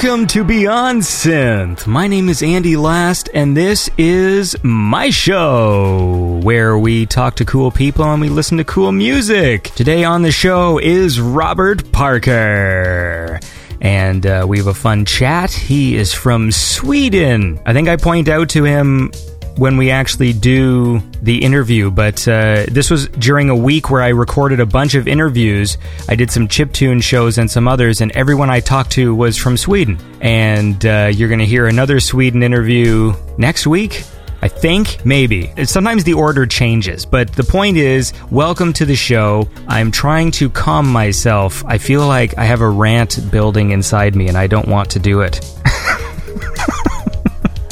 Welcome 0.00 0.28
to 0.28 0.44
Beyond 0.44 1.02
Synth. 1.02 1.84
My 1.88 2.06
name 2.06 2.28
is 2.28 2.40
Andy 2.40 2.76
Last, 2.76 3.28
and 3.34 3.56
this 3.56 3.90
is 3.98 4.54
my 4.62 5.10
show 5.10 6.38
where 6.44 6.78
we 6.78 7.04
talk 7.04 7.34
to 7.36 7.44
cool 7.44 7.72
people 7.72 8.04
and 8.04 8.20
we 8.20 8.28
listen 8.28 8.58
to 8.58 8.64
cool 8.64 8.92
music. 8.92 9.64
Today 9.74 10.04
on 10.04 10.22
the 10.22 10.30
show 10.30 10.78
is 10.78 11.20
Robert 11.20 11.90
Parker. 11.90 13.40
And 13.80 14.24
uh, 14.24 14.46
we 14.48 14.58
have 14.58 14.68
a 14.68 14.74
fun 14.74 15.04
chat. 15.04 15.50
He 15.50 15.96
is 15.96 16.12
from 16.12 16.52
Sweden. 16.52 17.58
I 17.66 17.72
think 17.72 17.88
I 17.88 17.96
point 17.96 18.28
out 18.28 18.50
to 18.50 18.62
him 18.62 19.10
when 19.58 19.76
we 19.76 19.90
actually 19.90 20.32
do 20.32 21.00
the 21.20 21.44
interview, 21.44 21.90
but 21.90 22.26
uh, 22.28 22.64
this 22.70 22.90
was 22.90 23.08
during 23.08 23.50
a 23.50 23.56
week 23.56 23.90
where 23.90 24.00
I 24.00 24.08
recorded 24.08 24.60
a 24.60 24.66
bunch 24.66 24.94
of 24.94 25.08
interviews. 25.08 25.76
I 26.08 26.14
did 26.14 26.30
some 26.30 26.46
chiptune 26.46 27.02
shows 27.02 27.38
and 27.38 27.50
some 27.50 27.66
others, 27.66 28.00
and 28.00 28.12
everyone 28.12 28.50
I 28.50 28.60
talked 28.60 28.92
to 28.92 29.14
was 29.14 29.36
from 29.36 29.56
Sweden. 29.56 29.98
And 30.20 30.86
uh, 30.86 31.10
you're 31.12 31.28
going 31.28 31.40
to 31.40 31.46
hear 31.46 31.66
another 31.66 31.98
Sweden 31.98 32.44
interview 32.44 33.12
next 33.36 33.66
week. 33.66 34.04
I 34.40 34.46
think, 34.46 35.04
maybe. 35.04 35.52
Sometimes 35.64 36.04
the 36.04 36.14
order 36.14 36.46
changes, 36.46 37.04
but 37.04 37.32
the 37.32 37.42
point 37.42 37.76
is, 37.76 38.12
welcome 38.30 38.72
to 38.74 38.84
the 38.84 38.94
show. 38.94 39.48
I'm 39.66 39.90
trying 39.90 40.30
to 40.32 40.48
calm 40.48 40.86
myself. 40.86 41.64
I 41.64 41.78
feel 41.78 42.06
like 42.06 42.38
I 42.38 42.44
have 42.44 42.60
a 42.60 42.68
rant 42.68 43.32
building 43.32 43.72
inside 43.72 44.14
me 44.14 44.28
and 44.28 44.38
I 44.38 44.46
don't 44.46 44.68
want 44.68 44.90
to 44.90 45.00
do 45.00 45.22
it. 45.22 45.44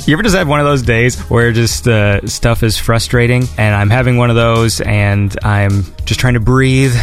You 0.07 0.13
ever 0.13 0.23
just 0.23 0.37
have 0.37 0.47
one 0.47 0.61
of 0.61 0.67
those 0.67 0.83
days 0.83 1.19
where 1.23 1.51
just 1.51 1.89
uh, 1.89 2.25
stuff 2.29 2.63
is 2.63 2.79
frustrating, 2.79 3.43
and 3.59 3.75
I'm 3.75 3.91
having 3.91 4.17
one 4.17 4.31
of 4.31 4.37
those, 4.37 4.81
and 4.81 5.37
I'm 5.43 5.85
just 6.05 6.21
trying 6.21 6.35
to 6.35 6.41
breathe, 6.41 6.95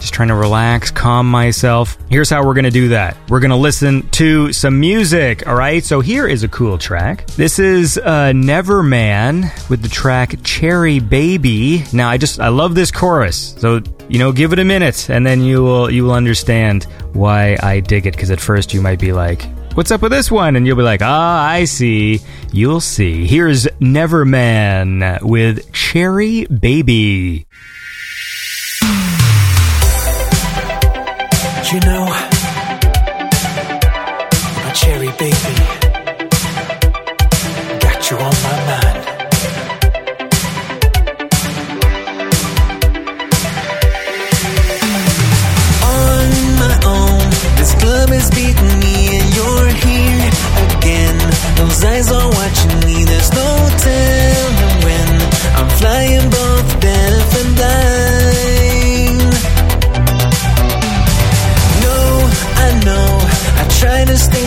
just 0.00 0.12
trying 0.12 0.28
to 0.28 0.34
relax, 0.34 0.90
calm 0.90 1.30
myself. 1.30 1.96
Here's 2.08 2.28
how 2.28 2.44
we're 2.44 2.54
gonna 2.54 2.72
do 2.72 2.88
that. 2.88 3.16
We're 3.28 3.38
gonna 3.38 3.56
listen 3.56 4.08
to 4.10 4.52
some 4.52 4.80
music, 4.80 5.46
all 5.46 5.54
right? 5.54 5.84
So 5.84 6.00
here 6.00 6.26
is 6.26 6.42
a 6.42 6.48
cool 6.48 6.76
track. 6.76 7.24
This 7.36 7.60
is 7.60 7.98
uh, 7.98 8.32
Neverman 8.34 9.70
with 9.70 9.82
the 9.82 9.88
track 9.88 10.34
Cherry 10.42 10.98
Baby. 10.98 11.84
Now 11.92 12.10
I 12.10 12.18
just 12.18 12.40
I 12.40 12.48
love 12.48 12.74
this 12.74 12.90
chorus, 12.90 13.54
so 13.58 13.80
you 14.08 14.18
know, 14.18 14.32
give 14.32 14.52
it 14.52 14.58
a 14.58 14.64
minute, 14.64 15.08
and 15.08 15.24
then 15.24 15.40
you 15.40 15.62
will 15.62 15.88
you 15.88 16.02
will 16.02 16.14
understand 16.14 16.82
why 17.12 17.56
I 17.62 17.78
dig 17.78 18.08
it. 18.08 18.14
Because 18.14 18.32
at 18.32 18.40
first 18.40 18.74
you 18.74 18.80
might 18.80 18.98
be 18.98 19.12
like, 19.12 19.46
What's 19.74 19.92
up 19.92 20.02
with 20.02 20.10
this 20.10 20.30
one? 20.30 20.56
And 20.56 20.66
you'll 20.66 20.76
be 20.76 20.82
like, 20.82 21.00
ah, 21.00 21.48
I 21.48 21.64
see. 21.64 22.20
You'll 22.52 22.80
see. 22.80 23.26
Here's 23.26 23.66
Neverman 23.80 25.22
with 25.22 25.72
Cherry 25.72 26.44
Baby. 26.46 27.46
You 31.72 31.80
know, 31.80 32.09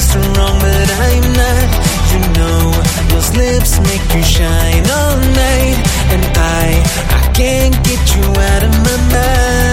strong, 0.03 0.53
but 0.59 0.89
I'm 1.07 1.25
not. 1.41 1.67
You 2.13 2.19
know, 2.37 2.59
those 3.11 3.29
lips 3.35 3.79
make 3.89 4.05
you 4.15 4.23
shine 4.23 4.85
all 4.97 5.17
night, 5.17 5.77
and 6.13 6.23
I, 6.37 6.67
I 7.19 7.31
can't 7.33 7.75
get 7.89 8.03
you 8.15 8.25
out 8.49 8.63
of 8.67 8.73
my 8.85 8.97
mind. 9.13 9.72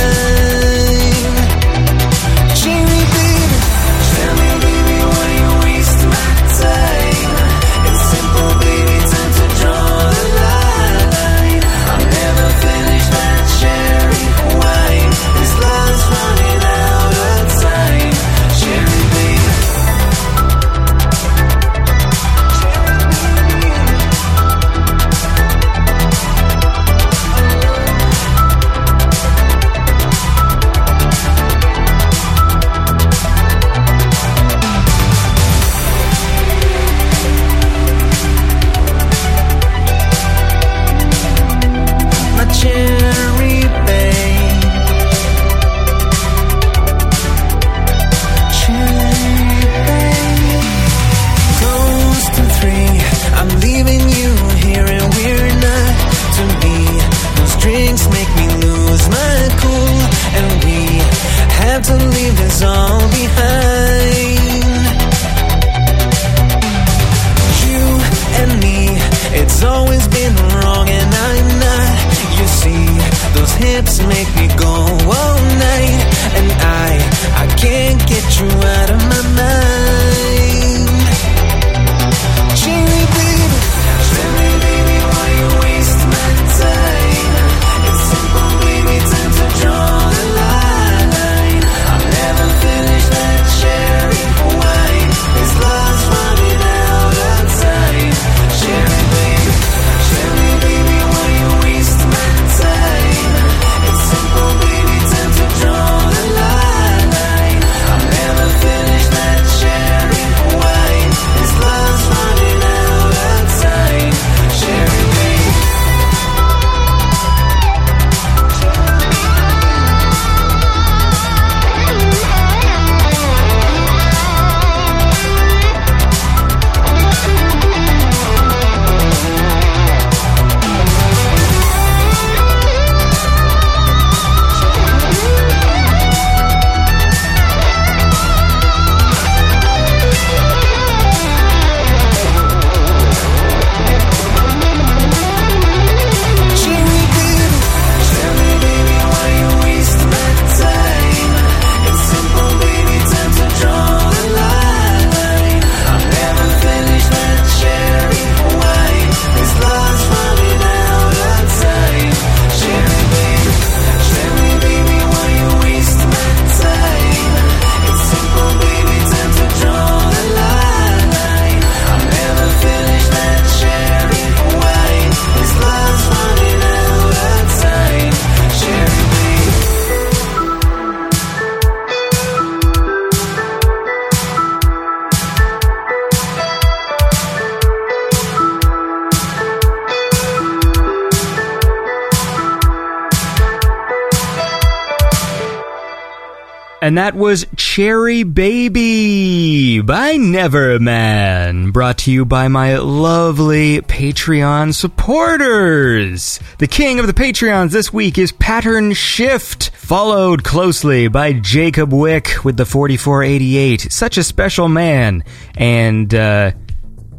And 196.90 196.98
that 196.98 197.14
was 197.14 197.46
Cherry 197.54 198.24
Baby 198.24 199.80
by 199.80 200.16
Neverman, 200.16 201.72
brought 201.72 201.98
to 201.98 202.10
you 202.10 202.24
by 202.24 202.48
my 202.48 202.78
lovely 202.78 203.80
Patreon 203.82 204.74
supporters. 204.74 206.40
The 206.58 206.66
king 206.66 206.98
of 206.98 207.06
the 207.06 207.12
Patreons 207.12 207.70
this 207.70 207.92
week 207.92 208.18
is 208.18 208.32
Pattern 208.32 208.92
Shift, 208.92 209.70
followed 209.70 210.42
closely 210.42 211.06
by 211.06 211.32
Jacob 211.32 211.92
Wick 211.92 212.44
with 212.44 212.56
the 212.56 212.66
4488. 212.66 213.92
Such 213.92 214.18
a 214.18 214.24
special 214.24 214.68
man. 214.68 215.22
And, 215.54 216.12
uh, 216.12 216.50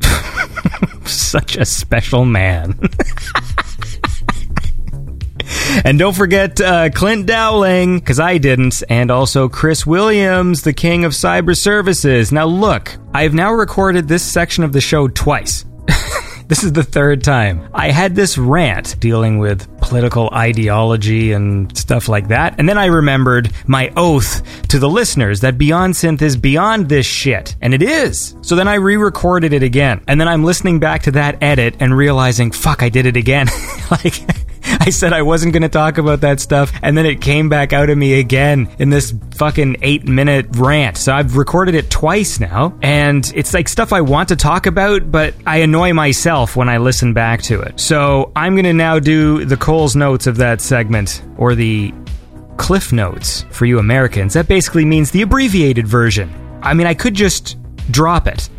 such 1.06 1.56
a 1.56 1.63
special 1.63 2.25
man. 2.25 2.77
And 5.86 5.98
don't 5.98 6.15
forget 6.15 6.59
uh, 6.59 6.89
Clint 6.89 7.25
Dowling, 7.25 8.00
because 8.00 8.19
I 8.19 8.38
didn't, 8.38 8.83
and 8.89 9.09
also 9.09 9.48
Chris 9.48 9.86
Williams, 9.86 10.63
the 10.63 10.74
king 10.74 11.06
of 11.06 11.13
cyber 11.13 11.57
services. 11.57 12.31
Now, 12.31 12.45
look, 12.45 12.98
I 13.13 13.24
have 13.24 13.33
now 13.33 13.53
recorded 13.53 14.07
this 14.07 14.21
section 14.21 14.63
of 14.63 14.74
the 14.74 14.81
show 14.81 15.07
twice. 15.07 15.65
this 16.48 16.63
is 16.63 16.74
the 16.74 16.83
third 16.83 17.24
time. 17.24 17.69
I 17.74 17.89
had 17.89 18.15
this 18.15 18.38
rant 18.38 19.00
dealing 19.00 19.39
with 19.39 19.65
political 19.80 20.30
ideology 20.33 21.31
and 21.31 21.75
stuff 21.77 22.09
like 22.09 22.27
that, 22.27 22.56
and 22.59 22.68
then 22.68 22.77
I 22.77 22.88
remembered 22.88 23.51
my 23.65 23.92
oath 23.95 24.68
to 24.68 24.77
the 24.77 24.89
listeners 24.89 25.39
that 25.42 25.57
Beyond 25.57 25.94
Synth 25.94 26.21
is 26.21 26.36
beyond 26.36 26.89
this 26.89 27.06
shit, 27.06 27.56
and 27.62 27.74
it 27.74 27.81
is. 27.81 28.36
So 28.42 28.56
then 28.56 28.68
I 28.68 28.75
re 28.75 28.97
recorded 28.97 29.54
it 29.54 29.63
again, 29.63 30.01
and 30.07 30.19
then 30.19 30.27
I'm 30.27 30.44
listening 30.44 30.80
back 30.80 31.04
to 31.04 31.12
that 31.12 31.42
edit 31.42 31.77
and 31.80 31.95
realizing, 31.95 32.51
fuck, 32.51 32.83
I 32.83 32.89
did 32.89 33.06
it 33.06 33.15
again. 33.15 33.47
like, 33.92 34.21
I 34.86 34.89
said 34.89 35.13
I 35.13 35.22
wasn't 35.22 35.54
going 35.54 35.62
to 35.62 35.69
talk 35.69 36.00
about 36.00 36.22
that 36.22 36.39
stuff, 36.39 36.72
and 36.81 36.98
then 36.98 37.06
it 37.06 37.22
came 37.22 37.50
back 37.50 37.72
out 37.72 37.92
of 37.92 37.98
me 38.00 38.19
again 38.19 38.68
in 38.80 38.89
this 38.89 39.13
fucking 39.36 39.78
eight 39.83 40.07
minute 40.07 40.48
rant. 40.56 40.98
So 40.98 41.13
I've 41.13 41.38
recorded 41.38 41.75
it 41.75 41.92
twice 41.92 42.39
now, 42.39 42.75
and 42.81 43.31
it's 43.36 43.54
like 43.54 43.69
stuff 43.69 43.94
I 43.94 44.01
want 44.01 44.30
to 44.30 44.36
talk 44.36 44.66
about, 44.66 45.12
but 45.12 45.36
I 45.45 45.57
annoy 45.57 45.94
myself 45.94 46.56
when 46.56 46.68
I 46.68 46.78
listen 46.78 47.13
back 47.13 47.44
to 47.44 47.62
it. 47.62 47.80
So 47.80 48.31
I'm 48.36 48.56
going 48.56 48.66
to 48.66 48.74
now 48.74 48.98
do 48.98 49.45
the 49.45 49.56
Coles 49.56 49.95
notes 49.95 50.25
of 50.25 50.38
that 50.38 50.62
segment, 50.62 51.22
or 51.38 51.54
the 51.54 51.94
Cliff 52.57 52.92
Notes 52.92 53.45
for 53.51 53.68
you 53.68 53.78
Americans. 53.78 54.33
That 54.33 54.48
basically 54.48 54.86
means 54.86 55.12
the 55.12 55.22
abbreviated 55.22 55.88
version. 55.88 56.33
I 56.63 56.74
mean, 56.74 56.88
I 56.88 56.95
could 56.95 57.13
just 57.13 57.56
drop 57.92 58.25
it. 58.28 58.50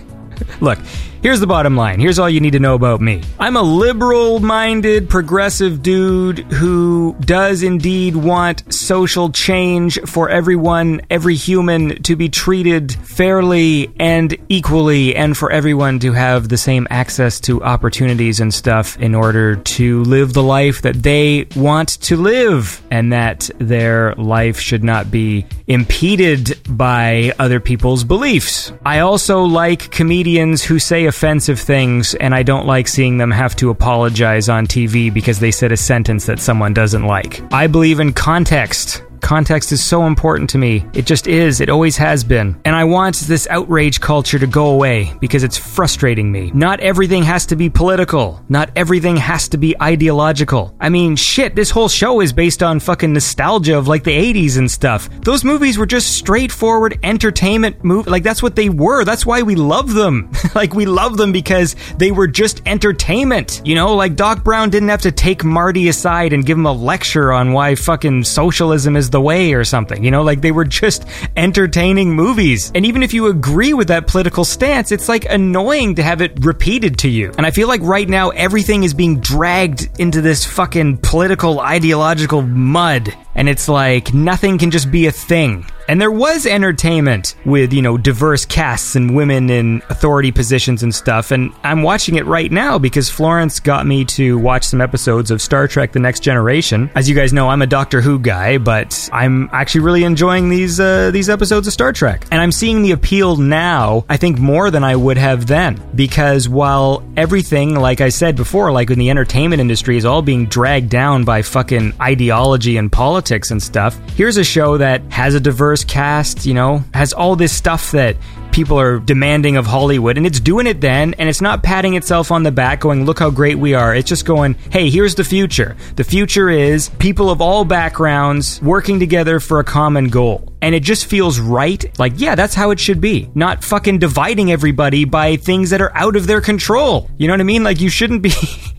Look, 0.62 0.78
Here's 1.20 1.40
the 1.40 1.48
bottom 1.48 1.76
line. 1.76 1.98
Here's 1.98 2.20
all 2.20 2.30
you 2.30 2.40
need 2.40 2.52
to 2.52 2.60
know 2.60 2.74
about 2.76 3.00
me. 3.00 3.22
I'm 3.40 3.56
a 3.56 3.62
liberal 3.62 4.38
minded, 4.38 5.10
progressive 5.10 5.82
dude 5.82 6.38
who 6.52 7.16
does 7.18 7.64
indeed 7.64 8.14
want 8.14 8.72
social 8.72 9.30
change 9.30 10.00
for 10.02 10.28
everyone, 10.28 11.00
every 11.10 11.34
human 11.34 12.00
to 12.04 12.14
be 12.14 12.28
treated 12.28 12.92
fairly 12.92 13.92
and 13.98 14.36
equally, 14.48 15.16
and 15.16 15.36
for 15.36 15.50
everyone 15.50 15.98
to 15.98 16.12
have 16.12 16.48
the 16.48 16.56
same 16.56 16.86
access 16.88 17.40
to 17.40 17.64
opportunities 17.64 18.38
and 18.38 18.54
stuff 18.54 18.96
in 18.98 19.16
order 19.16 19.56
to 19.56 20.04
live 20.04 20.34
the 20.34 20.42
life 20.42 20.82
that 20.82 21.02
they 21.02 21.48
want 21.56 22.00
to 22.02 22.16
live, 22.16 22.80
and 22.92 23.12
that 23.12 23.50
their 23.58 24.14
life 24.14 24.60
should 24.60 24.84
not 24.84 25.10
be 25.10 25.44
impeded 25.66 26.56
by 26.68 27.34
other 27.40 27.58
people's 27.58 28.04
beliefs. 28.04 28.72
I 28.86 29.00
also 29.00 29.42
like 29.42 29.90
comedians 29.90 30.62
who 30.62 30.78
say 30.78 31.07
offensive 31.08 31.58
things, 31.58 32.14
and 32.14 32.34
I 32.34 32.42
don't 32.42 32.66
like 32.66 32.86
seeing 32.86 33.18
them 33.18 33.30
have 33.30 33.56
to 33.56 33.70
apologize 33.70 34.48
on 34.48 34.66
TV 34.66 35.12
because 35.12 35.40
they 35.40 35.50
said 35.50 35.72
a 35.72 35.76
sentence 35.76 36.26
that 36.26 36.38
someone 36.38 36.72
doesn't 36.72 37.04
like. 37.04 37.42
I 37.52 37.66
believe 37.66 37.98
in 37.98 38.12
context. 38.12 39.02
Context 39.28 39.72
is 39.72 39.84
so 39.84 40.06
important 40.06 40.48
to 40.48 40.56
me. 40.56 40.86
It 40.94 41.04
just 41.04 41.26
is. 41.26 41.60
It 41.60 41.68
always 41.68 41.98
has 41.98 42.24
been. 42.24 42.58
And 42.64 42.74
I 42.74 42.84
want 42.84 43.16
this 43.16 43.46
outrage 43.48 44.00
culture 44.00 44.38
to 44.38 44.46
go 44.46 44.68
away 44.68 45.12
because 45.20 45.44
it's 45.44 45.58
frustrating 45.58 46.32
me. 46.32 46.50
Not 46.54 46.80
everything 46.80 47.24
has 47.24 47.44
to 47.44 47.54
be 47.54 47.68
political. 47.68 48.42
Not 48.48 48.70
everything 48.74 49.18
has 49.18 49.46
to 49.50 49.58
be 49.58 49.76
ideological. 49.82 50.74
I 50.80 50.88
mean, 50.88 51.14
shit, 51.14 51.54
this 51.54 51.68
whole 51.68 51.90
show 51.90 52.22
is 52.22 52.32
based 52.32 52.62
on 52.62 52.80
fucking 52.80 53.12
nostalgia 53.12 53.76
of 53.76 53.86
like 53.86 54.02
the 54.02 54.16
80s 54.16 54.56
and 54.56 54.70
stuff. 54.70 55.10
Those 55.20 55.44
movies 55.44 55.76
were 55.76 55.84
just 55.84 56.16
straightforward 56.16 56.98
entertainment 57.02 57.84
movies. 57.84 58.10
Like 58.10 58.22
that's 58.22 58.42
what 58.42 58.56
they 58.56 58.70
were. 58.70 59.04
That's 59.04 59.26
why 59.26 59.42
we 59.42 59.56
love 59.56 59.92
them. 59.92 60.32
like 60.54 60.72
we 60.72 60.86
love 60.86 61.18
them 61.18 61.32
because 61.32 61.76
they 61.98 62.12
were 62.12 62.28
just 62.28 62.62
entertainment. 62.64 63.60
You 63.62 63.74
know, 63.74 63.94
like 63.94 64.16
Doc 64.16 64.42
Brown 64.42 64.70
didn't 64.70 64.88
have 64.88 65.02
to 65.02 65.12
take 65.12 65.44
Marty 65.44 65.88
aside 65.88 66.32
and 66.32 66.46
give 66.46 66.56
him 66.56 66.64
a 66.64 66.72
lecture 66.72 67.30
on 67.30 67.52
why 67.52 67.74
fucking 67.74 68.24
socialism 68.24 68.96
is 68.96 69.10
the 69.10 69.17
way 69.20 69.52
or 69.52 69.64
something. 69.64 70.04
You 70.04 70.10
know, 70.10 70.22
like 70.22 70.40
they 70.40 70.52
were 70.52 70.64
just 70.64 71.06
entertaining 71.36 72.14
movies. 72.14 72.72
And 72.74 72.86
even 72.86 73.02
if 73.02 73.14
you 73.14 73.26
agree 73.26 73.74
with 73.74 73.88
that 73.88 74.06
political 74.06 74.44
stance, 74.44 74.92
it's 74.92 75.08
like 75.08 75.24
annoying 75.24 75.96
to 75.96 76.02
have 76.02 76.20
it 76.20 76.44
repeated 76.44 76.98
to 76.98 77.08
you. 77.08 77.32
And 77.36 77.46
I 77.46 77.50
feel 77.50 77.68
like 77.68 77.82
right 77.82 78.08
now 78.08 78.30
everything 78.30 78.84
is 78.84 78.94
being 78.94 79.20
dragged 79.20 79.88
into 79.98 80.20
this 80.20 80.44
fucking 80.44 80.98
political 80.98 81.60
ideological 81.60 82.42
mud. 82.42 83.14
And 83.38 83.48
it's 83.48 83.68
like 83.68 84.12
nothing 84.12 84.58
can 84.58 84.72
just 84.72 84.90
be 84.90 85.06
a 85.06 85.12
thing. 85.12 85.64
And 85.86 85.98
there 85.98 86.10
was 86.10 86.44
entertainment 86.44 87.34
with, 87.46 87.72
you 87.72 87.80
know, 87.80 87.96
diverse 87.96 88.44
casts 88.44 88.94
and 88.94 89.16
women 89.16 89.48
in 89.48 89.80
authority 89.88 90.30
positions 90.30 90.82
and 90.82 90.94
stuff. 90.94 91.30
And 91.30 91.50
I'm 91.62 91.82
watching 91.82 92.16
it 92.16 92.26
right 92.26 92.52
now 92.52 92.78
because 92.78 93.08
Florence 93.08 93.58
got 93.58 93.86
me 93.86 94.04
to 94.06 94.36
watch 94.36 94.64
some 94.64 94.82
episodes 94.82 95.30
of 95.30 95.40
Star 95.40 95.66
Trek 95.66 95.92
The 95.92 95.98
Next 95.98 96.20
Generation. 96.20 96.90
As 96.94 97.08
you 97.08 97.14
guys 97.14 97.32
know, 97.32 97.48
I'm 97.48 97.62
a 97.62 97.66
Doctor 97.66 98.02
Who 98.02 98.18
guy, 98.18 98.58
but 98.58 99.08
I'm 99.14 99.48
actually 99.50 99.80
really 99.80 100.04
enjoying 100.04 100.50
these, 100.50 100.78
uh, 100.78 101.10
these 101.10 101.30
episodes 101.30 101.66
of 101.66 101.72
Star 101.72 101.92
Trek. 101.94 102.26
And 102.30 102.40
I'm 102.42 102.52
seeing 102.52 102.82
the 102.82 102.90
appeal 102.90 103.36
now, 103.36 104.04
I 104.10 104.18
think 104.18 104.38
more 104.38 104.70
than 104.70 104.84
I 104.84 104.94
would 104.94 105.16
have 105.16 105.46
then. 105.46 105.80
Because 105.94 106.50
while 106.50 107.02
everything, 107.16 107.76
like 107.76 108.02
I 108.02 108.10
said 108.10 108.36
before, 108.36 108.72
like 108.72 108.90
in 108.90 108.98
the 108.98 109.08
entertainment 109.08 109.60
industry 109.60 109.96
is 109.96 110.04
all 110.04 110.20
being 110.20 110.46
dragged 110.46 110.90
down 110.90 111.24
by 111.24 111.40
fucking 111.40 111.94
ideology 111.98 112.76
and 112.76 112.92
politics 112.92 113.27
and 113.30 113.62
stuff, 113.62 113.98
here's 114.10 114.36
a 114.36 114.44
show 114.44 114.78
that 114.78 115.02
has 115.12 115.34
a 115.34 115.40
diverse 115.40 115.84
cast, 115.84 116.46
you 116.46 116.54
know, 116.54 116.82
has 116.94 117.12
all 117.12 117.36
this 117.36 117.52
stuff 117.52 117.92
that 117.92 118.16
people 118.52 118.80
are 118.80 118.98
demanding 118.98 119.56
of 119.56 119.66
Hollywood, 119.66 120.16
and 120.16 120.26
it's 120.26 120.40
doing 120.40 120.66
it 120.66 120.80
then, 120.80 121.14
and 121.18 121.28
it's 121.28 121.40
not 121.40 121.62
patting 121.62 121.94
itself 121.94 122.30
on 122.32 122.42
the 122.42 122.50
back 122.50 122.80
going, 122.80 123.04
look 123.04 123.18
how 123.18 123.30
great 123.30 123.56
we 123.58 123.74
are. 123.74 123.94
It's 123.94 124.08
just 124.08 124.24
going, 124.24 124.54
hey, 124.72 124.90
here's 124.90 125.14
the 125.14 125.24
future. 125.24 125.76
The 125.96 126.04
future 126.04 126.48
is 126.48 126.88
people 126.98 127.30
of 127.30 127.40
all 127.40 127.64
backgrounds 127.64 128.60
working 128.62 128.98
together 128.98 129.40
for 129.40 129.60
a 129.60 129.64
common 129.64 130.08
goal. 130.08 130.52
And 130.60 130.74
it 130.74 130.82
just 130.82 131.06
feels 131.06 131.38
right. 131.38 131.98
Like, 131.98 132.14
yeah, 132.16 132.34
that's 132.34 132.54
how 132.54 132.70
it 132.70 132.80
should 132.80 133.00
be. 133.00 133.30
Not 133.34 133.62
fucking 133.62 133.98
dividing 134.00 134.50
everybody 134.50 135.04
by 135.04 135.36
things 135.36 135.70
that 135.70 135.80
are 135.80 135.96
out 135.96 136.16
of 136.16 136.26
their 136.26 136.40
control. 136.40 137.08
You 137.16 137.28
know 137.28 137.34
what 137.34 137.40
I 137.40 137.44
mean? 137.44 137.62
Like, 137.62 137.80
you 137.80 137.90
shouldn't 137.90 138.22
be. 138.22 138.32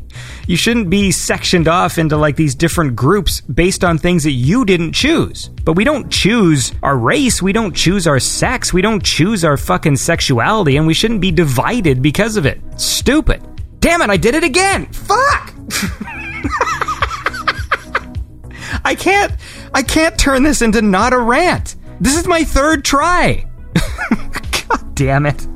you 0.49 0.57
shouldn't 0.57 0.89
be 0.89 1.11
sectioned 1.11 1.67
off 1.67 1.99
into 1.99 2.17
like 2.17 2.35
these 2.35 2.55
different 2.55 2.95
groups 2.95 3.41
based 3.41 3.83
on 3.83 3.99
things 3.99 4.23
that 4.23 4.31
you 4.31 4.65
didn't 4.65 4.93
choose. 4.93 5.49
But 5.63 5.73
we 5.73 5.83
don't 5.83 6.11
choose 6.11 6.71
our 6.81 6.97
race, 6.97 7.39
we 7.39 7.53
don't 7.53 7.75
choose 7.75 8.07
our 8.07 8.19
sex, 8.19 8.73
we 8.73 8.81
don't 8.81 9.03
choose 9.03 9.45
our 9.45 9.57
fucking 9.57 9.97
sexuality, 9.97 10.75
and 10.77 10.87
we 10.87 10.95
shouldn't 10.95 11.21
be 11.21 11.29
divided 11.29 12.01
because 12.01 12.35
of 12.35 12.47
it. 12.47 12.59
Stupid. 12.77 13.47
Damn 13.79 14.01
it, 14.01 14.09
I 14.09 14.17
did 14.17 14.33
it 14.33 14.43
again! 14.43 14.87
Fuck! 14.87 15.53
I 18.83 18.95
can't 18.97 19.31
I 19.75 19.83
can't 19.83 20.17
turn 20.17 20.41
this 20.41 20.63
into 20.63 20.81
not 20.81 21.13
a 21.13 21.19
rant. 21.19 21.75
This 22.01 22.17
is 22.17 22.25
my 22.25 22.43
third 22.43 22.83
try. 22.83 23.45
God 24.67 24.95
damn 24.95 25.27
it. 25.27 25.47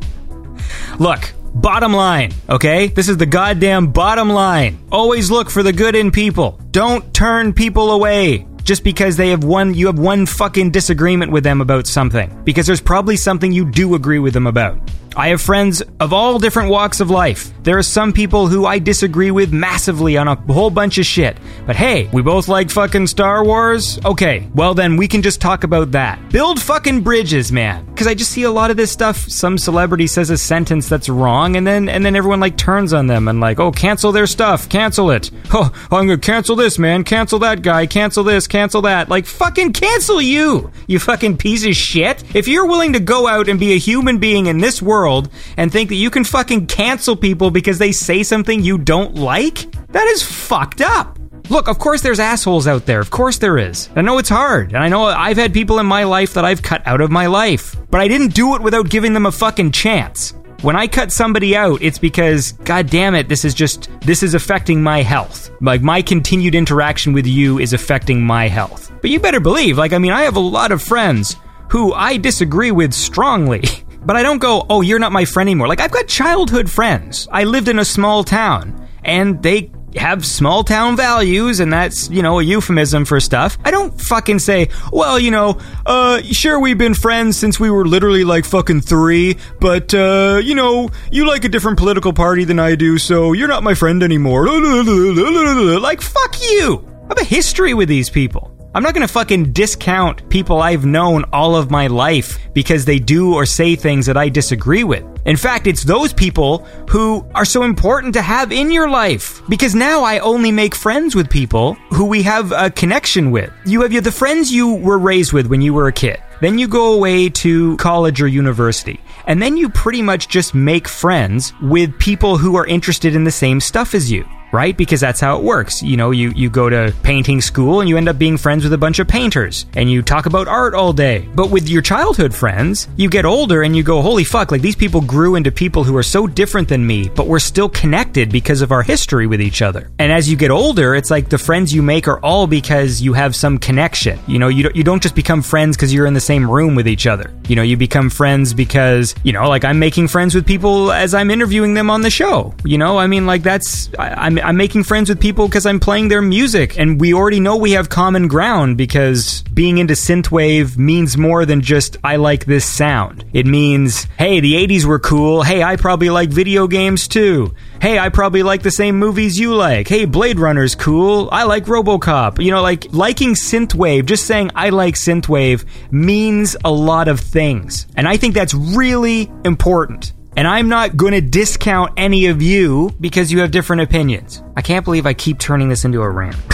Look, 1.00 1.34
Bottom 1.56 1.94
line, 1.94 2.34
okay? 2.50 2.88
This 2.88 3.08
is 3.08 3.18
the 3.18 3.28
goddamn 3.28 3.92
bottom 3.92 4.30
line. 4.30 4.80
Always 4.92 5.30
look 5.30 5.52
for 5.52 5.62
the 5.62 5.72
good 5.72 5.96
in 5.96 6.10
people. 6.10 6.60
Don't 6.72 7.14
turn 7.14 7.54
people 7.54 7.92
away 7.92 8.48
just 8.64 8.84
because 8.84 9.18
they 9.18 9.30
have 9.30 9.44
one 9.44 9.74
you 9.74 9.86
have 9.88 10.00
one 10.00 10.26
fucking 10.26 10.72
disagreement 10.72 11.32
with 11.32 11.44
them 11.44 11.62
about 11.62 11.86
something 11.86 12.42
because 12.44 12.66
there's 12.66 12.82
probably 12.82 13.18
something 13.18 13.52
you 13.52 13.70
do 13.70 13.94
agree 13.94 14.20
with 14.20 14.34
them 14.34 14.48
about. 14.48 14.80
I 15.15 15.27
have 15.29 15.41
friends 15.41 15.84
of 16.00 16.12
all 16.12 16.39
different 16.39 16.72
walks 16.72 17.00
of 17.00 17.12
life. 17.12 17.51
There 17.62 17.77
are 17.77 17.84
some 17.84 18.13
people 18.13 18.48
who 18.48 18.65
I 18.65 18.79
disagree 18.79 19.29
with 19.29 19.53
massively 19.53 20.17
on 20.17 20.27
a 20.27 20.36
whole 20.36 20.72
bunch 20.72 20.98
of 20.98 21.05
shit. 21.05 21.38
But 21.67 21.75
hey, 21.75 22.10
we 22.12 22.22
both 22.22 22.48
like 22.48 22.72
fucking 22.72 23.08
Star 23.08 23.46
Wars? 23.46 24.00
Okay, 24.03 24.50
well 24.55 24.74
then 24.74 24.98
we 24.98 25.08
can 25.08 25.22
just 25.22 25.39
talk 25.39 25.63
about 25.63 25.91
that. 25.91 26.20
Build 26.29 26.60
fucking 26.60 27.01
bridges, 27.01 27.51
man. 27.51 27.86
Cuz 27.96 28.08
I 28.08 28.15
just 28.15 28.32
see 28.32 28.43
a 28.43 28.51
lot 28.51 28.72
of 28.72 28.77
this 28.77 28.91
stuff 28.91 29.29
some 29.29 29.58
celebrity 29.58 30.08
says 30.08 30.32
a 30.32 30.38
sentence 30.38 30.89
that's 30.89 31.10
wrong 31.10 31.55
and 31.55 31.65
then 31.65 31.89
and 31.89 32.03
then 32.03 32.15
everyone 32.15 32.39
like 32.39 32.58
turns 32.58 32.91
on 32.91 33.08
them 33.08 33.27
and 33.27 33.39
like, 33.39 33.60
"Oh, 33.60 33.72
cancel 33.72 34.12
their 34.12 34.27
stuff. 34.27 34.67
Cancel 34.67 35.12
it." 35.12 35.29
"Oh, 35.53 35.72
I'm 35.91 36.08
to 36.08 36.17
cancel 36.17 36.55
this, 36.55 36.79
man. 36.79 37.03
Cancel 37.03 37.39
that 37.39 37.62
guy. 37.62 37.86
Cancel 37.86 38.24
this. 38.24 38.48
Cancel 38.48 38.82
that." 38.82 39.10
Like 39.10 39.27
fucking 39.27 39.74
cancel 39.74 40.22
you. 40.22 40.72
You 40.88 40.98
fucking 40.98 41.38
piece 41.38 41.65
of 41.65 41.75
shit. 41.75 42.24
If 42.34 42.48
you're 42.48 42.65
willing 42.65 42.93
to 42.93 43.00
go 43.00 43.27
out 43.27 43.48
and 43.48 43.60
be 43.60 43.74
a 43.74 43.77
human 43.77 44.17
being 44.17 44.48
in 44.48 44.58
this 44.58 44.82
world 44.82 45.03
world 45.04 45.30
and 45.58 45.70
think 45.70 45.90
that 45.90 45.96
you 45.96 46.10
can 46.10 46.24
fucking 46.24 46.68
cancel 46.68 47.16
people 47.16 47.52
because 47.52 47.78
they 47.78 47.92
say 47.92 48.24
something 48.24 48.64
you 48.64 48.78
don't 48.78 49.16
like? 49.16 49.70
That 49.92 50.08
is 50.08 50.24
fucked 50.24 50.80
up. 50.80 51.20
Look, 51.50 51.68
of 51.68 51.78
course 51.78 52.02
there's 52.02 52.22
assholes 52.22 52.68
out 52.68 52.86
there. 52.86 53.02
Of 53.02 53.12
course 53.12 53.38
there 53.38 53.58
is. 53.58 53.90
I 53.98 54.02
know 54.02 54.18
it's 54.18 54.30
hard. 54.30 54.70
And 54.70 54.82
I 54.82 54.88
know 54.88 55.04
I've 55.04 55.38
had 55.38 55.54
people 55.54 55.80
in 55.80 55.86
my 55.86 56.06
life 56.06 56.34
that 56.36 56.46
I've 56.46 56.62
cut 56.62 56.88
out 56.88 57.02
of 57.02 57.12
my 57.12 57.28
life. 57.28 57.76
But 57.92 58.00
I 58.00 58.08
didn't 58.08 58.34
do 58.34 58.56
it 58.56 58.62
without 58.62 58.90
giving 58.90 59.14
them 59.14 59.26
a 59.26 59.32
fucking 59.32 59.74
chance. 59.74 60.34
When 60.62 60.78
I 60.78 60.88
cut 60.88 61.12
somebody 61.12 61.58
out, 61.58 61.82
it's 61.82 62.00
because, 62.00 62.54
god 62.54 62.90
damn 62.90 63.16
it, 63.16 63.28
this 63.28 63.44
is 63.44 63.54
just, 63.54 63.90
this 64.00 64.24
is 64.24 64.34
affecting 64.34 64.82
my 64.82 65.02
health. 65.02 65.52
Like, 65.60 65.82
my 65.82 66.02
continued 66.02 66.56
interaction 66.56 67.12
with 67.12 67.28
you 67.28 67.60
is 67.60 67.74
affecting 67.74 68.22
my 68.22 68.48
health. 68.48 68.90
But 69.02 69.12
you 69.12 69.20
better 69.20 69.42
believe, 69.42 69.78
like, 69.78 69.92
I 69.92 69.98
mean, 69.98 70.14
I 70.14 70.22
have 70.22 70.38
a 70.38 70.52
lot 70.58 70.72
of 70.72 70.82
friends 70.82 71.36
who 71.74 71.92
I 71.92 72.18
disagree 72.18 72.72
with 72.72 72.94
strongly. 72.94 73.64
But 74.06 74.16
I 74.16 74.24
don't 74.24 74.40
go, 74.40 74.66
oh, 74.70 74.82
you're 74.82 75.00
not 75.00 75.12
my 75.12 75.26
friend 75.26 75.48
anymore. 75.48 75.68
Like, 75.68 75.82
I've 75.82 75.92
got 75.92 76.08
childhood 76.08 76.70
friends. 76.70 77.28
I 77.32 77.44
lived 77.46 77.68
in 77.68 77.80
a 77.80 77.86
small 77.86 78.24
town, 78.24 78.88
and 79.04 79.42
they 79.42 79.72
have 79.96 80.26
small 80.26 80.64
town 80.64 80.98
values, 80.98 81.60
and 81.60 81.72
that's, 81.72 82.10
you 82.10 82.22
know, 82.22 82.40
a 82.40 82.44
euphemism 82.44 83.06
for 83.06 83.20
stuff. 83.20 83.58
I 83.64 83.72
don't 83.72 84.00
fucking 84.02 84.40
say, 84.40 84.70
well, 84.92 85.20
you 85.20 85.32
know, 85.32 85.60
uh, 85.86 86.22
sure, 86.24 86.60
we've 86.60 86.78
been 86.78 86.96
friends 86.96 87.38
since 87.38 87.60
we 87.60 87.70
were 87.70 87.86
literally 87.86 88.24
like 88.24 88.46
fucking 88.46 88.82
three, 88.82 89.38
but, 89.60 89.94
uh, 89.94 90.42
you 90.44 90.56
know, 90.56 90.90
you 91.12 91.28
like 91.28 91.44
a 91.44 91.50
different 91.50 91.78
political 91.78 92.12
party 92.14 92.44
than 92.44 92.60
I 92.60 92.76
do, 92.76 92.98
so 92.98 93.34
you're 93.34 93.48
not 93.48 93.64
my 93.64 93.74
friend 93.74 94.04
anymore. 94.04 94.48
Like, 95.84 96.02
fuck 96.02 96.42
you! 96.42 96.88
I 97.04 97.08
have 97.10 97.18
a 97.20 97.24
history 97.24 97.74
with 97.74 97.90
these 97.90 98.10
people. 98.10 98.52
I'm 98.75 98.82
not 98.82 98.96
gonna 98.96 99.08
fucking 99.08 99.51
discount 99.51 100.27
people 100.30 100.60
I've 100.60 100.84
known 100.84 101.25
all 101.32 101.56
of 101.56 101.70
my 101.70 101.86
life 101.86 102.39
because 102.53 102.86
they 102.86 102.98
do 102.98 103.36
or 103.36 103.46
say 103.46 103.75
things 103.75 104.08
that 104.08 104.18
I 104.18 104.30
disagree 104.30 104.84
with. 104.84 105.06
In 105.25 105.38
fact, 105.38 105.68
it's 105.68 105.84
those 105.84 106.12
people 106.12 106.65
who 106.89 107.24
are 107.36 107.46
so 107.46 107.62
important 107.62 108.15
to 108.15 108.24
have 108.24 108.51
in 108.51 108.72
your 108.72 108.89
life 108.89 109.44
because 109.48 109.75
now 109.75 110.01
I 110.01 110.18
only 110.20 110.51
make 110.51 110.74
friends 110.74 111.13
with 111.13 111.30
people 111.30 111.75
who 111.92 112.06
we 112.06 112.24
have 112.24 112.51
a 112.51 112.72
connection 112.72 113.30
with. 113.30 113.53
You 113.63 113.84
have 113.84 114.03
the 114.03 114.12
friends 114.12 114.51
you 114.51 114.74
were 114.74 114.98
raised 114.98 115.34
with 115.34 115.46
when 115.46 115.62
you 115.62 115.75
were 115.75 115.88
a 115.88 115.94
kid. 115.94 116.18
Then 116.42 116.58
you 116.58 116.68
go 116.68 116.94
away 116.94 117.30
to 117.30 117.77
college 117.77 118.24
or 118.24 118.27
university. 118.27 119.00
And 119.27 119.39
then 119.39 119.56
you 119.56 119.70
pretty 119.70 120.01
much 120.01 120.30
just 120.30 120.56
make 120.56 120.88
friends 120.88 121.53
with 121.62 121.98
people 122.00 122.39
who 122.39 122.56
are 122.56 122.65
interested 122.65 123.15
in 123.15 123.24
the 123.24 123.32
same 123.32 123.62
stuff 123.62 123.94
as 123.94 124.12
you 124.12 124.25
right? 124.54 124.78
Because 124.78 125.02
that's 125.02 125.20
how 125.20 125.38
it 125.38 125.44
works. 125.44 125.82
You 125.82 125.98
know, 125.98 126.12
you, 126.12 126.30
you 126.36 126.50
go 126.50 126.70
to 126.70 126.94
painting 127.02 127.42
school 127.42 127.82
and 127.82 127.90
you 127.90 127.98
end 127.98 128.08
up 128.08 128.20
being 128.20 128.38
friends 128.38 128.64
with 128.64 128.72
a 128.72 128.78
bunch 128.78 129.00
of 129.00 129.08
painters 129.08 129.66
and 129.76 129.92
you 129.92 130.02
talk 130.02 130.28
about 130.28 130.48
art 130.48 130.76
all 130.76 130.94
day. 130.94 131.28
But 131.36 131.50
with 131.50 131.68
your 131.68 131.82
childhood 131.82 132.34
friends, 132.34 132.88
you 132.96 133.10
get 133.10 133.26
older 133.26 133.64
and 133.64 133.76
you 133.76 133.84
go, 133.84 134.02
holy 134.02 134.24
fuck, 134.24 134.52
like 134.52 134.62
these 134.62 134.76
people 134.76 135.02
grew 135.02 135.36
into 135.36 135.52
people 135.52 135.84
who 135.84 135.98
are 135.98 136.04
so 136.04 136.28
different 136.28 136.70
than 136.70 136.86
me, 136.86 137.10
but 137.10 137.28
we're 137.28 137.40
still 137.40 137.68
connected 137.68 138.32
because 138.32 138.62
of 138.62 138.72
our 138.72 138.84
history 138.84 139.26
with 139.26 139.42
each 139.42 139.62
other. 139.62 139.90
And 139.98 140.12
as 140.12 140.30
you 140.30 140.38
get 140.38 140.52
older, 140.52 140.94
it's 140.94 141.10
like 141.10 141.30
the 141.30 141.38
friends 141.38 141.74
you 141.74 141.82
make 141.82 142.08
are 142.08 142.20
all 142.20 142.46
because 142.46 143.02
you 143.02 143.14
have 143.14 143.36
some 143.36 143.58
connection. 143.58 144.20
You 144.28 144.38
know, 144.38 144.50
you 144.50 144.64
don't, 144.64 144.76
you 144.76 144.84
don't 144.84 145.02
just 145.02 145.16
become 145.16 145.42
friends 145.42 145.76
because 145.76 145.92
you're 145.92 146.06
in 146.06 146.14
the 146.14 146.22
same 146.22 146.50
room 146.50 146.76
with 146.76 146.88
each 146.88 147.08
other. 147.08 147.34
You 147.48 147.56
know, 147.56 147.64
you 147.64 147.76
become 147.76 148.12
friends 148.12 148.54
because, 148.54 149.16
you 149.24 149.34
know, 149.34 149.50
like 149.50 149.66
I'm 149.66 149.80
making 149.80 150.10
friends 150.10 150.36
with 150.36 150.46
people 150.46 150.92
as 150.92 151.16
I'm 151.16 151.32
interviewing 151.32 151.74
them 151.74 151.90
on 151.90 152.02
the 152.02 152.12
show. 152.12 152.54
You 152.64 152.78
know, 152.78 153.00
I 153.00 153.08
mean, 153.08 153.26
like 153.26 153.42
that's, 153.42 153.90
I, 153.98 154.14
I'm 154.14 154.38
I'm 154.44 154.58
making 154.58 154.84
friends 154.84 155.10
with 155.10 155.20
people 155.20 155.48
because 155.48 155.66
I'm 155.66 155.80
playing 155.80 156.10
their 156.10 156.22
music, 156.22 156.78
and 156.78 157.00
we 157.00 157.14
already 157.14 157.40
know 157.40 157.56
we 157.56 157.72
have 157.72 157.90
common 157.90 158.28
ground 158.28 158.78
because 158.78 159.42
being 159.54 159.78
into 159.78 159.94
synthwave 159.94 160.78
means 160.78 161.18
more 161.18 161.46
than 161.46 161.62
just 161.62 161.98
I 162.04 162.18
like 162.18 162.46
this 162.46 162.66
sound. 162.66 163.26
It 163.34 163.46
means, 163.46 164.06
hey, 164.18 164.40
the 164.40 164.54
80s 164.54 164.86
were 164.86 165.00
cool. 165.00 165.44
Hey, 165.44 165.64
I 165.64 165.76
probably 165.76 166.10
like 166.10 166.30
video 166.30 166.68
games 166.68 167.08
too. 167.08 167.56
Hey, 167.82 168.00
I 168.00 168.10
probably 168.10 168.44
like 168.44 168.64
the 168.64 168.72
same 168.72 168.98
movies 168.98 169.40
you 169.40 169.54
like. 169.56 169.88
Hey, 169.88 170.06
Blade 170.06 170.40
Runner's 170.40 170.76
cool. 170.76 171.30
I 171.32 171.44
like 171.44 171.66
RoboCop. 171.66 172.44
You 172.44 172.52
know, 172.52 172.62
like 172.62 172.94
liking 172.94 173.34
synthwave, 173.34 174.06
just 174.06 174.26
saying 174.26 174.52
I 174.56 174.70
like 174.70 174.96
synthwave 174.96 175.66
means 175.92 176.56
a 176.64 176.72
lot 176.72 177.08
of 177.08 177.20
things. 177.20 177.88
And 177.96 178.08
I 178.08 178.18
think 178.18 178.34
that's 178.34 178.54
really 178.54 179.32
important. 179.44 180.14
And 180.36 180.48
I'm 180.48 180.68
not 180.68 180.98
going 180.98 181.13
to 181.13 181.22
discount 181.22 181.94
any 181.96 182.25
of 182.25 182.42
you 182.42 182.92
because 183.00 183.32
you 183.32 183.40
have 183.42 183.52
different 183.52 183.84
opinions. 183.84 184.42
I 184.56 184.62
can't 184.62 184.84
believe 184.84 185.06
I 185.06 185.13
keep 185.13 185.38
turning 185.38 185.70
this 185.70 185.86
into 185.86 186.02
a 186.02 186.10
rant. 186.10 186.36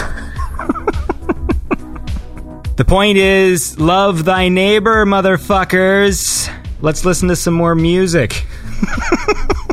the 2.76 2.84
point 2.86 3.16
is 3.16 3.78
love 3.80 4.24
thy 4.24 4.48
neighbor, 4.50 5.06
motherfuckers. 5.06 6.54
Let's 6.82 7.04
listen 7.04 7.28
to 7.28 7.36
some 7.36 7.54
more 7.54 7.74
music. 7.74 8.44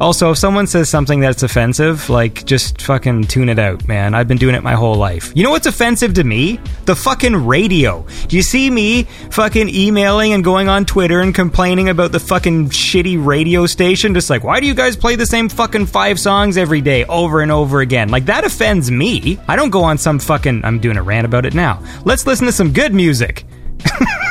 Also, 0.00 0.30
if 0.30 0.38
someone 0.38 0.66
says 0.66 0.88
something 0.88 1.18
that's 1.18 1.42
offensive, 1.42 2.08
like, 2.08 2.44
just 2.44 2.80
fucking 2.82 3.24
tune 3.24 3.48
it 3.48 3.58
out, 3.58 3.88
man. 3.88 4.14
I've 4.14 4.28
been 4.28 4.38
doing 4.38 4.54
it 4.54 4.62
my 4.62 4.74
whole 4.74 4.94
life. 4.94 5.32
You 5.34 5.42
know 5.42 5.50
what's 5.50 5.66
offensive 5.66 6.14
to 6.14 6.24
me? 6.24 6.60
The 6.84 6.94
fucking 6.94 7.46
radio. 7.46 8.06
Do 8.28 8.36
you 8.36 8.42
see 8.42 8.70
me 8.70 9.04
fucking 9.30 9.68
emailing 9.68 10.34
and 10.34 10.44
going 10.44 10.68
on 10.68 10.84
Twitter 10.84 11.20
and 11.20 11.34
complaining 11.34 11.88
about 11.88 12.12
the 12.12 12.20
fucking 12.20 12.70
shitty 12.70 13.24
radio 13.24 13.66
station? 13.66 14.14
Just 14.14 14.30
like, 14.30 14.44
why 14.44 14.60
do 14.60 14.66
you 14.66 14.74
guys 14.74 14.96
play 14.96 15.16
the 15.16 15.26
same 15.26 15.48
fucking 15.48 15.86
five 15.86 16.20
songs 16.20 16.56
every 16.56 16.80
day 16.80 17.04
over 17.06 17.40
and 17.40 17.50
over 17.50 17.80
again? 17.80 18.08
Like, 18.08 18.26
that 18.26 18.44
offends 18.44 18.92
me. 18.92 19.38
I 19.48 19.56
don't 19.56 19.70
go 19.70 19.82
on 19.82 19.98
some 19.98 20.20
fucking. 20.20 20.64
I'm 20.64 20.78
doing 20.78 20.96
a 20.96 21.02
rant 21.02 21.26
about 21.26 21.44
it 21.44 21.54
now. 21.54 21.82
Let's 22.04 22.24
listen 22.24 22.46
to 22.46 22.52
some 22.52 22.72
good 22.72 22.94
music. 22.94 23.44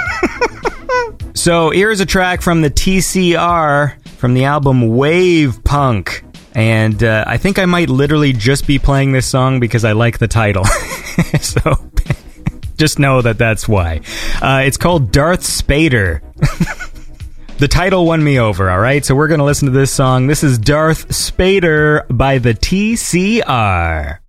so, 1.34 1.72
here's 1.72 2.00
a 2.00 2.06
track 2.06 2.42
from 2.42 2.62
the 2.62 2.70
TCR 2.70 3.96
from 4.18 4.34
the 4.34 4.46
album 4.46 4.96
Wave 4.96 5.64
Punk. 5.64 6.24
And 6.54 7.04
uh, 7.04 7.24
I 7.28 7.38
think 7.38 7.60
I 7.60 7.66
might 7.66 7.90
literally 7.90 8.34
just 8.34 8.66
be 8.66 8.80
playing 8.80 9.12
this 9.12 9.28
song 9.28 9.60
because 9.60 9.86
I 9.86 9.92
like 9.92 10.18
the 10.18 10.28
title. 10.28 10.66
so 11.40 11.62
just 12.78 12.98
know 12.98 13.22
that 13.22 13.38
that's 13.38 13.68
why. 13.68 14.02
Uh, 14.42 14.64
it's 14.66 14.78
called 14.78 15.12
Darth 15.12 15.42
Spader. 15.42 16.22
the 17.60 17.68
title 17.68 18.06
won 18.06 18.24
me 18.24 18.40
over, 18.40 18.70
all 18.70 18.80
right? 18.80 19.06
So 19.06 19.16
we're 19.16 19.28
going 19.28 19.40
to 19.40 19.46
listen 19.46 19.68
to 19.68 19.72
this 19.72 19.92
song. 19.92 20.26
This 20.26 20.44
is 20.44 20.58
Darth 20.58 21.10
Spader 21.10 22.06
by 22.10 22.40
the 22.40 22.56
TCR. 22.56 24.20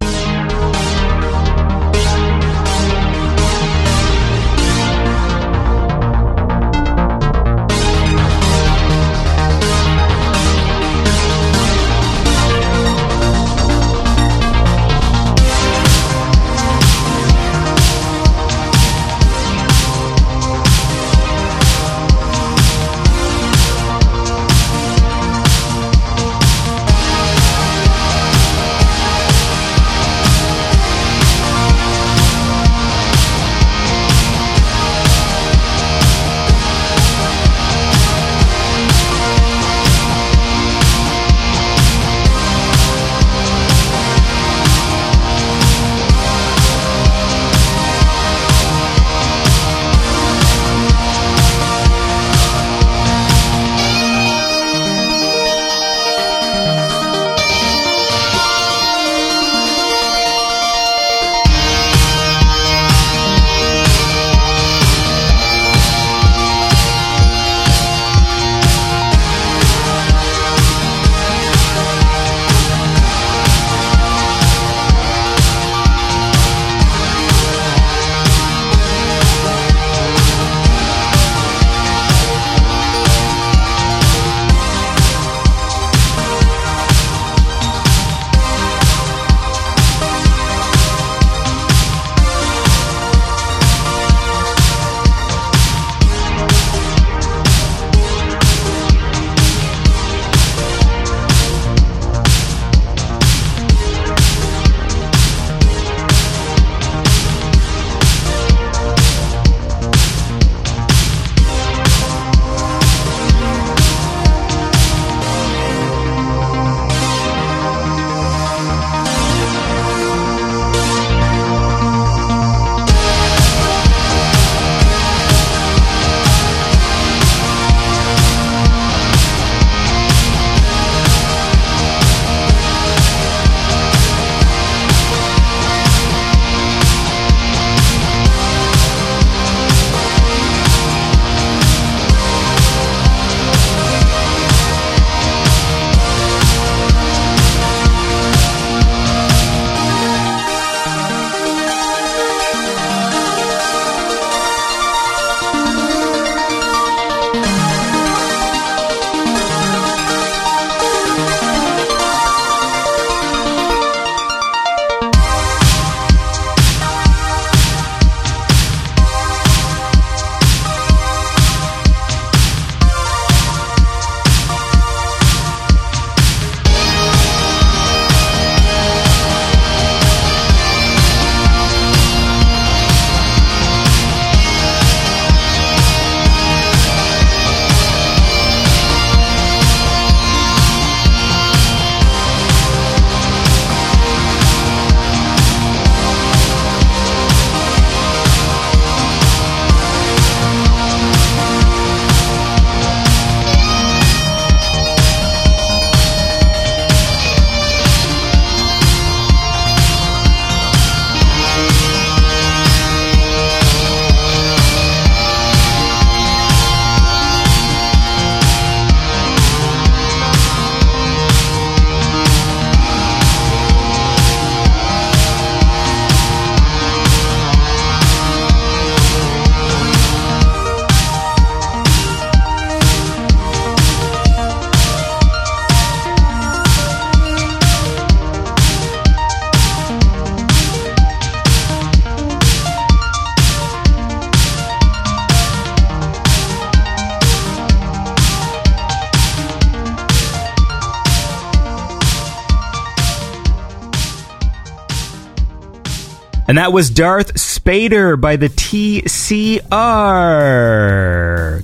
That 256.69 256.75
was 256.75 256.91
Darth 256.91 257.33
Spader 257.33 258.21
by 258.21 258.37
the 258.37 258.50
TCR. 258.50 259.67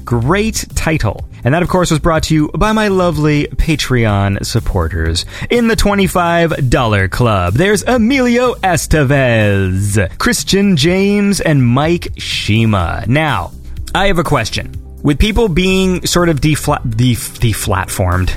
Great 0.03 0.64
title. 0.75 1.29
And 1.45 1.53
that, 1.53 1.62
of 1.62 1.69
course, 1.69 1.90
was 1.90 2.01
brought 2.01 2.23
to 2.23 2.35
you 2.35 2.49
by 2.57 2.73
my 2.73 2.88
lovely 2.88 3.45
Patreon 3.49 4.47
supporters. 4.47 5.27
In 5.51 5.69
the 5.69 5.77
$25 5.77 7.11
club, 7.11 7.53
there's 7.53 7.83
Emilio 7.83 8.55
Estevez, 8.55 10.17
Christian 10.17 10.75
James, 10.75 11.43
and 11.43 11.62
Mike 11.62 12.09
Shima. 12.17 13.05
Now, 13.07 13.53
I 13.95 14.07
have 14.07 14.19
a 14.19 14.25
question. 14.25 14.75
With 15.03 15.19
people 15.19 15.49
being 15.51 16.07
sort 16.07 16.31
of 16.31 16.40
defla- 16.40 16.81
def- 16.97 17.38
deflatformed, 17.40 18.29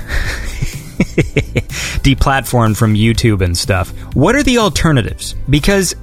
deplatformed 2.02 2.76
from 2.76 2.92
YouTube 2.92 3.40
and 3.40 3.56
stuff, 3.56 3.88
what 4.14 4.36
are 4.36 4.42
the 4.42 4.58
alternatives? 4.58 5.34
Because 5.48 5.94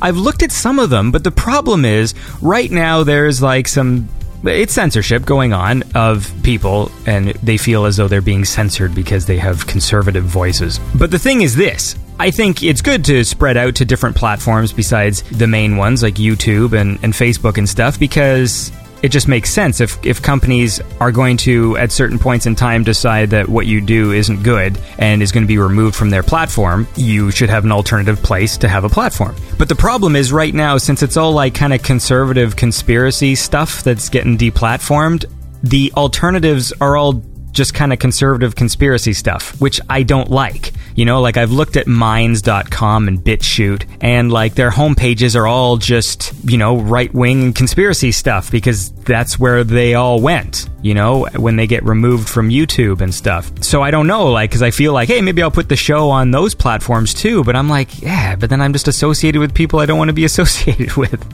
I've 0.00 0.16
looked 0.16 0.42
at 0.42 0.52
some 0.52 0.78
of 0.78 0.90
them, 0.90 1.10
but 1.10 1.24
the 1.24 1.30
problem 1.30 1.84
is 1.84 2.14
right 2.40 2.70
now 2.70 3.04
there's 3.04 3.42
like 3.42 3.68
some 3.68 4.08
it's 4.44 4.72
censorship 4.72 5.26
going 5.26 5.52
on 5.52 5.82
of 5.94 6.32
people 6.42 6.90
and 7.06 7.28
they 7.42 7.58
feel 7.58 7.84
as 7.84 7.98
though 7.98 8.08
they're 8.08 8.22
being 8.22 8.44
censored 8.44 8.94
because 8.94 9.26
they 9.26 9.36
have 9.36 9.66
conservative 9.66 10.24
voices. 10.24 10.80
But 10.94 11.10
the 11.10 11.18
thing 11.18 11.42
is 11.42 11.54
this, 11.54 11.94
I 12.18 12.30
think 12.30 12.62
it's 12.62 12.80
good 12.80 13.04
to 13.06 13.24
spread 13.24 13.56
out 13.56 13.74
to 13.76 13.84
different 13.84 14.16
platforms 14.16 14.72
besides 14.72 15.22
the 15.24 15.46
main 15.46 15.76
ones 15.76 16.02
like 16.02 16.14
YouTube 16.14 16.78
and, 16.78 16.98
and 17.02 17.12
Facebook 17.12 17.58
and 17.58 17.68
stuff 17.68 17.98
because 17.98 18.72
it 19.02 19.08
just 19.08 19.28
makes 19.28 19.50
sense 19.50 19.80
if, 19.80 20.04
if 20.04 20.22
companies 20.22 20.80
are 21.00 21.12
going 21.12 21.36
to 21.38 21.76
at 21.76 21.92
certain 21.92 22.18
points 22.18 22.46
in 22.46 22.54
time 22.54 22.84
decide 22.84 23.30
that 23.30 23.48
what 23.48 23.66
you 23.66 23.80
do 23.80 24.12
isn't 24.12 24.42
good 24.42 24.78
and 24.98 25.22
is 25.22 25.32
going 25.32 25.44
to 25.44 25.48
be 25.48 25.58
removed 25.58 25.96
from 25.96 26.10
their 26.10 26.22
platform 26.22 26.86
you 26.96 27.30
should 27.30 27.50
have 27.50 27.64
an 27.64 27.72
alternative 27.72 28.22
place 28.22 28.56
to 28.58 28.68
have 28.68 28.84
a 28.84 28.88
platform. 28.88 29.34
But 29.58 29.68
the 29.68 29.76
problem 29.76 30.16
is 30.16 30.32
right 30.32 30.54
now 30.54 30.78
since 30.78 31.02
it's 31.02 31.16
all 31.16 31.32
like 31.32 31.54
kind 31.54 31.72
of 31.72 31.82
conservative 31.82 32.56
conspiracy 32.56 33.34
stuff 33.34 33.82
that's 33.82 34.08
getting 34.08 34.36
deplatformed 34.36 35.24
the 35.62 35.92
alternatives 35.96 36.72
are 36.80 36.96
all 36.96 37.22
just 37.52 37.74
kind 37.74 37.92
of 37.92 37.98
conservative 37.98 38.54
conspiracy 38.54 39.12
stuff, 39.12 39.60
which 39.60 39.80
I 39.88 40.02
don't 40.02 40.30
like. 40.30 40.72
You 40.94 41.04
know, 41.04 41.20
like 41.20 41.36
I've 41.36 41.52
looked 41.52 41.76
at 41.76 41.86
minds.com 41.86 43.08
and 43.08 43.18
BitChute, 43.18 43.86
and 44.00 44.30
like 44.30 44.54
their 44.54 44.70
homepages 44.70 45.36
are 45.36 45.46
all 45.46 45.76
just, 45.76 46.32
you 46.44 46.58
know, 46.58 46.78
right 46.78 47.12
wing 47.14 47.52
conspiracy 47.52 48.12
stuff 48.12 48.50
because 48.50 48.90
that's 48.92 49.38
where 49.38 49.64
they 49.64 49.94
all 49.94 50.20
went, 50.20 50.68
you 50.82 50.94
know, 50.94 51.26
when 51.36 51.56
they 51.56 51.66
get 51.66 51.84
removed 51.84 52.28
from 52.28 52.50
YouTube 52.50 53.00
and 53.00 53.14
stuff. 53.14 53.50
So 53.62 53.82
I 53.82 53.90
don't 53.90 54.06
know, 54.06 54.30
like, 54.30 54.50
because 54.50 54.62
I 54.62 54.70
feel 54.70 54.92
like, 54.92 55.08
hey, 55.08 55.20
maybe 55.20 55.42
I'll 55.42 55.50
put 55.50 55.68
the 55.68 55.76
show 55.76 56.10
on 56.10 56.30
those 56.30 56.54
platforms 56.54 57.14
too, 57.14 57.44
but 57.44 57.56
I'm 57.56 57.68
like, 57.68 58.02
yeah, 58.02 58.36
but 58.36 58.50
then 58.50 58.60
I'm 58.60 58.72
just 58.72 58.88
associated 58.88 59.38
with 59.40 59.54
people 59.54 59.78
I 59.78 59.86
don't 59.86 59.98
want 59.98 60.08
to 60.08 60.14
be 60.14 60.24
associated 60.30 60.96
with. 60.96 61.24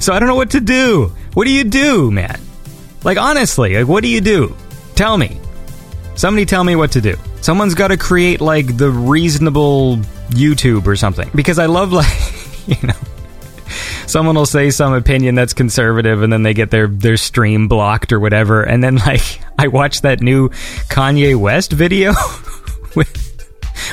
so 0.00 0.12
I 0.12 0.18
don't 0.18 0.28
know 0.28 0.36
what 0.36 0.50
to 0.50 0.60
do. 0.60 1.12
What 1.34 1.44
do 1.44 1.50
you 1.50 1.64
do, 1.64 2.10
man? 2.10 2.40
Like, 3.04 3.16
honestly, 3.16 3.76
like, 3.76 3.86
what 3.88 4.02
do 4.02 4.08
you 4.08 4.20
do? 4.20 4.56
Tell 4.94 5.16
me. 5.16 5.40
Somebody 6.18 6.46
tell 6.46 6.64
me 6.64 6.74
what 6.74 6.90
to 6.92 7.00
do. 7.00 7.14
Someone's 7.42 7.76
got 7.76 7.88
to 7.88 7.96
create 7.96 8.40
like 8.40 8.76
the 8.76 8.90
reasonable 8.90 9.98
YouTube 10.30 10.88
or 10.88 10.96
something. 10.96 11.30
Because 11.32 11.60
I 11.60 11.66
love 11.66 11.92
like, 12.00 12.08
you 12.66 12.88
know, 12.88 12.94
someone 14.08 14.34
will 14.34 14.44
say 14.44 14.70
some 14.70 14.94
opinion 14.94 15.36
that's 15.36 15.52
conservative 15.54 16.24
and 16.24 16.32
then 16.32 16.42
they 16.42 16.54
get 16.54 16.72
their 16.72 16.88
their 16.88 17.16
stream 17.16 17.68
blocked 17.68 18.12
or 18.12 18.18
whatever 18.18 18.64
and 18.64 18.82
then 18.82 18.96
like 18.96 19.40
I 19.58 19.68
watched 19.68 20.02
that 20.02 20.20
new 20.20 20.48
Kanye 20.88 21.36
West 21.36 21.70
video 21.70 22.14
with 22.96 23.24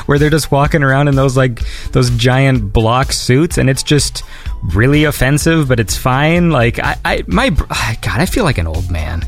where 0.08 0.18
they're 0.18 0.32
just 0.32 0.52
walking 0.52 0.82
around 0.82 1.10
in 1.10 1.16
those 1.16 1.38
like 1.38 1.62
those 1.92 2.10
giant 2.10 2.74
block 2.74 3.12
suits 3.12 3.60
and 3.60 3.70
it's 3.70 3.84
just 3.84 4.24
really 4.74 5.04
offensive 5.04 5.68
but 5.68 5.80
it's 5.80 5.96
fine 5.96 6.50
like 6.50 6.80
I, 6.80 6.98
I 7.06 7.24
my 7.28 7.50
god 8.02 8.20
I 8.20 8.26
feel 8.26 8.46
like 8.46 8.58
an 8.58 8.66
old 8.66 8.90
man. 8.90 9.22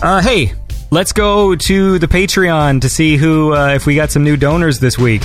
Uh 0.00 0.22
hey, 0.22 0.54
Let's 0.92 1.12
go 1.12 1.54
to 1.54 2.00
the 2.00 2.08
Patreon 2.08 2.80
to 2.80 2.88
see 2.88 3.16
who, 3.16 3.54
uh, 3.54 3.74
if 3.74 3.86
we 3.86 3.94
got 3.94 4.10
some 4.10 4.24
new 4.24 4.36
donors 4.36 4.80
this 4.80 4.98
week. 4.98 5.22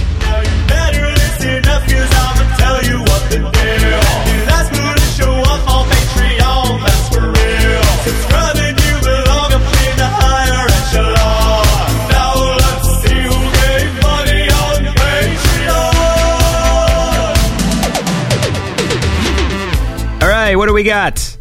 All 20.22 20.30
right, 20.30 20.56
what 20.56 20.68
do 20.68 20.74
we 20.74 20.84
got? 20.84 21.35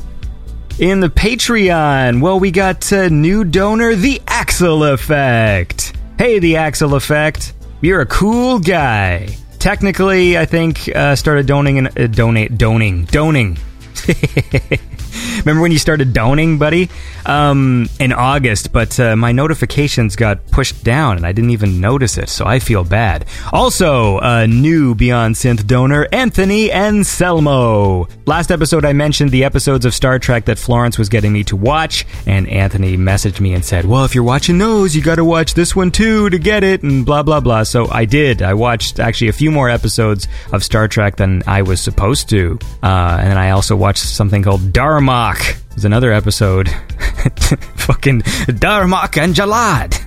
In 0.79 1.01
the 1.01 1.09
Patreon. 1.09 2.21
Well, 2.21 2.41
we 2.41 2.51
got 2.51 2.91
a 2.93 3.09
new 3.09 3.45
donor, 3.45 3.95
the 3.95 4.21
Axel 4.27 4.85
Effect. 4.85 5.97
Hey, 6.19 6.39
the 6.39 6.57
Axel 6.57 6.95
Effect. 6.95 7.55
You're 7.81 8.01
a 8.01 8.07
cool 8.07 8.59
guy. 8.59 9.29
Technically, 9.59 10.37
I 10.37 10.45
think 10.45 10.89
uh, 10.95 11.17
started 11.17 11.47
donating, 11.47 11.87
and, 11.87 11.99
uh, 11.99 12.07
donate, 12.07 12.59
doning, 12.59 13.05
doning. 13.05 13.59
Remember 15.39 15.63
when 15.63 15.73
you 15.73 15.79
started 15.79 16.13
doning, 16.13 16.59
buddy? 16.59 16.91
Um, 17.27 17.89
in 17.99 18.13
August, 18.13 18.73
but 18.73 18.99
uh, 19.01 19.17
my 19.17 19.33
notifications 19.33 20.17
got 20.17 20.47
pushed 20.51 20.85
down 20.85 21.17
and 21.17 21.27
I 21.27 21.33
didn't 21.33 21.51
even 21.51 21.81
notice 21.81 22.19
it, 22.19 22.29
so 22.29 22.45
I 22.45 22.59
feel 22.59 22.85
bad. 22.85 23.27
Also, 23.53 24.19
a 24.19 24.47
new 24.47 24.95
Beyond 24.95 25.35
Synth 25.35 25.67
donor, 25.67 26.07
Anthony 26.13 26.71
Anselmo. 26.71 28.09
Last 28.27 28.51
episode, 28.51 28.85
I 28.85 28.93
mentioned 28.93 29.31
the 29.31 29.45
episodes 29.45 29.85
of 29.85 29.95
Star 29.95 30.19
Trek 30.19 30.47
that 30.47 30.59
Florence 30.59 30.99
was 30.99 31.09
getting 31.09 31.33
me 31.33 31.45
to 31.45 31.57
watch, 31.57 32.07
and 32.27 32.49
Anthony 32.49 32.97
messaged 32.97 33.41
me 33.41 33.55
and 33.55 33.65
said, 33.65 33.85
Well, 33.85 34.05
if 34.05 34.15
you're 34.15 34.25
watching 34.25 34.59
those, 34.59 34.95
you 34.95 35.03
gotta 35.03 35.25
watch 35.25 35.55
this 35.55 35.75
one 35.75 35.91
too 35.91 36.31
to 36.31 36.39
get 36.39 36.65
it, 36.65 36.83
and 36.83 37.05
blah, 37.07 37.23
blah, 37.23 37.41
blah. 37.41 37.63
So 37.63 37.89
I 37.91 38.05
did. 38.05 38.43
I 38.43 38.55
watched 38.55 38.99
actually 38.99 39.29
a 39.29 39.33
few 39.33 39.51
more 39.51 39.69
episodes 39.69 40.29
of 40.53 40.65
Star 40.65 40.89
Trek 40.89 41.17
than 41.17 41.43
I 41.47 41.63
was 41.63 41.81
supposed 41.81 42.29
to. 42.31 42.59
Uh, 42.83 43.19
and 43.21 43.31
then 43.31 43.39
I 43.39 43.51
also 43.51 43.77
watched 43.77 44.05
something 44.05 44.43
called 44.43 44.73
Darmok. 45.05 45.61
There's 45.71 45.85
another 45.85 46.13
episode. 46.13 46.69
fucking 47.77 48.23
Darmok 48.23 49.23
and 49.23 49.35
Jalad. 49.35 50.01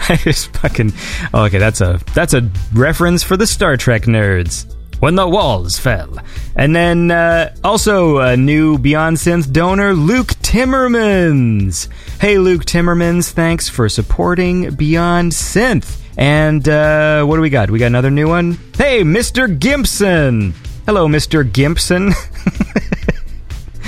I 0.10 0.16
just 0.16 0.54
fucking 0.58 0.92
oh, 1.32 1.44
okay. 1.44 1.56
That's 1.58 1.80
a 1.80 2.00
that's 2.14 2.34
a 2.34 2.50
reference 2.74 3.22
for 3.22 3.38
the 3.38 3.46
Star 3.46 3.78
Trek 3.78 4.02
nerds. 4.02 4.74
When 4.98 5.14
the 5.14 5.26
walls 5.26 5.78
fell, 5.78 6.18
and 6.54 6.76
then 6.76 7.10
uh, 7.10 7.54
also 7.64 8.18
a 8.18 8.36
new 8.36 8.76
Beyond 8.76 9.16
Synth 9.16 9.50
donor, 9.50 9.94
Luke 9.94 10.34
Timmermans. 10.42 11.88
Hey, 12.20 12.36
Luke 12.36 12.66
Timmermans, 12.66 13.30
thanks 13.30 13.70
for 13.70 13.88
supporting 13.88 14.74
Beyond 14.74 15.32
Synth. 15.32 15.98
And 16.18 16.68
uh, 16.68 17.24
what 17.24 17.36
do 17.36 17.40
we 17.40 17.48
got? 17.48 17.70
We 17.70 17.78
got 17.78 17.86
another 17.86 18.10
new 18.10 18.28
one. 18.28 18.58
Hey, 18.76 19.02
Mr. 19.02 19.58
Gimpson. 19.58 20.52
Hello, 20.90 21.06
Mr. 21.06 21.48
Gimpson. 21.48 22.12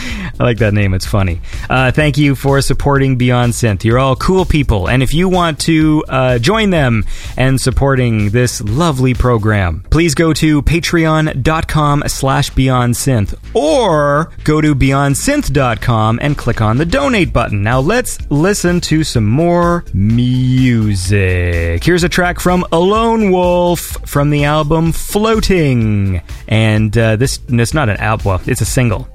I 0.41 0.45
like 0.45 0.59
that 0.59 0.75
name. 0.75 0.95
It's 0.95 1.07
funny. 1.07 1.41
Uh, 1.69 1.93
thank 1.93 2.19
you 2.19 2.35
for 2.35 2.61
supporting 2.61 3.17
Beyond 3.17 3.53
Synth. 3.53 3.85
You're 3.85 3.99
all 3.99 4.17
cool 4.17 4.45
people. 4.45 4.88
And 4.88 5.03
if 5.03 5.15
you 5.15 5.29
want 5.29 5.61
to 5.61 6.05
uh, 6.09 6.38
join 6.38 6.71
them 6.71 7.05
and 7.37 7.61
supporting 7.61 8.31
this 8.31 8.61
lovely 8.61 9.15
program, 9.15 9.85
please 9.91 10.15
go 10.15 10.33
to 10.35 10.62
patreon.com 10.62 12.05
slash 12.07 12.51
Beyond 12.51 12.95
Synth 12.95 13.35
or 13.55 14.33
go 14.45 14.61
to 14.61 14.75
beyondsynth.com 14.75 16.19
and 16.23 16.37
click 16.37 16.61
on 16.61 16.79
the 16.79 16.87
donate 16.87 17.33
button. 17.33 17.62
Now 17.62 17.81
let's 17.81 18.19
listen 18.31 18.81
to 18.83 19.05
some 19.05 19.27
more 19.27 19.85
music. 19.93 21.85
Here's 21.85 22.05
a 22.05 22.09
track 22.09 22.41
from 22.41 22.65
Alone 22.73 23.31
Wolf 23.31 23.81
from 24.07 24.31
the 24.31 24.45
album 24.45 24.93
Floating. 24.93 26.23
And 26.49 26.97
uh, 26.97 27.17
this, 27.17 27.41
it's 27.49 27.75
not 27.75 27.88
an 27.88 27.97
album, 27.99 28.25
well, 28.25 28.41
it's 28.47 28.61
a 28.61 28.67
single. 28.67 29.09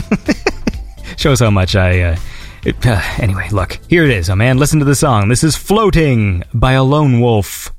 Shows 1.16 1.40
how 1.40 1.50
much 1.50 1.76
I. 1.76 2.00
Uh, 2.00 2.16
it, 2.64 2.86
uh, 2.86 3.00
anyway, 3.18 3.48
look, 3.50 3.78
here 3.88 4.04
it 4.04 4.10
is. 4.10 4.30
Oh 4.30 4.36
man, 4.36 4.58
listen 4.58 4.78
to 4.78 4.84
the 4.84 4.94
song. 4.94 5.28
This 5.28 5.44
is 5.44 5.56
Floating 5.56 6.44
by 6.52 6.72
a 6.72 6.82
Lone 6.82 7.20
Wolf. 7.20 7.72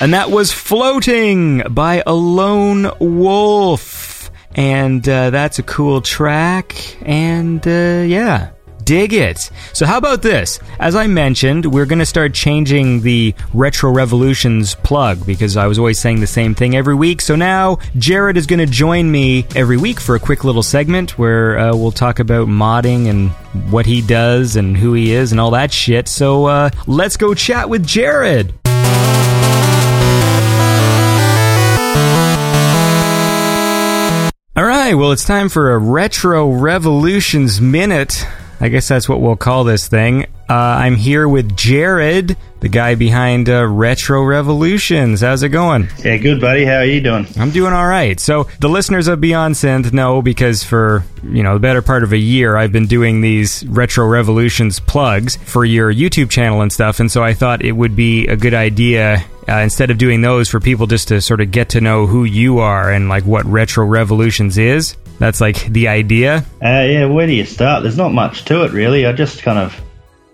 And 0.00 0.14
that 0.14 0.30
was 0.30 0.50
Floating 0.50 1.62
by 1.74 2.02
a 2.06 2.14
Lone 2.14 2.90
Wolf. 3.00 4.30
And 4.54 5.06
uh, 5.06 5.28
that's 5.28 5.58
a 5.58 5.62
cool 5.62 6.00
track. 6.00 6.74
And 7.06 7.66
uh, 7.68 8.04
yeah, 8.06 8.52
dig 8.82 9.12
it. 9.12 9.50
So, 9.74 9.84
how 9.84 9.98
about 9.98 10.22
this? 10.22 10.58
As 10.78 10.96
I 10.96 11.06
mentioned, 11.06 11.66
we're 11.66 11.84
going 11.84 11.98
to 11.98 12.06
start 12.06 12.32
changing 12.32 13.02
the 13.02 13.34
Retro 13.52 13.90
Revolutions 13.90 14.74
plug 14.74 15.26
because 15.26 15.58
I 15.58 15.66
was 15.66 15.78
always 15.78 16.00
saying 16.00 16.20
the 16.20 16.26
same 16.26 16.54
thing 16.54 16.74
every 16.74 16.94
week. 16.94 17.20
So 17.20 17.36
now 17.36 17.76
Jared 17.98 18.38
is 18.38 18.46
going 18.46 18.58
to 18.60 18.66
join 18.66 19.12
me 19.12 19.46
every 19.54 19.76
week 19.76 20.00
for 20.00 20.14
a 20.14 20.18
quick 20.18 20.44
little 20.44 20.62
segment 20.62 21.18
where 21.18 21.58
uh, 21.58 21.76
we'll 21.76 21.92
talk 21.92 22.20
about 22.20 22.48
modding 22.48 23.08
and 23.10 23.30
what 23.70 23.84
he 23.84 24.00
does 24.00 24.56
and 24.56 24.78
who 24.78 24.94
he 24.94 25.12
is 25.12 25.30
and 25.30 25.40
all 25.40 25.50
that 25.50 25.70
shit. 25.72 26.08
So, 26.08 26.46
uh, 26.46 26.70
let's 26.86 27.18
go 27.18 27.34
chat 27.34 27.68
with 27.68 27.86
Jared. 27.86 28.59
All 34.60 34.66
right, 34.66 34.92
well, 34.92 35.10
it's 35.10 35.24
time 35.24 35.48
for 35.48 35.72
a 35.72 35.78
Retro 35.78 36.50
Revolutions 36.50 37.62
Minute. 37.62 38.26
I 38.60 38.68
guess 38.68 38.88
that's 38.88 39.08
what 39.08 39.22
we'll 39.22 39.34
call 39.34 39.64
this 39.64 39.88
thing. 39.88 40.26
Uh, 40.50 40.78
I'm 40.82 40.96
here 40.96 41.28
with 41.28 41.56
Jared, 41.56 42.36
the 42.58 42.68
guy 42.68 42.96
behind 42.96 43.48
uh, 43.48 43.64
Retro 43.68 44.24
Revolutions. 44.24 45.20
How's 45.20 45.44
it 45.44 45.50
going? 45.50 45.88
Yeah, 46.04 46.16
good, 46.16 46.40
buddy. 46.40 46.64
How 46.64 46.78
are 46.78 46.84
you 46.84 47.00
doing? 47.00 47.28
I'm 47.36 47.52
doing 47.52 47.72
all 47.72 47.86
right. 47.86 48.18
So 48.18 48.48
the 48.58 48.68
listeners 48.68 49.06
of 49.06 49.20
Beyond 49.20 49.54
Synth 49.54 49.92
know 49.92 50.22
because 50.22 50.64
for 50.64 51.04
you 51.22 51.44
know 51.44 51.54
the 51.54 51.60
better 51.60 51.82
part 51.82 52.02
of 52.02 52.12
a 52.12 52.18
year, 52.18 52.56
I've 52.56 52.72
been 52.72 52.88
doing 52.88 53.20
these 53.20 53.64
Retro 53.64 54.08
Revolutions 54.08 54.80
plugs 54.80 55.36
for 55.36 55.64
your 55.64 55.94
YouTube 55.94 56.30
channel 56.30 56.62
and 56.62 56.72
stuff, 56.72 56.98
and 56.98 57.12
so 57.12 57.22
I 57.22 57.32
thought 57.32 57.64
it 57.64 57.70
would 57.70 57.94
be 57.94 58.26
a 58.26 58.36
good 58.36 58.54
idea. 58.54 59.24
Uh, 59.48 59.58
instead 59.58 59.92
of 59.92 59.98
doing 59.98 60.20
those 60.20 60.48
for 60.48 60.58
people 60.58 60.88
just 60.88 61.08
to 61.08 61.20
sort 61.20 61.40
of 61.40 61.52
get 61.52 61.68
to 61.70 61.80
know 61.80 62.06
who 62.06 62.24
you 62.24 62.58
are 62.58 62.90
and 62.90 63.08
like 63.08 63.24
what 63.24 63.44
Retro 63.44 63.86
Revolutions 63.86 64.58
is, 64.58 64.96
that's 65.20 65.40
like 65.40 65.64
the 65.66 65.86
idea. 65.86 66.44
Uh, 66.60 66.86
yeah, 66.90 67.04
where 67.04 67.28
do 67.28 67.32
you 67.32 67.46
start? 67.46 67.84
There's 67.84 67.96
not 67.96 68.12
much 68.12 68.46
to 68.46 68.64
it, 68.64 68.72
really. 68.72 69.06
I 69.06 69.12
just 69.12 69.42
kind 69.42 69.58
of 69.60 69.80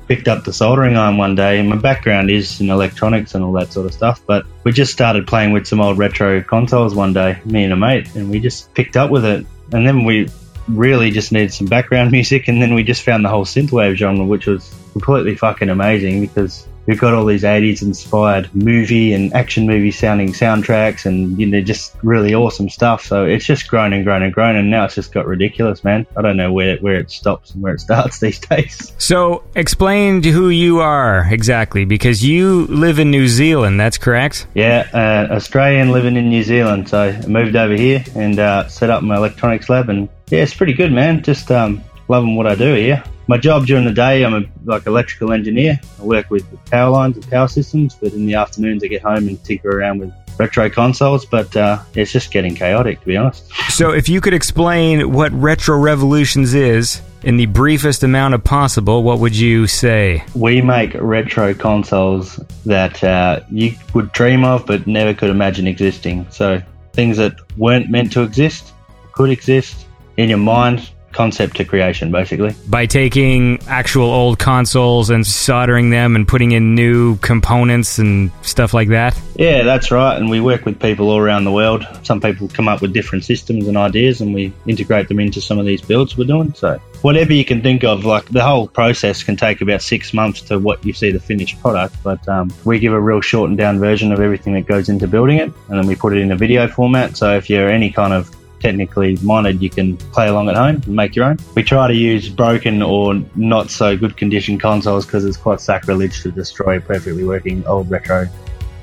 picked 0.08 0.28
up 0.28 0.44
the 0.44 0.52
soldering 0.52 0.96
iron 0.96 1.16
one 1.16 1.34
day, 1.34 1.58
and 1.58 1.68
my 1.68 1.76
background 1.76 2.30
is 2.30 2.60
in 2.60 2.70
electronics 2.70 3.34
and 3.34 3.44
all 3.44 3.52
that 3.52 3.72
sort 3.72 3.86
of 3.86 3.94
stuff. 3.94 4.20
But 4.26 4.46
we 4.64 4.72
just 4.72 4.92
started 4.92 5.26
playing 5.26 5.52
with 5.52 5.66
some 5.66 5.80
old 5.80 5.98
retro 5.98 6.42
consoles 6.42 6.94
one 6.94 7.12
day, 7.12 7.38
me 7.44 7.64
and 7.64 7.72
a 7.72 7.76
mate, 7.76 8.14
and 8.14 8.30
we 8.30 8.40
just 8.40 8.72
picked 8.74 8.96
up 8.96 9.10
with 9.10 9.24
it. 9.24 9.46
And 9.72 9.86
then 9.86 10.04
we 10.04 10.28
really 10.68 11.10
just 11.10 11.32
needed 11.32 11.52
some 11.52 11.66
background 11.66 12.10
music, 12.12 12.48
and 12.48 12.62
then 12.62 12.74
we 12.74 12.82
just 12.82 13.02
found 13.02 13.24
the 13.24 13.28
whole 13.28 13.44
synthwave 13.44 13.96
genre, 13.96 14.24
which 14.24 14.46
was 14.46 14.72
completely 14.92 15.34
fucking 15.34 15.68
amazing 15.68 16.20
because 16.20 16.66
we've 16.86 17.00
got 17.00 17.14
all 17.14 17.24
these 17.24 17.42
80s 17.42 17.82
inspired 17.82 18.54
movie 18.54 19.12
and 19.12 19.32
action 19.34 19.66
movie 19.66 19.90
sounding 19.90 20.32
soundtracks 20.32 21.04
and 21.04 21.38
you 21.38 21.46
know 21.46 21.60
just 21.60 21.94
really 22.02 22.34
awesome 22.34 22.68
stuff. 22.68 23.04
So 23.04 23.24
it's 23.24 23.44
just 23.44 23.68
grown 23.68 23.92
and 23.92 24.04
grown 24.04 24.22
and 24.22 24.32
grown 24.32 24.56
and 24.56 24.70
now 24.70 24.84
it's 24.84 24.94
just 24.94 25.12
got 25.12 25.26
ridiculous 25.26 25.84
man. 25.84 26.06
I 26.16 26.22
don't 26.22 26.36
know 26.36 26.52
where, 26.52 26.78
where 26.78 26.96
it 26.96 27.10
stops 27.10 27.50
and 27.52 27.62
where 27.62 27.74
it 27.74 27.80
starts 27.80 28.20
these 28.26 28.38
days. 28.38 28.92
So 28.98 29.42
explain 29.54 30.22
who 30.22 30.48
you 30.48 30.80
are 30.80 31.26
exactly 31.30 31.84
because 31.84 32.24
you 32.24 32.66
live 32.66 32.98
in 32.98 33.10
New 33.10 33.28
Zealand, 33.28 33.78
that's 33.80 33.98
correct? 33.98 34.46
yeah 34.54 34.88
uh, 34.92 35.34
australian 35.34 35.90
living 35.90 36.16
in 36.16 36.28
new 36.28 36.42
zealand. 36.42 36.88
So 36.88 37.00
i 37.00 37.26
moved 37.26 37.56
over 37.56 37.74
here 37.74 38.04
and 38.14 38.38
uh, 38.38 38.68
set 38.68 38.90
up 38.90 39.02
my 39.02 39.16
electronics 39.16 39.68
lab 39.68 39.88
and 39.88 40.08
yeah 40.30 40.42
it's 40.42 40.54
pretty 40.54 40.72
good 40.72 40.92
man. 40.92 41.22
Just 41.22 41.50
um, 41.50 41.82
loving 42.08 42.36
what 42.36 42.46
i 42.46 42.54
do 42.54 42.74
here 42.74 43.02
my 43.28 43.36
job 43.38 43.66
during 43.66 43.84
the 43.84 43.92
day 43.92 44.24
i'm 44.24 44.34
a 44.34 44.42
like 44.64 44.86
electrical 44.86 45.32
engineer 45.32 45.78
i 46.00 46.02
work 46.02 46.30
with 46.30 46.44
power 46.66 46.90
lines 46.90 47.16
and 47.16 47.28
power 47.30 47.48
systems 47.48 47.94
but 47.94 48.12
in 48.12 48.26
the 48.26 48.34
afternoons 48.34 48.82
i 48.84 48.86
get 48.86 49.02
home 49.02 49.28
and 49.28 49.42
tinker 49.44 49.68
around 49.78 49.98
with 49.98 50.12
retro 50.38 50.68
consoles 50.68 51.24
but 51.24 51.56
uh, 51.56 51.78
it's 51.94 52.12
just 52.12 52.30
getting 52.30 52.54
chaotic 52.54 53.00
to 53.00 53.06
be 53.06 53.16
honest 53.16 53.44
So, 53.70 53.90
if 53.90 54.08
you 54.08 54.20
could 54.20 54.32
explain 54.34 55.12
what 55.12 55.32
Retro 55.32 55.76
Revolutions 55.78 56.54
is 56.54 57.00
in 57.22 57.36
the 57.36 57.46
briefest 57.46 58.02
amount 58.04 58.32
of 58.34 58.42
possible, 58.44 59.02
what 59.02 59.18
would 59.18 59.34
you 59.36 59.66
say? 59.66 60.22
we 60.34 60.62
make 60.62 60.94
retro 60.94 61.52
consoles 61.54 62.38
that 62.64 63.02
uh, 63.02 63.40
you 63.50 63.74
would 63.94 64.12
dream 64.12 64.44
of 64.44 64.64
but 64.66 64.86
never 64.86 65.12
could 65.12 65.30
imagine 65.30 65.66
existing. 65.66 66.26
So 66.30 66.62
things 66.92 67.16
that 67.16 67.34
weren't 67.58 67.90
meant 67.90 68.12
to 68.12 68.22
exist 68.22 68.72
could 69.12 69.30
exist 69.30 69.86
in 70.16 70.28
your 70.28 70.38
mind, 70.38 70.90
concept 71.16 71.56
to 71.56 71.64
creation, 71.64 72.12
basically. 72.12 72.54
By 72.68 72.86
taking 72.86 73.58
actual 73.66 74.10
old 74.10 74.38
consoles 74.38 75.10
and 75.10 75.26
soldering 75.26 75.90
them 75.90 76.14
and 76.14 76.28
putting 76.28 76.52
in 76.52 76.74
new 76.74 77.16
components 77.16 77.98
and 77.98 78.30
stuff 78.42 78.74
like 78.74 78.88
that? 78.88 79.18
Yeah, 79.36 79.62
that's 79.62 79.90
right. 79.90 80.16
And 80.16 80.30
we 80.30 80.40
work 80.40 80.64
with 80.66 80.78
people 80.78 81.08
all 81.08 81.18
around 81.18 81.44
the 81.44 81.52
world. 81.52 81.86
Some 82.02 82.20
people 82.20 82.48
come 82.48 82.68
up 82.68 82.82
with 82.82 82.92
different 82.92 83.24
systems 83.24 83.66
and 83.66 83.76
ideas, 83.76 84.20
and 84.20 84.34
we 84.34 84.52
integrate 84.66 85.08
them 85.08 85.18
into 85.18 85.40
some 85.40 85.58
of 85.58 85.66
these 85.66 85.80
builds 85.80 86.16
we're 86.16 86.26
doing. 86.26 86.52
So 86.54 86.78
whatever 87.02 87.32
you 87.32 87.44
can 87.44 87.62
think 87.62 87.82
of, 87.82 88.04
like 88.04 88.26
the 88.26 88.42
whole 88.42 88.68
process 88.68 89.22
can 89.22 89.36
take 89.36 89.60
about 89.60 89.82
six 89.82 90.12
months 90.12 90.42
to 90.42 90.58
what 90.58 90.84
you 90.84 90.92
see 90.92 91.10
the 91.10 91.20
finished 91.20 91.60
product. 91.60 91.96
But 92.02 92.26
um, 92.28 92.52
we 92.64 92.78
give 92.78 92.92
a 92.92 93.00
real 93.00 93.20
shortened 93.20 93.58
down 93.58 93.78
version 93.78 94.12
of 94.12 94.20
everything 94.20 94.52
that 94.54 94.66
goes 94.66 94.88
into 94.88 95.08
building 95.08 95.38
it, 95.38 95.50
and 95.68 95.78
then 95.78 95.86
we 95.86 95.96
put 95.96 96.12
it 96.12 96.18
in 96.20 96.32
a 96.32 96.36
video 96.36 96.68
format. 96.68 97.16
So 97.16 97.36
if 97.36 97.48
you're 97.48 97.68
any 97.68 97.90
kind 97.90 98.12
of 98.12 98.30
technically 98.66 99.16
minded, 99.22 99.62
you 99.62 99.70
can 99.70 99.96
play 99.96 100.26
along 100.26 100.48
at 100.48 100.56
home 100.56 100.76
and 100.84 100.88
make 100.88 101.14
your 101.14 101.24
own. 101.26 101.38
We 101.54 101.62
try 101.62 101.86
to 101.86 101.94
use 101.94 102.28
broken 102.28 102.82
or 102.82 103.14
not 103.36 103.70
so 103.70 103.96
good 103.96 104.16
condition 104.16 104.58
consoles 104.58 105.06
because 105.06 105.24
it's 105.24 105.36
quite 105.36 105.60
sacrilege 105.60 106.20
to 106.22 106.32
destroy 106.32 106.80
perfectly 106.80 107.22
working 107.22 107.64
old 107.68 107.88
retro 107.88 108.26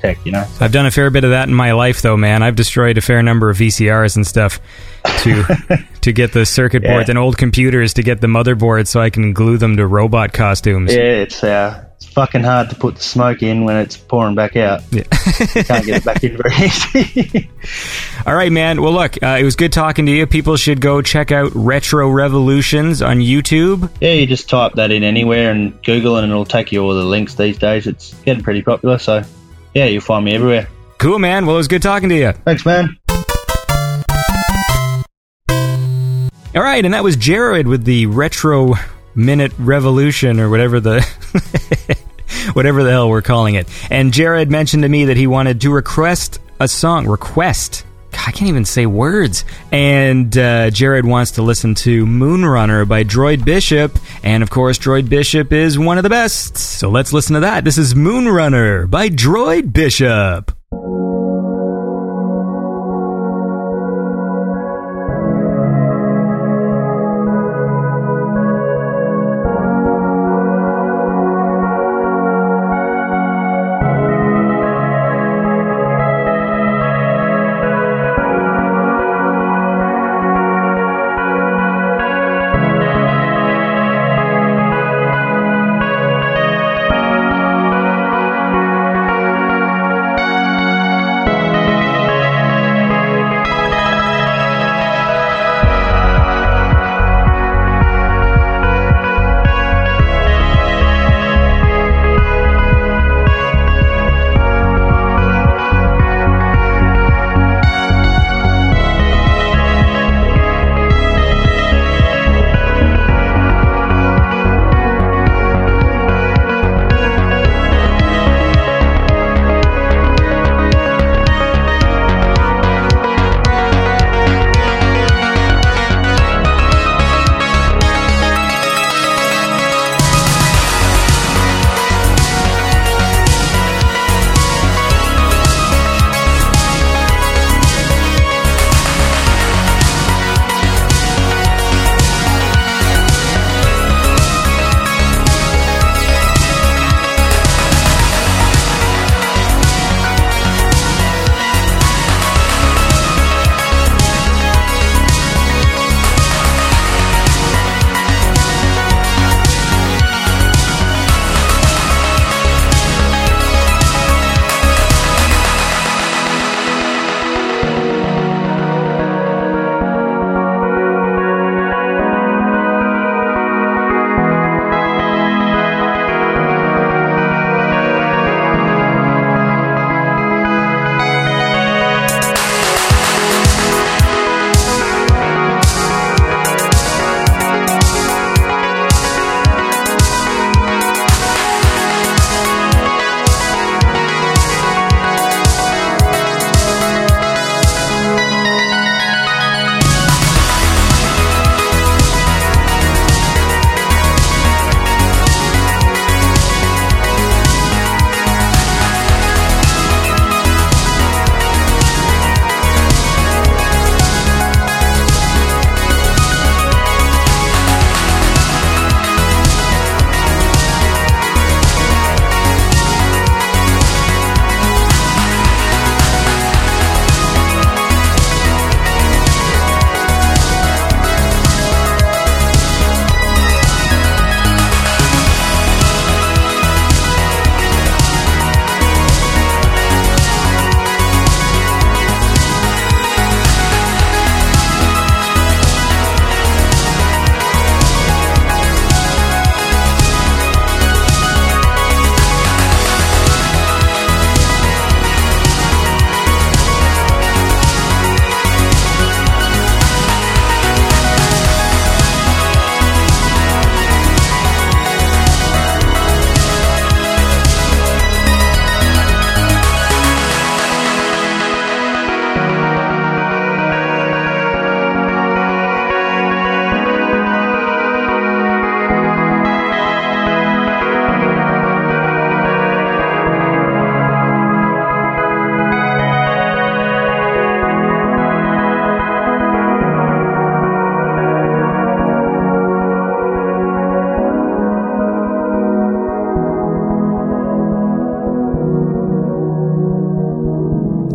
tech, 0.00 0.24
you 0.24 0.32
know? 0.32 0.46
I've 0.58 0.72
done 0.72 0.86
a 0.86 0.90
fair 0.90 1.10
bit 1.10 1.24
of 1.24 1.30
that 1.30 1.48
in 1.48 1.54
my 1.54 1.72
life, 1.72 2.00
though, 2.00 2.16
man. 2.16 2.42
I've 2.42 2.56
destroyed 2.56 2.96
a 2.96 3.02
fair 3.02 3.22
number 3.22 3.50
of 3.50 3.58
VCRs 3.58 4.16
and 4.16 4.26
stuff 4.26 4.58
to 5.18 5.44
to 6.00 6.12
get 6.12 6.32
the 6.32 6.46
circuit 6.46 6.82
boards 6.82 7.08
Yeah. 7.08 7.12
and 7.12 7.18
old 7.18 7.36
computers 7.36 7.92
to 7.94 8.02
get 8.02 8.22
the 8.22 8.26
motherboards 8.26 8.86
so 8.88 9.02
I 9.02 9.10
can 9.10 9.34
glue 9.34 9.58
them 9.58 9.76
to 9.76 9.86
robot 9.86 10.32
costumes. 10.32 10.94
Yeah, 10.94 11.02
it's 11.02 11.44
uh, 11.44 11.84
it's 12.04 12.12
fucking 12.12 12.42
hard 12.42 12.70
to 12.70 12.76
put 12.76 12.96
the 12.96 13.02
smoke 13.02 13.42
in 13.42 13.64
when 13.64 13.76
it's 13.76 13.96
pouring 13.96 14.34
back 14.34 14.56
out. 14.56 14.82
Yeah. 14.90 15.02
you 15.54 15.64
can't 15.64 15.86
get 15.86 15.96
it 15.96 16.04
back 16.04 16.22
in 16.22 16.36
very 16.36 16.54
easy. 16.66 17.50
All 18.26 18.34
right, 18.34 18.52
man. 18.52 18.82
Well, 18.82 18.92
look, 18.92 19.20
uh, 19.22 19.38
it 19.40 19.44
was 19.44 19.56
good 19.56 19.72
talking 19.72 20.06
to 20.06 20.12
you. 20.12 20.26
People 20.26 20.56
should 20.56 20.80
go 20.80 21.02
check 21.02 21.32
out 21.32 21.50
Retro 21.54 22.08
Revolutions 22.08 23.02
on 23.02 23.18
YouTube. 23.18 23.90
yeah, 24.00 24.12
you 24.12 24.26
just 24.26 24.48
type 24.48 24.72
that 24.74 24.90
in 24.90 25.02
anywhere 25.02 25.50
and 25.50 25.82
Google 25.82 26.16
and 26.18 26.30
it'll 26.30 26.44
take 26.44 26.72
you 26.72 26.82
all 26.82 26.94
the 26.94 27.04
links 27.04 27.34
these 27.34 27.58
days. 27.58 27.86
It's 27.86 28.14
getting 28.22 28.42
pretty 28.42 28.62
popular, 28.62 28.98
so 28.98 29.22
yeah, 29.74 29.86
you'll 29.86 30.02
find 30.02 30.24
me 30.24 30.34
everywhere. 30.34 30.68
Cool, 30.98 31.18
man. 31.18 31.46
Well, 31.46 31.56
it 31.56 31.58
was 31.58 31.68
good 31.68 31.82
talking 31.82 32.08
to 32.10 32.14
you. 32.16 32.32
Thanks, 32.32 32.64
man. 32.64 32.96
All 36.56 36.62
right, 36.62 36.84
and 36.84 36.94
that 36.94 37.02
was 37.02 37.16
Jared 37.16 37.66
with 37.66 37.84
the 37.84 38.06
Retro 38.06 38.74
Minute 39.14 39.52
Revolution 39.58 40.40
or 40.40 40.50
whatever 40.50 40.80
the 40.80 41.02
whatever 42.52 42.82
the 42.82 42.90
hell 42.90 43.08
we're 43.08 43.22
calling 43.22 43.54
it. 43.54 43.68
And 43.90 44.12
Jared 44.12 44.50
mentioned 44.50 44.82
to 44.82 44.88
me 44.88 45.06
that 45.06 45.16
he 45.16 45.26
wanted 45.26 45.60
to 45.62 45.70
request 45.70 46.40
a 46.60 46.68
song. 46.68 47.06
Request. 47.06 47.84
I 48.12 48.30
can't 48.30 48.48
even 48.48 48.64
say 48.64 48.86
words. 48.86 49.44
And 49.72 50.36
uh, 50.38 50.70
Jared 50.70 51.04
wants 51.04 51.32
to 51.32 51.42
listen 51.42 51.74
to 51.76 52.06
Moonrunner 52.06 52.86
by 52.86 53.04
Droid 53.04 53.44
Bishop. 53.44 53.98
And 54.22 54.42
of 54.42 54.50
course, 54.50 54.78
Droid 54.78 55.08
Bishop 55.08 55.52
is 55.52 55.78
one 55.78 55.98
of 55.98 56.04
the 56.04 56.10
best. 56.10 56.56
So 56.56 56.88
let's 56.90 57.12
listen 57.12 57.34
to 57.34 57.40
that. 57.40 57.64
This 57.64 57.78
is 57.78 57.94
Moonrunner 57.94 58.88
by 58.88 59.08
Droid 59.08 59.72
Bishop. 59.72 60.52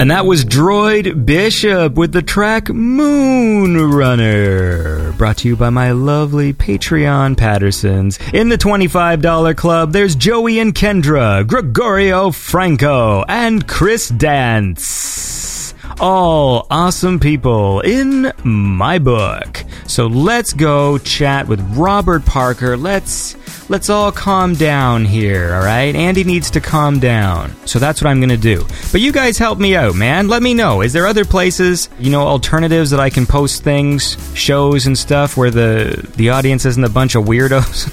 And 0.10 0.18
that 0.18 0.26
was 0.26 0.44
Droid 0.44 1.24
Bishop 1.24 1.94
with 1.94 2.14
the 2.14 2.24
track 2.24 2.70
Moon 2.70 3.78
Runner. 3.92 5.12
Brought 5.12 5.38
to 5.38 5.50
you 5.50 5.56
by 5.56 5.70
my 5.70 5.92
lovely 5.92 6.52
Patreon 6.52 7.38
Pattersons. 7.38 8.18
In 8.34 8.50
the 8.50 8.58
$25 8.58 9.56
club, 9.56 9.94
there's 9.94 10.16
Joey 10.16 10.58
and 10.58 10.74
Kendra, 10.74 11.46
Gregorio 11.46 12.32
Franco, 12.32 13.24
and 13.28 13.68
Chris 13.68 14.10
Dance. 14.10 15.59
All 16.02 16.66
awesome 16.72 17.20
people 17.20 17.82
in 17.82 18.32
my 18.46 19.00
book. 19.00 19.66
So 19.86 20.08
let's 20.08 20.54
go 20.54 20.98
chat 20.98 21.46
with 21.46 21.60
Robert 21.76 22.26
Parker. 22.26 22.78
Let's 22.78 23.36
let's 23.70 23.90
all 23.90 24.10
calm 24.10 24.54
down 24.54 25.04
here, 25.04 25.54
all 25.54 25.62
right? 25.62 25.94
Andy 25.94 26.24
needs 26.24 26.52
to 26.52 26.62
calm 26.62 27.00
down. 27.00 27.54
So 27.68 27.80
that's 27.80 28.02
what 28.02 28.10
I'm 28.10 28.22
going 28.22 28.30
to 28.30 28.38
do. 28.38 28.66
But 28.94 29.02
you 29.02 29.12
guys 29.12 29.38
help 29.38 29.60
me 29.60 29.76
out, 29.76 29.94
man. 29.94 30.30
Let 30.30 30.42
me 30.42 30.54
know. 30.54 30.80
Is 30.80 30.94
there 30.94 31.06
other 31.06 31.26
places, 31.26 31.90
you 32.00 32.12
know, 32.12 32.22
alternatives 32.22 32.92
that 32.92 33.02
I 33.02 33.10
can 33.10 33.26
post 33.26 33.64
things, 33.64 34.16
shows 34.34 34.88
and 34.88 34.98
stuff 34.98 35.36
where 35.36 35.52
the 35.52 36.10
the 36.16 36.30
audience 36.30 36.66
isn't 36.66 36.84
a 36.84 36.90
bunch 36.90 37.16
of 37.16 37.26
weirdos? 37.26 37.90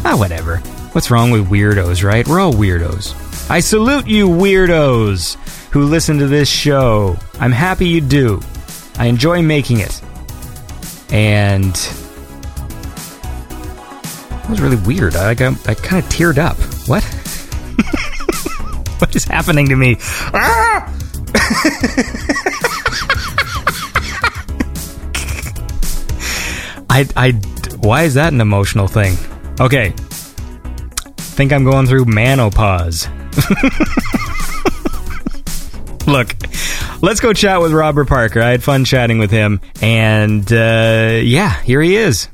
ah, 0.06 0.16
whatever. 0.16 0.56
What's 0.92 1.10
wrong 1.10 1.30
with 1.30 1.50
weirdos, 1.50 2.02
right? 2.02 2.26
We're 2.26 2.40
all 2.40 2.54
weirdos. 2.54 3.14
I 3.50 3.60
salute 3.60 4.06
you 4.06 4.28
weirdos 4.28 5.36
who 5.76 5.84
listen 5.84 6.16
to 6.16 6.26
this 6.26 6.48
show. 6.48 7.14
I'm 7.38 7.52
happy 7.52 7.86
you 7.86 8.00
do. 8.00 8.40
I 8.96 9.08
enjoy 9.08 9.42
making 9.42 9.80
it. 9.80 10.00
And 11.10 11.74
that 14.30 14.46
was 14.48 14.62
really 14.62 14.78
weird. 14.78 15.16
I 15.16 15.34
got, 15.34 15.68
I 15.68 15.74
kind 15.74 16.02
of 16.02 16.10
teared 16.10 16.38
up. 16.38 16.56
What? 16.88 17.04
what 19.00 19.14
is 19.14 19.24
happening 19.24 19.68
to 19.68 19.76
me? 19.76 19.98
Ah! 20.32 20.90
I, 26.88 27.06
I, 27.16 27.32
why 27.80 28.04
is 28.04 28.14
that 28.14 28.32
an 28.32 28.40
emotional 28.40 28.88
thing? 28.88 29.14
Okay. 29.60 29.92
Think 31.18 31.52
I'm 31.52 31.64
going 31.64 31.86
through 31.86 32.06
manopause. 32.06 33.10
Look, 36.08 36.36
let's 37.02 37.18
go 37.18 37.32
chat 37.32 37.60
with 37.60 37.72
Robert 37.72 38.06
Parker. 38.06 38.40
I 38.40 38.50
had 38.50 38.62
fun 38.62 38.84
chatting 38.84 39.18
with 39.18 39.32
him. 39.32 39.60
And, 39.82 40.50
uh, 40.52 41.20
yeah, 41.20 41.60
here 41.62 41.82
he 41.82 41.96
is. 41.96 42.28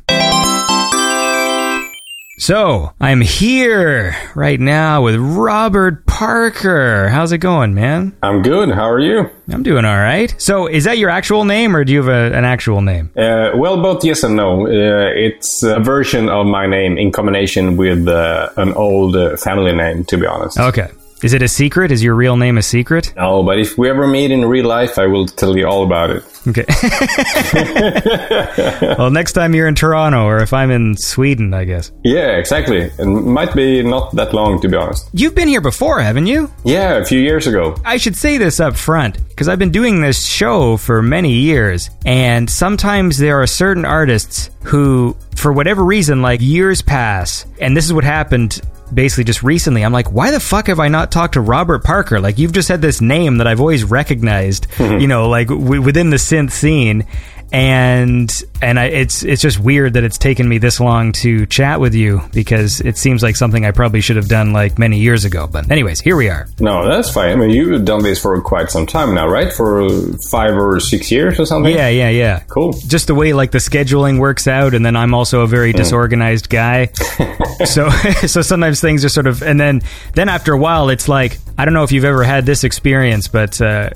So, 2.36 2.92
I'm 3.00 3.22
here 3.22 4.14
right 4.34 4.60
now 4.60 5.02
with 5.02 5.16
Robert 5.16 6.04
Parker. 6.04 7.08
How's 7.08 7.32
it 7.32 7.38
going, 7.38 7.72
man? 7.72 8.14
I'm 8.22 8.42
good. 8.42 8.68
How 8.70 8.90
are 8.90 9.00
you? 9.00 9.30
I'm 9.48 9.62
doing 9.62 9.86
all 9.86 9.96
right. 9.96 10.34
So, 10.38 10.66
is 10.66 10.84
that 10.84 10.98
your 10.98 11.08
actual 11.08 11.44
name 11.46 11.74
or 11.74 11.84
do 11.84 11.94
you 11.94 12.02
have 12.02 12.08
a, 12.08 12.36
an 12.36 12.44
actual 12.44 12.82
name? 12.82 13.10
Uh, 13.16 13.52
well, 13.54 13.80
both 13.80 14.04
yes 14.04 14.22
and 14.22 14.36
no. 14.36 14.66
Uh, 14.66 15.12
it's 15.14 15.62
a 15.62 15.80
version 15.80 16.28
of 16.28 16.46
my 16.46 16.66
name 16.66 16.98
in 16.98 17.10
combination 17.10 17.78
with 17.78 18.06
uh, 18.06 18.50
an 18.58 18.74
old 18.74 19.16
uh, 19.16 19.36
family 19.38 19.72
name, 19.72 20.04
to 20.06 20.18
be 20.18 20.26
honest. 20.26 20.58
Okay. 20.58 20.90
Is 21.22 21.34
it 21.34 21.42
a 21.42 21.48
secret? 21.48 21.92
Is 21.92 22.02
your 22.02 22.16
real 22.16 22.36
name 22.36 22.58
a 22.58 22.62
secret? 22.62 23.14
No, 23.16 23.44
but 23.44 23.60
if 23.60 23.78
we 23.78 23.88
ever 23.88 24.08
meet 24.08 24.32
in 24.32 24.44
real 24.44 24.66
life, 24.66 24.98
I 24.98 25.06
will 25.06 25.26
tell 25.26 25.56
you 25.56 25.66
all 25.66 25.84
about 25.84 26.10
it. 26.10 26.24
Okay. 26.48 26.64
well, 28.98 29.10
next 29.10 29.34
time 29.34 29.54
you're 29.54 29.68
in 29.68 29.76
Toronto 29.76 30.24
or 30.24 30.38
if 30.38 30.52
I'm 30.52 30.72
in 30.72 30.96
Sweden, 30.96 31.54
I 31.54 31.64
guess. 31.64 31.92
Yeah, 32.02 32.36
exactly. 32.38 32.90
And 32.98 33.24
might 33.24 33.54
be 33.54 33.84
not 33.84 34.12
that 34.16 34.34
long, 34.34 34.60
to 34.62 34.68
be 34.68 34.76
honest. 34.76 35.08
You've 35.12 35.36
been 35.36 35.46
here 35.46 35.60
before, 35.60 36.00
haven't 36.00 36.26
you? 36.26 36.50
Yeah, 36.64 36.96
a 36.96 37.04
few 37.04 37.20
years 37.20 37.46
ago. 37.46 37.76
I 37.84 37.98
should 37.98 38.16
say 38.16 38.38
this 38.38 38.58
up 38.58 38.76
front 38.76 39.18
because 39.28 39.46
I've 39.46 39.60
been 39.60 39.70
doing 39.70 40.00
this 40.00 40.26
show 40.26 40.76
for 40.76 41.02
many 41.02 41.34
years, 41.34 41.88
and 42.04 42.50
sometimes 42.50 43.18
there 43.18 43.40
are 43.40 43.46
certain 43.46 43.84
artists 43.84 44.50
who, 44.64 45.16
for 45.36 45.52
whatever 45.52 45.84
reason, 45.84 46.20
like 46.20 46.40
years 46.40 46.82
pass, 46.82 47.46
and 47.60 47.76
this 47.76 47.84
is 47.84 47.92
what 47.92 48.04
happened 48.04 48.60
basically 48.92 49.24
just 49.24 49.42
recently. 49.42 49.84
I'm 49.84 49.92
like, 49.92 50.12
why 50.12 50.30
the 50.30 50.40
fuck 50.40 50.66
have 50.66 50.80
I 50.80 50.88
not 50.88 51.10
talked 51.10 51.34
to 51.34 51.40
Robert 51.40 51.84
Parker? 51.84 52.20
Like, 52.20 52.38
you've 52.38 52.52
just 52.52 52.68
had 52.68 52.82
this 52.82 53.00
name 53.00 53.38
that 53.38 53.46
I've 53.46 53.60
always 53.60 53.84
recognized, 53.84 54.66
you 54.78 55.06
know, 55.06 55.28
like 55.28 55.48
w- 55.48 55.82
within 55.82 56.10
the 56.10 56.16
synth 56.16 56.52
scene. 56.52 57.06
And 57.52 58.32
and 58.62 58.80
I, 58.80 58.86
it's 58.86 59.22
it's 59.22 59.42
just 59.42 59.58
weird 59.58 59.92
that 59.92 60.04
it's 60.04 60.16
taken 60.16 60.48
me 60.48 60.56
this 60.56 60.80
long 60.80 61.12
to 61.12 61.44
chat 61.46 61.80
with 61.80 61.94
you 61.94 62.22
because 62.32 62.80
it 62.80 62.96
seems 62.96 63.22
like 63.22 63.36
something 63.36 63.66
I 63.66 63.72
probably 63.72 64.00
should 64.00 64.16
have 64.16 64.28
done 64.28 64.54
like 64.54 64.78
many 64.78 65.00
years 65.00 65.26
ago. 65.26 65.46
But 65.46 65.70
anyways, 65.70 66.00
here 66.00 66.16
we 66.16 66.30
are. 66.30 66.48
No, 66.60 66.88
that's 66.88 67.10
fine. 67.10 67.30
I 67.30 67.34
mean, 67.36 67.50
you've 67.50 67.84
done 67.84 68.02
this 68.02 68.18
for 68.18 68.40
quite 68.40 68.70
some 68.70 68.86
time 68.86 69.14
now, 69.14 69.28
right? 69.28 69.52
For 69.52 69.86
five 70.30 70.56
or 70.56 70.80
six 70.80 71.10
years 71.10 71.38
or 71.38 71.44
something? 71.44 71.74
Yeah, 71.74 71.88
yeah, 71.88 72.08
yeah. 72.08 72.40
Cool. 72.48 72.72
Just 72.72 73.06
the 73.06 73.14
way 73.14 73.34
like 73.34 73.50
the 73.50 73.58
scheduling 73.58 74.18
works 74.18 74.48
out, 74.48 74.72
and 74.72 74.84
then 74.84 74.96
I'm 74.96 75.12
also 75.12 75.42
a 75.42 75.46
very 75.46 75.72
disorganized 75.74 76.48
guy. 76.48 76.86
so 77.66 77.90
so 78.26 78.40
sometimes 78.40 78.80
things 78.80 79.04
are 79.04 79.10
sort 79.10 79.26
of, 79.26 79.42
and 79.42 79.60
then 79.60 79.82
then 80.14 80.30
after 80.30 80.54
a 80.54 80.58
while, 80.58 80.88
it's 80.88 81.06
like 81.06 81.36
I 81.58 81.66
don't 81.66 81.74
know 81.74 81.84
if 81.84 81.92
you've 81.92 82.04
ever 82.06 82.22
had 82.22 82.46
this 82.46 82.64
experience, 82.64 83.28
but. 83.28 83.60
Uh, 83.60 83.90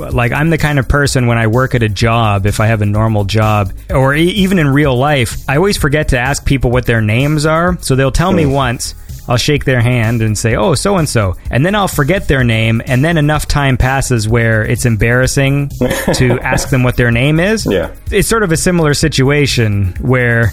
like 0.00 0.32
I'm 0.32 0.50
the 0.50 0.58
kind 0.58 0.78
of 0.78 0.88
person 0.88 1.26
when 1.26 1.38
I 1.38 1.46
work 1.46 1.74
at 1.74 1.82
a 1.82 1.88
job, 1.88 2.46
if 2.46 2.60
I 2.60 2.66
have 2.66 2.82
a 2.82 2.86
normal 2.86 3.24
job, 3.24 3.72
or 3.90 4.14
e- 4.14 4.24
even 4.28 4.58
in 4.58 4.68
real 4.68 4.96
life, 4.96 5.36
I 5.48 5.56
always 5.56 5.76
forget 5.76 6.08
to 6.08 6.18
ask 6.18 6.44
people 6.44 6.70
what 6.70 6.86
their 6.86 7.00
names 7.00 7.46
are. 7.46 7.78
So 7.80 7.94
they'll 7.96 8.10
tell 8.10 8.32
me 8.32 8.46
once, 8.46 8.94
I'll 9.28 9.36
shake 9.36 9.64
their 9.64 9.80
hand 9.80 10.22
and 10.22 10.36
say, 10.36 10.56
"Oh, 10.56 10.74
so 10.74 10.96
and 10.96 11.08
so," 11.08 11.36
and 11.50 11.64
then 11.64 11.74
I'll 11.74 11.88
forget 11.88 12.26
their 12.26 12.42
name, 12.42 12.82
and 12.86 13.04
then 13.04 13.16
enough 13.16 13.46
time 13.46 13.76
passes 13.76 14.28
where 14.28 14.64
it's 14.64 14.86
embarrassing 14.86 15.68
to 16.14 16.40
ask 16.40 16.70
them 16.70 16.82
what 16.82 16.96
their 16.96 17.10
name 17.10 17.38
is. 17.38 17.64
Yeah. 17.64 17.94
It's 18.10 18.28
sort 18.28 18.42
of 18.42 18.50
a 18.50 18.56
similar 18.56 18.94
situation 18.94 19.94
where 20.00 20.52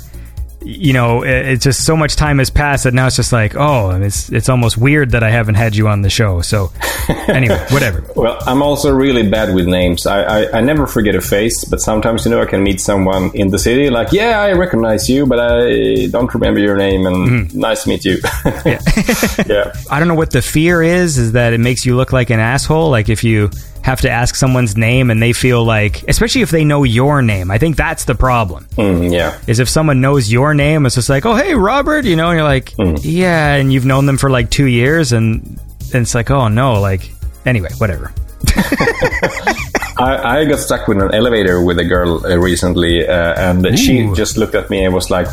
you 0.67 0.93
know, 0.93 1.23
it's 1.23 1.63
just 1.63 1.85
so 1.85 1.95
much 1.95 2.15
time 2.15 2.39
has 2.39 2.49
passed 2.49 2.83
that 2.83 2.93
now 2.93 3.07
it's 3.07 3.15
just 3.15 3.31
like, 3.31 3.55
oh, 3.55 4.01
it's 4.01 4.29
it's 4.31 4.49
almost 4.49 4.77
weird 4.77 5.11
that 5.11 5.23
I 5.23 5.29
haven't 5.29 5.55
had 5.55 5.75
you 5.75 5.87
on 5.87 6.01
the 6.01 6.09
show. 6.09 6.41
So, 6.41 6.71
anyway, 7.27 7.57
whatever. 7.69 8.03
Well, 8.15 8.37
I'm 8.45 8.61
also 8.61 8.93
really 8.93 9.27
bad 9.27 9.55
with 9.55 9.67
names. 9.67 10.05
I, 10.05 10.23
I, 10.23 10.57
I 10.57 10.61
never 10.61 10.85
forget 10.85 11.15
a 11.15 11.21
face, 11.21 11.63
but 11.65 11.79
sometimes, 11.79 12.25
you 12.25 12.31
know, 12.31 12.41
I 12.41 12.45
can 12.45 12.63
meet 12.63 12.81
someone 12.81 13.31
in 13.33 13.49
the 13.49 13.59
city, 13.59 13.89
like, 13.89 14.11
yeah, 14.11 14.39
I 14.41 14.53
recognize 14.53 15.09
you, 15.09 15.25
but 15.25 15.39
I 15.39 16.07
don't 16.07 16.33
remember 16.33 16.59
your 16.59 16.75
name, 16.75 17.05
and 17.05 17.15
mm-hmm. 17.15 17.59
nice 17.59 17.83
to 17.83 17.89
meet 17.89 18.03
you. 18.03 18.17
yeah. 18.65 18.79
yeah. 19.47 19.73
I 19.89 19.99
don't 19.99 20.07
know 20.07 20.15
what 20.15 20.31
the 20.31 20.41
fear 20.41 20.83
is. 20.83 21.17
Is 21.17 21.31
that 21.31 21.53
it 21.53 21.59
makes 21.59 21.85
you 21.85 21.95
look 21.95 22.11
like 22.11 22.29
an 22.29 22.39
asshole? 22.39 22.89
Like 22.89 23.09
if 23.09 23.23
you 23.23 23.49
have 23.87 24.01
to 24.01 24.09
ask 24.09 24.35
someone's 24.35 24.75
name 24.75 25.09
and 25.09 25.23
they 25.23 25.31
feel 25.31 25.63
like, 25.63 26.03
especially 26.09 26.41
if 26.41 26.51
they 26.51 26.65
know 26.65 26.83
your 26.83 27.21
name. 27.21 27.49
I 27.49 27.57
think 27.57 27.77
that's 27.77 28.03
the 28.03 28.15
problem. 28.15 28.65
Mm, 28.75 29.13
yeah. 29.13 29.39
Is 29.47 29.59
if 29.59 29.69
someone 29.69 30.01
knows 30.01 30.29
your 30.29 30.53
name, 30.53 30.85
it's 30.85 30.95
just 30.95 31.07
like, 31.07 31.25
oh 31.25 31.35
hey 31.35 31.55
Robert, 31.55 32.03
you 32.03 32.17
know, 32.17 32.27
and 32.29 32.37
you're 32.37 32.43
like, 32.43 32.73
yeah, 33.05 33.55
and 33.55 33.71
you've 33.71 33.85
known 33.85 34.05
them 34.05 34.17
for 34.17 34.29
like 34.29 34.49
two 34.49 34.65
years, 34.65 35.13
and, 35.13 35.57
and 35.93 36.01
it's 36.03 36.13
like, 36.13 36.29
oh 36.29 36.49
no, 36.49 36.81
like 36.81 37.13
anyway, 37.45 37.69
whatever. 37.77 38.13
I, 39.97 40.41
I 40.41 40.45
got 40.45 40.59
stuck 40.59 40.89
with 40.89 41.01
an 41.01 41.13
elevator 41.13 41.63
with 41.63 41.79
a 41.79 41.85
girl 41.85 42.25
uh, 42.25 42.37
recently, 42.37 43.07
uh, 43.07 43.35
and 43.39 43.79
she 43.79 44.11
just 44.13 44.35
looked 44.35 44.53
at 44.53 44.69
me 44.69 44.83
and 44.83 44.93
was 44.93 45.09
like, 45.09 45.27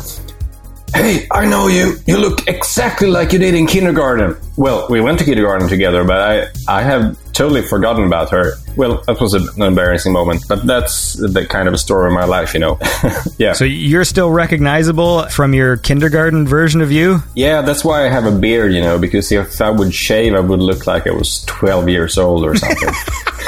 Hey, 0.93 1.27
I 1.31 1.45
know 1.45 1.67
you. 1.67 1.97
You 2.05 2.17
look 2.17 2.47
exactly 2.47 3.07
like 3.07 3.33
you 3.33 3.39
did 3.39 3.53
in 3.53 3.67
kindergarten. 3.67 4.37
Well, 4.55 4.87
we 4.89 5.01
went 5.01 5.19
to 5.19 5.25
kindergarten 5.25 5.67
together, 5.67 6.03
but 6.03 6.17
I, 6.17 6.47
I 6.67 6.81
have 6.83 7.17
totally 7.33 7.63
forgotten 7.63 8.05
about 8.05 8.29
her. 8.31 8.53
Well, 8.77 9.03
that 9.07 9.19
was 9.19 9.33
an 9.33 9.61
embarrassing 9.61 10.13
moment, 10.13 10.43
but 10.47 10.65
that's 10.65 11.13
the 11.13 11.45
kind 11.45 11.67
of 11.67 11.73
a 11.73 11.77
story 11.77 12.07
of 12.07 12.13
my 12.13 12.23
life, 12.25 12.53
you 12.53 12.59
know. 12.61 12.79
yeah. 13.37 13.53
So 13.53 13.65
you're 13.65 14.05
still 14.05 14.31
recognizable 14.31 15.27
from 15.27 15.53
your 15.53 15.75
kindergarten 15.77 16.47
version 16.47 16.81
of 16.81 16.91
you? 16.91 17.19
yeah, 17.35 17.61
that's 17.61 17.83
why 17.83 18.05
I 18.05 18.09
have 18.09 18.25
a 18.25 18.31
beard, 18.31 18.73
you 18.73 18.81
know, 18.81 18.97
because 18.97 19.31
if 19.31 19.59
I 19.59 19.71
would 19.71 19.93
shave, 19.93 20.33
I 20.33 20.39
would 20.39 20.61
look 20.61 20.87
like 20.87 21.07
I 21.07 21.11
was 21.11 21.43
12 21.45 21.89
years 21.89 22.17
old 22.17 22.45
or 22.45 22.55
something. 22.55 22.89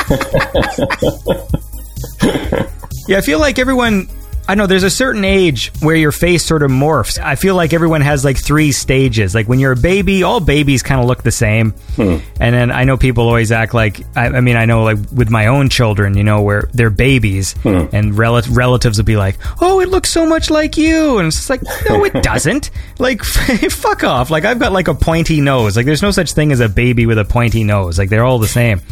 Yeah, 3.07 3.17
I 3.17 3.21
feel 3.21 3.39
like 3.39 3.57
everyone. 3.57 4.09
I 4.47 4.55
know 4.55 4.65
there's 4.65 4.83
a 4.83 4.89
certain 4.89 5.25
age 5.25 5.71
where 5.81 5.95
your 5.95 6.11
face 6.11 6.45
sort 6.45 6.63
of 6.63 6.71
morphs. 6.71 7.19
I 7.19 7.35
feel 7.35 7.55
like 7.55 7.73
everyone 7.73 8.01
has 8.01 8.23
like 8.23 8.37
three 8.37 8.71
stages. 8.71 9.35
Like 9.35 9.47
when 9.47 9.59
you're 9.59 9.73
a 9.73 9.77
baby, 9.77 10.23
all 10.23 10.39
babies 10.39 10.83
kind 10.83 11.01
of 11.01 11.07
look 11.07 11.23
the 11.23 11.31
same. 11.31 11.71
Hmm. 11.95 12.17
And 12.39 12.55
then 12.55 12.71
I 12.71 12.85
know 12.85 12.95
people 12.95 13.27
always 13.27 13.51
act 13.51 13.73
like, 13.73 14.01
I, 14.15 14.27
I 14.27 14.41
mean, 14.41 14.55
I 14.55 14.65
know 14.65 14.83
like 14.83 14.99
with 15.11 15.29
my 15.29 15.47
own 15.47 15.69
children, 15.69 16.15
you 16.15 16.23
know, 16.23 16.41
where 16.43 16.69
they're 16.73 16.89
babies 16.89 17.53
hmm. 17.53 17.85
and 17.91 18.17
rel- 18.17 18.41
relatives 18.49 18.97
will 18.97 19.05
be 19.05 19.17
like, 19.17 19.37
oh, 19.61 19.81
it 19.81 19.89
looks 19.89 20.09
so 20.09 20.25
much 20.25 20.49
like 20.49 20.77
you. 20.77 21.17
And 21.17 21.27
it's 21.27 21.49
like, 21.49 21.61
no, 21.89 22.05
it 22.05 22.13
doesn't. 22.23 22.71
Like, 22.99 23.23
fuck 23.69 24.05
off. 24.05 24.29
Like 24.29 24.45
I've 24.45 24.59
got 24.59 24.71
like 24.71 24.87
a 24.87 24.95
pointy 24.95 25.41
nose. 25.41 25.75
Like 25.75 25.85
there's 25.85 26.01
no 26.01 26.11
such 26.11 26.31
thing 26.31 26.53
as 26.53 26.61
a 26.61 26.69
baby 26.69 27.05
with 27.05 27.17
a 27.17 27.25
pointy 27.25 27.65
nose. 27.65 27.99
Like 27.99 28.09
they're 28.09 28.23
all 28.23 28.39
the 28.39 28.47
same. 28.47 28.81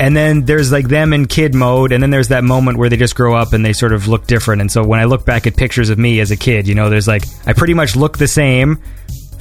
and 0.00 0.16
then 0.16 0.44
there's 0.44 0.72
like 0.72 0.88
them 0.88 1.12
in 1.12 1.26
kid 1.26 1.54
mode, 1.54 1.92
and 1.92 2.02
then 2.02 2.10
there's 2.10 2.28
that 2.28 2.44
moment 2.44 2.78
where 2.78 2.88
they 2.88 2.96
just 2.96 3.14
grow 3.14 3.34
up 3.34 3.52
and 3.52 3.64
they 3.64 3.72
sort 3.72 3.92
of 3.92 4.08
look 4.08 4.26
different. 4.26 4.63
And 4.64 4.72
so 4.72 4.82
when 4.82 4.98
I 4.98 5.04
look 5.04 5.26
back 5.26 5.46
at 5.46 5.58
pictures 5.58 5.90
of 5.90 5.98
me 5.98 6.20
as 6.20 6.30
a 6.30 6.38
kid, 6.38 6.66
you 6.66 6.74
know, 6.74 6.88
there's 6.88 7.06
like 7.06 7.24
I 7.44 7.52
pretty 7.52 7.74
much 7.74 7.96
look 7.96 8.16
the 8.16 8.26
same 8.26 8.80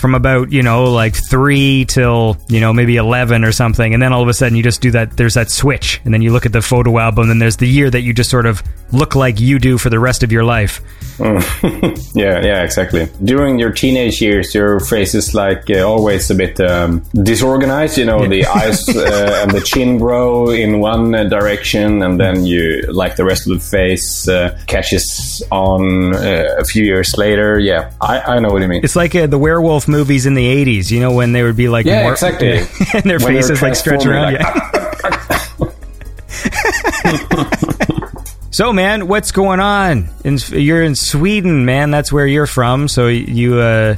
from 0.04 0.16
about 0.16 0.52
you 0.52 0.62
know 0.62 0.92
like 0.92 1.16
three 1.16 1.86
till 1.86 2.36
you 2.50 2.60
know 2.60 2.74
maybe 2.74 2.98
eleven 2.98 3.46
or 3.46 3.54
something, 3.54 3.94
and 3.94 4.04
then 4.04 4.12
all 4.12 4.22
of 4.22 4.28
a 4.28 4.34
sudden 4.34 4.58
you 4.58 4.62
just 4.62 4.82
do 4.82 4.92
that. 4.92 5.16
There's 5.16 5.36
that 5.36 5.50
switch, 5.50 6.02
and 6.04 6.14
then 6.14 6.22
you 6.22 6.34
look 6.34 6.46
at 6.46 6.52
the 6.52 6.62
photo 6.62 7.00
album, 7.00 7.30
and 7.30 7.42
there's 7.42 7.56
the 7.56 7.70
year 7.70 7.90
that 7.90 8.02
you 8.02 8.14
just 8.14 8.30
sort 8.30 8.46
of 8.46 8.62
look 8.92 9.16
like 9.16 9.40
you 9.40 9.60
do 9.60 9.78
for 9.78 9.90
the 9.90 10.00
rest 10.00 10.22
of 10.22 10.30
your 10.30 10.44
life. 10.44 10.82
yeah, 11.20 12.44
yeah, 12.44 12.64
exactly. 12.64 13.08
During 13.24 13.60
your 13.60 13.72
teenage 13.72 14.22
years, 14.22 14.54
your 14.54 14.82
face 14.82 15.16
is 15.16 15.34
like 15.34 15.70
uh, 15.70 15.88
always 15.88 16.30
a 16.30 16.36
bit 16.36 16.60
um, 16.60 17.02
disorganized. 17.24 17.98
You 17.98 18.04
know, 18.04 18.28
the 18.28 18.46
eyes 18.60 18.84
uh, 18.90 19.40
and 19.42 19.52
the 19.52 19.62
chin 19.62 20.00
grow 20.00 20.50
in 20.50 20.82
one 20.82 21.16
uh, 21.16 21.24
direction, 21.24 22.02
and 22.02 22.20
then 22.20 22.46
you 22.46 22.82
like 22.92 23.16
the 23.16 23.24
rest 23.24 23.48
of 23.48 23.54
the 23.54 23.64
face 23.64 24.28
uh, 24.28 24.60
catches 24.68 25.42
on 25.50 26.14
uh, 26.14 26.58
a 26.60 26.66
few 26.66 26.84
years 26.84 27.16
later. 27.18 27.58
Yeah, 27.58 27.92
I, 28.02 28.20
I 28.20 28.40
know 28.40 28.50
what 28.50 28.62
you 28.62 28.68
mean. 28.68 28.82
It's 28.84 28.98
like 28.98 29.16
uh, 29.16 29.28
the 29.28 29.40
werewolf 29.40 29.88
movies 29.94 30.26
in 30.26 30.34
the 30.34 30.46
'80s. 30.66 30.92
You 30.92 31.00
know, 31.00 31.14
when 31.14 31.32
they 31.32 31.42
would 31.44 31.56
be 31.56 31.70
like 31.70 31.86
Yeah, 31.86 32.02
more- 32.04 32.12
exactly. 32.12 32.58
and 32.94 33.04
their 33.04 33.20
When 33.20 33.34
faces 33.36 33.62
like 33.62 33.76
stretch 33.76 34.06
around. 34.06 34.34
like, 34.34 34.42
yeah. 34.42 34.70
So, 38.52 38.72
man, 38.72 39.08
what's 39.08 39.32
going 39.32 39.60
on? 39.60 40.10
In, 40.24 40.38
you're 40.50 40.84
in 40.84 40.94
Sweden, 40.96 41.66
man. 41.66 41.90
That's 41.90 42.14
where 42.14 42.28
you're 42.28 42.46
from. 42.46 42.88
So 42.88 43.08
you, 43.08 43.56
uh, 43.60 43.96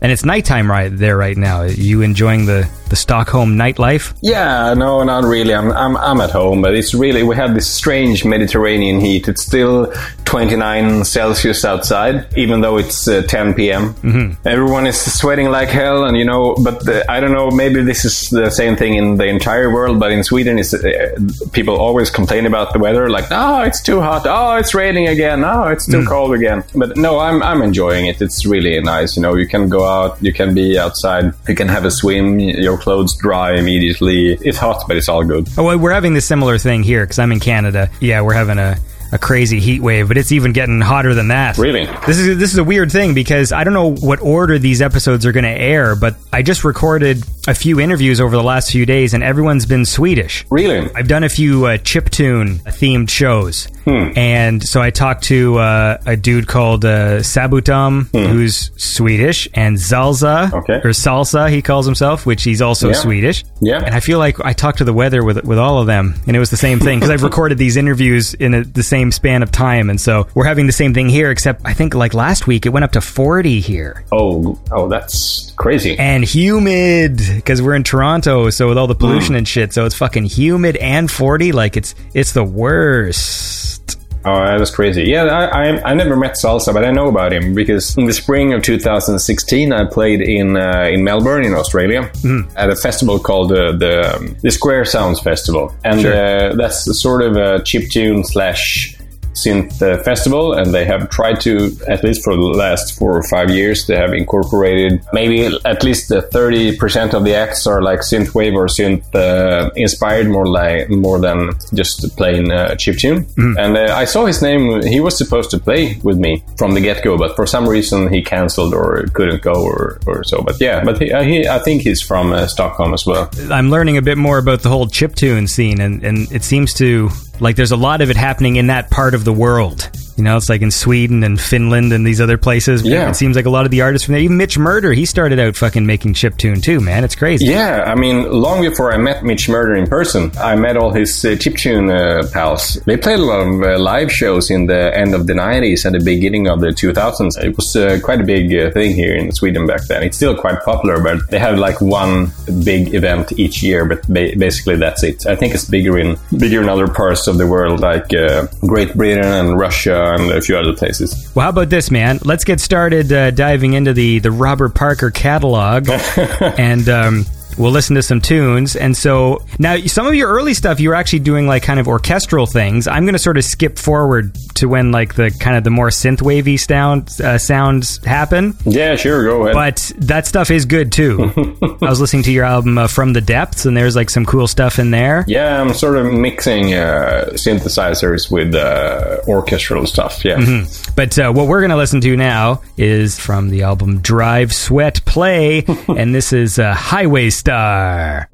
and 0.00 0.10
it's 0.10 0.24
nighttime 0.24 0.70
right 0.70 0.88
there 0.88 1.18
right 1.18 1.36
now. 1.36 1.64
You 1.64 2.00
enjoying 2.00 2.46
the 2.46 2.66
the 2.90 2.96
Stockholm 2.96 3.56
nightlife? 3.56 4.14
Yeah, 4.20 4.74
no, 4.74 5.02
not 5.04 5.24
really. 5.24 5.54
I'm, 5.54 5.72
I'm, 5.72 5.96
I'm 5.96 6.20
at 6.20 6.30
home, 6.30 6.60
but 6.60 6.74
it's 6.74 6.92
really, 6.92 7.22
we 7.22 7.36
have 7.36 7.54
this 7.54 7.68
strange 7.68 8.24
Mediterranean 8.24 9.00
heat. 9.00 9.28
It's 9.28 9.44
still 9.46 9.92
29 10.24 11.04
Celsius 11.04 11.64
outside, 11.64 12.26
even 12.36 12.60
though 12.60 12.76
it's 12.76 13.08
uh, 13.08 13.22
10 13.22 13.54
p.m. 13.54 13.94
Mm-hmm. 13.94 14.46
Everyone 14.46 14.86
is 14.86 15.00
sweating 15.00 15.50
like 15.50 15.68
hell, 15.68 16.04
and 16.04 16.16
you 16.16 16.24
know, 16.24 16.54
but 16.62 16.84
the, 16.84 17.10
I 17.10 17.20
don't 17.20 17.32
know, 17.32 17.50
maybe 17.50 17.82
this 17.82 18.04
is 18.04 18.28
the 18.30 18.50
same 18.50 18.76
thing 18.76 18.94
in 18.94 19.16
the 19.16 19.26
entire 19.26 19.72
world, 19.72 19.98
but 19.98 20.12
in 20.12 20.22
Sweden, 20.22 20.58
it's, 20.58 20.74
uh, 20.74 21.18
people 21.52 21.76
always 21.76 22.10
complain 22.10 22.46
about 22.46 22.72
the 22.72 22.78
weather, 22.78 23.08
like, 23.08 23.26
oh, 23.30 23.62
it's 23.62 23.80
too 23.82 24.00
hot, 24.00 24.22
oh, 24.26 24.56
it's 24.56 24.74
raining 24.74 25.08
again, 25.08 25.44
oh, 25.44 25.68
it's 25.68 25.86
too 25.86 26.04
cold 26.06 26.34
again. 26.34 26.64
But 26.74 26.96
no, 26.96 27.18
I'm, 27.18 27.42
I'm 27.42 27.62
enjoying 27.62 28.06
it. 28.06 28.20
It's 28.20 28.44
really 28.46 28.80
nice. 28.80 29.16
You 29.16 29.22
know, 29.22 29.34
you 29.34 29.46
can 29.46 29.68
go 29.68 29.84
out, 29.84 30.18
you 30.22 30.32
can 30.32 30.54
be 30.54 30.78
outside, 30.78 31.32
you 31.48 31.54
can 31.54 31.68
have 31.68 31.84
a 31.84 31.90
swim, 31.90 32.38
clothes 32.80 33.16
dry 33.16 33.56
immediately. 33.56 34.32
It's 34.32 34.58
hot, 34.58 34.84
but 34.88 34.96
it's 34.96 35.08
all 35.08 35.24
good. 35.24 35.48
Oh, 35.56 35.76
we're 35.76 35.92
having 35.92 36.14
the 36.14 36.20
similar 36.20 36.58
thing 36.58 36.82
here 36.82 37.04
because 37.04 37.18
I'm 37.18 37.32
in 37.32 37.40
Canada. 37.40 37.90
Yeah, 38.00 38.22
we're 38.22 38.34
having 38.34 38.58
a, 38.58 38.76
a 39.12 39.18
crazy 39.18 39.60
heat 39.60 39.80
wave, 39.82 40.08
but 40.08 40.16
it's 40.16 40.32
even 40.32 40.52
getting 40.52 40.80
hotter 40.80 41.14
than 41.14 41.28
that. 41.28 41.58
Really? 41.58 41.86
This 42.06 42.18
is 42.18 42.38
this 42.38 42.52
is 42.52 42.58
a 42.58 42.64
weird 42.64 42.90
thing 42.92 43.14
because 43.14 43.52
I 43.52 43.64
don't 43.64 43.74
know 43.74 43.92
what 43.94 44.20
order 44.20 44.58
these 44.58 44.80
episodes 44.82 45.26
are 45.26 45.32
going 45.32 45.44
to 45.44 45.50
air, 45.50 45.96
but 45.96 46.16
I 46.32 46.42
just 46.42 46.64
recorded 46.64 47.22
a 47.48 47.54
few 47.54 47.80
interviews 47.80 48.20
over 48.20 48.36
the 48.36 48.42
last 48.42 48.70
few 48.70 48.84
days, 48.86 49.14
and 49.14 49.22
everyone's 49.22 49.66
been 49.66 49.84
Swedish. 49.84 50.44
Really? 50.50 50.88
I've 50.94 51.08
done 51.08 51.24
a 51.24 51.28
few 51.28 51.66
uh, 51.66 51.78
chiptune 51.78 52.60
themed 52.62 53.08
shows, 53.10 53.66
Hmm. 53.84 54.12
and 54.14 54.62
so 54.62 54.80
I 54.82 54.90
talked 54.90 55.24
to 55.24 55.58
uh, 55.58 55.98
a 56.04 56.16
dude 56.16 56.46
called 56.46 56.84
uh, 56.84 57.20
Zabutom, 57.20 58.08
who's 58.12 58.70
Swedish, 58.76 59.48
and 59.54 59.76
Zalza 59.76 60.50
Hmm. 60.50 60.56
Okay. 60.56 60.74
or 60.74 60.90
Salsa, 60.90 61.50
he 61.50 61.62
calls 61.62 61.86
himself, 61.86 62.26
which 62.26 62.42
he's 62.42 62.60
also 62.62 62.88
Yeah. 62.88 62.94
Swedish. 62.94 63.44
Yeah. 63.60 63.78
and 63.84 63.94
I 63.94 64.00
feel 64.00 64.18
like 64.18 64.38
I 64.44 64.52
talked 64.52 64.78
to 64.78 64.84
the 64.84 64.92
weather 64.92 65.24
with 65.24 65.42
with 65.44 65.58
all 65.58 65.78
of 65.80 65.86
them, 65.86 66.14
and 66.26 66.36
it 66.36 66.38
was 66.38 66.50
the 66.50 66.56
same 66.58 66.78
thing 66.78 66.98
because 66.98 67.10
I've 67.10 67.22
recorded 67.30 67.56
these 67.58 67.76
interviews 67.78 68.34
in 68.34 68.54
a, 68.54 68.64
the 68.64 68.82
same 68.82 68.99
span 69.10 69.42
of 69.42 69.50
time, 69.50 69.88
and 69.88 70.00
so 70.00 70.26
we're 70.34 70.44
having 70.44 70.66
the 70.66 70.72
same 70.72 70.92
thing 70.92 71.08
here. 71.08 71.30
Except 71.30 71.62
I 71.64 71.72
think 71.72 71.94
like 71.94 72.12
last 72.12 72.46
week 72.46 72.66
it 72.66 72.68
went 72.68 72.84
up 72.84 72.92
to 72.92 73.00
forty 73.00 73.60
here 73.60 74.04
Oh, 74.12 74.60
oh, 74.70 74.88
that's 74.88 75.52
crazy. 75.56 75.98
and 75.98 76.22
humid 76.24 77.20
because 77.36 77.62
we're 77.62 77.74
in 77.74 77.84
Toronto, 77.84 78.50
so 78.50 78.68
with 78.68 78.76
all 78.78 78.86
the 78.86 78.94
pollution 78.94 79.34
mm. 79.34 79.38
and 79.38 79.48
shit, 79.48 79.72
so 79.72 79.86
it's 79.86 79.94
fucking 79.94 80.24
humid 80.24 80.76
and 80.76 81.10
forty. 81.10 81.52
Like 81.52 81.76
it's 81.76 81.94
it's 82.14 82.32
the 82.32 82.44
worst. 82.44 83.79
Oh, 84.24 84.44
that 84.44 84.60
was 84.60 84.70
crazy. 84.70 85.04
Yeah, 85.04 85.24
I, 85.24 85.44
I, 85.46 85.90
I 85.90 85.94
never 85.94 86.14
met 86.14 86.34
Salsa, 86.34 86.74
but 86.74 86.84
I 86.84 86.90
know 86.90 87.08
about 87.08 87.32
him 87.32 87.54
because 87.54 87.96
in 87.96 88.04
the 88.04 88.12
spring 88.12 88.52
of 88.52 88.62
2016, 88.62 89.72
I 89.72 89.84
played 89.86 90.20
in 90.20 90.56
uh, 90.58 90.88
in 90.92 91.04
Melbourne, 91.04 91.44
in 91.44 91.54
Australia, 91.54 92.10
at 92.56 92.68
a 92.68 92.76
festival 92.76 93.18
called 93.18 93.50
uh, 93.52 93.72
the 93.72 94.14
um, 94.16 94.36
the 94.42 94.50
Square 94.50 94.84
Sounds 94.84 95.20
Festival, 95.20 95.74
and 95.84 96.04
uh, 96.04 96.54
that's 96.54 96.84
sort 97.00 97.22
of 97.22 97.36
a 97.36 97.60
chiptune 97.60 98.24
slash 98.26 98.94
synth 99.34 99.80
uh, 99.82 100.02
festival 100.02 100.52
and 100.52 100.74
they 100.74 100.84
have 100.84 101.08
tried 101.10 101.40
to 101.40 101.76
at 101.88 102.02
least 102.02 102.22
for 102.24 102.34
the 102.34 102.42
last 102.42 102.98
four 102.98 103.16
or 103.16 103.22
five 103.22 103.50
years 103.50 103.86
they 103.86 103.96
have 103.96 104.12
incorporated 104.12 105.00
maybe 105.12 105.46
at 105.64 105.82
least 105.82 106.10
uh, 106.12 106.20
30% 106.20 107.14
of 107.14 107.24
the 107.24 107.34
acts 107.34 107.66
are 107.66 107.82
like 107.82 108.00
synthwave 108.00 108.54
or 108.54 108.66
synth 108.66 109.14
uh, 109.14 109.70
inspired 109.76 110.28
more 110.28 110.46
like 110.46 110.88
more 110.90 111.18
than 111.18 111.50
just 111.74 112.16
plain 112.16 112.50
uh, 112.50 112.70
chiptune 112.70 113.26
and 113.58 113.76
uh, 113.76 113.94
i 113.94 114.04
saw 114.04 114.26
his 114.26 114.42
name 114.42 114.82
he 114.82 115.00
was 115.00 115.16
supposed 115.16 115.50
to 115.50 115.58
play 115.58 115.98
with 116.02 116.18
me 116.18 116.42
from 116.56 116.74
the 116.74 116.80
get-go 116.80 117.16
but 117.16 117.36
for 117.36 117.46
some 117.46 117.68
reason 117.68 118.12
he 118.12 118.22
cancelled 118.22 118.74
or 118.74 119.04
couldn't 119.14 119.42
go 119.42 119.52
or, 119.52 120.00
or 120.06 120.24
so. 120.24 120.42
But 120.42 120.60
yeah 120.60 120.84
but 120.84 121.00
he, 121.00 121.12
uh, 121.12 121.22
he, 121.22 121.46
i 121.48 121.58
think 121.58 121.82
he's 121.82 122.02
from 122.02 122.32
uh, 122.32 122.46
stockholm 122.46 122.94
as 122.94 123.06
well. 123.06 123.30
I'm 123.50 123.70
learning 123.70 123.96
a 123.96 124.02
bit 124.02 124.18
more 124.18 124.38
about 124.38 124.62
the 124.62 124.68
whole 124.68 124.86
chip 124.86 125.14
tune 125.14 125.46
scene, 125.46 125.80
and, 125.80 126.02
and 126.04 126.30
it 126.32 126.42
seems 126.42 126.74
to 126.74 127.10
like 127.40 127.56
there's 127.56 127.72
a 127.72 127.76
lot 127.76 128.00
of 128.00 128.10
it 128.10 128.16
happening 128.16 128.56
in 128.56 128.68
that 128.68 128.90
part 128.90 129.14
of 129.14 129.24
the 129.24 129.32
world. 129.32 129.90
You 130.20 130.24
know, 130.24 130.36
it's 130.36 130.50
like 130.50 130.60
in 130.60 130.70
Sweden 130.70 131.24
and 131.24 131.40
Finland 131.40 131.94
and 131.94 132.06
these 132.06 132.20
other 132.20 132.36
places. 132.36 132.82
Yeah. 132.82 133.08
It 133.08 133.16
seems 133.16 133.36
like 133.36 133.46
a 133.46 133.50
lot 133.50 133.64
of 133.64 133.70
the 133.70 133.80
artists 133.80 134.04
from 134.04 134.12
there, 134.12 134.20
even 134.20 134.36
Mitch 134.36 134.58
Murder, 134.58 134.92
he 134.92 135.06
started 135.06 135.38
out 135.38 135.56
fucking 135.56 135.86
making 135.86 136.12
chiptune 136.12 136.62
too, 136.62 136.78
man. 136.78 137.04
It's 137.04 137.14
crazy. 137.14 137.46
Yeah, 137.46 137.84
I 137.86 137.94
mean, 137.94 138.30
long 138.30 138.60
before 138.60 138.92
I 138.92 138.98
met 138.98 139.24
Mitch 139.24 139.48
Murder 139.48 139.74
in 139.74 139.86
person, 139.86 140.30
I 140.36 140.56
met 140.56 140.76
all 140.76 140.92
his 140.92 141.24
uh, 141.24 141.28
chiptune 141.28 141.88
uh, 141.90 142.30
pals. 142.32 142.74
They 142.84 142.98
played 142.98 143.18
a 143.18 143.22
lot 143.22 143.40
of 143.40 143.62
uh, 143.62 143.78
live 143.78 144.12
shows 144.12 144.50
in 144.50 144.66
the 144.66 144.94
end 144.94 145.14
of 145.14 145.26
the 145.26 145.32
90s 145.32 145.86
and 145.86 145.94
the 145.94 146.04
beginning 146.04 146.48
of 146.48 146.60
the 146.60 146.66
2000s. 146.66 147.42
It 147.42 147.56
was 147.56 147.74
uh, 147.74 147.98
quite 148.04 148.20
a 148.20 148.24
big 148.24 148.54
uh, 148.54 148.70
thing 148.72 148.94
here 148.94 149.16
in 149.16 149.32
Sweden 149.32 149.66
back 149.66 149.86
then. 149.86 150.02
It's 150.02 150.18
still 150.18 150.36
quite 150.36 150.62
popular, 150.64 151.02
but 151.02 151.30
they 151.30 151.38
have 151.38 151.58
like 151.58 151.80
one 151.80 152.30
big 152.62 152.94
event 152.94 153.32
each 153.38 153.62
year, 153.62 153.86
but 153.86 154.06
ba- 154.06 154.36
basically 154.36 154.76
that's 154.76 155.02
it. 155.02 155.24
I 155.24 155.34
think 155.34 155.54
it's 155.54 155.64
bigger 155.64 155.96
in 155.96 156.18
bigger 156.36 156.60
in 156.60 156.68
other 156.68 156.88
parts 156.88 157.26
of 157.26 157.38
the 157.38 157.46
world, 157.46 157.80
like 157.80 158.12
uh, 158.12 158.48
Great 158.66 158.92
Britain 158.94 159.24
and 159.24 159.58
Russia 159.58 160.09
and 160.14 160.30
a 160.30 160.40
few 160.40 160.56
other 160.56 160.74
places. 160.74 161.30
Well, 161.34 161.44
how 161.44 161.50
about 161.50 161.70
this, 161.70 161.90
man? 161.90 162.18
Let's 162.24 162.44
get 162.44 162.60
started 162.60 163.12
uh, 163.12 163.30
diving 163.30 163.74
into 163.74 163.92
the 163.92 164.18
the 164.18 164.30
Robert 164.30 164.74
Parker 164.74 165.10
catalog, 165.10 165.88
and 166.40 166.88
um, 166.88 167.24
we'll 167.58 167.70
listen 167.70 167.96
to 167.96 168.02
some 168.02 168.20
tunes. 168.20 168.76
And 168.76 168.96
so 168.96 169.44
now, 169.58 169.76
some 169.78 170.06
of 170.06 170.14
your 170.14 170.28
early 170.28 170.54
stuff, 170.54 170.80
you 170.80 170.88
were 170.90 170.94
actually 170.94 171.20
doing 171.20 171.46
like 171.46 171.62
kind 171.62 171.80
of 171.80 171.88
orchestral 171.88 172.46
things. 172.46 172.86
I'm 172.86 173.04
going 173.04 173.14
to 173.14 173.18
sort 173.18 173.36
of 173.36 173.44
skip 173.44 173.78
forward 173.78 174.34
to 174.56 174.68
when 174.68 174.92
like 174.92 175.14
the 175.14 175.30
kind 175.30 175.56
of 175.56 175.64
the 175.64 175.70
more 175.70 175.88
synth 175.88 176.22
wavy 176.22 176.56
sound 176.56 177.10
uh, 177.20 177.38
sounds 177.38 178.04
happen. 178.04 178.56
Yeah, 178.64 178.96
sure, 178.96 179.24
go 179.24 179.42
ahead. 179.42 179.54
But 179.54 179.92
that 180.06 180.26
stuff 180.26 180.50
is 180.50 180.64
good 180.64 180.92
too. 180.92 181.32
I 181.82 181.88
was 181.88 182.00
listening 182.00 182.22
to 182.24 182.32
your 182.32 182.44
album 182.44 182.78
uh, 182.78 182.86
From 182.86 183.12
the 183.12 183.20
Depths, 183.20 183.66
and 183.66 183.76
there's 183.76 183.96
like 183.96 184.10
some 184.10 184.26
cool 184.26 184.46
stuff 184.46 184.78
in 184.78 184.90
there. 184.90 185.24
Yeah, 185.26 185.60
I'm 185.60 185.74
sort 185.74 185.96
of 185.96 186.12
mixing 186.12 186.74
uh, 186.74 187.30
synthesizers 187.32 188.30
with 188.30 188.54
uh, 188.54 189.18
orchestral 189.26 189.86
stuff. 189.86 190.24
Yeah. 190.24 190.64
But 190.96 191.18
uh, 191.18 191.32
what 191.32 191.46
we're 191.46 191.60
going 191.60 191.70
to 191.70 191.76
listen 191.76 192.00
to 192.02 192.16
now 192.16 192.62
is 192.76 193.18
from 193.18 193.50
the 193.50 193.62
album 193.62 194.00
Drive, 194.00 194.54
Sweat, 194.54 195.04
Play, 195.04 195.64
and 195.88 196.14
this 196.14 196.32
is 196.32 196.58
uh, 196.58 196.74
Highway 196.74 197.30
Star. 197.40 198.28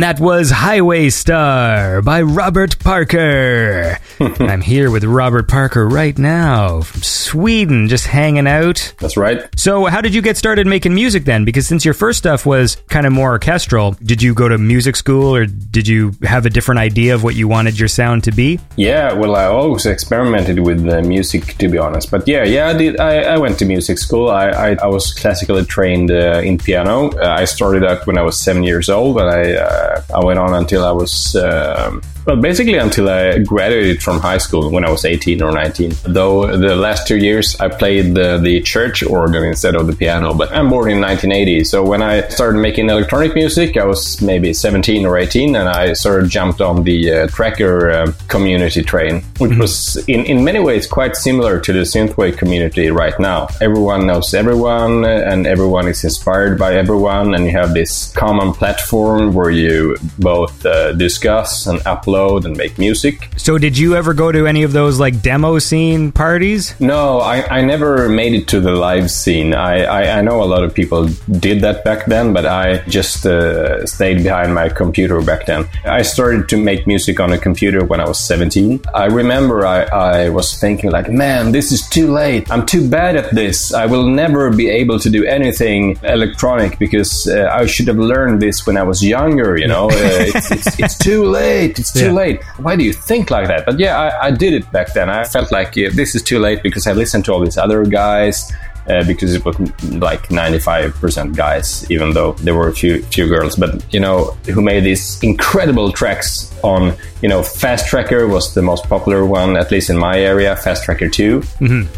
And 0.00 0.04
that 0.04 0.18
was 0.18 0.50
Highway 0.50 1.10
Star 1.10 2.00
by 2.00 2.22
Robert 2.22 2.78
Parker. 2.78 3.98
I'm 4.18 4.62
here 4.62 4.90
with 4.90 5.04
Robert 5.04 5.46
Parker 5.46 5.86
right 5.86 6.16
now 6.16 6.80
from 6.80 7.02
Sweden, 7.02 7.86
just 7.86 8.06
hanging 8.06 8.46
out. 8.46 8.94
That's 8.98 9.18
right. 9.18 9.46
So, 9.60 9.84
how 9.84 10.00
did 10.00 10.14
you 10.14 10.22
get 10.22 10.38
started 10.38 10.66
making 10.66 10.94
music 10.94 11.26
then? 11.26 11.44
Because 11.44 11.66
since 11.68 11.84
your 11.84 11.92
first 11.92 12.18
stuff 12.18 12.46
was 12.46 12.78
kind 12.88 13.04
of 13.04 13.12
more 13.12 13.32
orchestral, 13.32 13.94
did 14.02 14.22
you 14.22 14.32
go 14.32 14.48
to 14.48 14.56
music 14.56 14.96
school 14.96 15.36
or 15.36 15.44
did 15.44 15.86
you 15.86 16.12
have 16.22 16.46
a 16.46 16.48
different 16.48 16.78
idea 16.78 17.14
of 17.14 17.22
what 17.22 17.34
you 17.34 17.46
wanted 17.46 17.78
your 17.78 17.86
sound 17.86 18.24
to 18.24 18.32
be? 18.32 18.58
Yeah, 18.76 19.12
well, 19.12 19.36
I 19.36 19.44
always 19.44 19.84
experimented 19.84 20.60
with 20.60 20.88
uh, 20.88 21.02
music, 21.02 21.58
to 21.58 21.68
be 21.68 21.76
honest. 21.76 22.10
But 22.10 22.26
yeah, 22.26 22.42
yeah, 22.42 22.68
I 22.68 22.72
did. 22.72 22.98
I, 22.98 23.34
I 23.34 23.36
went 23.36 23.58
to 23.58 23.66
music 23.66 23.98
school. 23.98 24.30
I, 24.30 24.48
I, 24.48 24.76
I 24.82 24.86
was 24.86 25.12
classically 25.12 25.62
trained 25.66 26.10
uh, 26.10 26.40
in 26.42 26.56
piano. 26.56 27.10
Uh, 27.10 27.28
I 27.28 27.44
started 27.44 27.84
out 27.84 28.06
when 28.06 28.16
I 28.16 28.22
was 28.22 28.40
seven 28.40 28.62
years 28.62 28.88
old, 28.88 29.20
and 29.20 29.28
I 29.28 29.56
uh, 29.56 30.02
I 30.14 30.24
went 30.24 30.38
on 30.38 30.54
until 30.54 30.86
I 30.86 30.92
was 30.92 31.36
um, 31.36 32.00
well, 32.26 32.36
basically 32.36 32.76
until 32.76 33.08
I 33.08 33.38
graduated 33.38 34.02
from 34.02 34.20
high 34.20 34.38
school 34.38 34.70
when 34.70 34.84
I 34.84 34.90
was 34.90 35.04
18 35.04 35.42
or 35.42 35.52
19. 35.52 35.92
Though 36.04 36.56
the 36.56 36.76
last 36.76 37.06
two 37.06 37.16
years 37.16 37.56
I 37.60 37.68
played 37.68 38.14
the, 38.14 38.38
the 38.38 38.60
church 38.60 39.02
organ 39.02 39.49
instead 39.50 39.76
of 39.76 39.86
the 39.86 39.94
piano. 39.94 40.32
But 40.34 40.52
I'm 40.52 40.68
born 40.68 40.90
in 40.90 41.00
1980, 41.00 41.64
so 41.64 41.84
when 41.84 42.02
I 42.02 42.28
started 42.28 42.58
making 42.58 42.88
electronic 42.88 43.34
music, 43.34 43.76
I 43.76 43.84
was 43.84 44.20
maybe 44.22 44.52
17 44.54 45.04
or 45.04 45.18
18, 45.18 45.56
and 45.56 45.68
I 45.68 45.92
sort 45.92 46.22
of 46.22 46.30
jumped 46.30 46.60
on 46.60 46.84
the 46.84 47.12
uh, 47.12 47.26
tracker 47.28 47.90
uh, 47.90 48.12
community 48.28 48.82
train, 48.82 49.22
which 49.38 49.56
was 49.58 49.96
in, 50.08 50.24
in 50.24 50.44
many 50.44 50.60
ways 50.60 50.86
quite 50.86 51.16
similar 51.16 51.60
to 51.60 51.72
the 51.72 51.80
synthwave 51.80 52.38
community 52.38 52.90
right 52.90 53.18
now. 53.20 53.48
Everyone 53.60 54.06
knows 54.06 54.32
everyone, 54.34 55.04
and 55.04 55.46
everyone 55.46 55.88
is 55.88 56.02
inspired 56.04 56.58
by 56.58 56.74
everyone, 56.74 57.34
and 57.34 57.44
you 57.44 57.52
have 57.52 57.74
this 57.74 58.12
common 58.12 58.52
platform 58.52 59.34
where 59.34 59.50
you 59.50 59.96
both 60.18 60.64
uh, 60.64 60.92
discuss 60.92 61.66
and 61.66 61.80
upload 61.80 62.44
and 62.44 62.56
make 62.56 62.78
music. 62.78 63.28
So, 63.36 63.58
did 63.58 63.76
you 63.76 63.96
ever 63.96 64.14
go 64.14 64.30
to 64.32 64.46
any 64.46 64.62
of 64.62 64.72
those 64.72 65.00
like 65.00 65.22
demo 65.22 65.58
scene 65.58 66.12
parties? 66.12 66.78
No, 66.80 67.18
I, 67.18 67.58
I 67.58 67.62
never 67.62 68.08
made 68.08 68.34
it 68.34 68.48
to 68.48 68.60
the 68.60 68.72
live 68.72 69.10
scene. 69.10 69.39
I, 69.54 69.82
I, 69.84 70.18
I 70.18 70.20
know 70.22 70.42
a 70.42 70.48
lot 70.54 70.62
of 70.64 70.72
people 70.74 71.06
did 71.38 71.60
that 71.62 71.84
back 71.84 72.06
then, 72.06 72.32
but 72.32 72.46
I 72.46 72.78
just 72.88 73.26
uh, 73.26 73.84
stayed 73.86 74.22
behind 74.22 74.54
my 74.54 74.68
computer 74.68 75.20
back 75.22 75.46
then. 75.46 75.68
I 75.84 76.02
started 76.02 76.48
to 76.50 76.56
make 76.56 76.86
music 76.86 77.20
on 77.20 77.32
a 77.32 77.38
computer 77.38 77.84
when 77.84 78.00
I 78.00 78.06
was 78.06 78.18
17. 78.20 78.80
I 78.94 79.06
remember 79.06 79.66
I, 79.66 79.82
I 79.84 80.28
was 80.28 80.58
thinking 80.60 80.90
like, 80.90 81.08
man, 81.10 81.52
this 81.52 81.72
is 81.72 81.88
too 81.88 82.12
late. 82.12 82.50
I'm 82.50 82.64
too 82.66 82.88
bad 82.88 83.16
at 83.16 83.34
this. 83.34 83.72
I 83.74 83.86
will 83.86 84.06
never 84.08 84.50
be 84.50 84.68
able 84.68 84.98
to 85.00 85.10
do 85.10 85.24
anything 85.24 85.98
electronic 86.02 86.78
because 86.78 87.26
uh, 87.28 87.48
I 87.52 87.66
should 87.66 87.88
have 87.88 87.98
learned 87.98 88.40
this 88.40 88.66
when 88.66 88.76
I 88.76 88.82
was 88.82 89.02
younger, 89.04 89.56
you 89.56 89.66
know? 89.68 89.86
Uh, 89.88 89.92
it's, 90.34 90.50
it's, 90.50 90.78
it's 90.78 90.98
too 90.98 91.24
late. 91.24 91.78
It's 91.78 91.92
too 91.92 92.06
Yeah. 92.06 92.12
late. 92.12 92.44
Why 92.58 92.76
do 92.76 92.84
you 92.84 92.92
think 92.92 93.30
like 93.30 93.48
that? 93.48 93.64
But 93.66 93.78
yeah, 93.78 93.98
I, 93.98 94.26
I 94.26 94.30
did 94.30 94.52
it 94.54 94.70
back 94.72 94.92
then. 94.94 95.08
I 95.10 95.24
felt 95.24 95.50
like 95.52 95.76
yeah, 95.76 95.88
this 95.92 96.14
is 96.14 96.22
too 96.22 96.38
late 96.38 96.62
because 96.62 96.86
I 96.86 96.92
listened 96.92 97.24
to 97.26 97.32
all 97.32 97.40
these 97.40 97.58
other 97.58 97.84
guys. 97.84 98.50
Uh, 98.88 99.04
because 99.04 99.34
it 99.34 99.44
was 99.44 99.56
like 99.82 100.28
95% 100.28 101.36
guys, 101.36 101.88
even 101.90 102.12
though 102.12 102.32
there 102.34 102.54
were 102.54 102.68
a 102.68 102.72
few 102.72 103.02
few 103.04 103.28
girls. 103.28 103.56
But 103.56 103.84
you 103.92 104.00
know, 104.00 104.36
who 104.52 104.62
made 104.62 104.84
these 104.84 105.22
incredible 105.22 105.92
tracks 105.92 106.52
on 106.62 106.96
you 107.22 107.28
know, 107.28 107.42
Fast 107.42 107.86
Tracker 107.88 108.26
was 108.26 108.54
the 108.54 108.62
most 108.62 108.88
popular 108.88 109.24
one, 109.26 109.56
at 109.56 109.70
least 109.70 109.90
in 109.90 109.98
my 109.98 110.18
area. 110.18 110.56
Fast 110.56 110.84
Tracker 110.84 111.08
2 111.08 111.42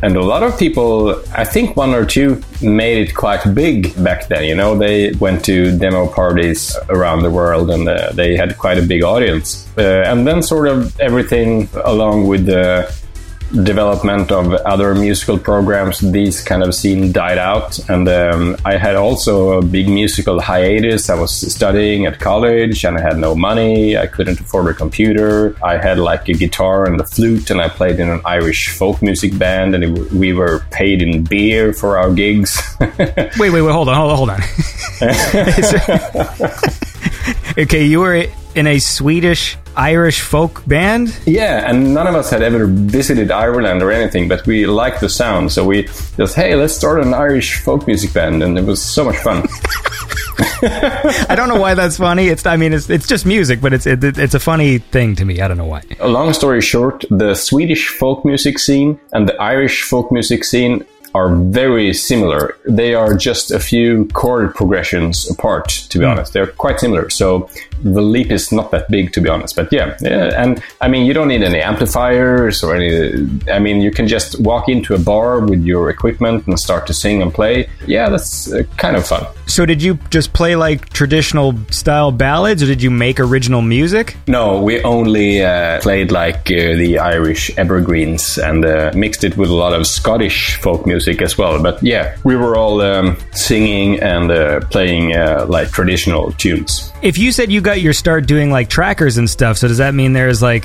and 0.02 0.16
a 0.16 0.20
lot 0.20 0.42
of 0.42 0.58
people, 0.58 1.22
I 1.32 1.44
think 1.44 1.76
one 1.76 1.94
or 1.94 2.04
two, 2.04 2.42
made 2.60 3.08
it 3.08 3.14
quite 3.14 3.42
big 3.54 3.94
back 4.02 4.28
then. 4.28 4.44
You 4.44 4.56
know, 4.56 4.76
they 4.76 5.12
went 5.12 5.44
to 5.44 5.76
demo 5.78 6.08
parties 6.08 6.76
around 6.88 7.22
the 7.22 7.30
world, 7.30 7.70
and 7.70 7.88
uh, 7.88 8.10
they 8.12 8.36
had 8.36 8.58
quite 8.58 8.78
a 8.78 8.82
big 8.82 9.02
audience. 9.02 9.68
Uh, 9.78 10.02
and 10.06 10.26
then 10.26 10.42
sort 10.42 10.68
of 10.68 10.98
everything 11.00 11.68
along 11.84 12.26
with 12.26 12.46
the 12.46 12.92
development 13.52 14.32
of 14.32 14.52
other 14.52 14.94
musical 14.94 15.38
programs, 15.38 16.00
these 16.00 16.40
kind 16.40 16.62
of 16.62 16.74
scene 16.74 17.12
died 17.12 17.38
out. 17.38 17.78
And 17.88 18.08
um, 18.08 18.56
I 18.64 18.76
had 18.76 18.96
also 18.96 19.58
a 19.58 19.62
big 19.62 19.88
musical 19.88 20.40
hiatus. 20.40 21.10
I 21.10 21.14
was 21.14 21.32
studying 21.52 22.06
at 22.06 22.18
college 22.18 22.84
and 22.84 22.98
I 22.98 23.02
had 23.02 23.18
no 23.18 23.34
money. 23.34 23.96
I 23.96 24.06
couldn't 24.06 24.40
afford 24.40 24.68
a 24.68 24.74
computer. 24.74 25.56
I 25.62 25.76
had 25.76 25.98
like 25.98 26.28
a 26.28 26.34
guitar 26.34 26.86
and 26.86 27.00
a 27.00 27.04
flute, 27.04 27.50
and 27.50 27.60
I 27.60 27.68
played 27.68 28.00
in 28.00 28.08
an 28.08 28.20
Irish 28.24 28.70
folk 28.70 29.02
music 29.02 29.36
band, 29.38 29.74
and 29.74 29.84
it, 29.84 30.12
we 30.12 30.32
were 30.32 30.60
paid 30.70 31.02
in 31.02 31.24
beer 31.24 31.72
for 31.72 31.98
our 31.98 32.12
gigs. 32.12 32.60
Wait, 32.80 33.50
wait, 33.50 33.62
wait, 33.62 33.72
hold 33.72 33.88
on, 33.88 33.96
hold 33.96 34.10
on, 34.10 34.16
hold 34.16 34.30
on. 34.30 34.40
okay, 37.58 37.84
you 37.84 38.00
were 38.00 38.24
in 38.54 38.66
a 38.66 38.78
Swedish 38.78 39.56
Irish 39.76 40.20
folk 40.20 40.66
band? 40.66 41.16
Yeah, 41.26 41.68
and 41.68 41.94
none 41.94 42.06
of 42.06 42.14
us 42.14 42.30
had 42.30 42.42
ever 42.42 42.66
visited 42.66 43.30
Ireland 43.30 43.82
or 43.82 43.90
anything, 43.90 44.28
but 44.28 44.46
we 44.46 44.66
liked 44.66 45.00
the 45.00 45.08
sound, 45.08 45.52
so 45.52 45.64
we 45.64 45.84
just, 46.16 46.34
hey, 46.34 46.54
let's 46.54 46.74
start 46.74 47.00
an 47.00 47.14
Irish 47.14 47.60
folk 47.60 47.86
music 47.86 48.12
band, 48.12 48.42
and 48.42 48.58
it 48.58 48.64
was 48.64 48.80
so 48.82 49.04
much 49.04 49.16
fun. 49.16 49.46
I 50.62 51.34
don't 51.36 51.48
know 51.48 51.60
why 51.60 51.74
that's 51.74 51.96
funny. 51.96 52.28
It's 52.28 52.46
I 52.46 52.56
mean 52.56 52.72
it's 52.72 52.88
it's 52.88 53.06
just 53.06 53.26
music, 53.26 53.60
but 53.60 53.72
it's 53.72 53.86
it, 53.86 54.02
it's 54.04 54.34
a 54.34 54.40
funny 54.40 54.78
thing 54.78 55.16
to 55.16 55.24
me. 55.24 55.40
I 55.40 55.48
don't 55.48 55.58
know 55.58 55.66
why. 55.66 55.82
A 56.00 56.08
long 56.08 56.32
story 56.32 56.60
short, 56.62 57.04
the 57.10 57.34
Swedish 57.34 57.88
folk 57.88 58.24
music 58.24 58.58
scene 58.58 58.98
and 59.12 59.28
the 59.28 59.34
Irish 59.40 59.82
folk 59.82 60.12
music 60.12 60.44
scene 60.44 60.84
are 61.14 61.34
very 61.34 61.92
similar. 61.92 62.56
They 62.64 62.94
are 62.94 63.14
just 63.14 63.50
a 63.50 63.60
few 63.60 64.06
chord 64.14 64.54
progressions 64.54 65.30
apart, 65.30 65.68
to 65.90 65.98
be 65.98 66.04
honest. 66.04 66.32
They're 66.32 66.46
quite 66.46 66.80
similar. 66.80 67.10
So 67.10 67.50
the 67.82 68.00
leap 68.00 68.30
is 68.30 68.50
not 68.50 68.70
that 68.70 68.90
big, 68.90 69.12
to 69.12 69.20
be 69.20 69.28
honest. 69.28 69.54
But 69.56 69.72
yeah, 69.72 69.96
yeah. 70.00 70.30
And 70.42 70.62
I 70.80 70.88
mean, 70.88 71.04
you 71.04 71.12
don't 71.12 71.28
need 71.28 71.42
any 71.42 71.60
amplifiers 71.60 72.62
or 72.62 72.74
any. 72.74 73.28
I 73.50 73.58
mean, 73.58 73.82
you 73.82 73.90
can 73.90 74.08
just 74.08 74.40
walk 74.40 74.68
into 74.68 74.94
a 74.94 74.98
bar 74.98 75.40
with 75.40 75.62
your 75.64 75.90
equipment 75.90 76.46
and 76.46 76.58
start 76.58 76.86
to 76.86 76.94
sing 76.94 77.20
and 77.20 77.32
play. 77.32 77.68
Yeah, 77.86 78.08
that's 78.08 78.50
uh, 78.52 78.62
kind 78.78 78.96
of 78.96 79.06
fun. 79.06 79.26
So 79.46 79.66
did 79.66 79.82
you 79.82 79.98
just 80.08 80.32
play 80.32 80.56
like 80.56 80.88
traditional 80.90 81.54
style 81.70 82.10
ballads, 82.10 82.62
or 82.62 82.66
did 82.66 82.82
you 82.82 82.90
make 82.90 83.20
original 83.20 83.60
music? 83.60 84.16
No, 84.26 84.62
we 84.62 84.82
only 84.82 85.44
uh, 85.44 85.80
played 85.82 86.10
like 86.10 86.50
uh, 86.50 86.76
the 86.76 86.98
Irish 86.98 87.50
evergreens 87.58 88.38
and 88.38 88.64
uh, 88.64 88.92
mixed 88.94 89.24
it 89.24 89.36
with 89.36 89.50
a 89.50 89.54
lot 89.54 89.74
of 89.74 89.86
Scottish 89.86 90.56
folk 90.56 90.86
music 90.86 91.01
as 91.08 91.36
well. 91.38 91.62
But 91.62 91.82
yeah, 91.82 92.16
we 92.24 92.36
were 92.36 92.56
all 92.56 92.80
um, 92.80 93.16
singing 93.32 94.00
and 94.00 94.30
uh, 94.30 94.60
playing 94.70 95.16
uh, 95.16 95.46
like 95.48 95.70
traditional 95.70 96.32
tunes. 96.32 96.92
If 97.02 97.18
you 97.18 97.32
said 97.32 97.50
you 97.50 97.60
got 97.60 97.80
your 97.80 97.92
start 97.92 98.26
doing 98.26 98.50
like 98.50 98.68
trackers 98.68 99.18
and 99.18 99.28
stuff, 99.28 99.58
so 99.58 99.68
does 99.68 99.78
that 99.78 99.94
mean 99.94 100.12
there's 100.12 100.42
like 100.42 100.64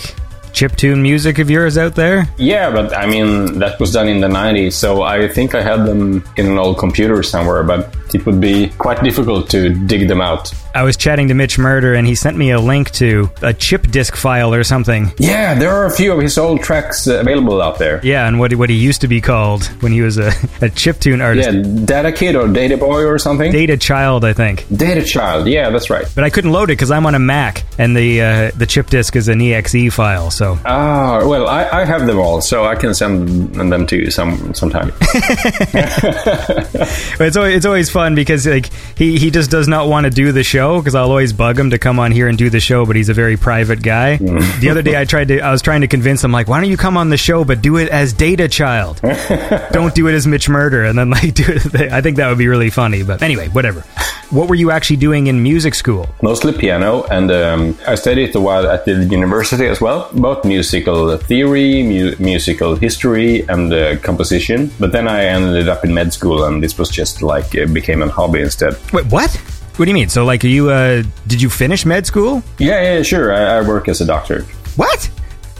chiptune 0.58 1.02
music 1.02 1.38
of 1.40 1.50
yours 1.50 1.78
out 1.78 1.96
there? 1.96 2.28
Yeah, 2.38 2.72
but 2.72 2.96
I 2.96 3.06
mean, 3.06 3.60
that 3.60 3.80
was 3.80 3.92
done 3.92 4.08
in 4.08 4.22
the 4.22 4.28
90s, 4.28 4.74
so 4.74 5.04
I 5.04 5.28
think 5.28 5.54
I 5.54 5.62
had 5.62 5.86
them 5.86 6.24
in 6.36 6.48
an 6.48 6.58
old 6.58 6.80
computer 6.80 7.22
somewhere, 7.22 7.64
but 7.64 7.96
it 8.14 8.26
would 8.26 8.42
be 8.42 8.70
quite 8.80 9.04
difficult 9.04 9.50
to 9.52 9.70
dig 9.70 10.08
them 10.08 10.22
out. 10.22 10.52
I 10.78 10.84
was 10.84 10.96
chatting 10.96 11.30
to 11.30 11.34
Mitch 11.34 11.58
Murder 11.58 11.96
and 11.96 12.06
he 12.06 12.14
sent 12.14 12.38
me 12.38 12.52
a 12.52 12.60
link 12.60 12.92
to 12.92 13.32
a 13.42 13.52
chip 13.52 13.88
disk 13.88 14.16
file 14.16 14.54
or 14.54 14.64
something. 14.64 15.12
Yeah, 15.18 15.56
there 15.56 15.72
are 15.72 15.88
a 15.88 15.92
few 15.92 16.14
of 16.14 16.22
his 16.22 16.38
old 16.38 16.62
tracks 16.62 17.08
uh, 17.08 17.20
available 17.20 17.64
out 17.64 17.80
there. 17.80 18.00
Yeah, 18.04 18.28
and 18.28 18.38
what 18.38 18.54
what 18.54 18.70
he 18.70 18.76
used 18.76 19.02
to 19.02 19.08
be 19.08 19.20
called 19.20 19.66
when 19.82 19.92
he 19.92 20.02
was 20.02 20.20
a, 20.20 20.28
a 20.28 20.70
chiptune 20.70 21.24
artist. 21.24 21.52
Yeah, 21.52 21.86
Data 21.86 22.12
Kid 22.12 22.36
or 22.36 22.48
Data 22.48 22.78
Boy 22.78 23.06
or 23.06 23.18
something? 23.18 23.52
Data 23.52 23.76
Child, 23.76 24.24
I 24.24 24.34
think. 24.34 24.68
Data 24.72 25.04
Child, 25.04 25.48
yeah, 25.48 25.72
that's 25.72 25.90
right. 25.90 26.06
But 26.14 26.24
I 26.24 26.30
couldn't 26.30 26.52
load 26.52 26.70
it 26.70 26.78
because 26.78 26.92
I'm 26.92 27.08
on 27.08 27.16
a 27.16 27.20
Mac, 27.20 27.64
and 27.80 27.98
the 27.98 28.22
uh, 28.22 28.52
the 28.56 28.68
chip 28.68 28.92
disk 28.92 29.16
is 29.16 29.30
an 29.30 29.42
exe 29.42 29.92
file. 29.92 30.30
So 30.30 30.60
Ah, 30.64 31.26
well, 31.26 31.48
I, 31.48 31.68
I 31.70 31.86
have 31.86 32.06
them 32.06 32.20
all, 32.20 32.42
so 32.42 32.66
I 32.66 32.76
can 32.76 32.94
send 32.94 33.56
them 33.56 33.88
to 33.88 33.96
you 33.96 34.12
some 34.12 34.54
sometime. 34.54 34.92
It's 37.20 37.36
always, 37.36 37.56
it's 37.56 37.66
always 37.66 37.90
fun 37.90 38.16
because 38.16 38.46
like 38.46 38.70
he, 38.96 39.18
he 39.18 39.32
just 39.32 39.50
does 39.50 39.68
not 39.68 39.90
want 39.90 40.06
to 40.06 40.12
do 40.12 40.32
the 40.32 40.44
show 40.44 40.67
because 40.76 40.94
I'll 40.96 41.10
always 41.10 41.34
bug 41.34 41.58
him 41.58 41.70
to 41.72 41.80
come 41.80 42.00
on 42.00 42.12
here 42.12 42.28
and 42.28 42.38
do 42.38 42.50
the 42.50 42.60
show, 42.60 42.86
but 42.86 42.96
he's 42.96 43.10
a 43.10 43.14
very 43.14 43.38
private 43.38 43.82
guy. 43.82 44.18
the 44.18 44.68
other 44.70 44.82
day 44.82 45.00
I 45.00 45.06
tried 45.06 45.30
to 45.30 45.40
I 45.40 45.52
was 45.52 45.62
trying 45.62 45.82
to 45.82 45.88
convince 45.88 46.24
him 46.24 46.32
like, 46.32 46.48
why 46.48 46.60
don't 46.60 46.70
you 46.70 46.78
come 46.78 46.98
on 46.98 47.10
the 47.10 47.18
show 47.18 47.46
but 47.46 47.62
do 47.62 47.78
it 47.78 47.90
as 47.90 48.14
Data 48.14 48.48
Child? 48.48 49.00
don't 49.72 49.96
do 49.96 50.08
it 50.08 50.14
as 50.14 50.28
Mitch 50.28 50.50
Murder, 50.50 50.84
and 50.84 50.98
then 50.98 51.10
like 51.10 51.34
do 51.42 51.46
it. 51.48 51.92
I 51.92 52.02
think 52.02 52.18
that 52.18 52.30
would 52.30 52.38
be 52.38 52.48
really 52.48 52.70
funny. 52.70 53.04
But 53.04 53.22
anyway, 53.22 53.48
whatever. 53.50 53.84
What 54.30 54.50
were 54.50 54.56
you 54.56 54.72
actually 54.72 54.98
doing 54.98 55.28
in 55.28 55.42
music 55.42 55.74
school? 55.74 56.10
Mostly 56.22 56.52
piano, 56.52 57.04
and 57.06 57.32
um, 57.32 57.78
I 57.88 57.96
studied 57.96 58.36
a 58.36 58.42
while 58.42 58.68
at 58.68 58.84
the 58.84 59.06
university 59.06 59.66
as 59.68 59.80
well, 59.80 60.10
both 60.14 60.44
musical 60.44 61.16
theory, 61.18 61.82
mu- 61.82 62.16
musical 62.20 62.76
history, 62.76 63.48
and 63.48 63.72
uh, 63.72 63.96
composition. 64.00 64.70
But 64.82 64.92
then 64.92 65.08
I 65.08 65.24
ended 65.26 65.70
up 65.70 65.86
in 65.86 65.94
med 65.94 66.12
school, 66.12 66.44
and 66.44 66.62
this 66.62 66.78
was 66.78 66.90
just 66.90 67.22
like 67.22 67.56
it 67.56 67.74
became 67.74 68.02
a 68.02 68.10
hobby 68.10 68.42
instead. 68.42 68.76
Wait, 68.92 69.06
what? 69.06 69.32
What 69.78 69.86
do 69.86 69.92
you 69.92 69.96
mean? 69.96 70.10
So 70.10 70.26
like, 70.26 70.44
are 70.44 70.48
you 70.48 70.72
uh, 70.72 71.04
did 71.28 71.40
you 71.40 71.52
finish 71.52 71.86
med 71.86 72.08
school? 72.08 72.42
Yeah, 72.58 72.82
yeah, 72.82 73.04
sure. 73.04 73.32
I, 73.32 73.58
I 73.58 73.62
work 73.62 73.88
as 73.88 74.02
a 74.02 74.06
doctor. 74.06 74.42
What? 74.76 75.08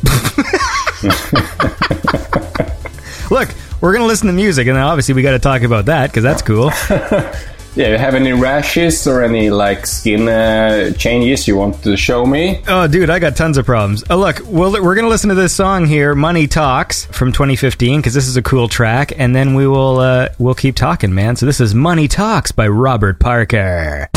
Look, 3.30 3.50
we're 3.80 3.94
gonna 3.94 4.08
listen 4.08 4.26
to 4.26 4.34
music, 4.34 4.68
and 4.68 4.76
obviously 4.76 5.14
we 5.14 5.22
got 5.22 5.32
to 5.32 5.40
talk 5.40 5.62
about 5.62 5.86
that 5.86 6.08
because 6.08 6.24
that's 6.24 6.42
cool. 6.42 6.72
Yeah, 7.78 7.90
you 7.90 7.98
have 8.00 8.16
any 8.16 8.34
rashes 8.34 9.06
or 9.06 9.22
any 9.22 9.52
like 9.52 9.86
skin 9.86 10.28
uh, 10.28 10.94
changes 10.94 11.48
you 11.48 11.58
want 11.58 11.84
to 11.84 11.96
show 11.96 12.26
me? 12.26 12.60
Oh, 12.68 12.88
dude, 12.88 13.12
I 13.12 13.20
got 13.20 13.36
tons 13.36 13.56
of 13.60 13.68
problems. 13.68 14.04
Oh, 14.10 14.18
look, 14.18 14.40
we'll, 14.46 14.72
we're 14.72 14.96
going 14.96 15.06
to 15.06 15.10
listen 15.10 15.30
to 15.30 15.36
this 15.36 15.54
song 15.54 15.86
here, 15.86 16.16
"Money 16.16 16.48
Talks" 16.48 17.06
from 17.06 17.32
2015, 17.32 18.00
because 18.00 18.16
this 18.16 18.28
is 18.28 18.36
a 18.36 18.42
cool 18.42 18.68
track, 18.68 19.14
and 19.16 19.36
then 19.36 19.54
we 19.54 19.68
will 19.68 20.00
uh, 20.00 20.30
we'll 20.40 20.56
keep 20.56 20.76
talking, 20.76 21.14
man. 21.14 21.36
So 21.36 21.46
this 21.46 21.62
is 21.62 21.76
"Money 21.76 22.08
Talks" 22.08 22.52
by 22.52 22.68
Robert 22.68 23.20
Parker. 23.20 24.10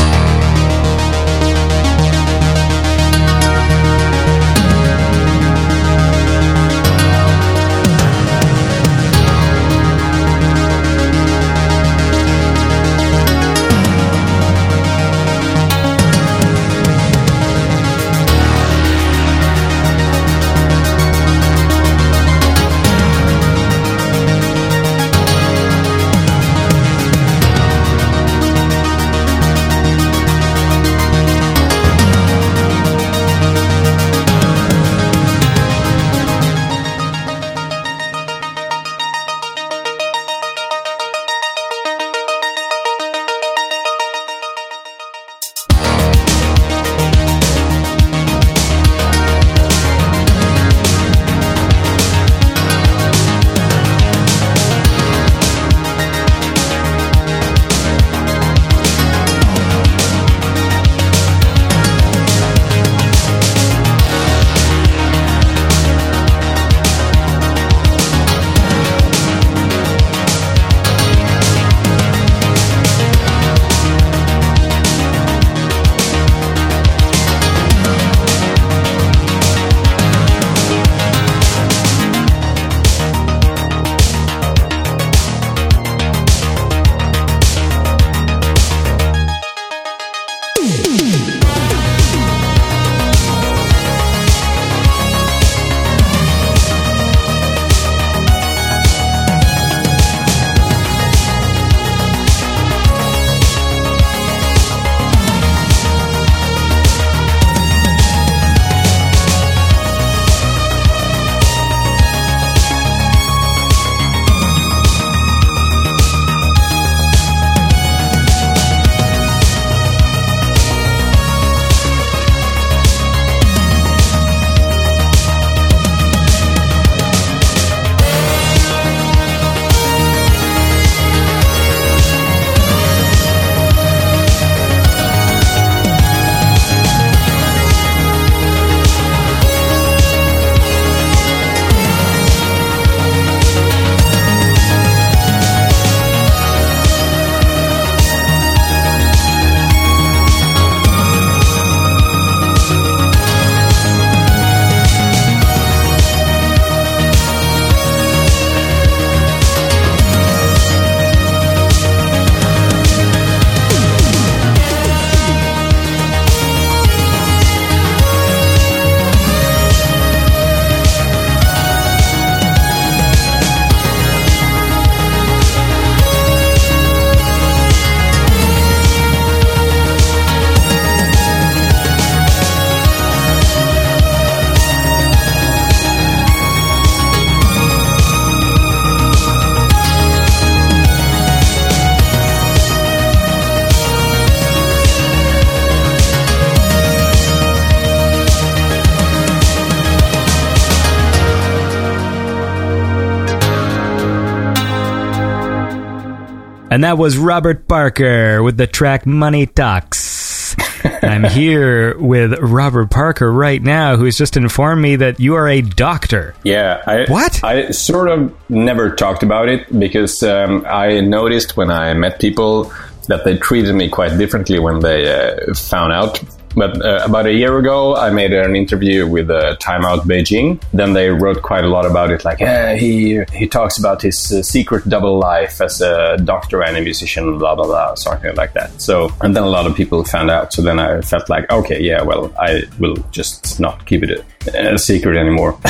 And 206.71 206.85
that 206.85 206.97
was 206.97 207.17
Robert 207.17 207.67
Parker 207.67 208.41
with 208.41 208.55
the 208.55 208.65
track 208.65 209.05
Money 209.05 209.45
Talks. 209.45 210.55
I'm 211.03 211.25
here 211.25 211.97
with 211.99 212.39
Robert 212.39 212.89
Parker 212.89 213.29
right 213.29 213.61
now, 213.61 213.97
who's 213.97 214.17
just 214.17 214.37
informed 214.37 214.81
me 214.81 214.95
that 214.95 215.19
you 215.19 215.35
are 215.35 215.49
a 215.49 215.59
doctor. 215.59 216.33
Yeah, 216.45 216.81
I, 216.87 217.11
What? 217.11 217.43
I 217.43 217.71
sort 217.71 218.07
of 218.07 218.33
never 218.49 218.95
talked 218.95 219.21
about 219.21 219.49
it 219.49 219.77
because 219.77 220.23
um, 220.23 220.65
I 220.65 221.01
noticed 221.01 221.57
when 221.57 221.69
I 221.69 221.93
met 221.93 222.21
people 222.21 222.71
that 223.09 223.25
they 223.25 223.35
treated 223.35 223.75
me 223.75 223.89
quite 223.89 224.17
differently 224.17 224.57
when 224.57 224.79
they 224.79 225.11
uh, 225.13 225.53
found 225.53 225.91
out. 225.91 226.23
But 226.55 226.83
uh, 226.83 227.01
about 227.03 227.25
a 227.25 227.33
year 227.33 227.57
ago, 227.57 227.95
I 227.95 228.09
made 228.09 228.33
an 228.33 228.55
interview 228.55 229.07
with 229.07 229.29
uh, 229.29 229.55
Time 229.57 229.85
Out 229.85 230.07
Beijing. 230.07 230.61
Then 230.73 230.93
they 230.93 231.09
wrote 231.09 231.41
quite 231.41 231.63
a 231.63 231.67
lot 231.67 231.85
about 231.85 232.11
it, 232.11 232.25
like 232.25 232.39
he 232.77 233.23
he 233.33 233.47
talks 233.47 233.77
about 233.77 234.01
his 234.01 234.31
uh, 234.31 234.43
secret 234.43 234.87
double 234.89 235.17
life 235.19 235.61
as 235.61 235.81
a 235.81 236.17
doctor 236.17 236.63
and 236.63 236.77
a 236.77 236.81
musician, 236.81 237.37
blah 237.37 237.55
blah 237.55 237.65
blah, 237.65 237.95
something 237.95 238.35
like 238.35 238.53
that. 238.53 238.81
So, 238.81 239.11
and 239.21 239.35
then 239.35 239.43
a 239.43 239.49
lot 239.49 239.67
of 239.67 239.75
people 239.75 240.03
found 240.03 240.29
out. 240.29 240.53
So 240.53 240.61
then 240.61 240.79
I 240.79 241.01
felt 241.01 241.29
like, 241.29 241.49
okay, 241.51 241.81
yeah, 241.81 242.01
well, 242.01 242.31
I 242.39 242.63
will 242.79 242.95
just 243.11 243.59
not 243.59 243.85
keep 243.85 244.03
it 244.03 244.23
a, 244.47 244.77
secret 244.77 245.17
anymore. 245.17 245.57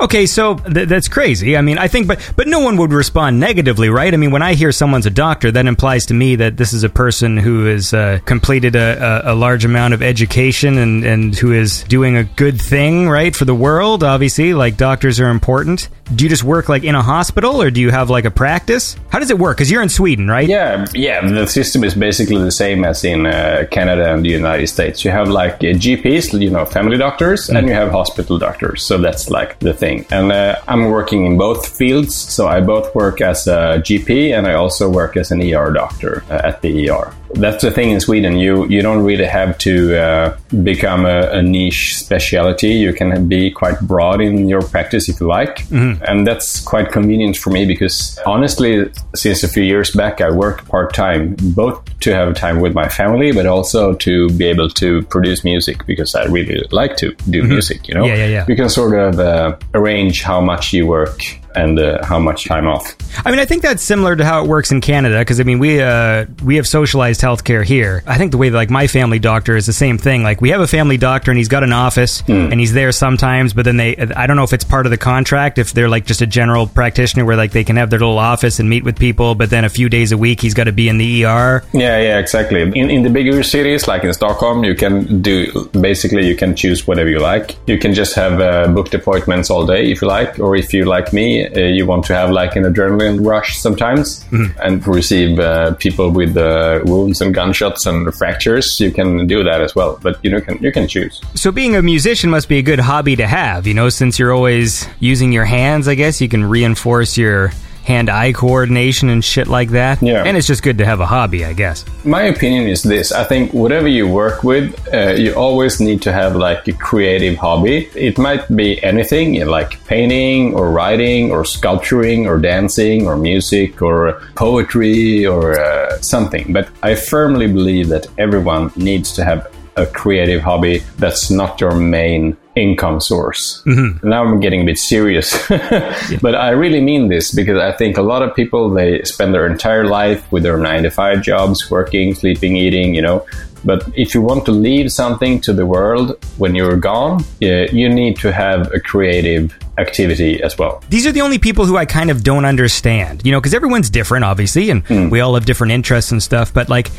Okay, 0.00 0.26
so 0.26 0.54
th- 0.56 0.88
that's 0.88 1.08
crazy. 1.08 1.56
I 1.56 1.60
mean, 1.62 1.78
I 1.78 1.88
think, 1.88 2.06
but 2.06 2.32
but 2.36 2.46
no 2.46 2.60
one 2.60 2.76
would 2.76 2.92
respond 2.92 3.40
negatively, 3.40 3.88
right? 3.88 4.12
I 4.12 4.16
mean, 4.16 4.30
when 4.30 4.42
I 4.42 4.54
hear 4.54 4.70
someone's 4.70 5.06
a 5.06 5.10
doctor, 5.10 5.50
that 5.50 5.66
implies 5.66 6.06
to 6.06 6.14
me 6.14 6.36
that 6.36 6.56
this 6.56 6.72
is 6.72 6.82
a 6.84 6.88
person 6.88 7.36
who 7.36 7.64
has 7.64 7.92
uh, 7.92 8.20
completed 8.24 8.76
a, 8.76 9.26
a, 9.28 9.32
a 9.32 9.34
large 9.34 9.64
amount 9.64 9.94
of 9.94 10.02
education 10.02 10.78
and 10.78 11.04
and 11.04 11.34
who 11.34 11.52
is 11.52 11.82
doing 11.84 12.16
a 12.16 12.24
good 12.24 12.60
thing, 12.60 13.08
right, 13.08 13.34
for 13.34 13.44
the 13.44 13.54
world. 13.54 14.04
Obviously, 14.04 14.54
like 14.54 14.76
doctors 14.76 15.18
are 15.18 15.30
important. 15.30 15.88
Do 16.14 16.24
you 16.24 16.28
just 16.28 16.44
work 16.44 16.68
like 16.68 16.84
in 16.84 16.94
a 16.94 17.02
hospital 17.02 17.60
or 17.60 17.70
do 17.70 17.80
you 17.80 17.90
have 17.90 18.10
like 18.10 18.24
a 18.24 18.30
practice? 18.30 18.96
How 19.08 19.18
does 19.18 19.30
it 19.30 19.38
work? 19.38 19.56
Because 19.56 19.70
you're 19.70 19.82
in 19.82 19.88
Sweden, 19.88 20.28
right? 20.28 20.48
Yeah, 20.48 20.86
yeah. 20.94 21.26
The 21.26 21.46
system 21.46 21.82
is 21.82 21.94
basically 21.94 22.42
the 22.42 22.52
same 22.52 22.84
as 22.84 23.04
in 23.04 23.26
uh, 23.26 23.66
Canada 23.70 24.12
and 24.12 24.24
the 24.24 24.30
United 24.30 24.68
States. 24.68 25.04
You 25.04 25.10
have 25.10 25.28
like 25.28 25.54
uh, 25.54 25.74
GPs, 25.74 26.40
you 26.40 26.50
know, 26.50 26.64
family 26.64 26.96
doctors, 26.96 27.48
and 27.48 27.66
you 27.66 27.74
have 27.74 27.90
hospital 27.90 28.38
doctors. 28.38 28.84
So 28.84 28.98
that's 28.98 29.30
like 29.30 29.58
the 29.58 29.74
thing. 29.74 30.06
And 30.10 30.30
uh, 30.30 30.60
I'm 30.68 30.90
working 30.90 31.26
in 31.26 31.38
both 31.38 31.76
fields. 31.76 32.14
So 32.14 32.46
I 32.46 32.60
both 32.60 32.94
work 32.94 33.20
as 33.20 33.46
a 33.46 33.80
GP 33.82 34.36
and 34.36 34.46
I 34.46 34.54
also 34.54 34.88
work 34.88 35.16
as 35.16 35.30
an 35.30 35.42
ER 35.42 35.72
doctor 35.72 36.22
uh, 36.30 36.40
at 36.44 36.62
the 36.62 36.90
ER. 36.90 37.12
That's 37.34 37.62
the 37.62 37.70
thing 37.70 37.90
in 37.90 38.00
Sweden. 38.00 38.36
You 38.36 38.66
you 38.68 38.82
don't 38.82 39.02
really 39.04 39.24
have 39.24 39.58
to 39.58 39.98
uh, 39.98 40.36
become 40.62 41.04
a, 41.04 41.28
a 41.32 41.42
niche 41.42 41.96
specialty. 41.96 42.68
You 42.68 42.92
can 42.92 43.28
be 43.28 43.50
quite 43.50 43.80
broad 43.80 44.20
in 44.20 44.48
your 44.48 44.62
practice 44.62 45.08
if 45.08 45.20
you 45.20 45.26
like, 45.26 45.68
and 46.02 46.26
that's 46.26 46.60
quite 46.60 46.92
convenient 46.92 47.36
for 47.36 47.50
me 47.50 47.64
because 47.64 48.18
honestly, 48.26 48.90
since 49.14 49.42
a 49.42 49.48
few 49.48 49.62
years 49.62 49.90
back, 49.90 50.20
I 50.20 50.30
work 50.30 50.66
part 50.68 50.94
time, 50.94 51.36
both 51.40 51.82
to 52.00 52.14
have 52.14 52.34
time 52.34 52.60
with 52.60 52.74
my 52.74 52.88
family, 52.88 53.32
but 53.32 53.46
also 53.46 53.94
to 53.94 54.28
be 54.30 54.46
able 54.46 54.68
to 54.70 55.02
produce 55.02 55.44
music 55.44 55.86
because 55.86 56.14
I 56.14 56.24
really 56.24 56.64
like 56.70 56.96
to 56.98 57.14
do 57.30 57.42
music. 57.42 57.88
You 57.88 57.94
know, 57.94 58.04
Yeah, 58.04 58.16
yeah, 58.16 58.26
yeah. 58.26 58.44
You 58.48 58.56
can 58.56 58.68
sort 58.68 58.98
of 58.98 59.18
uh, 59.18 59.56
arrange 59.74 60.22
how 60.22 60.40
much 60.40 60.72
you 60.72 60.86
work 60.86 61.20
and 61.56 61.78
uh, 61.78 62.04
how 62.04 62.18
much 62.18 62.44
time 62.46 62.66
off. 62.66 62.94
I 63.24 63.30
mean, 63.30 63.40
I 63.40 63.44
think 63.44 63.62
that's 63.62 63.82
similar 63.82 64.14
to 64.14 64.24
how 64.24 64.44
it 64.44 64.48
works 64.48 64.70
in 64.70 64.80
Canada 64.80 65.18
because 65.18 65.40
I 65.40 65.44
mean, 65.44 65.58
we 65.58 65.80
uh, 65.80 66.26
we 66.44 66.56
have 66.56 66.66
socialized 66.66 67.20
healthcare 67.20 67.64
here. 67.64 68.02
I 68.06 68.18
think 68.18 68.30
the 68.30 68.38
way 68.38 68.48
that, 68.50 68.56
like 68.56 68.70
my 68.70 68.86
family 68.86 69.18
doctor 69.18 69.56
is 69.56 69.66
the 69.66 69.72
same 69.72 69.98
thing. 69.98 70.22
Like 70.22 70.40
we 70.40 70.50
have 70.50 70.60
a 70.60 70.66
family 70.66 70.96
doctor 70.96 71.30
and 71.30 71.38
he's 71.38 71.48
got 71.48 71.62
an 71.62 71.72
office 71.72 72.22
and 72.28 72.60
he's 72.60 72.72
there 72.72 72.92
sometimes, 72.92 73.52
but 73.52 73.64
then 73.64 73.76
they 73.76 73.96
I 73.96 74.26
don't 74.26 74.36
know 74.36 74.44
if 74.44 74.52
it's 74.52 74.64
part 74.64 74.86
of 74.86 74.90
the 74.90 74.98
contract 74.98 75.58
if 75.58 75.72
they're 75.72 75.88
like 75.88 76.04
just 76.06 76.20
a 76.20 76.26
general 76.26 76.66
practitioner 76.66 77.24
where 77.24 77.36
like 77.36 77.52
they 77.52 77.64
can 77.64 77.76
have 77.76 77.90
their 77.90 77.98
little 77.98 78.18
office 78.18 78.60
and 78.60 78.68
meet 78.68 78.84
with 78.84 78.98
people, 78.98 79.34
but 79.34 79.50
then 79.50 79.64
a 79.64 79.68
few 79.68 79.88
days 79.88 80.12
a 80.12 80.18
week 80.18 80.40
he's 80.40 80.54
got 80.54 80.64
to 80.64 80.72
be 80.72 80.88
in 80.88 80.98
the 80.98 81.24
ER. 81.24 81.64
Yeah, 81.72 81.98
yeah, 82.00 82.18
exactly. 82.18 82.62
In, 82.62 82.90
in 82.90 83.02
the 83.02 83.10
bigger 83.10 83.42
cities, 83.42 83.88
like 83.88 84.04
in 84.04 84.12
Stockholm, 84.12 84.64
you 84.64 84.74
can 84.74 85.22
do 85.22 85.68
basically 85.72 86.26
you 86.26 86.36
can 86.36 86.54
choose 86.54 86.86
whatever 86.86 87.08
you 87.08 87.18
like. 87.18 87.56
You 87.66 87.78
can 87.78 87.94
just 87.94 88.14
have 88.14 88.40
uh, 88.40 88.68
booked 88.68 88.94
appointments 88.94 89.50
all 89.50 89.66
day 89.66 89.90
if 89.90 90.02
you 90.02 90.08
like, 90.08 90.38
or 90.38 90.56
if 90.56 90.72
you 90.72 90.84
like 90.84 91.12
me, 91.12 91.45
uh, 91.54 91.60
you 91.60 91.86
want 91.86 92.04
to 92.06 92.14
have 92.14 92.30
like 92.30 92.56
an 92.56 92.64
adrenaline 92.64 93.24
rush 93.24 93.58
sometimes 93.58 94.24
and 94.62 94.86
receive 94.86 95.38
uh, 95.38 95.74
people 95.74 96.10
with 96.10 96.36
uh, 96.36 96.80
wounds 96.84 97.20
and 97.20 97.34
gunshots 97.34 97.86
and 97.86 98.12
fractures. 98.14 98.80
You 98.80 98.90
can 98.90 99.26
do 99.26 99.44
that 99.44 99.60
as 99.60 99.74
well, 99.74 99.98
but 100.02 100.18
you 100.24 100.30
know 100.30 100.40
can 100.40 100.62
you 100.62 100.72
can 100.72 100.88
choose. 100.88 101.20
So 101.34 101.52
being 101.52 101.76
a 101.76 101.82
musician 101.82 102.30
must 102.30 102.48
be 102.48 102.58
a 102.58 102.62
good 102.62 102.80
hobby 102.80 103.16
to 103.16 103.26
have, 103.26 103.66
you 103.66 103.74
know, 103.74 103.88
since 103.88 104.18
you're 104.18 104.32
always 104.32 104.86
using 105.00 105.32
your 105.32 105.44
hands, 105.44 105.88
I 105.88 105.94
guess 105.94 106.20
you 106.20 106.28
can 106.28 106.44
reinforce 106.44 107.16
your 107.16 107.52
hand-eye 107.86 108.32
coordination 108.32 109.08
and 109.08 109.24
shit 109.24 109.46
like 109.46 109.70
that. 109.70 110.02
Yeah. 110.02 110.24
And 110.24 110.36
it's 110.36 110.46
just 110.46 110.62
good 110.62 110.78
to 110.78 110.84
have 110.84 111.00
a 111.00 111.06
hobby, 111.06 111.44
I 111.44 111.52
guess. 111.52 111.84
My 112.04 112.22
opinion 112.22 112.68
is 112.68 112.82
this: 112.82 113.12
I 113.12 113.24
think 113.24 113.52
whatever 113.52 113.88
you 113.88 114.08
work 114.08 114.42
with, 114.42 114.74
uh, 114.92 115.14
you 115.14 115.34
always 115.34 115.80
need 115.80 116.02
to 116.02 116.12
have 116.12 116.36
like 116.36 116.66
a 116.68 116.72
creative 116.72 117.36
hobby. 117.36 117.88
It 117.94 118.18
might 118.18 118.44
be 118.54 118.82
anything, 118.82 119.34
you 119.34 119.44
know, 119.44 119.50
like 119.50 119.82
painting 119.86 120.54
or 120.54 120.70
writing 120.70 121.30
or 121.30 121.44
sculpturing 121.44 122.26
or 122.26 122.38
dancing 122.38 123.06
or 123.06 123.16
music 123.16 123.80
or 123.82 124.20
poetry 124.34 125.24
or 125.24 125.58
uh, 125.58 126.00
something. 126.00 126.52
But 126.52 126.68
I 126.82 126.94
firmly 126.96 127.46
believe 127.46 127.88
that 127.88 128.06
everyone 128.18 128.72
needs 128.76 129.12
to 129.14 129.24
have 129.24 129.46
a 129.76 129.86
creative 129.86 130.42
hobby 130.42 130.78
that's 130.98 131.30
not 131.30 131.60
your 131.60 131.74
main 131.74 132.36
income 132.54 133.00
source. 133.00 133.62
Mm-hmm. 133.66 134.08
Now 134.08 134.24
I'm 134.24 134.40
getting 134.40 134.62
a 134.62 134.64
bit 134.64 134.78
serious, 134.78 135.46
but 135.48 136.34
I 136.34 136.50
really 136.50 136.80
mean 136.80 137.08
this 137.08 137.32
because 137.32 137.58
I 137.58 137.72
think 137.72 137.98
a 137.98 138.02
lot 138.02 138.22
of 138.22 138.34
people 138.34 138.70
they 138.70 139.02
spend 139.02 139.34
their 139.34 139.46
entire 139.46 139.86
life 139.86 140.30
with 140.32 140.42
their 140.42 140.56
nine 140.56 140.84
to 140.84 140.90
five 140.90 141.22
jobs, 141.22 141.70
working, 141.70 142.14
sleeping, 142.14 142.56
eating, 142.56 142.94
you 142.94 143.02
know. 143.02 143.26
But 143.64 143.86
if 143.96 144.14
you 144.14 144.22
want 144.22 144.44
to 144.46 144.52
leave 144.52 144.92
something 144.92 145.40
to 145.42 145.52
the 145.52 145.66
world 145.66 146.16
when 146.38 146.54
you're 146.54 146.76
gone, 146.76 147.24
yeah, 147.40 147.66
you 147.72 147.88
need 147.88 148.16
to 148.18 148.32
have 148.32 148.72
a 148.72 148.80
creative 148.80 149.56
activity 149.76 150.42
as 150.42 150.56
well. 150.56 150.82
These 150.88 151.06
are 151.06 151.12
the 151.12 151.20
only 151.20 151.38
people 151.38 151.66
who 151.66 151.76
I 151.76 151.84
kind 151.84 152.10
of 152.10 152.22
don't 152.22 152.44
understand, 152.44 153.22
you 153.24 153.32
know, 153.32 153.40
because 153.40 153.54
everyone's 153.54 153.90
different, 153.90 154.24
obviously, 154.24 154.70
and 154.70 154.86
hmm. 154.86 155.10
we 155.10 155.20
all 155.20 155.34
have 155.34 155.44
different 155.44 155.72
interests 155.72 156.12
and 156.12 156.22
stuff, 156.22 156.54
but 156.54 156.68
like, 156.68 156.90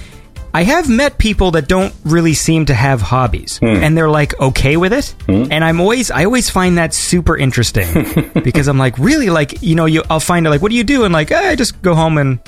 I 0.57 0.63
have 0.63 0.89
met 0.89 1.19
people 1.19 1.51
that 1.51 1.67
don't 1.67 1.93
really 2.03 2.33
seem 2.33 2.65
to 2.65 2.73
have 2.73 2.99
hobbies 3.01 3.59
and 3.61 3.95
they're 3.95 4.09
like 4.09 4.39
okay 4.39 4.75
with 4.75 4.91
it. 4.91 5.13
And 5.27 5.63
I'm 5.63 5.79
always, 5.79 6.09
I 6.09 6.25
always 6.25 6.49
find 6.49 6.77
that 6.79 6.93
super 6.95 7.37
interesting 7.37 8.31
because 8.43 8.67
I'm 8.67 8.79
like, 8.79 8.97
really? 8.97 9.29
Like, 9.29 9.61
you 9.61 9.75
know, 9.75 9.85
you, 9.85 10.01
I'll 10.09 10.19
find 10.19 10.47
out, 10.47 10.49
like, 10.49 10.61
what 10.63 10.71
do 10.71 10.75
you 10.77 10.83
do? 10.83 11.03
And 11.03 11.13
like, 11.13 11.29
"Eh, 11.31 11.49
I 11.51 11.55
just 11.55 11.79
go 11.83 11.93
home 11.93 12.17
and, 12.17 12.39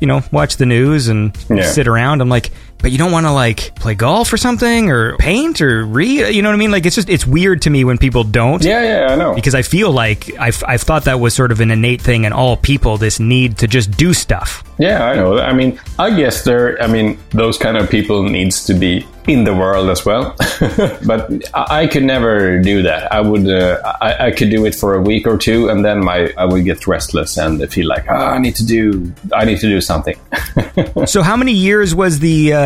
you 0.00 0.06
know, 0.06 0.22
watch 0.32 0.56
the 0.56 0.64
news 0.66 1.08
and 1.08 1.36
Yeah. 1.50 1.62
sit 1.70 1.86
around. 1.88 2.22
I'm 2.22 2.30
like, 2.30 2.50
but 2.82 2.90
you 2.90 2.98
don't 2.98 3.12
want 3.12 3.26
to 3.26 3.32
like 3.32 3.74
play 3.76 3.94
golf 3.94 4.32
or 4.32 4.36
something 4.36 4.90
or 4.90 5.16
paint 5.16 5.60
or 5.60 5.84
read, 5.84 6.34
you 6.34 6.42
know 6.42 6.48
what 6.48 6.54
I 6.54 6.58
mean? 6.58 6.70
Like, 6.70 6.84
it's 6.84 6.96
just, 6.96 7.08
it's 7.08 7.26
weird 7.26 7.62
to 7.62 7.70
me 7.70 7.84
when 7.84 7.96
people 7.96 8.24
don't 8.24 8.62
Yeah, 8.62 8.82
yeah, 8.82 9.12
I 9.12 9.16
know. 9.16 9.34
because 9.34 9.54
I 9.54 9.62
feel 9.62 9.90
like 9.92 10.36
I've, 10.38 10.62
I've 10.66 10.82
thought 10.82 11.04
that 11.04 11.20
was 11.20 11.34
sort 11.34 11.52
of 11.52 11.60
an 11.60 11.70
innate 11.70 12.00
thing 12.02 12.24
in 12.24 12.32
all 12.32 12.56
people, 12.56 12.98
this 12.98 13.18
need 13.20 13.58
to 13.58 13.68
just 13.68 13.90
do 13.92 14.12
stuff. 14.12 14.64
Yeah, 14.78 15.04
I 15.04 15.14
know. 15.14 15.38
I 15.38 15.52
mean, 15.52 15.78
I 15.98 16.10
guess 16.16 16.42
there. 16.42 16.82
I 16.82 16.88
mean, 16.88 17.18
those 17.30 17.56
kind 17.56 17.76
of 17.76 17.88
people 17.88 18.24
needs 18.24 18.64
to 18.64 18.74
be 18.74 19.06
in 19.28 19.44
the 19.44 19.54
world 19.54 19.88
as 19.90 20.04
well. 20.04 20.34
but 21.06 21.30
I, 21.54 21.82
I 21.82 21.86
could 21.86 22.02
never 22.02 22.58
do 22.58 22.82
that. 22.82 23.12
I 23.12 23.20
would. 23.20 23.48
Uh, 23.48 23.78
I, 24.00 24.26
I 24.26 24.30
could 24.32 24.50
do 24.50 24.64
it 24.66 24.74
for 24.74 24.94
a 24.94 25.00
week 25.00 25.26
or 25.26 25.36
two, 25.38 25.68
and 25.68 25.84
then 25.84 26.02
my 26.02 26.32
I 26.36 26.46
would 26.46 26.64
get 26.64 26.84
restless 26.88 27.36
and 27.36 27.62
feel 27.70 27.86
like 27.86 28.06
oh, 28.10 28.14
I 28.14 28.38
need 28.38 28.56
to 28.56 28.66
do. 28.66 29.12
I 29.32 29.44
need 29.44 29.60
to 29.60 29.68
do 29.68 29.80
something. 29.80 30.16
So, 31.06 31.22
how 31.22 31.36
many 31.36 31.52
years 31.52 31.94
was 31.94 32.18
the 32.18 32.52
uh, 32.52 32.58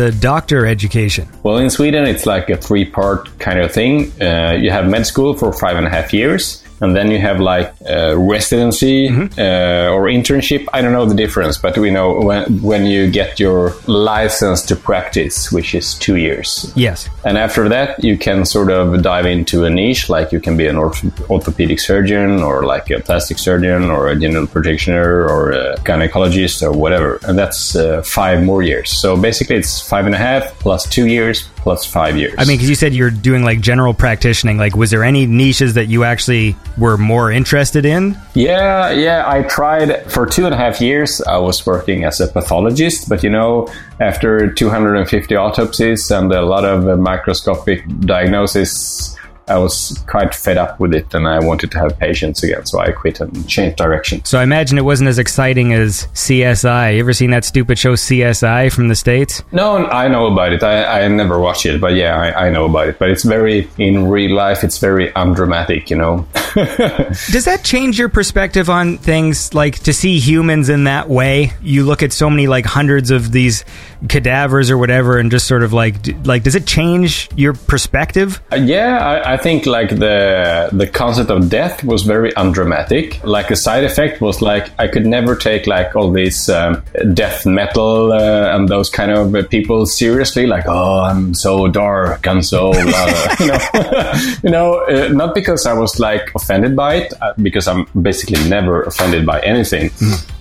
the 0.00 0.08
doctor 0.20 0.66
education? 0.66 1.24
well, 1.42 1.58
in 1.58 1.70
Sweden, 1.70 2.04
it's 2.06 2.26
like 2.26 2.50
a 2.50 2.56
three 2.56 2.84
part 2.84 3.20
kind 3.38 3.58
of 3.60 3.72
thing. 3.72 4.12
Uh, 4.20 4.52
you 4.62 4.70
have 4.70 4.88
med 4.88 5.06
school 5.06 5.34
for 5.34 5.52
five 5.52 5.76
and 5.76 5.86
a 5.86 5.90
half 5.90 6.12
years. 6.12 6.62
And 6.80 6.94
then 6.94 7.10
you 7.10 7.18
have 7.18 7.40
like 7.40 7.74
uh, 7.88 8.16
residency 8.16 9.08
uh, 9.08 9.90
or 9.90 10.06
internship. 10.06 10.66
I 10.72 10.82
don't 10.82 10.92
know 10.92 11.06
the 11.06 11.14
difference, 11.14 11.56
but 11.58 11.76
we 11.78 11.90
know 11.90 12.20
when, 12.20 12.62
when 12.62 12.86
you 12.86 13.10
get 13.10 13.40
your 13.40 13.74
license 13.86 14.62
to 14.66 14.76
practice, 14.76 15.50
which 15.50 15.74
is 15.74 15.94
two 15.94 16.16
years. 16.16 16.72
Yes. 16.76 17.08
And 17.24 17.38
after 17.38 17.68
that, 17.68 18.02
you 18.04 18.18
can 18.18 18.44
sort 18.44 18.70
of 18.70 19.02
dive 19.02 19.26
into 19.26 19.64
a 19.64 19.70
niche, 19.70 20.08
like 20.08 20.32
you 20.32 20.40
can 20.40 20.56
be 20.56 20.66
an 20.66 20.76
orth- 20.76 21.30
orthopedic 21.30 21.80
surgeon, 21.80 22.42
or 22.42 22.64
like 22.64 22.90
a 22.90 23.00
plastic 23.00 23.38
surgeon, 23.38 23.84
or 23.84 24.08
a 24.08 24.16
general 24.16 24.46
practitioner, 24.46 25.26
or 25.26 25.52
a 25.52 25.76
gynecologist, 25.78 26.62
or 26.62 26.72
whatever. 26.72 27.20
And 27.24 27.38
that's 27.38 27.74
uh, 27.74 28.02
five 28.02 28.42
more 28.42 28.62
years. 28.62 28.90
So 28.90 29.16
basically, 29.16 29.56
it's 29.56 29.80
five 29.80 30.06
and 30.06 30.14
a 30.14 30.18
half 30.18 30.58
plus 30.58 30.86
two 30.86 31.06
years 31.06 31.48
plus 31.66 31.84
five 31.84 32.16
years. 32.16 32.32
I 32.38 32.44
mean, 32.44 32.58
because 32.58 32.68
you 32.68 32.76
said 32.76 32.94
you're 32.94 33.10
doing 33.10 33.42
like 33.42 33.60
general 33.60 33.92
practicing. 33.92 34.56
Like, 34.56 34.76
was 34.76 34.92
there 34.92 35.02
any 35.02 35.26
niches 35.26 35.74
that 35.74 35.86
you 35.86 36.04
actually 36.04 36.54
were 36.78 36.96
more 36.96 37.32
interested 37.32 37.84
in? 37.84 38.16
Yeah, 38.34 38.92
yeah, 38.92 39.24
I 39.26 39.42
tried 39.42 40.08
for 40.08 40.26
two 40.26 40.44
and 40.44 40.54
a 40.54 40.56
half 40.56 40.80
years. 40.80 41.20
I 41.22 41.38
was 41.38 41.66
working 41.66 42.04
as 42.04 42.20
a 42.20 42.28
pathologist, 42.28 43.08
but 43.08 43.24
you 43.24 43.30
know, 43.30 43.66
after 43.98 44.48
250 44.48 45.34
autopsies 45.34 46.08
and 46.12 46.32
a 46.32 46.42
lot 46.42 46.64
of 46.64 47.00
microscopic 47.00 47.82
diagnosis, 47.98 49.16
I 49.48 49.58
was 49.58 50.02
quite 50.08 50.34
fed 50.34 50.56
up 50.56 50.80
with 50.80 50.92
it 50.92 51.14
and 51.14 51.28
I 51.28 51.38
wanted 51.38 51.70
to 51.72 51.78
have 51.78 51.96
patients 51.98 52.42
again. 52.42 52.66
So 52.66 52.80
I 52.80 52.90
quit 52.90 53.20
and 53.20 53.48
changed 53.48 53.76
direction. 53.76 54.24
So, 54.24 54.38
I 54.38 54.42
imagine 54.42 54.76
it 54.76 54.84
wasn't 54.84 55.08
as 55.08 55.18
exciting 55.18 55.72
as 55.72 56.08
CSI. 56.14 56.94
You 56.94 57.00
ever 57.00 57.12
seen 57.12 57.30
that 57.30 57.44
stupid 57.44 57.78
show 57.78 57.94
CSI 57.94 58.72
from 58.72 58.88
the 58.88 58.96
States? 58.96 59.42
No, 59.52 59.86
I 59.86 60.08
know 60.08 60.26
about 60.26 60.52
it. 60.52 60.62
I, 60.62 61.02
I 61.04 61.08
never 61.08 61.38
watched 61.38 61.64
it, 61.66 61.80
but 61.80 61.94
yeah, 61.94 62.16
I, 62.16 62.46
I 62.46 62.50
know 62.50 62.64
about 62.64 62.88
it. 62.88 62.98
But 62.98 63.10
it's 63.10 63.22
very, 63.22 63.68
in 63.78 64.08
real 64.08 64.34
life, 64.34 64.64
it's 64.64 64.78
very 64.78 65.14
undramatic, 65.14 65.90
you 65.90 65.96
know? 65.96 66.26
Does 66.54 67.44
that 67.44 67.60
change 67.62 67.98
your 67.98 68.08
perspective 68.08 68.68
on 68.68 68.98
things 68.98 69.54
like 69.54 69.78
to 69.80 69.92
see 69.92 70.18
humans 70.18 70.68
in 70.68 70.84
that 70.84 71.08
way? 71.08 71.52
You 71.62 71.84
look 71.84 72.02
at 72.02 72.12
so 72.12 72.28
many 72.28 72.48
like 72.48 72.66
hundreds 72.66 73.10
of 73.10 73.30
these 73.30 73.64
cadavers 74.08 74.70
or 74.70 74.78
whatever 74.78 75.18
and 75.18 75.30
just 75.30 75.46
sort 75.46 75.62
of 75.62 75.72
like 75.72 75.96
like 76.24 76.42
does 76.42 76.54
it 76.54 76.66
change 76.66 77.28
your 77.36 77.54
perspective? 77.54 78.40
Uh, 78.52 78.56
Yeah, 78.56 78.98
I, 78.98 79.34
I 79.34 79.36
think 79.36 79.66
like 79.66 79.90
the 79.90 80.68
the 80.72 80.86
concept 80.86 81.30
of 81.30 81.48
death 81.48 81.84
was 81.84 82.02
very 82.02 82.34
undramatic. 82.36 83.22
Like 83.24 83.50
a 83.50 83.56
side 83.56 83.84
effect 83.84 84.20
was 84.20 84.42
like 84.42 84.70
I 84.78 84.88
could 84.88 85.06
never 85.06 85.36
take 85.36 85.66
like 85.66 85.94
all 85.96 86.10
these 86.10 86.48
um, 86.48 86.82
death 87.14 87.46
metal 87.46 88.12
uh, 88.12 88.54
and 88.54 88.68
those 88.68 88.90
kind 88.90 89.10
of 89.10 89.34
uh, 89.34 89.46
people 89.46 89.86
seriously. 89.86 90.46
Like, 90.46 90.64
oh, 90.66 91.00
I'm 91.00 91.34
so 91.34 91.68
dark, 91.68 92.26
I'm 92.26 92.42
so 92.42 92.72
blah," 92.72 93.36
you 93.40 93.46
know, 93.46 94.12
you 94.42 94.50
know, 94.50 94.84
uh, 94.84 95.08
not 95.08 95.34
because 95.34 95.66
I 95.66 95.72
was 95.72 95.98
like 95.98 96.30
offended 96.34 96.74
by 96.76 96.94
it, 96.96 97.12
uh, 97.20 97.34
because 97.40 97.68
I'm 97.68 97.86
basically 98.00 98.48
never 98.48 98.82
offended 98.82 99.24
by 99.24 99.40
anything. 99.40 99.90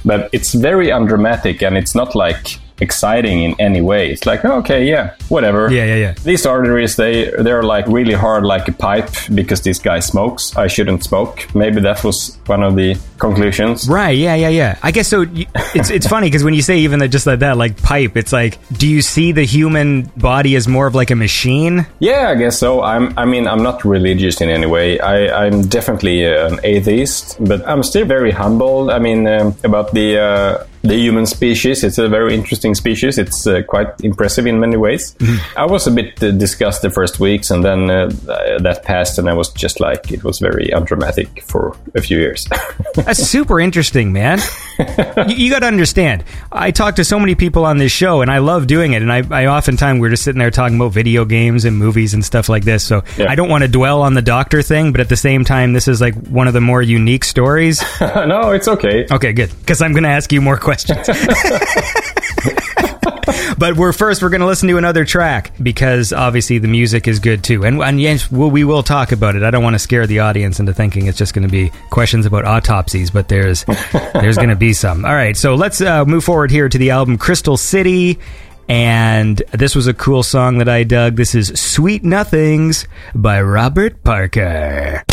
But 0.03 0.29
it's 0.33 0.53
very 0.53 0.91
undramatic, 0.91 1.61
and 1.61 1.77
it's 1.77 1.95
not 1.95 2.15
like 2.15 2.59
exciting 2.79 3.43
in 3.43 3.55
any 3.59 3.81
way. 3.81 4.11
It's 4.11 4.25
like, 4.25 4.43
okay, 4.45 4.85
yeah, 4.85 5.15
whatever. 5.29 5.71
Yeah, 5.71 5.85
yeah, 5.85 5.95
yeah. 5.95 6.13
These 6.23 6.45
arteries, 6.45 6.95
they 6.95 7.31
they're 7.39 7.63
like 7.63 7.87
really 7.87 8.13
hard 8.13 8.43
like 8.43 8.67
a 8.67 8.71
pipe 8.73 9.09
because 9.33 9.61
this 9.61 9.79
guy 9.79 9.99
smokes. 9.99 10.55
I 10.57 10.67
shouldn't 10.67 11.03
smoke. 11.03 11.47
Maybe 11.55 11.81
that 11.81 12.03
was 12.03 12.37
one 12.47 12.63
of 12.63 12.75
the 12.75 12.97
conclusions. 13.17 13.87
Right. 13.89 14.17
Yeah. 14.17 14.35
Yeah. 14.35 14.49
Yeah. 14.49 14.77
I 14.83 14.91
guess 14.91 15.07
so. 15.07 15.21
you- 15.21 15.45
It's 15.73 15.89
it's 15.89 16.07
funny 16.07 16.27
because 16.27 16.43
when 16.43 16.53
you 16.53 16.61
say 16.61 16.79
even 16.79 16.99
that, 16.99 17.09
just 17.09 17.27
like 17.27 17.39
that, 17.39 17.57
like 17.57 17.81
pipe, 17.81 18.15
it's 18.17 18.31
like, 18.31 18.57
do 18.77 18.87
you 18.87 19.01
see 19.01 19.31
the 19.33 19.43
human 19.45 20.03
body 20.17 20.55
as 20.55 20.67
more 20.67 20.87
of 20.87 20.95
like 20.95 21.11
a 21.11 21.15
machine? 21.15 21.85
Yeah, 21.99 22.29
I 22.29 22.35
guess 22.35 22.57
so. 22.59 22.81
I'm. 22.81 23.13
I 23.17 23.25
mean, 23.25 23.47
I'm 23.47 23.61
not 23.63 23.83
religious 23.83 24.39
in 24.41 24.49
any 24.49 24.65
way. 24.67 24.99
I, 24.99 25.45
I'm 25.45 25.67
definitely 25.67 26.25
uh, 26.25 26.47
an 26.53 26.59
atheist, 26.63 27.37
but 27.43 27.67
I'm 27.67 27.83
still 27.83 28.05
very 28.05 28.31
humble. 28.31 28.89
I 28.91 28.99
mean, 28.99 29.27
um, 29.27 29.55
about 29.63 29.91
the 29.93 30.17
uh, 30.19 30.65
the 30.87 30.95
human 30.97 31.25
species. 31.25 31.83
It's 31.83 31.97
a 31.97 32.07
very 32.07 32.33
interesting 32.33 32.75
species. 32.75 33.17
It's 33.17 33.45
uh, 33.47 33.61
quite 33.67 33.87
impressive 34.03 34.45
in 34.45 34.59
many 34.59 34.77
ways. 34.77 35.15
I 35.57 35.65
was 35.65 35.87
a 35.87 35.91
bit 35.91 36.21
uh, 36.23 36.31
disgusted 36.31 36.91
the 36.91 36.93
first 36.93 37.19
weeks, 37.19 37.49
and 37.51 37.63
then 37.63 37.89
uh, 37.89 38.09
th- 38.09 38.61
that 38.61 38.83
passed, 38.83 39.17
and 39.17 39.29
I 39.29 39.33
was 39.33 39.49
just 39.53 39.79
like, 39.79 40.11
it 40.11 40.23
was 40.23 40.39
very 40.39 40.69
undramatic 40.73 41.43
for 41.43 41.75
a 41.95 42.01
few 42.01 42.17
years. 42.19 42.45
That's 42.95 43.19
super 43.19 43.59
interesting, 43.59 44.13
man. 44.13 44.39
you, 45.27 45.35
you 45.35 45.49
got 45.49 45.59
to 45.59 45.67
understand. 45.67 46.23
I 46.51 46.71
talk 46.71 46.95
to 46.97 47.03
so 47.03 47.19
many 47.19 47.35
people 47.35 47.65
on 47.65 47.77
this 47.77 47.91
show, 47.91 48.21
and 48.21 48.29
I 48.29 48.37
love 48.37 48.67
doing 48.67 48.93
it. 48.93 49.01
And 49.01 49.11
I, 49.11 49.23
I 49.31 49.45
oftentimes 49.47 49.99
we're 49.99 50.09
just 50.09 50.23
sitting 50.23 50.39
there 50.39 50.51
talking 50.51 50.75
about 50.75 50.93
video 50.93 51.25
games 51.25 51.65
and 51.65 51.77
movies 51.77 52.13
and 52.13 52.23
stuff 52.23 52.49
like 52.49 52.63
this. 52.63 52.85
So 52.85 53.03
Yeah. 53.17 53.31
I 53.31 53.35
don't 53.35 53.49
want 53.49 53.63
to 53.63 53.67
dwell 53.67 54.01
on 54.03 54.13
the 54.13 54.21
doctor 54.21 54.61
thing, 54.61 54.91
but 54.91 55.01
at 55.01 55.09
the 55.09 55.17
same 55.17 55.43
time, 55.43 55.73
this 55.73 55.87
is 55.87 55.99
like 56.01 56.13
one 56.27 56.47
of 56.47 56.53
the 56.53 56.61
more 56.61 56.81
unique 56.81 57.23
stories. 57.23 57.83
no, 58.01 58.51
it's 58.51 58.67
okay. 58.67 59.07
Okay, 59.09 59.33
good. 59.33 59.49
Because 59.59 59.81
I'm 59.81 59.91
going 59.93 60.03
to 60.03 60.09
ask 60.09 60.31
you 60.31 60.41
more 60.41 60.57
questions. 60.57 60.74
But 63.57 63.75
we're 63.75 63.93
first 63.93 64.21
we're 64.21 64.29
going 64.29 64.41
to 64.41 64.47
listen 64.47 64.67
to 64.69 64.77
another 64.77 65.05
track 65.05 65.51
because 65.61 66.13
obviously 66.13 66.57
the 66.59 66.67
music 66.67 67.07
is 67.07 67.19
good 67.19 67.43
too. 67.43 67.65
And, 67.65 67.81
and 67.81 67.99
yes, 67.99 68.31
we 68.31 68.63
will 68.63 68.83
talk 68.83 69.11
about 69.11 69.35
it. 69.35 69.43
I 69.43 69.51
don't 69.51 69.63
want 69.63 69.75
to 69.75 69.79
scare 69.79 70.07
the 70.07 70.19
audience 70.19 70.59
into 70.59 70.73
thinking 70.73 71.07
it's 71.07 71.17
just 71.17 71.33
going 71.33 71.47
to 71.47 71.51
be 71.51 71.71
questions 71.89 72.25
about 72.25 72.45
autopsies, 72.45 73.11
but 73.11 73.27
there's 73.27 73.65
there's 74.13 74.37
going 74.37 74.49
to 74.49 74.55
be 74.55 74.73
some. 74.73 75.05
All 75.05 75.13
right, 75.13 75.35
so 75.35 75.55
let's 75.55 75.81
uh, 75.81 76.05
move 76.05 76.23
forward 76.23 76.51
here 76.51 76.69
to 76.69 76.77
the 76.77 76.91
album 76.91 77.17
Crystal 77.17 77.57
City. 77.57 78.19
And 78.67 79.37
this 79.51 79.75
was 79.75 79.85
a 79.85 79.93
cool 79.93 80.23
song 80.23 80.57
that 80.57 80.67
I 80.67 80.83
dug. 80.83 81.15
This 81.15 81.35
is 81.35 81.49
Sweet 81.59 82.03
Nothings 82.03 82.87
by 83.13 83.41
Robert 83.41 84.03
Parker. 84.03 85.03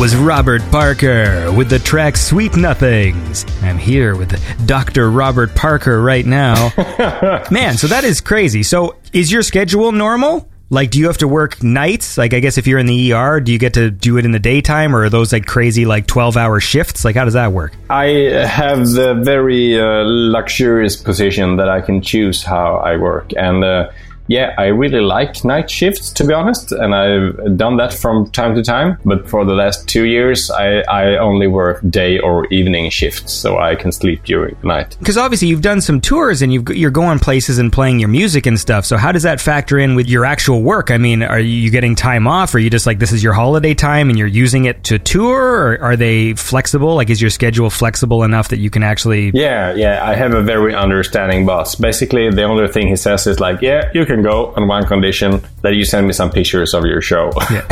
Was 0.00 0.16
Robert 0.16 0.62
Parker 0.70 1.52
with 1.52 1.68
the 1.68 1.78
track 1.78 2.16
Sweet 2.16 2.56
Nothings. 2.56 3.44
I'm 3.60 3.76
here 3.76 4.16
with 4.16 4.32
Dr. 4.66 5.10
Robert 5.10 5.54
Parker 5.54 6.00
right 6.00 6.24
now. 6.24 6.72
Man, 7.50 7.76
so 7.76 7.86
that 7.86 8.02
is 8.04 8.22
crazy. 8.22 8.62
So 8.62 8.96
is 9.12 9.30
your 9.30 9.42
schedule 9.42 9.92
normal? 9.92 10.48
Like, 10.70 10.90
do 10.90 11.00
you 11.00 11.08
have 11.08 11.18
to 11.18 11.28
work 11.28 11.62
nights? 11.62 12.16
Like, 12.16 12.32
I 12.32 12.40
guess 12.40 12.56
if 12.56 12.66
you're 12.66 12.78
in 12.78 12.86
the 12.86 13.12
ER, 13.12 13.40
do 13.40 13.52
you 13.52 13.58
get 13.58 13.74
to 13.74 13.90
do 13.90 14.16
it 14.16 14.24
in 14.24 14.30
the 14.30 14.38
daytime, 14.38 14.96
or 14.96 15.04
are 15.04 15.10
those 15.10 15.34
like 15.34 15.44
crazy, 15.44 15.84
like 15.84 16.06
12 16.06 16.34
hour 16.38 16.60
shifts? 16.60 17.04
Like, 17.04 17.16
how 17.16 17.26
does 17.26 17.34
that 17.34 17.52
work? 17.52 17.74
I 17.90 18.06
have 18.48 18.86
the 18.86 19.20
very 19.22 19.78
uh, 19.78 20.04
luxurious 20.06 20.96
position 20.96 21.56
that 21.56 21.68
I 21.68 21.82
can 21.82 22.00
choose 22.00 22.42
how 22.42 22.76
I 22.76 22.96
work. 22.96 23.32
And 23.36 23.62
uh, 23.62 23.90
yeah, 24.30 24.54
I 24.56 24.66
really 24.66 25.00
like 25.00 25.44
night 25.44 25.68
shifts, 25.68 26.12
to 26.12 26.24
be 26.24 26.32
honest, 26.32 26.70
and 26.70 26.94
I've 26.94 27.56
done 27.56 27.78
that 27.78 27.92
from 27.92 28.30
time 28.30 28.54
to 28.54 28.62
time. 28.62 28.96
But 29.04 29.28
for 29.28 29.44
the 29.44 29.54
last 29.54 29.88
two 29.88 30.04
years, 30.04 30.52
I, 30.52 30.82
I 30.82 31.16
only 31.16 31.48
work 31.48 31.80
day 31.90 32.20
or 32.20 32.46
evening 32.46 32.90
shifts, 32.90 33.32
so 33.32 33.58
I 33.58 33.74
can 33.74 33.90
sleep 33.90 34.22
during 34.22 34.56
the 34.60 34.68
night. 34.68 34.96
Because 35.00 35.18
obviously 35.18 35.48
you've 35.48 35.62
done 35.62 35.80
some 35.80 36.00
tours 36.00 36.42
and 36.42 36.52
you've, 36.52 36.68
you're 36.68 36.92
going 36.92 37.18
places 37.18 37.58
and 37.58 37.72
playing 37.72 37.98
your 37.98 38.08
music 38.08 38.46
and 38.46 38.58
stuff. 38.58 38.84
So 38.84 38.96
how 38.96 39.10
does 39.10 39.24
that 39.24 39.40
factor 39.40 39.80
in 39.80 39.96
with 39.96 40.08
your 40.08 40.24
actual 40.24 40.62
work? 40.62 40.92
I 40.92 40.98
mean, 40.98 41.24
are 41.24 41.40
you 41.40 41.72
getting 41.72 41.96
time 41.96 42.28
off? 42.28 42.54
Or 42.54 42.58
are 42.58 42.60
you 42.60 42.70
just 42.70 42.86
like 42.86 43.00
this 43.00 43.10
is 43.10 43.24
your 43.24 43.32
holiday 43.32 43.74
time 43.74 44.10
and 44.10 44.16
you're 44.16 44.28
using 44.28 44.66
it 44.66 44.84
to 44.84 45.00
tour? 45.00 45.40
Or 45.40 45.82
are 45.82 45.96
they 45.96 46.34
flexible? 46.34 46.94
Like, 46.94 47.10
is 47.10 47.20
your 47.20 47.30
schedule 47.30 47.68
flexible 47.68 48.22
enough 48.22 48.50
that 48.50 48.60
you 48.60 48.70
can 48.70 48.84
actually? 48.84 49.32
Yeah, 49.34 49.74
yeah. 49.74 50.08
I 50.08 50.14
have 50.14 50.34
a 50.34 50.42
very 50.42 50.72
understanding 50.72 51.46
boss. 51.46 51.74
Basically, 51.74 52.30
the 52.30 52.44
only 52.44 52.68
thing 52.68 52.86
he 52.86 52.94
says 52.94 53.26
is 53.26 53.40
like, 53.40 53.60
"Yeah, 53.60 53.90
you 53.92 54.06
can 54.06 54.19
go 54.22 54.52
on 54.56 54.66
one 54.68 54.86
condition 54.86 55.42
that 55.62 55.74
you 55.74 55.84
send 55.84 56.06
me 56.06 56.12
some 56.12 56.30
pictures 56.30 56.74
of 56.74 56.84
your 56.84 57.00
show." 57.00 57.30
Yeah. 57.50 57.66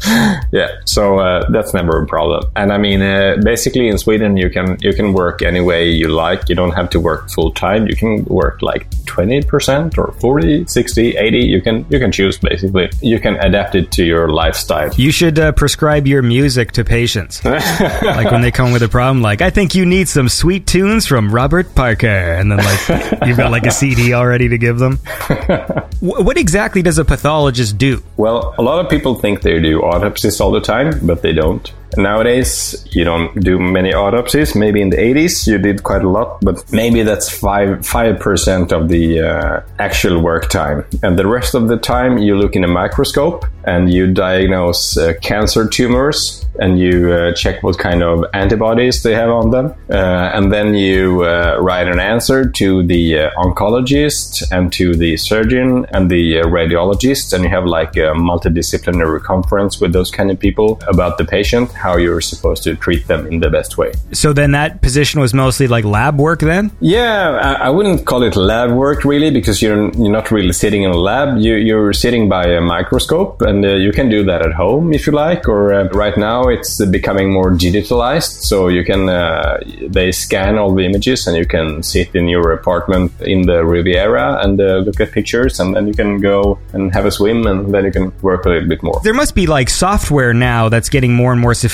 yeah, 0.53 0.69
so 0.85 1.19
uh, 1.19 1.49
that's 1.51 1.75
never 1.75 2.03
a 2.03 2.07
problem. 2.07 2.51
And 2.57 2.73
I 2.73 2.79
mean, 2.79 3.03
uh, 3.03 3.37
basically 3.43 3.89
in 3.89 3.99
Sweden, 3.99 4.37
you 4.37 4.51
can 4.51 4.77
you 4.81 4.93
can 4.93 5.13
work 5.13 5.43
any 5.43 5.61
way 5.61 5.91
you 5.91 6.09
like. 6.09 6.49
You 6.49 6.55
don't 6.55 6.73
have 6.73 6.91
to 6.91 7.01
work 7.01 7.31
full 7.31 7.53
time. 7.53 7.87
You 7.87 7.97
can 7.97 8.25
work 8.25 8.63
like 8.63 8.87
twenty 9.07 9.43
percent 9.43 9.99
or 9.99 10.13
40, 10.13 10.67
60, 10.67 11.17
80. 11.17 11.39
You 11.39 11.61
can 11.61 11.87
you 11.91 11.99
can 11.99 12.13
choose 12.13 12.39
basically. 12.39 12.91
You 13.03 13.21
can 13.21 13.37
adapt 13.37 13.75
it 13.75 13.91
to 13.93 14.05
your 14.05 14.29
lifestyle. 14.29 14.93
You 14.95 15.13
should 15.13 15.39
uh, 15.39 15.53
prescribe 15.53 16.07
your 16.07 16.23
music 16.23 16.73
to 16.73 16.85
patients. 16.85 17.45
like 17.45 18.31
when 18.31 18.41
they 18.41 18.51
come 18.51 18.73
with 18.73 18.83
a 18.83 18.89
problem, 18.89 19.23
like 19.23 19.43
I 19.43 19.51
think 19.51 19.75
you 19.75 19.85
need 19.85 20.09
some 20.09 20.29
sweet 20.29 20.67
tunes 20.67 21.07
from 21.07 21.33
Robert 21.33 21.75
Parker, 21.75 22.07
and 22.07 22.51
then 22.51 22.59
like 22.59 23.27
you've 23.27 23.37
got 23.37 23.51
like 23.51 23.67
a 23.67 23.71
CD 23.71 24.15
already 24.15 24.49
to 24.49 24.59
give 24.59 24.79
them. 24.79 24.99
What 26.01 26.39
exactly 26.39 26.81
does 26.81 26.97
a 26.97 27.05
pathologist 27.05 27.77
do? 27.77 28.03
Well, 28.17 28.55
a 28.59 28.63
lot 28.63 28.83
of 28.83 28.91
people 28.91 29.17
think 29.17 29.43
they 29.43 29.61
do 29.61 29.83
autopsies 29.91 30.41
all 30.41 30.51
the 30.51 30.61
time, 30.61 31.07
but 31.07 31.23
they 31.23 31.33
don't. 31.33 31.73
Nowadays, 31.97 32.85
you 32.93 33.05
don't 33.05 33.39
do 33.41 33.59
many 33.59 33.93
autopsies. 33.93 34.55
Maybe 34.55 34.81
in 34.81 34.91
the 34.91 34.97
80s, 34.97 35.47
you 35.47 35.59
did 35.59 35.83
quite 35.83 36.03
a 36.03 36.09
lot, 36.09 36.41
but 36.43 36.71
maybe 36.73 37.03
that's 37.03 37.29
five 37.29 37.87
five 37.87 38.21
percent 38.21 38.73
of 38.73 38.89
the 38.89 39.21
uh, 39.21 39.61
actual 39.79 40.23
work 40.23 40.49
time, 40.49 40.85
and 41.03 41.19
the 41.19 41.27
rest 41.27 41.55
of 41.55 41.69
the 41.69 41.77
time 41.77 42.19
you 42.19 42.37
look 42.37 42.57
in 42.57 42.65
a 42.65 42.69
microscope 42.69 43.45
and 43.65 43.93
you 43.93 44.13
diagnose 44.13 44.97
uh, 44.97 45.13
cancer 45.21 45.69
tumors 45.69 46.47
and 46.59 46.79
you 46.79 47.13
uh, 47.13 47.33
check 47.35 47.63
what 47.63 47.79
kind 47.79 48.03
of 48.03 48.25
antibodies 48.35 49.03
they 49.03 49.15
have 49.15 49.31
on 49.31 49.51
them, 49.51 49.75
uh, 49.91 50.31
and 50.35 50.53
then 50.53 50.75
you 50.75 51.25
uh, 51.25 51.57
write 51.61 51.89
an 51.89 52.01
answer 52.01 52.49
to 52.51 52.83
the 52.87 53.19
uh, 53.19 53.31
oncologist 53.37 54.43
and 54.51 54.73
to 54.73 54.95
the 54.95 55.17
surgeon 55.17 55.87
and 55.93 56.11
the 56.11 56.35
radiologist, 56.45 57.33
and 57.33 57.45
you 57.45 57.51
have 57.51 57.65
like 57.65 57.97
a 57.97 58.13
multidisciplinary 58.15 59.23
conference 59.23 59.81
with 59.81 59.93
those 59.93 60.11
kind 60.11 60.31
of 60.31 60.39
people 60.39 60.81
about 60.87 61.19
the 61.19 61.25
patient, 61.25 61.71
how 61.81 61.97
you're 61.97 62.21
supposed 62.21 62.63
to 62.65 62.77
treat 62.77 63.07
them 63.07 63.27
in 63.27 63.41
the 63.41 63.51
best 63.51 63.79
way. 63.79 63.93
So 64.13 64.33
then 64.33 64.53
that 64.53 64.83
position 64.83 65.21
was 65.21 65.33
mostly 65.35 65.67
like 65.67 65.85
lab 65.85 66.19
work 66.19 66.41
then? 66.41 66.71
Yeah, 66.81 67.39
I, 67.49 67.67
I 67.67 67.71
wouldn't 67.71 68.07
call 68.07 68.23
it 68.23 68.37
lab 68.37 68.71
work 68.71 69.05
really 69.05 69.31
because 69.31 69.63
you're 69.63 69.91
you're 70.01 70.17
not 70.21 70.31
really 70.31 70.53
sitting 70.53 70.83
in 70.83 70.91
a 70.91 71.03
lab. 71.11 71.39
You, 71.39 71.55
you're 71.55 71.93
sitting 71.93 72.29
by 72.29 72.45
a 72.45 72.61
microscope, 72.61 73.43
and 73.43 73.65
uh, 73.65 73.75
you 73.75 73.93
can 73.93 74.09
do 74.09 74.25
that 74.25 74.41
at 74.43 74.53
home 74.53 74.93
if 74.93 75.07
you 75.07 75.13
like. 75.13 75.49
Or 75.49 75.73
uh, 75.73 75.89
right 76.05 76.17
now, 76.17 76.49
it's 76.49 76.85
becoming 76.87 77.33
more 77.33 77.51
digitalized, 77.51 78.43
so 78.51 78.69
you 78.69 78.85
can 78.85 79.09
uh, 79.09 79.59
they 79.89 80.13
scan 80.13 80.59
all 80.59 80.75
the 80.75 80.85
images, 80.85 81.27
and 81.27 81.37
you 81.37 81.47
can 81.47 81.83
sit 81.83 82.15
in 82.15 82.29
your 82.29 82.53
apartment 82.53 83.13
in 83.21 83.43
the 83.43 83.65
Riviera 83.65 84.41
and 84.45 84.61
uh, 84.61 84.79
look 84.87 85.01
at 85.01 85.13
pictures, 85.13 85.59
and 85.61 85.75
then 85.75 85.87
you 85.87 85.95
can 85.95 86.21
go 86.21 86.59
and 86.73 86.93
have 86.93 87.07
a 87.07 87.11
swim, 87.11 87.47
and 87.47 87.73
then 87.75 87.85
you 87.85 87.93
can 87.93 88.13
work 88.21 88.45
a 88.45 88.51
little 88.51 88.69
bit 88.69 88.83
more. 88.83 89.01
There 89.03 89.15
must 89.15 89.35
be 89.35 89.47
like 89.47 89.71
software 89.71 90.35
now 90.35 90.69
that's 90.69 90.89
getting 90.89 91.15
more 91.15 91.33
and 91.33 91.41
more 91.41 91.55
sophisticated 91.55 91.70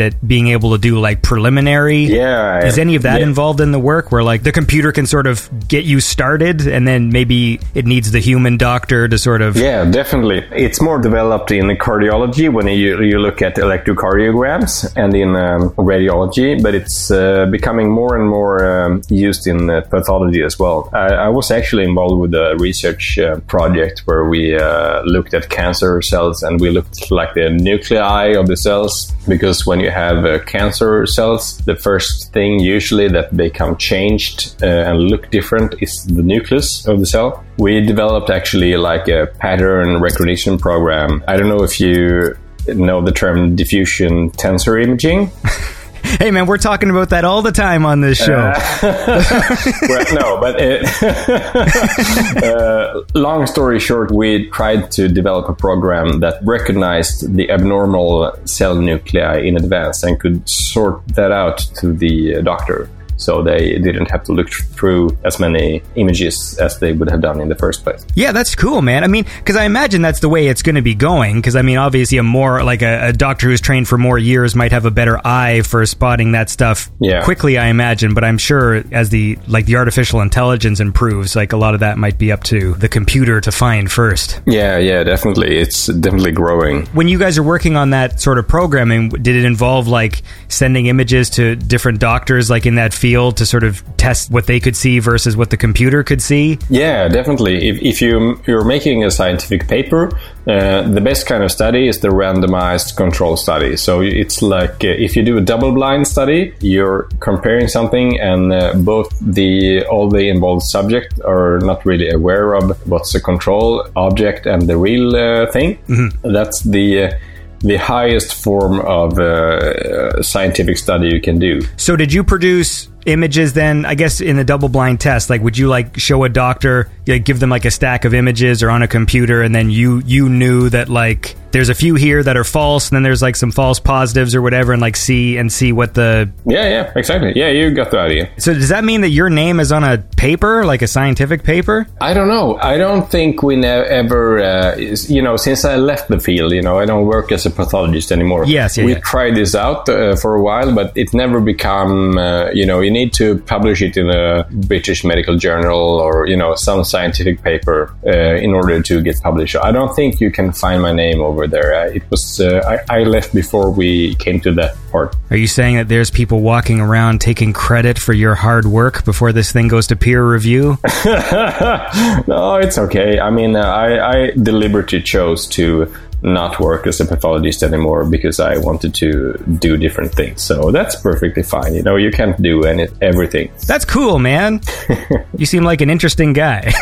at 0.00 0.26
being 0.26 0.48
able 0.48 0.72
to 0.72 0.78
do 0.78 0.98
like 0.98 1.22
preliminary. 1.22 2.04
Yeah, 2.04 2.64
Is 2.64 2.78
any 2.78 2.94
of 2.96 3.02
that 3.02 3.20
yeah. 3.20 3.26
involved 3.26 3.60
in 3.60 3.72
the 3.72 3.78
work 3.78 4.12
where 4.12 4.22
like 4.22 4.42
the 4.42 4.52
computer 4.52 4.92
can 4.92 5.06
sort 5.06 5.26
of 5.26 5.48
get 5.68 5.84
you 5.84 6.00
started 6.00 6.66
and 6.66 6.86
then 6.86 7.10
maybe 7.10 7.60
it 7.74 7.86
needs 7.86 8.10
the 8.10 8.20
human 8.20 8.56
doctor 8.56 9.08
to 9.08 9.18
sort 9.18 9.42
of 9.42 9.56
Yeah, 9.56 9.84
definitely. 9.84 10.46
It's 10.52 10.80
more 10.80 11.00
developed 11.00 11.50
in 11.50 11.66
cardiology 11.76 12.52
when 12.52 12.66
you, 12.68 13.02
you 13.02 13.18
look 13.18 13.42
at 13.42 13.56
electrocardiograms 13.56 14.92
and 14.96 15.14
in 15.14 15.36
um, 15.36 15.70
radiology, 15.70 16.62
but 16.62 16.74
it's 16.74 17.10
uh, 17.10 17.46
becoming 17.46 17.90
more 17.90 18.16
and 18.16 18.28
more 18.28 18.64
um, 18.64 19.02
used 19.08 19.46
in 19.46 19.70
uh, 19.70 19.80
pathology 19.82 20.42
as 20.42 20.58
well. 20.58 20.90
I, 20.92 21.06
I 21.26 21.28
was 21.28 21.50
actually 21.50 21.84
involved 21.84 22.20
with 22.20 22.34
a 22.34 22.56
research 22.58 23.18
uh, 23.18 23.40
project 23.40 24.00
where 24.06 24.24
we 24.24 24.56
uh, 24.56 25.02
looked 25.02 25.34
at 25.34 25.48
cancer 25.48 26.00
cells 26.02 26.42
and 26.42 26.60
we 26.60 26.70
looked 26.70 27.10
like 27.10 27.34
the 27.34 27.50
nuclei 27.50 28.32
of 28.36 28.46
the 28.46 28.56
cells 28.56 29.12
because 29.28 29.66
when 29.66 29.80
you 29.80 29.90
have 29.90 30.24
uh, 30.24 30.38
cancer 30.44 31.06
cells, 31.06 31.58
the 31.58 31.76
first 31.76 32.32
thing 32.32 32.60
usually 32.60 33.08
that 33.08 33.36
become 33.36 33.76
changed 33.76 34.56
uh, 34.62 34.66
and 34.66 34.98
look 35.10 35.30
different 35.30 35.74
is 35.80 36.04
the 36.06 36.22
nucleus 36.22 36.86
of 36.86 37.00
the 37.00 37.06
cell. 37.06 37.44
We 37.58 37.80
developed 37.80 38.30
actually 38.30 38.76
like 38.76 39.08
a 39.08 39.26
pattern 39.38 40.00
recognition 40.00 40.58
program. 40.58 41.22
I 41.28 41.36
don't 41.36 41.48
know 41.48 41.62
if 41.62 41.80
you 41.80 42.36
know 42.66 43.02
the 43.02 43.12
term 43.12 43.56
diffusion 43.56 44.30
tensor 44.30 44.82
imaging. 44.82 45.30
Hey 46.16 46.30
man, 46.30 46.46
we're 46.46 46.58
talking 46.58 46.88
about 46.88 47.10
that 47.10 47.24
all 47.24 47.42
the 47.42 47.52
time 47.52 47.84
on 47.84 48.00
this 48.00 48.18
show. 48.18 48.52
well, 48.82 50.04
no, 50.14 50.40
but 50.40 50.56
it, 50.58 50.82
uh, 52.42 53.02
long 53.14 53.46
story 53.46 53.78
short, 53.78 54.10
we 54.10 54.48
tried 54.50 54.90
to 54.92 55.08
develop 55.08 55.48
a 55.48 55.54
program 55.54 56.20
that 56.20 56.40
recognized 56.42 57.36
the 57.36 57.50
abnormal 57.50 58.34
cell 58.46 58.74
nuclei 58.74 59.38
in 59.40 59.56
advance 59.56 60.02
and 60.02 60.18
could 60.18 60.48
sort 60.48 61.06
that 61.08 61.30
out 61.30 61.58
to 61.76 61.92
the 61.92 62.36
uh, 62.36 62.40
doctor. 62.40 62.88
So 63.18 63.42
they 63.42 63.78
didn't 63.78 64.10
have 64.10 64.24
to 64.24 64.32
look 64.32 64.48
through 64.50 65.16
as 65.24 65.38
many 65.38 65.82
images 65.96 66.56
as 66.58 66.78
they 66.78 66.92
would 66.92 67.10
have 67.10 67.20
done 67.20 67.40
in 67.40 67.48
the 67.48 67.54
first 67.54 67.82
place. 67.84 68.04
Yeah, 68.14 68.32
that's 68.32 68.54
cool, 68.54 68.80
man. 68.80 69.04
I 69.04 69.08
mean, 69.08 69.24
because 69.38 69.56
I 69.56 69.64
imagine 69.64 70.00
that's 70.02 70.20
the 70.20 70.28
way 70.28 70.46
it's 70.46 70.62
going 70.62 70.76
to 70.76 70.82
be 70.82 70.94
going. 70.94 71.36
Because 71.36 71.56
I 71.56 71.62
mean, 71.62 71.76
obviously, 71.78 72.18
a 72.18 72.22
more 72.22 72.62
like 72.62 72.80
a, 72.82 73.08
a 73.08 73.12
doctor 73.12 73.48
who's 73.48 73.60
trained 73.60 73.88
for 73.88 73.98
more 73.98 74.18
years 74.18 74.54
might 74.54 74.72
have 74.72 74.84
a 74.86 74.90
better 74.90 75.20
eye 75.26 75.62
for 75.62 75.84
spotting 75.84 76.32
that 76.32 76.48
stuff 76.48 76.90
Yeah. 77.00 77.22
quickly. 77.24 77.58
I 77.58 77.66
imagine, 77.66 78.14
but 78.14 78.24
I'm 78.24 78.38
sure 78.38 78.82
as 78.92 79.10
the 79.10 79.38
like 79.48 79.66
the 79.66 79.76
artificial 79.76 80.20
intelligence 80.20 80.80
improves, 80.80 81.34
like 81.36 81.52
a 81.52 81.56
lot 81.56 81.74
of 81.74 81.80
that 81.80 81.98
might 81.98 82.18
be 82.18 82.30
up 82.32 82.44
to 82.44 82.74
the 82.74 82.88
computer 82.88 83.40
to 83.40 83.50
find 83.52 83.90
first. 83.90 84.40
Yeah, 84.46 84.78
yeah, 84.78 85.02
definitely. 85.02 85.58
It's 85.58 85.86
definitely 85.86 86.32
growing. 86.32 86.86
When 86.86 87.08
you 87.08 87.18
guys 87.18 87.36
are 87.36 87.42
working 87.42 87.76
on 87.76 87.90
that 87.90 88.20
sort 88.20 88.38
of 88.38 88.46
programming, 88.46 89.08
did 89.08 89.34
it 89.36 89.44
involve 89.44 89.88
like 89.88 90.22
sending 90.48 90.86
images 90.86 91.30
to 91.30 91.56
different 91.56 91.98
doctors, 92.00 92.48
like 92.48 92.64
in 92.64 92.76
that 92.76 92.94
field, 92.94 93.07
to 93.16 93.46
sort 93.46 93.64
of 93.64 93.82
test 93.96 94.30
what 94.30 94.46
they 94.46 94.60
could 94.60 94.76
see 94.76 94.98
versus 94.98 95.36
what 95.36 95.50
the 95.50 95.56
computer 95.56 96.02
could 96.02 96.22
see? 96.22 96.58
Yeah, 96.70 97.08
definitely. 97.08 97.68
If, 97.68 97.82
if 97.82 98.02
you 98.02 98.40
you're 98.46 98.64
making 98.64 99.04
a 99.04 99.10
scientific 99.10 99.68
paper, 99.68 100.10
uh, 100.46 100.82
the 100.82 101.00
best 101.00 101.26
kind 101.26 101.42
of 101.42 101.50
study 101.50 101.88
is 101.88 102.00
the 102.00 102.08
randomized 102.08 102.96
control 102.96 103.36
study. 103.36 103.76
So 103.76 104.00
it's 104.00 104.42
like 104.42 104.84
uh, 104.84 104.88
if 104.88 105.16
you 105.16 105.22
do 105.22 105.36
a 105.38 105.40
double-blind 105.40 106.06
study, 106.06 106.54
you're 106.60 107.08
comparing 107.20 107.68
something, 107.68 108.18
and 108.20 108.52
uh, 108.52 108.74
both 108.74 109.16
the 109.20 109.84
all 109.86 110.08
the 110.08 110.28
involved 110.28 110.64
subject 110.64 111.20
are 111.24 111.58
not 111.60 111.84
really 111.84 112.10
aware 112.10 112.54
of 112.54 112.86
what's 112.88 113.12
the 113.12 113.20
control 113.20 113.86
object 113.96 114.46
and 114.46 114.68
the 114.68 114.76
real 114.76 115.14
uh, 115.16 115.50
thing. 115.52 115.78
That's 116.22 116.60
the 116.62 117.04
uh, 117.04 117.18
the 117.60 117.76
highest 117.76 118.34
form 118.34 118.80
of 118.80 119.18
uh, 119.18 120.22
scientific 120.22 120.78
study 120.78 121.08
you 121.08 121.20
can 121.20 121.38
do. 121.38 121.60
So, 121.76 121.96
did 121.96 122.12
you 122.12 122.22
produce 122.22 122.88
images 123.08 123.54
then? 123.54 123.84
I 123.84 123.94
guess 123.94 124.20
in 124.20 124.36
the 124.36 124.44
double 124.44 124.68
blind 124.68 125.00
test, 125.00 125.30
like, 125.30 125.40
would 125.42 125.58
you 125.58 125.68
like 125.68 125.98
show 125.98 126.24
a 126.24 126.28
doctor, 126.28 126.90
like, 127.06 127.24
give 127.24 127.40
them 127.40 127.50
like 127.50 127.64
a 127.64 127.70
stack 127.70 128.04
of 128.04 128.14
images 128.14 128.62
or 128.62 128.70
on 128.70 128.82
a 128.82 128.88
computer, 128.88 129.42
and 129.42 129.54
then 129.54 129.70
you 129.70 130.02
you 130.06 130.28
knew 130.28 130.68
that 130.68 130.88
like 130.88 131.36
there's 131.50 131.68
a 131.68 131.74
few 131.74 131.94
here 131.94 132.22
that 132.22 132.36
are 132.36 132.44
false, 132.44 132.88
and 132.88 132.96
then 132.96 133.02
there's 133.02 133.22
like 133.22 133.36
some 133.36 133.50
false 133.50 133.80
positives 133.80 134.34
or 134.34 134.42
whatever, 134.42 134.72
and 134.72 134.82
like 134.82 134.96
see 134.96 135.36
and 135.36 135.52
see 135.52 135.72
what 135.72 135.94
the. 135.94 136.30
Yeah, 136.44 136.68
yeah, 136.68 136.92
exactly. 136.94 137.32
Yeah, 137.34 137.48
you 137.48 137.70
got 137.70 137.90
the 137.90 137.98
idea. 137.98 138.30
So 138.38 138.54
does 138.54 138.68
that 138.68 138.84
mean 138.84 139.00
that 139.00 139.10
your 139.10 139.30
name 139.30 139.60
is 139.60 139.72
on 139.72 139.84
a 139.84 139.98
paper, 139.98 140.64
like 140.64 140.82
a 140.82 140.86
scientific 140.86 141.42
paper? 141.42 141.86
I 142.00 142.14
don't 142.14 142.28
know. 142.28 142.58
I 142.60 142.76
don't 142.76 143.10
think 143.10 143.42
we 143.42 143.56
ne- 143.56 143.66
ever, 143.66 144.40
uh, 144.40 144.76
you 144.76 145.22
know, 145.22 145.36
since 145.36 145.64
I 145.64 145.76
left 145.76 146.08
the 146.08 146.20
field, 146.20 146.52
you 146.52 146.62
know, 146.62 146.78
I 146.78 146.84
don't 146.84 147.06
work 147.06 147.32
as 147.32 147.46
a 147.46 147.50
pathologist 147.50 148.12
anymore. 148.12 148.44
Yes, 148.44 148.76
yeah, 148.76 148.84
we 148.84 148.92
yeah. 148.92 149.00
tried 149.00 149.34
this 149.34 149.54
out 149.54 149.88
uh, 149.88 150.16
for 150.16 150.34
a 150.34 150.42
while, 150.42 150.74
but 150.74 150.92
it 150.96 151.14
never 151.14 151.40
become, 151.40 152.18
uh, 152.18 152.50
you 152.50 152.66
know, 152.66 152.80
you 152.80 152.90
need 152.98 153.12
to 153.14 153.38
publish 153.54 153.82
it 153.82 153.96
in 153.96 154.08
a 154.10 154.46
British 154.50 155.04
medical 155.04 155.36
journal 155.36 155.78
or, 155.78 156.26
you 156.26 156.36
know, 156.36 156.54
some 156.54 156.84
scientific 156.84 157.42
paper 157.42 157.94
uh, 158.06 158.44
in 158.44 158.52
order 158.52 158.82
to 158.82 159.02
get 159.02 159.20
published. 159.22 159.56
I 159.56 159.72
don't 159.72 159.94
think 159.94 160.20
you 160.20 160.30
can 160.30 160.52
find 160.52 160.82
my 160.82 160.92
name 160.92 161.20
over 161.20 161.46
there. 161.46 161.68
It 161.94 162.04
was, 162.10 162.40
uh, 162.40 162.82
I, 162.88 162.98
I 162.98 163.02
left 163.04 163.34
before 163.34 163.70
we 163.70 164.14
came 164.16 164.40
to 164.40 164.52
that 164.54 164.76
part. 164.90 165.14
Are 165.30 165.36
you 165.36 165.46
saying 165.46 165.76
that 165.76 165.88
there's 165.88 166.10
people 166.10 166.40
walking 166.40 166.80
around 166.80 167.20
taking 167.20 167.52
credit 167.52 167.98
for 167.98 168.12
your 168.12 168.34
hard 168.34 168.66
work 168.66 169.04
before 169.04 169.32
this 169.32 169.52
thing 169.52 169.68
goes 169.68 169.86
to 169.88 169.96
peer 169.96 170.24
review? 170.26 170.78
no, 171.04 172.58
it's 172.62 172.78
okay. 172.78 173.20
I 173.20 173.30
mean, 173.30 173.56
uh, 173.56 173.60
I, 173.60 174.10
I 174.10 174.30
deliberately 174.30 175.02
chose 175.02 175.46
to 175.48 175.92
not 176.22 176.58
work 176.58 176.86
as 176.86 177.00
a 177.00 177.04
pathologist 177.04 177.62
anymore 177.62 178.04
because 178.04 178.40
I 178.40 178.58
wanted 178.58 178.94
to 178.96 179.34
do 179.58 179.76
different 179.76 180.12
things. 180.12 180.42
So 180.42 180.70
that's 180.70 180.96
perfectly 180.96 181.42
fine. 181.42 181.74
You 181.74 181.82
know, 181.82 181.96
you 181.96 182.10
can't 182.10 182.40
do 182.40 182.64
any 182.64 182.88
everything. 183.00 183.50
That's 183.66 183.84
cool, 183.84 184.18
man. 184.18 184.60
you 185.38 185.46
seem 185.46 185.64
like 185.64 185.80
an 185.80 185.90
interesting 185.90 186.32
guy. 186.32 186.72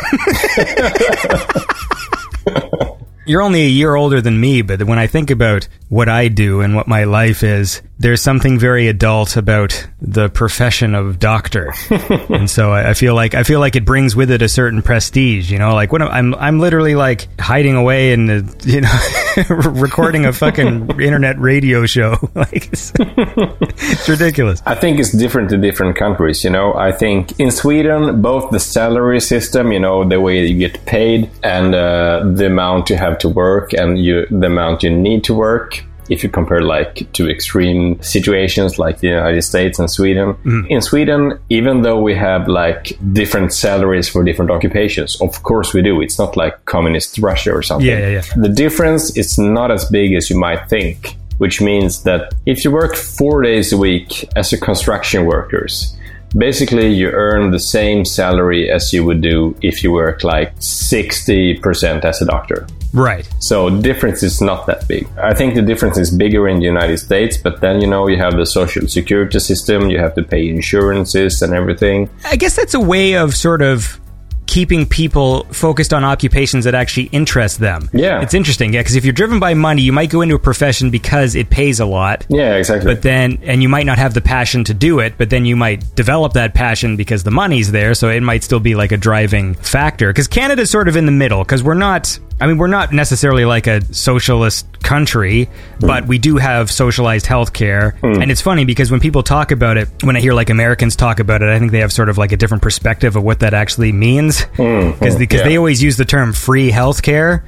You're 3.27 3.41
only 3.41 3.63
a 3.63 3.69
year 3.69 3.93
older 3.93 4.21
than 4.21 4.39
me, 4.39 4.61
but 4.61 4.83
when 4.83 4.97
I 4.97 5.07
think 5.07 5.29
about 5.31 5.67
what 5.89 6.07
I 6.07 6.29
do 6.29 6.61
and 6.61 6.75
what 6.75 6.87
my 6.87 7.03
life 7.03 7.43
is, 7.43 7.81
there's 7.99 8.21
something 8.21 8.59
very 8.59 8.87
adult 8.87 9.37
about 9.37 9.87
the 10.01 10.29
profession 10.29 10.93
of 10.93 11.17
doctor, 11.19 11.73
and 11.89 12.49
so 12.49 12.71
I 12.71 12.91
I 12.91 12.93
feel 12.93 13.15
like 13.15 13.33
I 13.33 13.43
feel 13.43 13.59
like 13.59 13.75
it 13.75 13.85
brings 13.85 14.15
with 14.15 14.29
it 14.29 14.41
a 14.41 14.49
certain 14.49 14.81
prestige. 14.81 15.51
You 15.51 15.57
know, 15.57 15.73
like 15.73 15.91
when 15.91 16.01
I'm 16.01 16.35
I'm 16.35 16.59
literally 16.59 16.95
like 16.95 17.27
hiding 17.39 17.75
away 17.75 18.11
in 18.11 18.27
the 18.27 18.55
you 18.65 18.81
know 18.81 19.55
recording 19.71 20.25
a 20.25 20.33
fucking 20.33 20.89
internet 21.01 21.39
radio 21.39 21.85
show. 21.85 22.17
like 22.35 22.67
it's, 22.71 22.93
it's 22.99 24.07
ridiculous. 24.07 24.61
I 24.65 24.75
think 24.75 24.99
it's 24.99 25.11
different 25.11 25.51
in 25.51 25.61
different 25.61 25.97
countries. 25.97 26.43
You 26.43 26.51
know, 26.51 26.75
I 26.75 26.91
think 26.91 27.39
in 27.39 27.49
Sweden, 27.49 28.21
both 28.21 28.51
the 28.51 28.59
salary 28.59 29.19
system, 29.19 29.71
you 29.71 29.79
know, 29.79 30.07
the 30.07 30.21
way 30.21 30.45
you 30.45 30.57
get 30.59 30.85
paid, 30.85 31.31
and 31.41 31.73
uh, 31.73 32.29
the 32.31 32.45
amount 32.45 32.91
you 32.91 32.97
have 32.97 33.16
to 33.21 33.29
work, 33.29 33.73
and 33.73 33.97
you 33.97 34.25
the 34.29 34.47
amount 34.47 34.83
you 34.83 34.89
need 34.89 35.23
to 35.25 35.33
work. 35.33 35.83
If 36.09 36.23
you 36.23 36.29
compare 36.29 36.61
like 36.61 37.11
to 37.13 37.29
extreme 37.29 38.01
situations 38.01 38.79
like 38.79 38.99
the 38.99 39.07
United 39.07 39.41
States 39.41 39.77
and 39.77 39.91
Sweden, 39.91 40.35
mm. 40.35 40.65
in 40.69 40.81
Sweden, 40.81 41.37
even 41.49 41.81
though 41.81 41.99
we 41.99 42.15
have 42.15 42.47
like 42.47 42.97
different 43.11 43.53
salaries 43.53 44.07
for 44.07 44.23
different 44.23 44.49
occupations, 44.49 45.19
of 45.19 45.43
course 45.43 45.73
we 45.73 45.81
do. 45.81 45.99
It's 46.01 46.17
not 46.17 46.37
like 46.37 46.63
communist 46.63 47.17
Russia 47.17 47.51
or 47.51 47.61
something. 47.61 47.89
Yeah, 47.89 47.99
yeah, 47.99 48.21
yeah. 48.21 48.41
The 48.41 48.47
difference 48.47 49.17
is 49.17 49.37
not 49.37 49.69
as 49.69 49.83
big 49.83 50.13
as 50.13 50.29
you 50.29 50.39
might 50.39 50.69
think, 50.69 51.17
which 51.39 51.59
means 51.59 52.03
that 52.03 52.33
if 52.45 52.63
you 52.63 52.71
work 52.71 52.95
four 52.95 53.41
days 53.41 53.73
a 53.73 53.77
week 53.77 54.23
as 54.37 54.53
a 54.53 54.57
construction 54.57 55.25
workers, 55.25 55.97
basically 56.35 56.87
you 56.87 57.09
earn 57.09 57.51
the 57.51 57.59
same 57.59 58.05
salary 58.05 58.69
as 58.69 58.91
you 58.91 59.03
would 59.03 59.21
do 59.21 59.55
if 59.61 59.83
you 59.83 59.91
work 59.91 60.23
like 60.23 60.55
60% 60.57 62.03
as 62.03 62.21
a 62.21 62.25
doctor. 62.25 62.67
Right. 62.93 63.27
So 63.39 63.69
difference 63.81 64.23
is 64.23 64.41
not 64.41 64.65
that 64.67 64.87
big. 64.87 65.07
I 65.17 65.33
think 65.33 65.55
the 65.55 65.61
difference 65.61 65.97
is 65.97 66.11
bigger 66.11 66.47
in 66.47 66.59
the 66.59 66.65
United 66.65 66.97
States, 66.97 67.37
but 67.37 67.61
then 67.61 67.81
you 67.81 67.87
know 67.87 68.07
you 68.07 68.17
have 68.17 68.35
the 68.35 68.45
social 68.45 68.87
security 68.87 69.39
system, 69.39 69.89
you 69.89 69.99
have 69.99 70.15
to 70.15 70.23
pay 70.23 70.49
insurances 70.49 71.41
and 71.41 71.53
everything. 71.53 72.09
I 72.25 72.35
guess 72.35 72.55
that's 72.55 72.73
a 72.73 72.79
way 72.79 73.15
of 73.15 73.35
sort 73.35 73.61
of 73.61 73.99
keeping 74.47 74.85
people 74.85 75.43
focused 75.51 75.93
on 75.93 76.03
occupations 76.03 76.63
that 76.65 76.73
actually 76.73 77.03
interest 77.07 77.59
them. 77.59 77.89
Yeah. 77.93 78.21
It's 78.21 78.33
interesting, 78.33 78.73
yeah, 78.73 78.79
because 78.79 78.95
if 78.95 79.03
you're 79.03 79.13
driven 79.13 79.39
by 79.39 79.53
money, 79.53 79.81
you 79.81 79.91
might 79.91 80.09
go 80.09 80.21
into 80.21 80.35
a 80.35 80.39
profession 80.39 80.89
because 80.89 81.35
it 81.35 81.49
pays 81.49 81.79
a 81.79 81.85
lot. 81.85 82.25
Yeah, 82.29 82.55
exactly. 82.55 82.93
But 82.93 83.03
then, 83.03 83.39
and 83.43 83.61
you 83.61 83.69
might 83.69 83.85
not 83.85 83.97
have 83.97 84.13
the 84.13 84.21
passion 84.21 84.63
to 84.63 84.73
do 84.73 84.99
it, 84.99 85.15
but 85.17 85.29
then 85.29 85.45
you 85.45 85.55
might 85.55 85.93
develop 85.95 86.33
that 86.33 86.53
passion 86.53 86.95
because 86.95 87.23
the 87.23 87.31
money's 87.31 87.71
there, 87.71 87.93
so 87.93 88.09
it 88.09 88.21
might 88.21 88.43
still 88.43 88.61
be 88.61 88.73
like 88.73 88.91
a 88.91 88.97
driving 88.97 89.53
factor. 89.53 90.07
Because 90.07 90.27
Canada's 90.27 90.71
sort 90.71 90.87
of 90.87 90.95
in 90.95 91.05
the 91.05 91.11
middle, 91.11 91.43
because 91.43 91.61
we're 91.61 91.73
not, 91.73 92.17
I 92.39 92.45
mean, 92.45 92.57
we're 92.57 92.67
not 92.67 92.93
necessarily 92.93 93.45
like 93.45 93.67
a 93.67 93.81
socialist 93.93 94.65
country, 94.83 95.49
but 95.79 96.07
we 96.07 96.17
do 96.17 96.37
have 96.37 96.71
socialized 96.71 97.25
healthcare. 97.25 97.97
Hmm. 97.99 98.21
And 98.21 98.31
it's 98.31 98.41
funny 98.41 98.65
because 98.65 98.89
when 98.91 98.99
people 98.99 99.23
talk 99.23 99.51
about 99.51 99.77
it, 99.77 99.89
when 100.03 100.15
I 100.15 100.21
hear 100.21 100.33
like 100.33 100.49
Americans 100.49 100.95
talk 100.95 101.19
about 101.19 101.41
it, 101.41 101.49
I 101.49 101.59
think 101.59 101.71
they 101.71 101.79
have 101.79 101.91
sort 101.91 102.09
of 102.09 102.17
like 102.17 102.31
a 102.31 102.37
different 102.37 102.63
perspective 102.63 103.15
of 103.15 103.23
what 103.23 103.39
that 103.39 103.53
actually 103.53 103.91
means. 103.91 104.43
Hmm. 104.43 104.77
Hmm. 104.77 104.91
Because 104.91 105.15
because 105.15 105.43
they 105.43 105.53
yeah. 105.53 105.57
always 105.57 105.81
use 105.81 105.97
the 105.97 106.05
term 106.05 106.33
free 106.33 106.71
healthcare. 106.71 107.43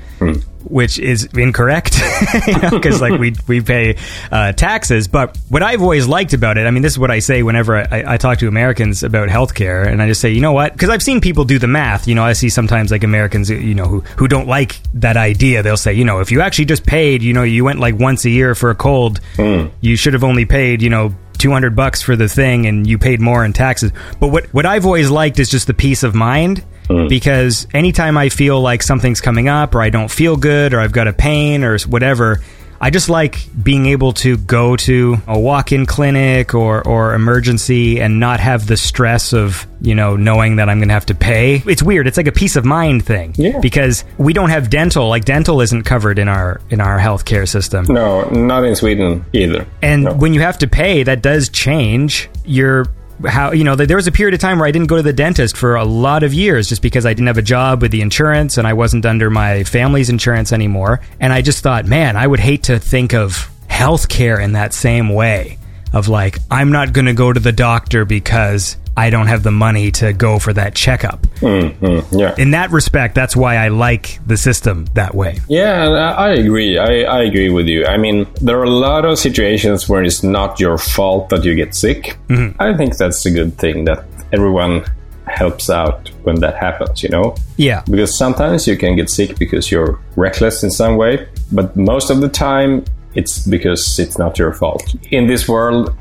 Which 0.65 0.99
is 0.99 1.23
incorrect, 1.33 1.97
because 2.71 3.01
like 3.01 3.17
we 3.17 3.33
we 3.47 3.61
pay 3.61 3.95
uh, 4.29 4.51
taxes. 4.51 5.07
But 5.07 5.37
what 5.47 5.63
I've 5.63 5.81
always 5.81 6.05
liked 6.05 6.33
about 6.33 6.57
it, 6.57 6.67
I 6.67 6.71
mean, 6.71 6.83
this 6.83 6.91
is 6.91 6.99
what 6.99 7.09
I 7.09 7.19
say 7.19 7.43
whenever 7.43 7.77
I, 7.77 8.03
I 8.05 8.17
talk 8.17 8.39
to 8.39 8.47
Americans 8.49 9.01
about 9.01 9.29
healthcare, 9.29 9.87
and 9.87 10.01
I 10.01 10.07
just 10.07 10.19
say, 10.19 10.31
you 10.31 10.41
know 10.41 10.51
what? 10.51 10.73
Because 10.73 10.89
I've 10.89 11.01
seen 11.01 11.21
people 11.21 11.45
do 11.45 11.59
the 11.59 11.67
math. 11.67 12.09
You 12.09 12.13
know, 12.13 12.25
I 12.25 12.33
see 12.33 12.49
sometimes 12.49 12.91
like 12.91 13.05
Americans, 13.05 13.49
you 13.49 13.73
know, 13.73 13.85
who 13.85 14.01
who 14.17 14.27
don't 14.27 14.49
like 14.49 14.81
that 14.95 15.15
idea. 15.15 15.63
They'll 15.63 15.77
say, 15.77 15.93
you 15.93 16.03
know, 16.03 16.19
if 16.19 16.29
you 16.29 16.41
actually 16.41 16.65
just 16.65 16.85
paid, 16.85 17.18
you 17.21 17.33
know, 17.33 17.43
you 17.43 17.63
went 17.63 17.79
like 17.79 17.97
once 17.97 18.25
a 18.25 18.29
year 18.29 18.55
for 18.55 18.69
a 18.69 18.75
cold, 18.75 19.19
hmm. 19.35 19.67
you 19.81 19.95
should 19.95 20.13
have 20.13 20.23
only 20.23 20.45
paid, 20.45 20.81
you 20.81 20.89
know. 20.89 21.13
200 21.39 21.73
bucks 21.73 22.01
for 22.01 22.17
the 22.17 22.27
thing 22.27 22.65
and 22.65 22.85
you 22.85 22.97
paid 22.97 23.21
more 23.21 23.45
in 23.45 23.53
taxes. 23.53 23.93
But 24.19 24.27
what, 24.27 24.53
what 24.53 24.65
I've 24.65 24.85
always 24.85 25.09
liked 25.09 25.39
is 25.39 25.49
just 25.49 25.67
the 25.67 25.73
peace 25.73 26.03
of 26.03 26.13
mind 26.13 26.65
hmm. 26.87 27.07
because 27.07 27.65
anytime 27.73 28.17
I 28.17 28.27
feel 28.27 28.59
like 28.59 28.83
something's 28.83 29.21
coming 29.21 29.47
up 29.47 29.73
or 29.73 29.81
I 29.81 29.89
don't 29.89 30.11
feel 30.11 30.35
good 30.35 30.73
or 30.73 30.81
I've 30.81 30.91
got 30.91 31.07
a 31.07 31.13
pain 31.13 31.63
or 31.63 31.79
whatever, 31.87 32.41
I 32.81 32.89
just 32.91 33.09
like 33.09 33.45
being 33.61 33.87
able 33.87 34.13
to 34.13 34.37
go 34.37 34.75
to 34.77 35.17
a 35.27 35.37
walk-in 35.37 35.85
clinic 35.85 36.53
or, 36.53 36.85
or 36.87 37.13
emergency 37.13 37.99
and 37.99 38.19
not 38.19 38.39
have 38.39 38.67
the 38.67 38.77
stress 38.77 39.33
of, 39.33 39.67
you 39.81 39.95
know, 39.95 40.15
knowing 40.15 40.55
that 40.57 40.69
I'm 40.69 40.77
going 40.79 40.87
to 40.87 40.93
have 40.93 41.07
to 41.07 41.15
pay. 41.15 41.61
It's 41.65 41.83
weird. 41.83 42.07
It's 42.07 42.15
like 42.17 42.27
a 42.27 42.31
peace 42.31 42.55
of 42.55 42.63
mind 42.63 43.05
thing 43.05 43.33
Yeah. 43.37 43.59
because 43.59 44.05
we 44.17 44.31
don't 44.31 44.49
have 44.49 44.69
dental. 44.69 45.09
Like 45.09 45.25
dental 45.25 45.59
isn't 45.61 45.83
covered 45.83 46.19
in 46.19 46.27
our 46.29 46.61
in 46.69 46.79
our 46.79 46.97
healthcare 46.99 47.47
system. 47.47 47.85
no, 47.89 48.23
not 48.29 48.63
in 48.63 48.75
Sweden 48.75 49.25
either. 49.33 49.67
And 49.81 50.03
No. 50.05 50.13
when 50.13 50.33
you 50.33 50.39
have 50.41 50.57
to 50.59 50.67
pay, 50.67 51.03
that 51.03 51.21
does 51.21 51.49
change 51.49 52.29
your 52.45 52.85
how 53.27 53.51
you 53.51 53.63
know 53.63 53.75
there 53.75 53.97
was 53.97 54.07
a 54.07 54.11
period 54.11 54.33
of 54.33 54.39
time 54.39 54.59
where 54.59 54.67
I 54.67 54.71
didn't 54.71 54.87
go 54.87 54.95
to 54.95 55.03
the 55.03 55.13
dentist 55.13 55.57
for 55.57 55.75
a 55.75 55.85
lot 55.85 56.23
of 56.23 56.33
years 56.33 56.67
just 56.69 56.81
because 56.81 57.05
I 57.05 57.13
didn't 57.13 57.27
have 57.27 57.37
a 57.37 57.43
job 57.43 57.81
with 57.81 57.91
the 57.91 58.01
insurance 58.01 58.57
and 58.57 58.65
I 58.65 58.73
wasn't 58.73 59.05
under 59.05 59.29
my 59.29 59.63
family's 59.63 60.09
insurance 60.09 60.51
anymore. 60.51 61.01
And 61.19 61.31
I 61.31 61.41
just 61.41 61.61
thought, 61.61 61.85
man, 61.85 62.17
I 62.17 62.25
would 62.25 62.39
hate 62.39 62.63
to 62.63 62.79
think 62.79 63.13
of 63.13 63.51
healthcare 63.69 64.43
in 64.43 64.53
that 64.53 64.73
same 64.73 65.09
way 65.09 65.58
of 65.93 66.07
like 66.07 66.37
I'm 66.49 66.71
not 66.71 66.93
going 66.93 67.05
to 67.05 67.13
go 67.13 67.31
to 67.33 67.39
the 67.39 67.51
doctor 67.51 68.05
because 68.05 68.77
I 68.97 69.09
don't 69.09 69.27
have 69.27 69.43
the 69.43 69.51
money 69.51 69.91
to 69.91 70.11
go 70.11 70.39
for 70.39 70.51
that 70.53 70.75
checkup. 70.75 71.21
Mm, 71.39 72.05
yeah. 72.11 72.35
In 72.37 72.51
that 72.51 72.71
respect, 72.71 73.15
that's 73.15 73.35
why 73.35 73.55
I 73.55 73.69
like 73.69 74.19
the 74.27 74.35
system 74.35 74.87
that 74.93 75.15
way. 75.15 75.39
Yeah, 75.47 75.87
I 76.17 76.31
agree. 76.31 76.77
I, 76.77 77.03
I 77.03 77.23
agree 77.23 77.49
with 77.49 77.67
you. 77.67 77.85
I 77.85 77.97
mean, 77.97 78.27
there 78.41 78.59
are 78.59 78.63
a 78.63 78.69
lot 78.69 79.05
of 79.05 79.17
situations 79.17 79.87
where 79.87 80.03
it's 80.03 80.21
not 80.21 80.59
your 80.59 80.77
fault 80.77 81.29
that 81.29 81.45
you 81.45 81.55
get 81.55 81.75
sick. 81.75 82.17
I 82.59 82.75
think 82.75 82.97
that's 82.97 83.25
a 83.25 83.31
good 83.31 83.57
thing 83.57 83.85
that 83.85 84.03
everyone 84.33 84.83
helps 85.27 85.69
out 85.69 86.09
when 86.23 86.39
that 86.41 86.55
happens, 86.57 87.01
you 87.01 87.09
know? 87.09 87.35
Yeah. 87.55 87.83
Because 87.89 88.17
sometimes 88.17 88.67
you 88.67 88.77
can 88.77 88.95
get 88.95 89.09
sick 89.09 89.37
because 89.37 89.71
you're 89.71 89.99
reckless 90.15 90.63
in 90.63 90.71
some 90.71 90.97
way, 90.97 91.27
but 91.51 91.75
most 91.77 92.09
of 92.09 92.19
the 92.19 92.29
time 92.29 92.83
it's 93.15 93.45
because 93.45 93.99
it's 93.99 94.17
not 94.17 94.37
your 94.37 94.53
fault. 94.53 94.83
In 95.11 95.27
this 95.27 95.47
world, 95.47 95.95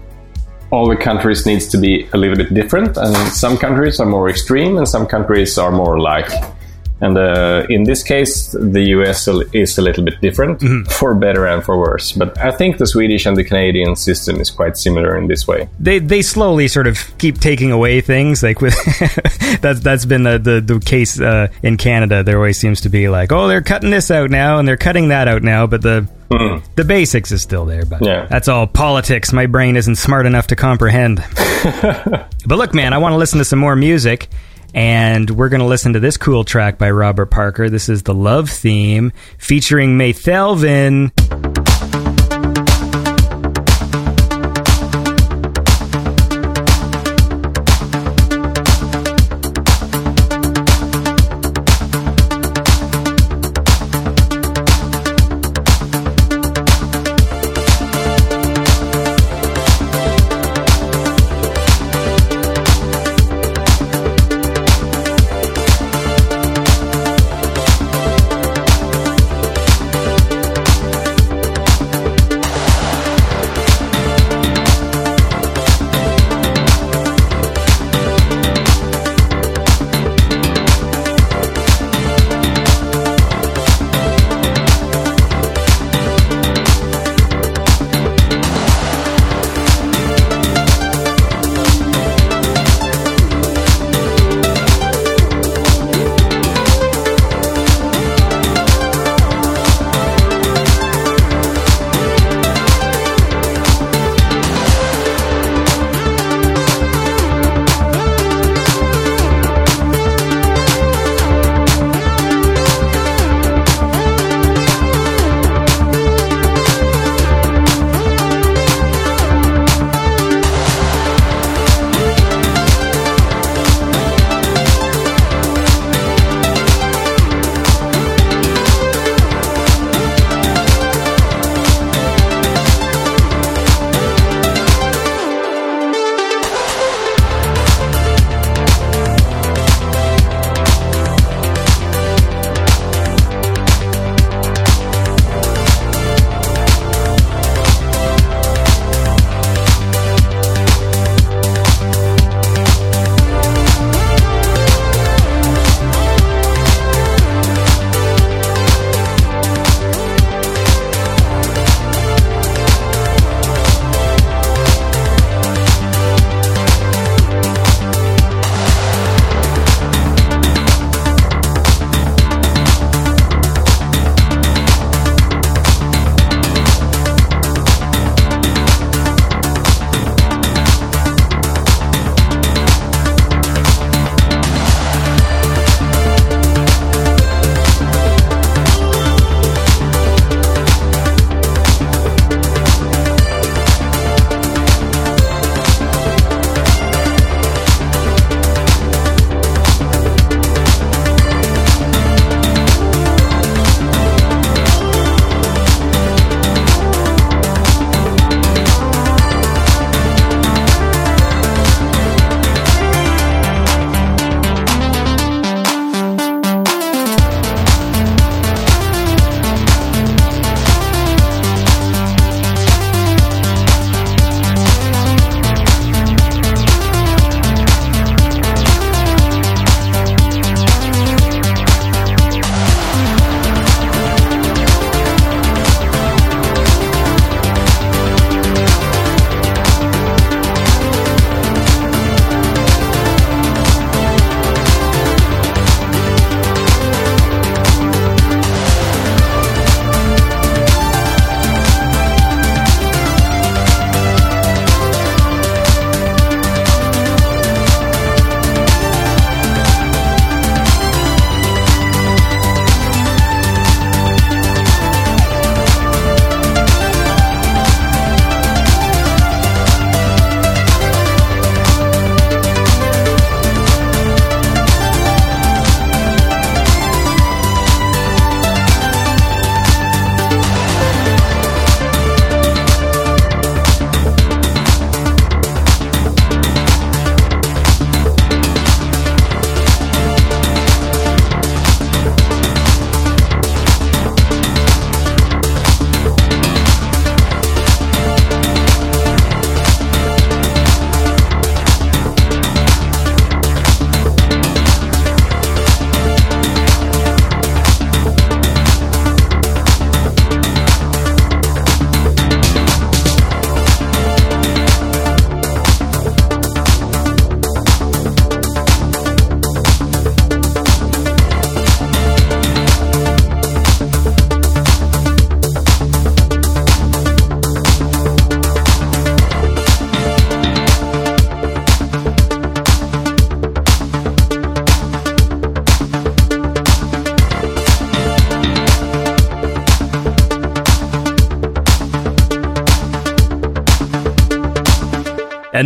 all 0.70 0.88
the 0.88 0.96
countries 0.96 1.46
needs 1.46 1.66
to 1.68 1.78
be 1.78 2.08
a 2.12 2.16
little 2.16 2.36
bit 2.36 2.52
different, 2.52 2.96
and 2.96 3.16
some 3.32 3.56
countries 3.56 4.00
are 4.00 4.06
more 4.06 4.28
extreme, 4.28 4.76
and 4.76 4.86
some 4.86 5.06
countries 5.06 5.56
are 5.58 5.70
more 5.72 5.98
like 5.98 6.30
And 7.00 7.16
uh, 7.16 7.64
in 7.68 7.84
this 7.84 8.02
case, 8.02 8.50
the 8.58 8.82
US 8.96 9.28
is 9.52 9.78
a 9.78 9.82
little 9.82 10.04
bit 10.04 10.20
different, 10.20 10.60
for 10.90 11.14
better 11.14 11.46
and 11.46 11.62
for 11.64 11.78
worse. 11.78 12.10
But 12.12 12.36
I 12.38 12.50
think 12.50 12.78
the 12.78 12.86
Swedish 12.86 13.24
and 13.26 13.36
the 13.36 13.44
Canadian 13.44 13.94
system 13.94 14.40
is 14.40 14.50
quite 14.50 14.76
similar 14.76 15.16
in 15.16 15.28
this 15.28 15.46
way. 15.46 15.68
They 15.78 16.00
they 16.00 16.22
slowly 16.22 16.66
sort 16.68 16.86
of 16.88 16.98
keep 17.18 17.38
taking 17.38 17.70
away 17.70 18.00
things. 18.00 18.42
Like 18.42 18.60
with 18.60 18.74
that's 19.60 19.80
that's 19.80 20.04
been 20.06 20.24
the 20.24 20.38
the, 20.38 20.60
the 20.60 20.80
case 20.80 21.20
uh, 21.20 21.48
in 21.62 21.76
Canada. 21.76 22.22
There 22.22 22.36
always 22.36 22.58
seems 22.58 22.80
to 22.80 22.88
be 22.88 23.08
like, 23.08 23.30
oh, 23.32 23.46
they're 23.48 23.62
cutting 23.62 23.90
this 23.90 24.10
out 24.10 24.30
now 24.30 24.58
and 24.58 24.66
they're 24.66 24.76
cutting 24.76 25.08
that 25.08 25.28
out 25.28 25.42
now, 25.42 25.66
but 25.66 25.82
the 25.82 26.08
the 26.74 26.84
basics 26.84 27.32
is 27.32 27.42
still 27.42 27.64
there. 27.64 27.84
But 27.86 28.02
Yeah. 28.04 28.26
that's 28.26 28.48
all 28.48 28.66
politics. 28.66 29.32
My 29.32 29.46
brain 29.46 29.76
isn't 29.76 29.96
smart 29.96 30.26
enough 30.26 30.48
to 30.48 30.56
comprehend. 30.56 31.24
but 31.82 32.58
look, 32.58 32.74
man, 32.74 32.92
I 32.92 32.98
want 32.98 33.12
to 33.14 33.16
listen 33.16 33.38
to 33.38 33.44
some 33.44 33.58
more 33.58 33.76
music. 33.76 34.28
And 34.74 35.30
we're 35.30 35.48
going 35.48 35.60
to 35.60 35.66
listen 35.66 35.94
to 35.94 36.00
this 36.00 36.16
cool 36.16 36.44
track 36.44 36.78
by 36.78 36.90
Robert 36.90 37.26
Parker. 37.26 37.70
This 37.70 37.88
is 37.88 38.02
the 38.02 38.14
Love 38.14 38.50
Theme 38.50 39.12
featuring 39.38 39.96
May 39.96 40.12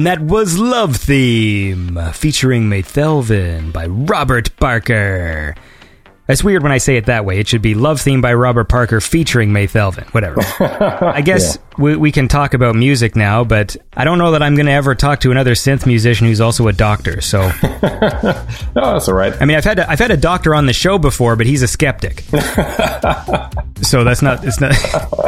And 0.03 0.07
that 0.09 0.21
was 0.21 0.59
Love 0.59 0.97
Theme, 0.97 1.97
featuring 2.13 2.69
Mathelvin 2.69 3.73
by 3.73 3.87
Robert 3.87 4.51
Parker. 4.57 5.55
It's 6.33 6.43
weird 6.43 6.63
when 6.63 6.73
I 6.73 6.79
say 6.79 6.97
it 6.97 7.07
that 7.07 7.27
way. 7.27 7.39
It 7.39 7.47
should 7.47 7.61
be 7.61 7.75
Love 7.75 8.01
Theme 8.01 8.23
by 8.23 8.33
Robert 8.33 8.65
Parker 8.65 9.03
featuring 9.03 9.51
Mathelvin. 9.51 10.07
Whatever. 10.15 10.41
I 11.05 11.21
guess 11.21 11.59
we, 11.77 11.95
we 11.95 12.11
can 12.11 12.27
talk 12.27 12.55
about 12.55 12.75
music 12.75 13.15
now, 13.15 13.45
but 13.45 13.77
I 13.95 14.05
don't 14.05 14.17
know 14.17 14.33
that 14.33 14.43
I'm 14.43 14.55
going 14.55 14.65
to 14.67 14.73
ever 14.73 14.95
talk 14.95 15.21
to 15.21 15.31
another 15.31 15.53
synth 15.53 15.87
musician 15.87 16.27
who's 16.27 16.41
also 16.41 16.69
a 16.69 16.73
doctor. 16.73 17.21
So, 17.21 17.41
No, 17.63 18.93
that's 18.95 19.09
all 19.09 19.15
right. 19.15 19.35
I 19.41 19.45
mean, 19.45 19.59
I've 19.59 19.65
had 19.65 19.79
I've 19.81 19.99
had 19.99 20.11
a 20.11 20.17
doctor 20.17 20.55
on 20.55 20.65
the 20.65 20.73
show 20.73 20.97
before, 20.97 21.37
but 21.37 21.47
he's 21.47 21.61
a 21.61 21.69
skeptic. 21.69 22.21
so 23.83 24.03
that's 24.03 24.23
not 24.23 24.43
it's 24.45 24.61
not 24.61 24.73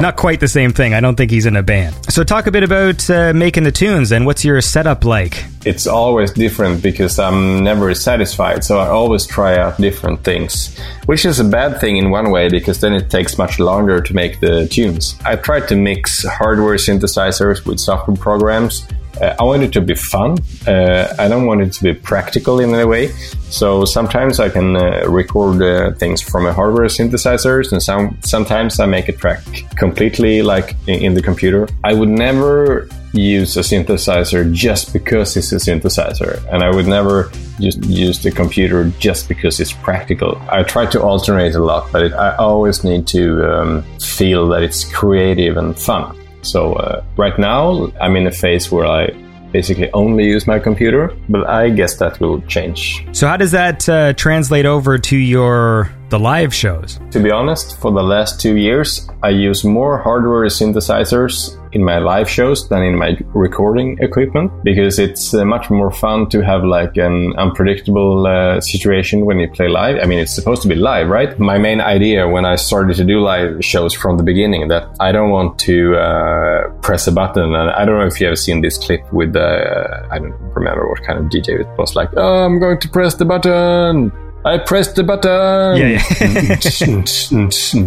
not 0.00 0.16
quite 0.16 0.40
the 0.40 0.48
same 0.48 0.72
thing. 0.72 0.94
I 0.94 1.00
don't 1.00 1.16
think 1.16 1.30
he's 1.30 1.44
in 1.44 1.56
a 1.56 1.62
band. 1.62 1.94
So 2.10 2.24
talk 2.24 2.46
a 2.46 2.50
bit 2.50 2.62
about 2.62 3.08
uh, 3.10 3.34
making 3.34 3.64
the 3.64 3.72
tunes 3.72 4.10
and 4.10 4.24
what's 4.24 4.42
your 4.42 4.60
setup 4.62 5.04
like? 5.04 5.44
It's 5.64 5.86
always 5.86 6.30
different 6.30 6.82
because 6.82 7.18
I'm 7.18 7.64
never 7.64 7.94
satisfied, 7.94 8.64
so 8.64 8.78
I 8.78 8.88
always 8.88 9.26
try 9.26 9.56
out 9.56 9.78
different 9.78 10.22
things, 10.22 10.78
which 11.06 11.24
is 11.24 11.40
a 11.40 11.44
bad 11.44 11.80
thing 11.80 11.96
in 11.96 12.10
one 12.10 12.30
way 12.30 12.50
because 12.50 12.80
then 12.80 12.92
it 12.92 13.08
takes 13.10 13.38
much 13.38 13.58
longer 13.58 14.02
to 14.02 14.14
make 14.14 14.40
the 14.40 14.68
tunes. 14.68 15.16
I 15.24 15.36
try 15.36 15.60
to 15.60 15.74
mix 15.74 16.22
hardware 16.24 16.76
synthesizers 16.76 17.64
with 17.64 17.80
software 17.80 18.16
programs. 18.16 18.86
Uh, 19.18 19.34
I 19.38 19.44
want 19.44 19.62
it 19.62 19.72
to 19.72 19.80
be 19.80 19.94
fun. 19.94 20.36
Uh, 20.66 21.14
I 21.18 21.28
don't 21.28 21.46
want 21.46 21.62
it 21.62 21.72
to 21.74 21.84
be 21.84 21.94
practical 21.94 22.60
in 22.60 22.74
any 22.74 22.84
way. 22.84 23.08
So 23.48 23.86
sometimes 23.86 24.40
I 24.40 24.50
can 24.50 24.76
uh, 24.76 25.06
record 25.08 25.62
uh, 25.62 25.92
things 25.92 26.20
from 26.20 26.46
a 26.46 26.52
hardware 26.52 26.88
synthesizers, 26.88 27.72
and 27.72 27.82
some 27.82 28.18
sometimes 28.22 28.80
I 28.80 28.86
make 28.86 29.08
a 29.08 29.12
track 29.12 29.40
completely 29.76 30.42
like 30.42 30.76
in 30.86 31.14
the 31.14 31.22
computer. 31.22 31.68
I 31.84 31.94
would 31.94 32.10
never 32.10 32.88
use 33.14 33.56
a 33.56 33.60
synthesizer 33.60 34.52
just 34.52 34.92
because 34.92 35.36
it's 35.36 35.52
a 35.52 35.56
synthesizer, 35.56 36.44
and 36.52 36.62
I 36.62 36.70
would 36.70 36.86
never 36.86 37.30
just 37.60 37.84
use 37.84 38.22
the 38.22 38.30
computer 38.30 38.90
just 38.98 39.28
because 39.28 39.60
it's 39.60 39.72
practical. 39.72 40.40
I 40.50 40.62
try 40.64 40.86
to 40.86 41.02
alternate 41.02 41.54
a 41.54 41.62
lot, 41.62 41.90
but 41.92 42.02
it, 42.02 42.12
I 42.12 42.36
always 42.36 42.84
need 42.84 43.06
to 43.08 43.44
um, 43.50 43.82
feel 44.00 44.48
that 44.48 44.62
it's 44.62 44.84
creative 44.92 45.56
and 45.56 45.78
fun. 45.78 46.18
So 46.42 46.74
uh, 46.74 47.04
right 47.16 47.38
now, 47.38 47.90
I'm 48.00 48.16
in 48.16 48.26
a 48.26 48.32
phase 48.32 48.70
where 48.70 48.86
I 48.86 49.12
basically 49.54 49.88
only 49.92 50.24
use 50.24 50.48
my 50.48 50.58
computer, 50.58 51.16
but 51.28 51.48
I 51.48 51.70
guess 51.70 51.96
that 51.98 52.18
will 52.18 52.40
change. 52.42 53.06
So 53.12 53.28
how 53.28 53.36
does 53.36 53.52
that 53.52 53.88
uh, 53.88 54.12
translate 54.14 54.66
over 54.66 54.98
to 54.98 55.16
your 55.16 55.90
the 56.08 56.18
live 56.18 56.52
shows? 56.52 56.98
To 57.12 57.20
be 57.20 57.30
honest, 57.30 57.78
for 57.78 57.92
the 57.92 58.02
last 58.02 58.40
two 58.40 58.56
years, 58.56 59.08
I 59.22 59.30
use 59.30 59.64
more 59.64 59.98
hardware 59.98 60.44
synthesizers 60.46 61.56
in 61.74 61.84
my 61.84 61.98
live 61.98 62.28
shows 62.28 62.68
than 62.68 62.82
in 62.82 62.96
my 62.96 63.16
recording 63.34 63.98
equipment 64.00 64.50
because 64.62 64.98
it's 64.98 65.34
uh, 65.34 65.44
much 65.44 65.70
more 65.70 65.90
fun 65.90 66.28
to 66.28 66.40
have 66.40 66.64
like 66.64 66.96
an 66.96 67.34
unpredictable 67.36 68.26
uh, 68.26 68.60
situation 68.60 69.26
when 69.26 69.38
you 69.38 69.48
play 69.48 69.68
live. 69.68 69.98
I 70.02 70.06
mean, 70.06 70.18
it's 70.18 70.34
supposed 70.34 70.62
to 70.62 70.68
be 70.68 70.74
live, 70.74 71.08
right? 71.08 71.38
My 71.38 71.58
main 71.58 71.80
idea 71.80 72.28
when 72.28 72.44
I 72.44 72.56
started 72.56 72.96
to 72.96 73.04
do 73.04 73.20
live 73.20 73.64
shows 73.64 73.92
from 73.92 74.16
the 74.16 74.22
beginning 74.22 74.68
that 74.68 74.88
I 75.00 75.12
don't 75.12 75.30
want 75.30 75.58
to 75.60 75.96
uh, 75.96 76.68
press 76.82 77.06
a 77.06 77.12
button. 77.12 77.54
And 77.54 77.70
I 77.70 77.84
don't 77.84 77.98
know 77.98 78.06
if 78.06 78.20
you 78.20 78.26
have 78.28 78.38
seen 78.38 78.60
this 78.60 78.78
clip 78.78 79.00
with 79.12 79.34
uh, 79.36 80.06
I 80.10 80.18
don't 80.18 80.34
remember 80.54 80.88
what 80.88 81.02
kind 81.02 81.18
of 81.18 81.26
DJ 81.26 81.60
it 81.60 81.66
was 81.78 81.94
like. 81.96 82.10
Oh, 82.16 82.44
I'm 82.44 82.58
going 82.58 82.78
to 82.80 82.88
press 82.88 83.14
the 83.14 83.24
button. 83.24 84.12
I 84.44 84.58
pressed 84.58 84.96
the 84.96 85.04
button. 85.04 85.78
Yeah, 85.78 86.02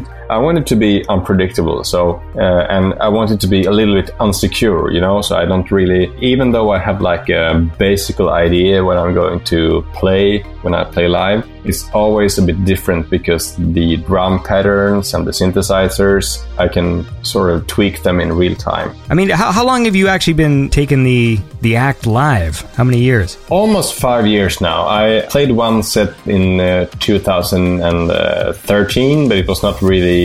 I 0.30 0.38
want 0.38 0.58
it 0.58 0.68
to 0.68 0.76
be 0.76 1.08
unpredictable. 1.08 1.84
So, 1.84 2.22
uh, 2.36 2.68
and 2.70 2.94
I 2.96 3.10
want 3.10 3.32
it 3.32 3.40
to 3.42 3.48
be 3.48 3.64
a 3.64 3.72
little 3.72 3.96
bit 3.96 4.12
unsecure, 4.20 4.94
you 4.94 5.02
know. 5.02 5.22
So 5.22 5.38
I 5.38 5.46
don't 5.46 5.70
really, 5.72 6.12
even 6.22 6.52
though 6.52 6.72
I 6.72 6.80
have 6.80 7.02
like 7.02 7.30
a 7.30 7.70
basic 7.78 8.20
idea 8.20 8.84
when 8.84 8.98
I'm 8.98 9.14
going 9.14 9.44
to 9.46 9.86
play 9.94 10.44
when 10.68 10.74
I 10.74 10.84
play 10.84 11.08
live, 11.08 11.48
it's 11.64 11.90
always 11.92 12.38
a 12.38 12.42
bit 12.42 12.66
different 12.66 13.10
because 13.10 13.56
the 13.56 13.96
drum 13.98 14.42
patterns 14.44 15.14
and 15.14 15.28
the 15.28 15.32
synthesizers, 15.32 16.44
I 16.58 16.68
can 16.68 17.06
sort 17.24 17.52
of 17.52 17.68
tweak 17.68 18.04
them 18.04 18.20
in 18.20 18.34
real 18.34 18.56
time. 18.56 18.94
I 19.10 19.14
mean, 19.14 19.30
how, 19.30 19.52
how 19.52 19.66
long 19.66 19.86
have 19.86 19.96
you 19.96 20.10
actually 20.10 20.34
been 20.34 20.70
taking 20.70 21.04
the 21.04 21.40
the 21.62 21.76
act 21.76 22.06
live? 22.06 22.62
How 22.76 22.84
many 22.84 23.00
years? 23.00 23.38
Almost 23.50 23.96
five 23.96 24.28
years 24.28 24.62
now. 24.62 24.88
I 24.88 25.26
played 25.30 25.52
one 25.52 25.82
set 25.84 26.14
in 26.28 26.60
uh, 26.60 26.86
2013, 27.00 29.30
but 29.30 29.38
it 29.38 29.48
was 29.48 29.64
not 29.64 29.82
really 29.82 30.17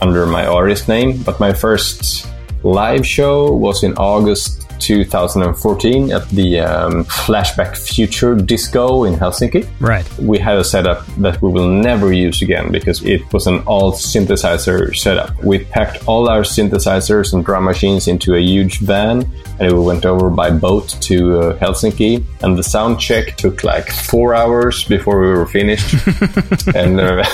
under 0.00 0.26
my 0.26 0.46
artist 0.46 0.88
name. 0.88 1.22
But 1.22 1.40
my 1.40 1.52
first 1.52 2.26
live 2.62 3.06
show 3.06 3.52
was 3.52 3.82
in 3.84 3.94
August 3.96 4.63
2014 4.84 6.12
at 6.12 6.28
the 6.28 6.60
um, 6.60 7.04
Flashback 7.04 7.76
Future 7.76 8.34
Disco 8.34 9.04
in 9.04 9.14
Helsinki. 9.14 9.68
Right. 9.80 10.06
We 10.18 10.38
had 10.38 10.56
a 10.58 10.64
setup 10.64 11.06
that 11.18 11.40
we 11.42 11.50
will 11.50 11.68
never 11.68 12.12
use 12.12 12.42
again 12.42 12.70
because 12.70 13.02
it 13.04 13.32
was 13.32 13.46
an 13.46 13.60
all 13.66 13.92
synthesizer 13.92 14.94
setup. 14.96 15.42
We 15.42 15.64
packed 15.64 16.06
all 16.06 16.28
our 16.28 16.42
synthesizers 16.42 17.32
and 17.32 17.44
drum 17.44 17.64
machines 17.64 18.08
into 18.08 18.34
a 18.34 18.40
huge 18.40 18.78
van 18.80 19.24
and 19.58 19.72
we 19.72 19.80
went 19.80 20.04
over 20.04 20.30
by 20.30 20.50
boat 20.50 20.88
to 21.00 21.38
uh, 21.38 21.58
Helsinki. 21.58 22.24
And 22.42 22.58
the 22.58 22.62
sound 22.62 23.00
check 23.00 23.36
took 23.36 23.64
like 23.64 23.90
four 23.90 24.34
hours 24.34 24.84
before 24.84 25.20
we 25.20 25.28
were 25.28 25.46
finished. 25.46 25.94
and 26.74 27.00
uh, 27.00 27.24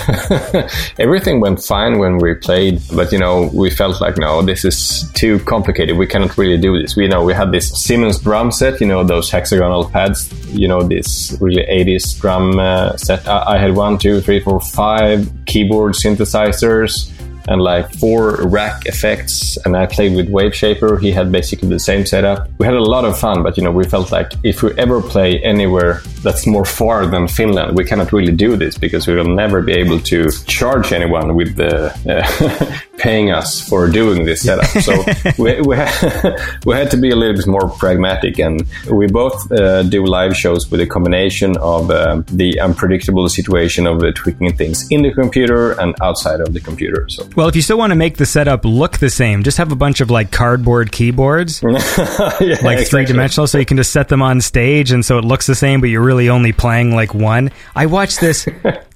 everything 0.98 1.40
went 1.40 1.62
fine 1.62 1.98
when 1.98 2.18
we 2.18 2.35
played, 2.35 2.81
but 2.94 3.12
you 3.12 3.18
know, 3.18 3.51
we 3.55 3.70
felt 3.70 4.01
like, 4.01 4.18
no, 4.18 4.43
this 4.43 4.64
is 4.64 5.10
too 5.14 5.39
complicated. 5.40 5.97
We 5.97 6.06
cannot 6.06 6.36
really 6.36 6.59
do 6.59 6.81
this. 6.81 6.97
We 6.97 7.09
know 7.09 7.24
we 7.24 7.35
had 7.41 7.53
this 7.53 7.69
Simmons 7.85 8.19
drum 8.19 8.53
set, 8.53 8.81
you 8.81 8.87
know, 8.87 9.03
those 9.03 9.31
hexagonal 9.31 9.89
pads, 9.89 10.31
you 10.53 10.69
know, 10.69 10.83
this 10.83 11.37
really 11.41 11.65
80s 11.65 12.21
drum 12.21 12.59
uh, 12.59 12.97
set. 12.97 13.27
I, 13.27 13.55
I 13.55 13.59
had 13.59 13.75
one, 13.75 13.97
two, 13.97 14.21
three, 14.21 14.41
four, 14.41 14.61
five 14.61 15.31
keyboard 15.47 15.95
synthesizers 15.95 17.11
and 17.49 17.62
like 17.62 17.93
four 17.95 18.47
rack 18.47 18.85
effects 18.85 19.57
and 19.65 19.75
I 19.75 19.87
played 19.87 20.15
with 20.15 20.29
Waveshaper. 20.29 21.01
He 21.01 21.11
had 21.11 21.33
basically 21.33 21.69
the 21.71 21.79
same 21.79 22.05
setup. 22.05 22.49
We 22.59 22.67
had 22.67 22.75
a 22.75 22.83
lot 22.83 23.07
of 23.07 23.19
fun, 23.19 23.43
but 23.43 23.57
you 23.57 23.65
know, 23.65 23.73
we 23.73 23.85
felt 23.85 24.12
like 24.12 24.33
if 24.45 24.62
we 24.62 24.73
ever 24.77 25.01
play 25.01 25.41
anywhere 25.43 26.03
that's 26.23 26.47
more 26.47 26.67
far 26.67 27.07
than 27.07 27.27
Finland, 27.27 27.77
we 27.77 27.85
cannot 27.85 28.12
really 28.12 28.33
do 28.33 28.55
this 28.57 28.77
because 28.77 29.07
we 29.07 29.15
will 29.15 29.35
never 29.35 29.62
be 29.62 29.73
able 29.73 29.99
to 30.01 30.31
charge 30.47 30.93
anyone 30.93 31.35
with 31.35 31.57
the 31.57 31.73
uh, 32.07 32.81
paying 33.01 33.31
us 33.31 33.66
for 33.66 33.89
doing 33.89 34.24
this 34.24 34.43
setup. 34.43 34.66
So 34.66 34.93
we, 35.43 35.60
we, 35.62 35.77
had, 35.77 36.60
we 36.66 36.74
had 36.74 36.90
to 36.90 36.98
be 36.98 37.10
a 37.10 37.16
little 37.16 37.35
bit 37.35 37.47
more 37.47 37.68
pragmatic 37.70 38.39
and 38.39 38.66
we 38.90 39.06
both 39.06 39.51
uh, 39.51 39.82
do 39.85 40.05
live 40.05 40.36
shows 40.36 40.70
with 40.70 40.81
a 40.81 40.86
combination 40.86 41.56
of 41.56 41.90
uh, 41.90 42.22
the 42.27 42.60
unpredictable 42.60 43.28
situation 43.28 43.86
of 43.86 44.02
uh, 44.02 44.12
tweaking 44.14 44.55
things 44.55 44.86
in 44.90 45.02
the 45.02 45.12
computer 45.12 45.72
and 45.81 45.94
outside 46.02 46.40
of 46.40 46.52
the 46.52 46.60
computer. 46.60 47.06
So 47.09 47.27
Well, 47.36 47.48
if 47.48 47.56
you 47.56 47.62
still 47.62 47.78
want 47.78 47.93
to 47.93 47.97
make 47.97 48.18
the 48.18 48.27
setup 48.27 48.64
look 48.64 48.98
the 48.98 49.10
same, 49.10 49.43
just 49.43 49.59
have 49.59 49.72
a 49.72 49.77
bunch 49.77 50.01
of 50.01 50.10
like 50.10 50.31
cardboard 50.31 50.93
keyboards, 50.93 51.62
yeah, 51.64 51.72
like 51.72 52.40
exactly. 52.40 52.85
three 52.85 53.05
dimensional, 53.06 53.47
so 53.47 53.59
you 53.59 53.66
can 53.66 53.78
just 53.78 53.93
set 53.93 54.09
them 54.09 54.20
on 54.20 54.40
stage, 54.40 54.93
and 54.93 55.05
so 55.05 55.18
it 55.18 55.24
looks 55.24 55.47
the 55.47 55.55
same, 55.55 55.81
but 55.81 55.89
you're 55.89 56.02
really 56.02 56.28
only 56.28 56.52
playing 56.52 56.94
like 56.94 57.14
one. 57.14 57.51
I 57.74 57.86
watched 57.86 58.20
this 58.20 58.47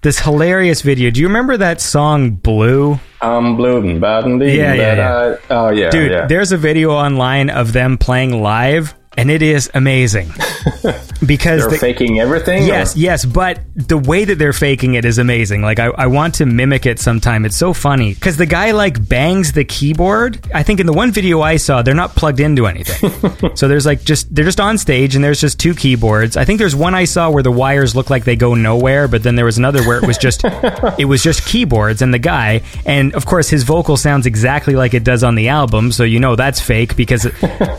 this 0.05 0.21
hilarious 0.21 0.83
video. 0.83 1.11
Do 1.11 1.21
you 1.21 1.27
remember 1.27 1.57
that 1.57 1.81
song 1.81 2.31
"Blue"? 2.33 3.01
I'm 3.23 3.57
blue 3.57 3.79
and 3.79 4.01
bad 4.01 4.25
and 4.27 4.41
Yeah, 4.43 4.75
yeah, 4.75 5.37
I- 5.51 5.55
oh 5.55 5.71
yeah, 5.71 5.89
Dude, 5.91 6.11
yeah. 6.13 6.27
there's 6.27 6.53
a 6.53 6.59
video 6.59 6.91
online 6.93 7.49
of 7.49 7.73
them 7.73 7.97
playing 7.97 8.43
live, 8.43 8.95
and 9.17 9.31
it 9.31 9.43
is 9.43 9.71
amazing 9.75 10.29
because 11.27 11.61
They're 11.63 11.71
the- 11.71 11.79
faking 11.81 12.21
everything. 12.21 12.67
Yes, 12.67 12.97
or- 12.97 12.99
yes, 13.01 13.25
but 13.25 13.61
the 13.75 13.99
way 13.99 14.25
that 14.25 14.39
they're 14.39 14.53
faking 14.53 14.95
it 14.95 15.05
is 15.05 15.19
amazing. 15.19 15.63
Like 15.63 15.79
I, 15.79 15.87
I 15.87 16.07
want 16.07 16.37
to 16.37 16.47
mimic 16.47 16.87
it 16.87 16.99
sometime. 16.99 17.45
It's 17.45 17.57
so 17.57 17.73
funny 17.73 18.15
because 18.15 18.37
the 18.37 18.47
guy 18.47 18.73
like 18.73 19.09
bangs 19.09 19.53
the 19.53 19.65
keyboard. 19.65 20.41
I 20.55 20.63
think 20.63 20.81
in 20.81 20.87
the 20.87 20.93
one 20.93 21.13
video 21.13 21.41
I 21.41 21.57
saw, 21.57 21.83
they're 21.83 21.95
not 21.95 22.15
plugged 22.17 22.41
into 22.41 22.67
anything. 22.67 23.55
so 23.57 23.69
there's 23.69 23.87
like 23.87 24.05
just 24.05 24.35
they're 24.35 24.45
just 24.45 24.61
on 24.61 24.79
stage 24.79 25.15
and 25.15 25.25
there's 25.25 25.41
just 25.41 25.59
two 25.59 25.75
keyboards. 25.75 26.37
I 26.37 26.45
think 26.45 26.59
there's 26.59 26.77
one 26.77 26.95
I 26.95 27.05
saw 27.05 27.31
where 27.31 27.43
the 27.43 27.53
wires 27.53 27.95
look 27.97 28.11
like 28.11 28.25
they 28.25 28.37
go 28.37 28.55
nowhere, 28.55 29.09
but 29.09 29.23
then 29.23 29.37
there 29.37 29.45
was 29.45 29.59
another 29.59 29.83
where 29.87 29.99
it 29.99 30.07
was 30.07 30.19
just 30.19 30.43
it 30.99 31.07
was 31.07 31.23
just 31.23 31.47
keyboards 31.47 32.03
and 32.03 32.13
the 32.13 32.19
guy 32.19 32.63
and 32.85 33.15
of 33.15 33.27
course 33.27 33.49
his 33.49 33.63
vocal 33.63 33.97
sounds 33.97 34.27
exactly 34.27 34.75
like 34.75 34.95
it 34.95 35.05
does 35.05 35.23
on 35.25 35.35
the 35.35 35.49
album, 35.49 35.93
so 35.93 36.05
you 36.05 36.19
know 36.21 36.37
that's 36.37 36.61
fake 36.61 36.97
because 36.97 37.25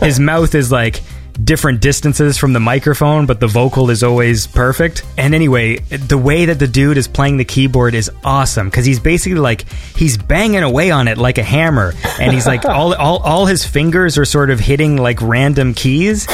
his 0.00 0.18
mouth 0.20 0.54
is 0.54 0.70
like 0.72 1.02
different 1.44 1.80
distances 1.80 2.38
from 2.38 2.52
the 2.52 2.60
microphone, 2.60 3.26
but 3.26 3.40
the 3.40 3.46
vocal 3.46 3.90
is 3.90 4.02
always 4.02 4.46
perfect. 4.46 5.04
And 5.16 5.34
anyway, 5.34 5.78
the 5.78 6.18
way 6.18 6.46
that 6.46 6.58
the 6.58 6.68
dude 6.68 6.96
is 6.96 7.08
playing 7.08 7.36
the 7.36 7.44
keyboard 7.44 7.94
is 7.94 8.10
awesome 8.24 8.68
because 8.68 8.86
he's 8.86 9.00
basically 9.00 9.38
like 9.38 9.64
he's 9.96 10.16
banging 10.16 10.62
away 10.62 10.90
on 10.90 11.08
it 11.08 11.18
like 11.18 11.38
a 11.38 11.42
hammer, 11.42 11.92
and 12.18 12.32
he's 12.32 12.46
like 12.46 12.64
all 12.64 12.94
all 12.98 13.18
all 13.18 13.46
his 13.46 13.64
fingers 13.64 14.18
are 14.18 14.24
sort 14.24 14.50
of 14.50 14.60
hitting 14.60 14.96
like 14.96 15.20
random 15.20 15.74
keys, 15.74 16.26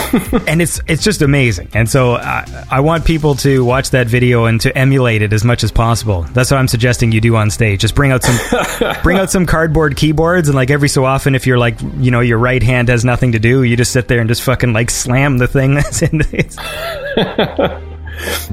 and 0.46 0.62
it's 0.62 0.80
it's 0.86 1.02
just 1.02 1.22
amazing. 1.22 1.68
And 1.74 1.88
so 1.88 2.16
I, 2.16 2.66
I 2.70 2.80
want 2.80 3.04
people 3.04 3.34
to 3.36 3.64
watch 3.64 3.90
that 3.90 4.06
video 4.06 4.44
and 4.44 4.60
to 4.62 4.76
emulate 4.76 5.22
it 5.22 5.32
as 5.32 5.44
much 5.44 5.64
as 5.64 5.72
possible. 5.72 6.22
That's 6.32 6.50
what 6.50 6.58
I'm 6.58 6.68
suggesting 6.68 7.12
you 7.12 7.20
do 7.20 7.36
on 7.36 7.50
stage. 7.50 7.80
Just 7.80 7.94
bring 7.94 8.12
out 8.12 8.22
some 8.22 8.96
bring 9.02 9.18
out 9.18 9.30
some 9.30 9.46
cardboard 9.46 9.96
keyboards, 9.96 10.48
and 10.48 10.54
like 10.54 10.70
every 10.70 10.88
so 10.88 11.04
often, 11.04 11.34
if 11.34 11.46
you're 11.46 11.58
like 11.58 11.80
you 11.98 12.10
know 12.10 12.20
your 12.20 12.38
right 12.38 12.62
hand 12.62 12.88
has 12.88 13.04
nothing 13.04 13.32
to 13.32 13.38
do, 13.38 13.62
you 13.62 13.76
just 13.76 13.92
sit 13.92 14.08
there 14.08 14.20
and 14.20 14.28
just 14.28 14.42
fucking 14.42 14.72
like 14.72 14.91
slam 14.92 15.38
the 15.38 15.48
thing 15.48 15.74
that's 15.74 16.02
in 16.02 16.22
it. 16.32 16.56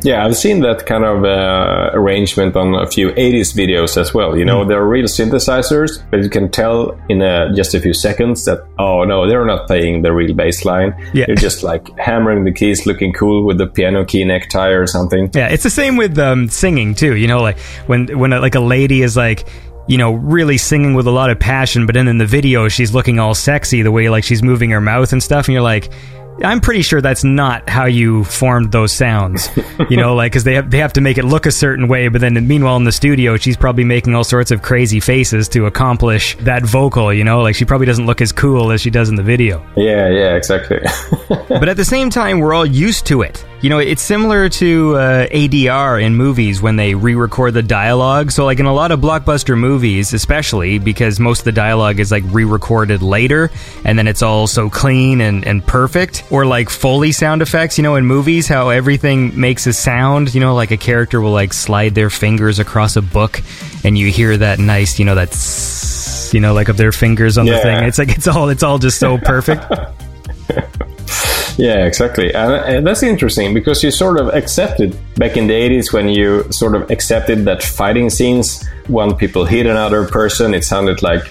Yeah, 0.03 0.25
I've 0.25 0.35
seen 0.35 0.61
that 0.61 0.85
kind 0.85 1.03
of 1.03 1.23
uh, 1.23 1.91
arrangement 1.93 2.55
on 2.55 2.73
a 2.73 2.87
few 2.87 3.09
80s 3.09 3.53
videos 3.53 3.97
as 3.97 4.13
well. 4.13 4.37
You 4.37 4.45
know, 4.45 4.65
they're 4.65 4.85
real 4.85 5.05
synthesizers, 5.05 6.03
but 6.09 6.23
you 6.23 6.29
can 6.29 6.49
tell 6.49 6.99
in 7.09 7.21
uh 7.21 7.53
just 7.53 7.75
a 7.75 7.79
few 7.79 7.93
seconds 7.93 8.45
that, 8.45 8.65
oh 8.79 9.03
no, 9.03 9.27
they're 9.27 9.45
not 9.45 9.67
playing 9.67 10.01
the 10.01 10.13
real 10.13 10.33
bass 10.33 10.65
line. 10.65 10.93
Yeah. 11.13 11.25
They're 11.27 11.35
just 11.35 11.63
like 11.63 11.87
hammering 11.97 12.45
the 12.45 12.51
keys, 12.51 12.85
looking 12.85 13.13
cool 13.13 13.45
with 13.45 13.57
the 13.57 13.67
piano 13.67 14.05
key 14.05 14.23
necktie 14.23 14.69
or 14.69 14.87
something. 14.87 15.29
Yeah, 15.33 15.49
it's 15.49 15.63
the 15.63 15.69
same 15.69 15.97
with 15.97 16.17
um, 16.17 16.47
singing 16.49 16.95
too. 16.95 17.15
You 17.15 17.27
know, 17.27 17.41
like 17.41 17.59
when 17.87 18.17
when 18.17 18.33
a, 18.33 18.39
like 18.39 18.55
a 18.55 18.61
lady 18.61 19.01
is 19.01 19.15
like. 19.15 19.47
You 19.87 19.97
know, 19.97 20.11
really 20.11 20.59
singing 20.59 20.93
with 20.93 21.07
a 21.07 21.11
lot 21.11 21.31
of 21.31 21.39
passion, 21.39 21.87
but 21.87 21.95
then 21.95 22.07
in 22.07 22.19
the 22.19 22.25
video 22.27 22.67
she's 22.67 22.93
looking 22.93 23.17
all 23.17 23.33
sexy, 23.33 23.81
the 23.81 23.91
way 23.91 24.07
like 24.07 24.23
she's 24.23 24.43
moving 24.43 24.69
her 24.69 24.79
mouth 24.79 25.13
and 25.13 25.23
stuff, 25.23 25.47
and 25.47 25.53
you're 25.53 25.63
like, 25.63 25.89
I'm 26.43 26.61
pretty 26.61 26.81
sure 26.81 27.01
that's 27.01 27.23
not 27.23 27.69
how 27.69 27.85
you 27.85 28.23
formed 28.23 28.71
those 28.71 28.93
sounds. 28.93 29.49
You 29.89 29.97
know, 29.97 30.15
like 30.15 30.31
because 30.31 30.43
they 30.43 30.55
have 30.55 30.69
they 30.69 30.79
have 30.79 30.93
to 30.93 31.01
make 31.01 31.17
it 31.17 31.25
look 31.25 31.45
a 31.45 31.51
certain 31.51 31.87
way, 31.87 32.07
but 32.09 32.21
then 32.21 32.47
meanwhile 32.47 32.77
in 32.77 32.83
the 32.83 32.91
studio 32.91 33.37
she's 33.37 33.57
probably 33.57 33.83
making 33.83 34.13
all 34.15 34.23
sorts 34.23 34.51
of 34.51 34.61
crazy 34.61 34.99
faces 34.99 35.47
to 35.49 35.65
accomplish 35.65 36.35
that 36.41 36.63
vocal. 36.63 37.13
You 37.13 37.23
know, 37.23 37.41
like 37.41 37.55
she 37.55 37.65
probably 37.65 37.87
doesn't 37.87 38.05
look 38.05 38.21
as 38.21 38.31
cool 38.31 38.71
as 38.71 38.81
she 38.81 38.89
does 38.89 39.09
in 39.09 39.15
the 39.15 39.23
video. 39.23 39.65
Yeah, 39.75 40.09
yeah, 40.09 40.35
exactly. 40.35 40.79
But 41.49 41.67
at 41.67 41.77
the 41.77 41.85
same 41.85 42.09
time, 42.09 42.39
we're 42.39 42.53
all 42.53 42.65
used 42.65 43.05
to 43.07 43.21
it. 43.23 43.43
You 43.61 43.69
know, 43.69 43.79
it's 43.79 44.01
similar 44.01 44.47
to 44.47 44.95
uh, 44.95 45.27
ADR 45.27 46.01
in 46.01 46.15
movies 46.15 46.61
when 46.61 46.77
they 46.77 46.95
re-record 46.95 47.53
the 47.53 47.61
dialogue. 47.61 48.31
So, 48.31 48.45
like 48.45 48.61
in 48.61 48.65
a 48.65 48.73
lot 48.73 48.91
of 48.91 49.01
blockbuster 49.01 49.57
movies, 49.57 50.13
especially 50.13 50.79
because 50.79 51.19
most 51.19 51.39
of 51.39 51.45
the 51.45 51.51
dialogue 51.51 51.99
is 51.99 52.09
like 52.09 52.23
re-recorded 52.27 53.01
later, 53.01 53.51
and 53.83 53.99
then 53.99 54.07
it's 54.07 54.21
all 54.21 54.47
so 54.47 54.69
clean 54.69 55.19
and, 55.19 55.45
and 55.45 55.65
perfect. 55.65 56.23
Or 56.31 56.45
like 56.45 56.69
Foley 56.69 57.11
sound 57.11 57.41
effects. 57.41 57.77
You 57.77 57.83
know, 57.83 57.97
in 57.97 58.05
movies, 58.05 58.47
how 58.47 58.69
everything 58.69 59.37
makes 59.37 59.67
a 59.67 59.73
sound. 59.73 60.33
You 60.33 60.39
know, 60.39 60.55
like 60.55 60.71
a 60.71 60.77
character 60.77 61.19
will 61.19 61.33
like 61.33 61.51
slide 61.51 61.95
their 61.95 62.09
fingers 62.09 62.59
across 62.59 62.95
a 62.95 63.01
book, 63.01 63.41
and 63.83 63.97
you 63.97 64.09
hear 64.09 64.37
that 64.37 64.59
nice, 64.59 64.99
you 64.99 65.03
know, 65.03 65.15
that's 65.15 66.33
you 66.33 66.39
know, 66.39 66.53
like 66.53 66.69
of 66.69 66.77
their 66.77 66.93
fingers 66.93 67.37
on 67.37 67.45
the 67.45 67.59
thing. 67.59 67.83
It's 67.83 67.97
like 67.97 68.09
it's 68.09 68.27
all 68.27 68.47
it's 68.47 68.63
all 68.63 68.79
just 68.79 68.99
so 68.99 69.17
perfect. 69.25 69.65
Yeah, 71.57 71.85
exactly. 71.85 72.33
And, 72.33 72.53
and 72.53 72.87
that's 72.87 73.03
interesting 73.03 73.53
because 73.53 73.83
you 73.83 73.91
sort 73.91 74.19
of 74.19 74.29
accepted 74.29 74.97
back 75.15 75.35
in 75.35 75.47
the 75.47 75.53
80s 75.53 75.91
when 75.91 76.07
you 76.07 76.49
sort 76.51 76.75
of 76.75 76.89
accepted 76.89 77.45
that 77.45 77.61
fighting 77.61 78.09
scenes, 78.09 78.65
when 78.87 79.15
people 79.15 79.43
hit 79.45 79.65
another 79.65 80.07
person, 80.07 80.53
it 80.53 80.63
sounded 80.63 81.01
like, 81.03 81.29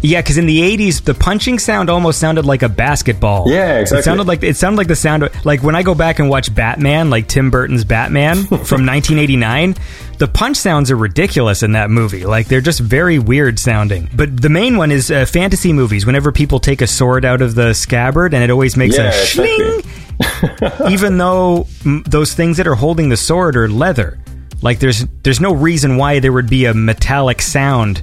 Yeah, 0.00 0.20
because 0.20 0.38
in 0.38 0.46
the 0.46 0.60
'80s, 0.60 1.02
the 1.04 1.14
punching 1.14 1.58
sound 1.58 1.90
almost 1.90 2.20
sounded 2.20 2.44
like 2.46 2.62
a 2.62 2.68
basketball. 2.68 3.50
Yeah, 3.50 3.78
exactly. 3.78 3.98
It 4.00 4.04
sounded 4.04 4.26
like 4.26 4.42
it 4.42 4.56
sounded 4.56 4.76
like 4.78 4.86
the 4.88 4.96
sound 4.96 5.24
of, 5.24 5.44
like 5.44 5.62
when 5.62 5.74
I 5.74 5.82
go 5.82 5.94
back 5.94 6.18
and 6.18 6.28
watch 6.30 6.54
Batman, 6.54 7.10
like 7.10 7.26
Tim 7.28 7.50
Burton's 7.50 7.84
Batman 7.84 8.36
from 8.46 8.86
1989. 8.86 9.74
The 10.18 10.26
punch 10.26 10.56
sounds 10.56 10.90
are 10.90 10.96
ridiculous 10.96 11.62
in 11.62 11.72
that 11.72 11.90
movie. 11.90 12.26
Like 12.26 12.48
they're 12.48 12.60
just 12.60 12.80
very 12.80 13.20
weird 13.20 13.58
sounding. 13.60 14.08
But 14.12 14.40
the 14.42 14.48
main 14.48 14.76
one 14.76 14.90
is 14.90 15.12
uh, 15.12 15.26
fantasy 15.26 15.72
movies. 15.72 16.06
Whenever 16.06 16.32
people 16.32 16.58
take 16.58 16.80
a 16.82 16.88
sword 16.88 17.24
out 17.24 17.40
of 17.40 17.54
the 17.54 17.72
scabbard, 17.72 18.34
and 18.34 18.42
it 18.42 18.50
always 18.50 18.76
makes 18.76 18.96
Yeah, 18.96 19.10
a 19.10 19.12
shling, 19.12 19.82
even 20.90 21.18
though 21.18 21.66
mm, 21.84 22.04
those 22.04 22.34
things 22.34 22.56
that 22.56 22.66
are 22.66 22.74
holding 22.74 23.08
the 23.10 23.16
sword 23.16 23.56
are 23.56 23.68
leather. 23.68 24.18
Like 24.62 24.78
there's 24.80 25.04
there's 25.22 25.40
no 25.40 25.54
reason 25.54 25.96
why 25.96 26.20
there 26.20 26.32
would 26.32 26.50
be 26.50 26.64
a 26.64 26.74
metallic 26.74 27.40
sound 27.42 27.98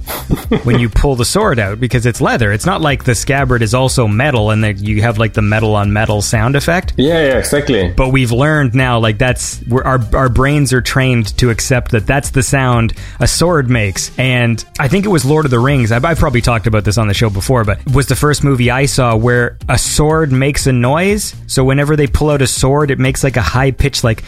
when 0.64 0.78
you 0.78 0.88
pull 0.88 1.16
the 1.16 1.24
sword 1.24 1.58
out 1.58 1.80
because 1.80 2.06
it's 2.06 2.20
leather. 2.20 2.52
It's 2.52 2.66
not 2.66 2.80
like 2.80 3.04
the 3.04 3.14
scabbard 3.14 3.62
is 3.62 3.74
also 3.74 4.06
metal 4.06 4.50
and 4.50 4.64
that 4.64 4.78
you 4.78 5.02
have 5.02 5.18
like 5.18 5.34
the 5.34 5.42
metal 5.42 5.74
on 5.74 5.92
metal 5.92 6.22
sound 6.22 6.56
effect. 6.56 6.94
yeah, 6.96 7.26
yeah, 7.26 7.38
exactly. 7.38 7.92
But 7.92 8.10
we've 8.10 8.32
learned 8.32 8.74
now 8.74 8.98
like 8.98 9.18
that's 9.18 9.62
we're, 9.66 9.82
our 9.82 10.00
our 10.14 10.28
brains 10.28 10.72
are 10.72 10.80
trained 10.80 11.36
to 11.38 11.50
accept 11.50 11.90
that 11.92 12.06
that's 12.06 12.30
the 12.30 12.42
sound 12.42 12.94
a 13.20 13.28
sword 13.28 13.68
makes. 13.68 14.16
And 14.18 14.64
I 14.78 14.88
think 14.88 15.04
it 15.04 15.08
was 15.08 15.24
Lord 15.24 15.44
of 15.44 15.50
the 15.50 15.58
Rings. 15.58 15.92
I've, 15.92 16.04
I've 16.04 16.18
probably 16.18 16.40
talked 16.40 16.66
about 16.66 16.84
this 16.84 16.98
on 16.98 17.08
the 17.08 17.14
show 17.14 17.30
before, 17.30 17.64
but 17.64 17.80
it 17.80 17.94
was 17.94 18.06
the 18.06 18.16
first 18.16 18.44
movie 18.44 18.70
I 18.70 18.86
saw 18.86 19.16
where 19.16 19.58
a 19.68 19.78
sword 19.78 20.32
makes 20.32 20.66
a 20.66 20.72
noise. 20.72 21.34
So 21.46 21.64
whenever 21.64 21.96
they 21.96 22.06
pull 22.06 22.30
out 22.30 22.42
a 22.42 22.46
sword, 22.46 22.90
it 22.90 22.98
makes 22.98 23.22
like 23.22 23.36
a 23.36 23.42
high 23.42 23.70
pitch 23.70 24.02
like 24.02 24.22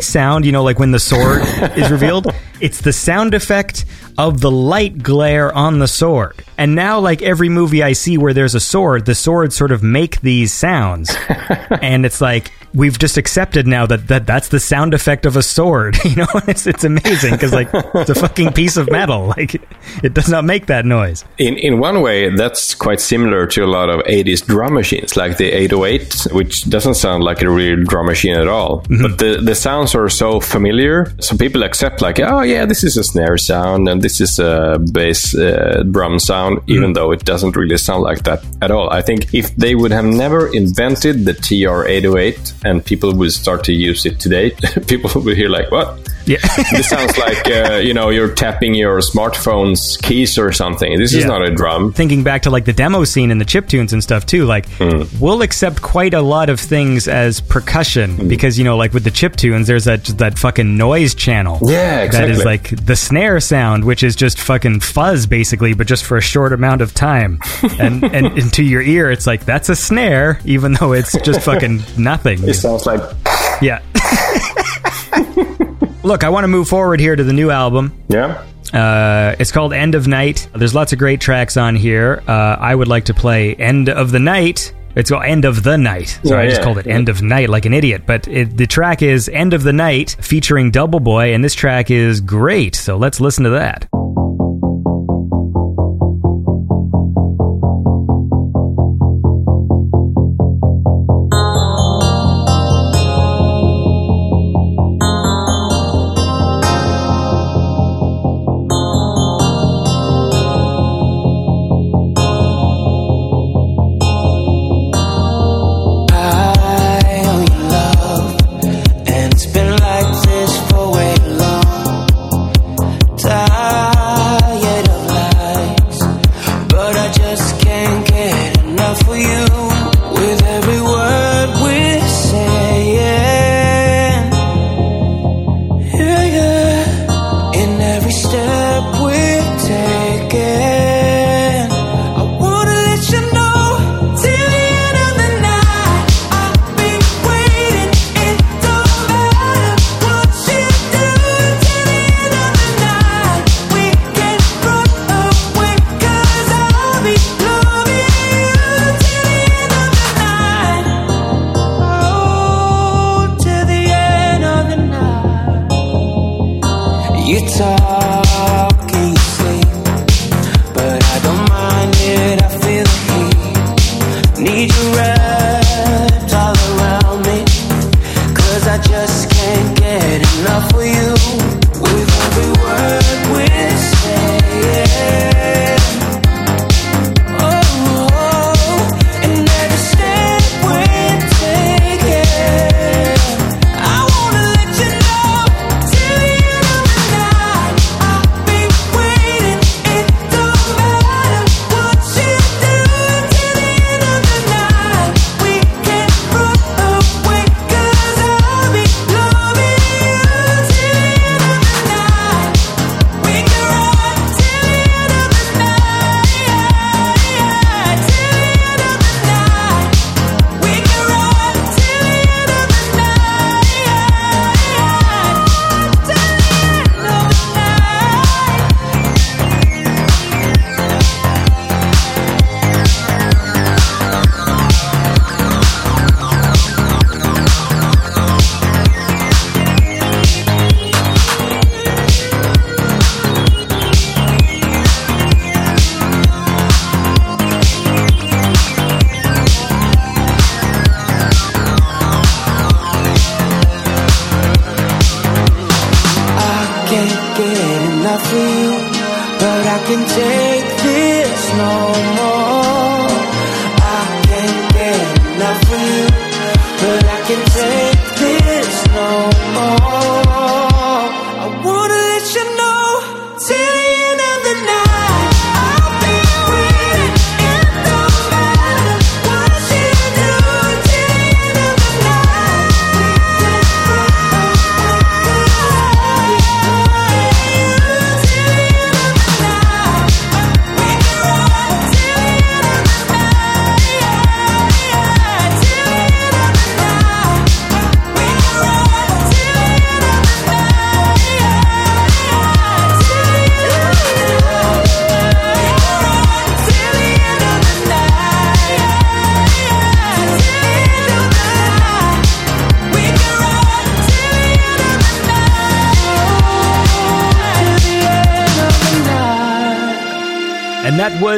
sound, 0.00 0.44
you 0.44 0.52
know, 0.52 0.62
like 0.62 0.78
when 0.78 0.90
the 0.90 0.98
sword 0.98 1.42
is 1.76 1.90
revealed. 1.90 2.26
It's 2.60 2.80
the 2.80 2.92
sound 2.92 3.34
effect 3.34 3.84
of 4.18 4.40
the 4.40 4.50
light 4.50 5.00
glare 5.00 5.52
on 5.54 5.78
the 5.78 5.86
sword. 5.86 6.44
And 6.58 6.74
now, 6.74 6.98
like 6.98 7.22
every 7.22 7.48
movie 7.48 7.84
I 7.84 7.92
see 7.92 8.18
where 8.18 8.34
there's 8.34 8.56
a 8.56 8.60
sword, 8.60 9.06
the 9.06 9.14
swords 9.14 9.56
sort 9.56 9.70
of 9.70 9.82
make 9.82 10.20
these 10.20 10.52
sounds. 10.52 11.16
and 11.80 12.04
it's 12.04 12.20
like, 12.20 12.50
we've 12.74 12.98
just 12.98 13.16
accepted 13.16 13.66
now 13.66 13.86
that, 13.86 14.08
that 14.08 14.26
that's 14.26 14.48
the 14.48 14.60
sound 14.60 14.92
effect 14.92 15.24
of 15.24 15.36
a 15.36 15.42
sword. 15.42 15.96
You 16.08 16.16
know, 16.16 16.40
it's, 16.46 16.66
it's 16.66 16.84
amazing 16.84 17.32
because, 17.32 17.52
like, 17.52 17.68
it's 17.72 18.08
a 18.08 18.14
fucking 18.14 18.54
piece 18.54 18.78
of 18.78 18.90
metal. 18.90 19.32
Like, 19.38 19.54
it 20.02 20.14
does 20.14 20.28
not 20.28 20.44
make 20.44 20.66
that 20.66 20.86
noise. 20.86 21.24
In 21.36 21.58
in 21.58 21.80
one 21.80 22.00
way, 22.00 22.34
that's 22.34 22.74
quite 22.74 22.98
similar 22.98 23.46
to 23.48 23.62
a 23.62 23.66
lot 23.66 23.90
of 23.90 24.00
80s 24.06 24.44
drum 24.46 24.72
machines, 24.74 25.16
like 25.16 25.36
the 25.36 25.52
808, 25.52 26.28
which 26.32 26.68
doesn't 26.68 26.94
sound 26.94 27.24
like 27.24 27.42
a 27.42 27.50
real 27.50 27.84
drum 27.84 28.06
machine 28.06 28.36
at 28.36 28.48
all. 28.48 28.80
Mm-hmm. 28.82 29.02
But 29.02 29.18
the, 29.18 29.40
the 29.42 29.54
sounds 29.54 29.94
are 29.94 30.08
so 30.08 30.40
familiar, 30.40 31.12
so 31.20 31.36
people 31.36 31.62
accept, 31.62 32.00
like, 32.00 32.18
oh, 32.20 32.40
yeah, 32.40 32.64
this 32.64 32.82
is 32.82 32.96
a 32.96 33.04
snare 33.04 33.36
sound 33.36 33.86
and 33.86 34.00
this 34.08 34.22
is 34.22 34.38
a 34.38 34.78
bass 34.90 35.36
uh, 35.36 35.82
drum 35.90 36.18
sound, 36.18 36.60
even 36.66 36.94
though 36.94 37.12
it 37.12 37.26
doesn't 37.26 37.54
really 37.56 37.76
sound 37.76 38.02
like 38.04 38.22
that 38.22 38.42
at 38.62 38.70
all. 38.70 38.88
I 38.90 39.02
think 39.02 39.34
if 39.34 39.54
they 39.56 39.74
would 39.74 39.90
have 39.90 40.06
never 40.06 40.48
invented 40.54 41.26
the 41.26 41.34
TR-808 41.34 42.64
and 42.64 42.82
people 42.82 43.14
would 43.14 43.32
start 43.32 43.64
to 43.64 43.74
use 43.74 44.06
it 44.06 44.18
today, 44.18 44.52
people 44.86 45.20
would 45.20 45.36
hear, 45.36 45.50
like, 45.50 45.70
what? 45.70 46.00
Yeah. 46.28 46.38
this 46.72 46.88
sounds 46.90 47.16
like 47.18 47.46
uh, 47.48 47.74
you 47.76 47.94
know 47.94 48.10
you're 48.10 48.34
tapping 48.34 48.74
your 48.74 48.98
smartphone's 49.00 49.96
keys 50.02 50.38
or 50.38 50.52
something. 50.52 50.98
This 50.98 51.14
is 51.14 51.24
not 51.24 51.42
a 51.42 51.50
drum. 51.54 51.92
Thinking 51.92 52.22
back 52.22 52.42
to 52.42 52.50
like 52.50 52.64
the 52.66 52.72
demo 52.72 53.04
scene 53.04 53.30
and 53.30 53.40
the 53.40 53.44
chip 53.44 53.66
tunes 53.68 53.92
and 53.92 54.02
stuff 54.02 54.26
too, 54.26 54.44
like 54.44 54.66
we'll 55.20 55.42
accept 55.42 55.80
quite 55.82 56.14
a 56.14 56.20
lot 56.22 56.50
of 56.50 56.60
things 56.60 57.08
as 57.08 57.40
percussion 57.40 58.28
because 58.28 58.58
you 58.58 58.64
know, 58.64 58.76
like 58.76 58.92
with 58.92 59.04
the 59.04 59.10
chip 59.10 59.36
tunes, 59.36 59.66
there's 59.66 59.84
that 59.86 60.04
that 60.18 60.38
fucking 60.38 60.76
noise 60.76 61.14
channel. 61.14 61.58
Yeah, 61.62 61.96
That 61.96 62.04
exactly. 62.06 62.32
is 62.34 62.44
like 62.44 62.84
the 62.86 62.96
snare 62.96 63.40
sound, 63.40 63.84
which 63.84 64.02
is 64.02 64.14
just 64.14 64.38
fucking 64.38 64.80
fuzz 64.80 65.26
basically, 65.26 65.72
but 65.74 65.86
just 65.86 66.04
for 66.04 66.16
a 66.16 66.22
short 66.22 66.52
amount 66.52 66.82
of 66.82 66.92
time. 66.94 67.40
And 67.78 68.02
and 68.04 68.38
into 68.38 68.64
your 68.64 68.82
ear, 68.82 69.10
it's 69.10 69.26
like 69.26 69.44
that's 69.44 69.68
a 69.68 69.76
snare, 69.76 70.40
even 70.44 70.72
though 70.74 70.92
it's 70.92 71.12
just 71.22 71.42
fucking 71.42 71.80
nothing. 71.98 72.42
It 72.48 72.54
sounds 72.54 72.86
like 72.86 73.00
Yeah. 73.62 73.80
Look, 76.04 76.24
I 76.24 76.28
want 76.28 76.44
to 76.44 76.48
move 76.48 76.68
forward 76.68 77.00
here 77.00 77.16
to 77.16 77.24
the 77.24 77.32
new 77.32 77.50
album. 77.50 78.02
yeah. 78.08 78.44
Uh, 78.72 79.34
it's 79.38 79.50
called 79.50 79.72
End 79.72 79.94
of 79.94 80.06
Night. 80.06 80.46
There's 80.54 80.74
lots 80.74 80.92
of 80.92 80.98
great 80.98 81.22
tracks 81.22 81.56
on 81.56 81.74
here. 81.74 82.22
Uh, 82.28 82.32
I 82.60 82.74
would 82.74 82.86
like 82.88 83.06
to 83.06 83.14
play 83.14 83.54
End 83.54 83.88
of 83.88 84.10
the 84.10 84.18
Night. 84.18 84.74
It's 84.94 85.08
called 85.08 85.24
End 85.24 85.46
of 85.46 85.62
the 85.62 85.78
Night. 85.78 86.18
So 86.22 86.34
Yeah, 86.34 86.40
I 86.42 86.46
just 86.48 86.58
yeah. 86.60 86.64
called 86.64 86.76
it 86.78 86.86
End 86.86 87.08
of 87.08 87.22
Night 87.22 87.48
like 87.48 87.64
an 87.64 87.72
idiot. 87.72 88.02
But 88.04 88.28
it, 88.28 88.58
the 88.58 88.66
track 88.66 89.00
is 89.00 89.30
End 89.30 89.54
of 89.54 89.62
the 89.62 89.72
Night 89.72 90.16
featuring 90.20 90.70
Double 90.70 91.00
Boy, 91.00 91.32
and 91.32 91.42
this 91.42 91.54
track 91.54 91.90
is 91.90 92.20
great. 92.20 92.76
So 92.76 92.98
let's 92.98 93.20
listen 93.20 93.44
to 93.44 93.50
that. 93.50 93.88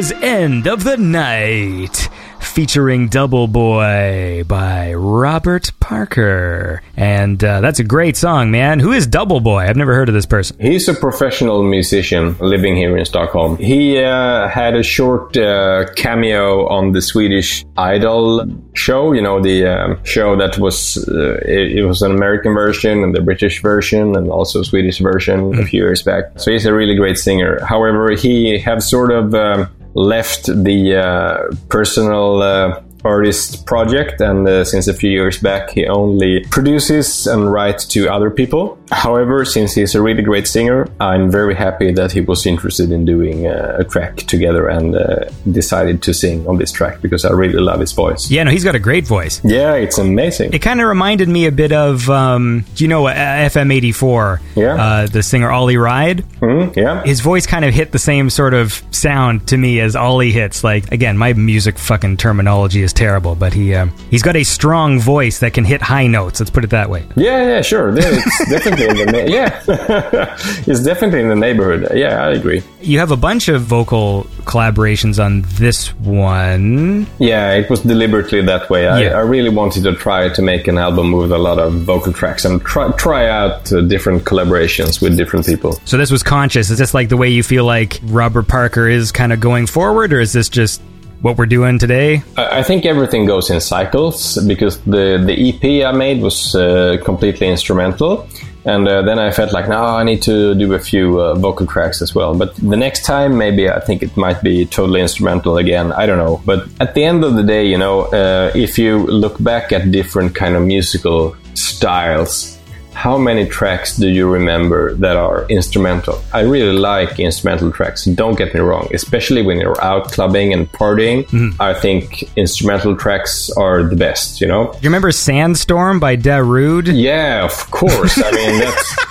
Was 0.00 0.12
End 0.12 0.66
of 0.66 0.82
the 0.82 0.96
Night, 0.96 2.08
featuring 2.40 3.08
Double 3.08 3.46
Boy 3.46 4.42
by 4.48 4.94
Robert 4.94 5.72
Parker. 5.78 6.80
And 6.96 7.44
uh, 7.44 7.60
that's 7.60 7.80
a 7.80 7.84
great 7.84 8.16
song, 8.16 8.50
man. 8.50 8.80
Who 8.80 8.92
is 8.92 9.06
Double 9.06 9.40
Boy? 9.40 9.58
I've 9.58 9.76
never 9.76 9.94
heard 9.94 10.08
of 10.08 10.14
this 10.14 10.24
person. 10.24 10.56
He's 10.58 10.88
a 10.88 10.94
professional 10.94 11.62
musician 11.62 12.34
living 12.40 12.76
here 12.76 12.96
in 12.96 13.04
Stockholm. 13.04 13.58
He 13.58 14.02
uh, 14.02 14.48
had 14.48 14.74
a 14.74 14.82
short 14.82 15.36
uh, 15.36 15.92
cameo 15.96 16.66
on 16.68 16.92
the 16.92 17.02
Swedish 17.02 17.66
Idol 17.76 18.46
show, 18.72 19.12
you 19.12 19.20
know, 19.20 19.42
the 19.42 19.66
um, 19.66 20.02
show 20.06 20.34
that 20.34 20.56
was, 20.56 20.96
uh, 21.08 21.40
it, 21.44 21.72
it 21.76 21.84
was 21.84 22.00
an 22.00 22.10
American 22.10 22.54
version 22.54 23.04
and 23.04 23.14
the 23.14 23.20
British 23.20 23.60
version 23.60 24.16
and 24.16 24.30
also 24.30 24.62
Swedish 24.62 24.98
version 24.98 25.58
a 25.60 25.66
few 25.66 25.82
years 25.82 26.02
back. 26.02 26.40
So 26.40 26.52
he's 26.52 26.64
a 26.64 26.72
really 26.72 26.96
great 26.96 27.18
singer. 27.18 27.62
However, 27.66 28.12
he 28.12 28.58
have 28.60 28.82
sort 28.82 29.12
of 29.12 29.34
um, 29.34 29.68
left 29.94 30.46
the 30.46 30.96
uh, 30.96 31.54
personal 31.68 32.42
uh, 32.42 32.82
artist 33.04 33.64
project 33.66 34.20
and 34.20 34.46
uh, 34.48 34.64
since 34.64 34.86
a 34.88 34.94
few 34.94 35.10
years 35.10 35.38
back 35.38 35.70
he 35.70 35.86
only 35.86 36.44
produces 36.50 37.26
and 37.26 37.50
writes 37.52 37.84
to 37.84 38.08
other 38.08 38.30
people 38.30 38.78
however 38.92 39.44
since 39.44 39.74
he's 39.74 39.94
a 39.94 40.02
really 40.02 40.22
great 40.22 40.46
singer 40.46 40.86
i'm 41.00 41.30
very 41.30 41.54
happy 41.54 41.92
that 41.92 42.12
he 42.12 42.20
was 42.20 42.44
interested 42.46 42.90
in 42.92 43.04
doing 43.04 43.46
uh, 43.46 43.76
a 43.78 43.84
track 43.84 44.16
together 44.18 44.68
and 44.68 44.94
uh, 44.96 45.24
decided 45.50 46.02
to 46.02 46.12
sing 46.12 46.46
on 46.46 46.58
this 46.58 46.70
track 46.72 47.00
because 47.00 47.24
i 47.24 47.30
really 47.32 47.58
love 47.58 47.80
his 47.80 47.92
voice 47.92 48.30
Yeah, 48.30 48.42
no, 48.44 48.50
he's 48.50 48.64
got 48.64 48.74
a 48.74 48.78
great 48.78 49.06
voice. 49.06 49.40
yeah 49.44 49.74
it's 49.74 49.98
amazing 49.98 50.52
It 50.52 50.60
kind 50.60 50.80
of 50.80 50.86
reminded 50.88 51.28
me 51.28 51.46
a 51.46 51.52
bit 51.52 51.72
of, 51.72 52.08
um, 52.10 52.64
you 52.76 52.88
know, 52.88 53.06
uh, 53.06 53.14
FM84? 53.14 54.40
Yeah. 54.56 54.74
Uh, 54.74 55.06
the 55.06 55.22
singer 55.22 55.50
Ollie 55.50 55.76
Wride. 55.76 56.24
Mhm, 56.40 56.74
yeah 56.76 57.02
His 57.04 57.20
voice 57.20 57.46
kind 57.46 57.64
of 57.64 57.72
hit 57.74 57.92
the 57.92 57.98
same 57.98 58.30
sort 58.30 58.54
of 58.54 58.82
sound 58.90 59.46
to 59.48 59.56
me 59.56 59.80
as 59.80 59.96
Ollie 59.96 60.32
hits. 60.32 60.62
Like, 60.64 60.90
again, 60.92 61.16
my 61.18 61.32
music 61.32 61.78
fucking 61.78 62.16
terminology 62.16 62.82
is 62.82 62.89
terrible, 62.92 63.34
but 63.34 63.52
he 63.52 63.74
um, 63.74 63.92
he's 64.10 64.22
got 64.22 64.36
a 64.36 64.44
strong 64.44 64.98
voice 65.00 65.38
that 65.40 65.52
can 65.54 65.64
hit 65.64 65.80
high 65.82 66.06
notes. 66.06 66.40
Let's 66.40 66.50
put 66.50 66.64
it 66.64 66.70
that 66.70 66.88
way. 66.90 67.04
yeah 67.16 67.42
yeah 67.44 67.60
sure 67.62 67.88
Yeah, 67.96 68.02
it's 68.12 68.50
definitely 68.50 68.88
in 68.88 68.96
the 68.96 69.12
na- 69.12 69.32
yeah 69.32 69.62
it's 70.66 70.82
definitely 70.82 71.20
in 71.20 71.28
the 71.28 71.36
neighborhood 71.36 71.88
yeah 71.94 72.24
i 72.24 72.30
agree 72.30 72.62
You 72.82 72.98
have 72.98 73.10
a 73.10 73.16
bunch 73.16 73.48
of 73.48 73.62
vocal 73.62 74.24
collaborations 74.46 75.22
on 75.22 75.42
this 75.58 75.88
one. 75.98 77.06
Yeah, 77.18 77.52
it 77.52 77.68
was 77.70 77.80
deliberately 77.80 78.40
that 78.42 78.70
way. 78.70 78.88
I, 78.88 79.00
Yeah. 79.02 79.08
I 79.18 79.20
really 79.20 79.50
wanted 79.50 79.82
to 79.84 79.92
try 79.94 80.28
to 80.30 80.42
make 80.42 80.66
an 80.68 80.78
album 80.78 81.12
with 81.12 81.30
a 81.32 81.38
lot 81.38 81.58
of 81.58 81.72
vocal 81.84 82.12
tracks 82.12 82.44
and 82.46 82.60
try 82.62 82.90
try 82.96 83.28
out 83.28 83.70
uh, 83.72 83.82
different 83.82 84.24
collaborations 84.24 85.00
with 85.02 85.16
different 85.16 85.44
people. 85.46 85.72
So 85.84 85.96
this 85.98 86.10
was 86.10 86.22
conscious. 86.22 86.70
Is 86.70 86.78
this 86.78 86.94
like 86.94 87.08
the 87.10 87.16
way 87.16 87.28
you 87.28 87.42
feel 87.42 87.64
like 87.64 88.00
Robert 88.04 88.48
Parker 88.48 88.88
is 88.88 89.12
kind 89.12 89.32
of 89.32 89.40
going 89.40 89.66
forward, 89.66 90.12
or 90.12 90.20
is 90.20 90.32
this 90.32 90.48
just 90.48 90.80
what 91.22 91.36
we're 91.36 91.46
doing 91.46 91.78
today? 91.78 92.22
I, 92.36 92.62
think 92.62 92.86
everything 92.86 93.26
goes 93.26 93.50
in 93.50 93.60
cycles 93.60 94.38
because 94.46 94.80
the 94.82 95.22
the 95.24 95.34
EP 95.48 95.86
I 95.86 95.92
made 95.92 96.22
was 96.22 96.54
uh, 96.54 96.98
completely 97.04 97.48
instrumental. 97.48 98.26
And 98.64 98.86
uh, 98.86 99.02
then 99.02 99.18
I 99.18 99.30
felt 99.30 99.52
like, 99.52 99.68
now 99.68 99.96
I 99.96 100.04
need 100.04 100.20
to 100.22 100.54
do 100.54 100.74
a 100.74 100.78
few 100.78 101.18
uh, 101.18 101.34
vocal 101.34 101.66
tracks 101.66 102.02
as 102.02 102.14
well. 102.14 102.34
But 102.36 102.54
the 102.56 102.76
next 102.76 103.06
time, 103.06 103.38
maybe 103.38 103.70
I 103.70 103.80
think 103.80 104.02
it 104.02 104.14
might 104.18 104.42
be 104.42 104.66
totally 104.66 105.00
instrumental 105.00 105.56
again. 105.56 105.92
I 105.92 106.04
don't 106.04 106.18
know. 106.18 106.42
But 106.44 106.68
at 106.78 106.94
the 106.94 107.04
end 107.04 107.24
of 107.24 107.36
the 107.36 107.42
day, 107.42 107.64
you 107.64 107.78
know, 107.78 108.02
uh, 108.12 108.52
if 108.54 108.78
you 108.78 108.98
look 108.98 109.42
back 109.42 109.72
at 109.72 109.90
different 109.90 110.34
kind 110.34 110.56
of 110.56 110.62
musical 110.62 111.36
styles, 111.54 112.59
how 113.00 113.16
many 113.16 113.46
tracks 113.46 113.96
do 113.96 114.08
you 114.10 114.28
remember 114.28 114.92
that 114.96 115.16
are 115.16 115.46
instrumental? 115.48 116.20
I 116.34 116.40
really 116.40 116.78
like 116.78 117.18
instrumental 117.18 117.72
tracks. 117.72 118.04
Don't 118.04 118.36
get 118.36 118.52
me 118.52 118.60
wrong, 118.60 118.88
especially 118.92 119.40
when 119.40 119.58
you're 119.58 119.82
out 119.82 120.12
clubbing 120.12 120.52
and 120.52 120.70
partying. 120.70 121.24
I 121.58 121.72
think 121.72 122.24
instrumental 122.36 122.94
tracks 122.94 123.48
are 123.56 123.84
the 123.84 123.96
best, 123.96 124.42
you 124.42 124.46
know? 124.46 124.64
Do 124.72 124.78
you 124.82 124.90
remember 124.90 125.12
Sandstorm 125.12 125.98
by 125.98 126.14
Darude? 126.16 126.90
Yeah, 126.92 127.42
of 127.42 127.70
course. 127.70 128.20
I 128.22 128.30
mean, 128.32 128.60
that's. 128.60 128.96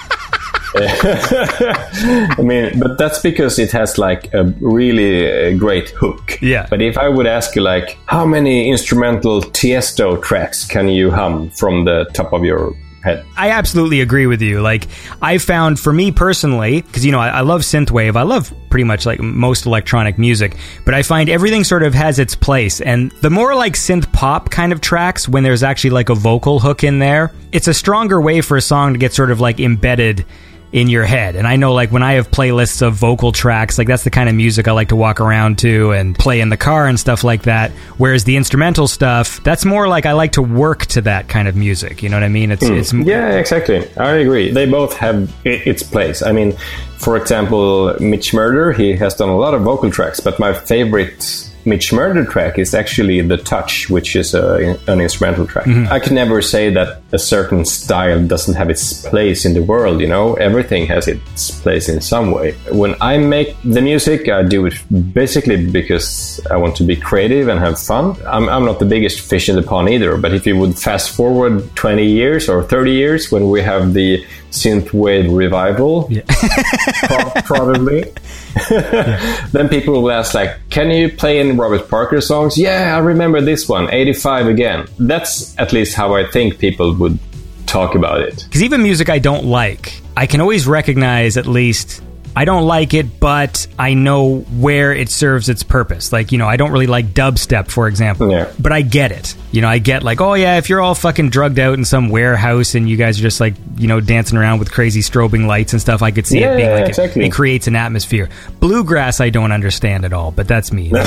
I 2.37 2.43
mean, 2.43 2.79
but 2.79 2.99
that's 2.99 3.17
because 3.17 3.57
it 3.57 3.71
has 3.71 3.97
like 3.97 4.31
a 4.35 4.43
really 4.61 5.15
uh, 5.25 5.57
great 5.57 5.89
hook. 5.89 6.37
Yeah. 6.43 6.67
But 6.69 6.83
if 6.83 6.95
I 6.95 7.09
would 7.09 7.25
ask 7.25 7.55
you, 7.55 7.63
like, 7.63 7.97
how 8.05 8.23
many 8.23 8.69
instrumental 8.69 9.41
Tiesto 9.41 10.21
tracks 10.21 10.63
can 10.63 10.89
you 10.89 11.09
hum 11.09 11.49
from 11.49 11.85
the 11.85 12.05
top 12.13 12.33
of 12.33 12.43
your 12.43 12.75
head? 13.03 13.25
I 13.37 13.51
absolutely 13.51 14.01
agree 14.01 14.27
with 14.27 14.41
you. 14.41 14.61
Like, 14.61 14.87
I 15.21 15.37
found 15.37 15.79
for 15.79 15.91
me 15.91 16.11
personally, 16.11 16.81
because 16.81 17.05
you 17.05 17.11
know, 17.11 17.19
I, 17.19 17.29
I 17.29 17.41
love 17.41 17.61
synthwave. 17.61 18.15
I 18.15 18.23
love 18.23 18.53
pretty 18.69 18.83
much 18.83 19.05
like 19.05 19.19
most 19.19 19.65
electronic 19.65 20.17
music, 20.17 20.55
but 20.85 20.93
I 20.93 21.03
find 21.03 21.29
everything 21.29 21.63
sort 21.63 21.83
of 21.83 21.93
has 21.93 22.19
its 22.19 22.35
place. 22.35 22.81
And 22.81 23.11
the 23.21 23.29
more 23.29 23.55
like 23.55 23.73
synth 23.73 24.11
pop 24.11 24.49
kind 24.51 24.71
of 24.71 24.81
tracks, 24.81 25.27
when 25.27 25.43
there's 25.43 25.63
actually 25.63 25.91
like 25.91 26.09
a 26.09 26.15
vocal 26.15 26.59
hook 26.59 26.83
in 26.83 26.99
there, 26.99 27.31
it's 27.51 27.67
a 27.67 27.73
stronger 27.73 28.21
way 28.21 28.41
for 28.41 28.57
a 28.57 28.61
song 28.61 28.93
to 28.93 28.99
get 28.99 29.13
sort 29.13 29.31
of 29.31 29.39
like 29.39 29.59
embedded 29.59 30.25
in 30.71 30.87
your 30.87 31.03
head. 31.03 31.35
And 31.35 31.47
I 31.47 31.55
know 31.55 31.73
like 31.73 31.91
when 31.91 32.03
I 32.03 32.13
have 32.13 32.29
playlists 32.29 32.81
of 32.81 32.93
vocal 32.93 33.31
tracks, 33.31 33.77
like 33.77 33.87
that's 33.87 34.03
the 34.03 34.11
kind 34.11 34.29
of 34.29 34.35
music 34.35 34.67
I 34.67 34.71
like 34.71 34.89
to 34.89 34.95
walk 34.95 35.19
around 35.19 35.57
to 35.59 35.91
and 35.91 36.17
play 36.17 36.41
in 36.41 36.49
the 36.49 36.57
car 36.57 36.87
and 36.87 36.99
stuff 36.99 37.23
like 37.23 37.43
that. 37.43 37.71
Whereas 37.97 38.23
the 38.23 38.35
instrumental 38.35 38.87
stuff, 38.87 39.43
that's 39.43 39.65
more 39.65 39.87
like 39.87 40.05
I 40.05 40.13
like 40.13 40.33
to 40.33 40.41
work 40.41 40.85
to 40.87 41.01
that 41.01 41.27
kind 41.27 41.47
of 41.47 41.55
music. 41.55 42.03
You 42.03 42.09
know 42.09 42.17
what 42.17 42.23
I 42.23 42.29
mean? 42.29 42.51
It's 42.51 42.67
hmm. 42.67 42.73
it's 42.73 42.93
Yeah, 42.93 43.31
exactly. 43.37 43.89
I 43.97 44.15
agree. 44.17 44.51
They 44.51 44.65
both 44.65 44.95
have 44.97 45.33
its 45.43 45.81
place. 45.81 46.21
I 46.21 46.31
mean, 46.31 46.53
for 46.97 47.17
example, 47.17 47.95
Mitch 47.99 48.33
Murder, 48.33 48.71
he 48.71 48.95
has 48.97 49.15
done 49.15 49.29
a 49.29 49.37
lot 49.37 49.53
of 49.53 49.61
vocal 49.61 49.89
tracks, 49.89 50.19
but 50.19 50.37
my 50.39 50.53
favorite 50.53 51.48
Mitch 51.69 51.93
Murder 51.93 52.25
track 52.25 52.57
is 52.57 52.73
actually 52.73 53.21
The 53.21 53.37
Touch, 53.37 53.89
which 53.89 54.15
is 54.15 54.33
uh, 54.33 54.75
a, 54.87 54.91
an 54.91 54.99
instrumental 54.99 55.45
track. 55.45 55.65
Mm-hmm. 55.65 55.93
I 55.93 55.99
can 55.99 56.15
never 56.15 56.41
say 56.41 56.69
that 56.73 57.01
a 57.11 57.19
certain 57.19 57.63
style 57.63 58.25
doesn't 58.25 58.55
have 58.55 58.69
its 58.69 59.05
place 59.07 59.45
in 59.45 59.53
the 59.53 59.61
world, 59.61 60.01
you 60.01 60.07
know? 60.07 60.33
Everything 60.33 60.87
has 60.87 61.07
its 61.07 61.51
place 61.61 61.87
in 61.87 62.01
some 62.01 62.31
way. 62.31 62.53
When 62.71 62.95
I 63.01 63.17
make 63.17 63.55
the 63.63 63.81
music, 63.81 64.27
I 64.29 64.43
do 64.43 64.65
it 64.65 64.73
basically 65.13 65.69
because 65.69 66.41
I 66.49 66.57
want 66.57 66.75
to 66.77 66.83
be 66.83 66.95
creative 66.95 67.47
and 67.47 67.59
have 67.59 67.79
fun. 67.79 68.17
I'm, 68.25 68.49
I'm 68.49 68.65
not 68.65 68.79
the 68.79 68.85
biggest 68.85 69.21
fish 69.21 69.47
in 69.47 69.55
the 69.55 69.63
pond 69.63 69.89
either, 69.89 70.17
but 70.17 70.33
if 70.33 70.47
you 70.47 70.57
would 70.57 70.77
fast 70.77 71.15
forward 71.15 71.75
20 71.75 72.05
years 72.05 72.49
or 72.49 72.63
30 72.63 72.91
years 72.91 73.31
when 73.31 73.49
we 73.49 73.61
have 73.61 73.93
the 73.93 74.25
synthwave 74.51 75.35
revival, 75.35 76.09
pro- 77.03 77.41
probably. 77.43 78.03
then 79.51 79.69
people 79.69 80.01
will 80.01 80.11
ask 80.11 80.33
like, 80.33 80.57
"Can 80.69 80.89
you 80.89 81.09
play 81.09 81.39
any 81.39 81.53
Robert 81.59 81.89
Parker 81.89 82.21
songs?" 82.21 82.57
Yeah, 82.57 82.95
I 82.95 82.99
remember 82.99 83.41
this 83.41 83.69
one, 83.69 83.87
'85 83.91 84.47
again. 84.47 84.87
That's 84.97 85.57
at 85.59 85.73
least 85.73 85.95
how 85.95 86.15
I 86.15 86.25
think 86.25 86.57
people 86.57 86.95
would 86.95 87.19
talk 87.65 87.93
about 87.95 88.21
it. 88.21 88.45
Because 88.45 88.63
even 88.63 88.81
music 88.81 89.09
I 89.09 89.19
don't 89.19 89.45
like, 89.45 90.01
I 90.17 90.25
can 90.25 90.41
always 90.41 90.65
recognize 90.65 91.37
at 91.37 91.45
least 91.45 92.01
I 92.35 92.45
don't 92.45 92.65
like 92.65 92.93
it, 92.93 93.19
but 93.19 93.67
I 93.77 93.95
know 93.95 94.39
where 94.39 94.93
it 94.93 95.09
serves 95.09 95.49
its 95.49 95.63
purpose. 95.63 96.13
Like, 96.13 96.31
you 96.31 96.37
know, 96.37 96.47
I 96.47 96.55
don't 96.57 96.71
really 96.71 96.87
like 96.87 97.07
dubstep, 97.07 97.69
for 97.69 97.87
example. 97.87 98.31
Yeah. 98.31 98.51
But 98.57 98.71
I 98.71 98.81
get 98.81 99.11
it. 99.11 99.35
You 99.51 99.61
know, 99.61 99.67
I 99.67 99.79
get 99.79 100.03
like, 100.03 100.21
oh 100.21 100.35
yeah, 100.35 100.57
if 100.57 100.69
you're 100.69 100.79
all 100.79 100.95
fucking 100.95 101.31
drugged 101.31 101.59
out 101.59 101.73
in 101.73 101.83
some 101.85 102.09
warehouse 102.09 102.75
and 102.75 102.89
you 102.89 102.95
guys 102.97 103.19
are 103.19 103.23
just 103.23 103.39
like, 103.41 103.55
you 103.77 103.87
know, 103.87 103.99
dancing 103.99 104.37
around 104.37 104.59
with 104.59 104.71
crazy 104.71 105.01
strobing 105.01 105.47
lights 105.47 105.73
and 105.73 105.81
stuff, 105.81 106.01
I 106.01 106.11
could 106.11 106.27
see 106.27 106.39
Yeah, 106.39 106.53
it 106.53 106.57
being 106.57 106.71
like 106.71 106.81
it- 106.83 106.87
exactly. 106.89 107.25
it, 107.25 107.31
creates 107.31 107.67
an 107.67 107.75
atmosphere. 107.75 108.29
Bluegrass, 108.59 109.19
I 109.19 109.29
don't 109.31 109.51
understand 109.51 110.05
at 110.05 110.13
all, 110.13 110.31
but 110.31 110.47
that's 110.47 110.71
me. 110.71 110.91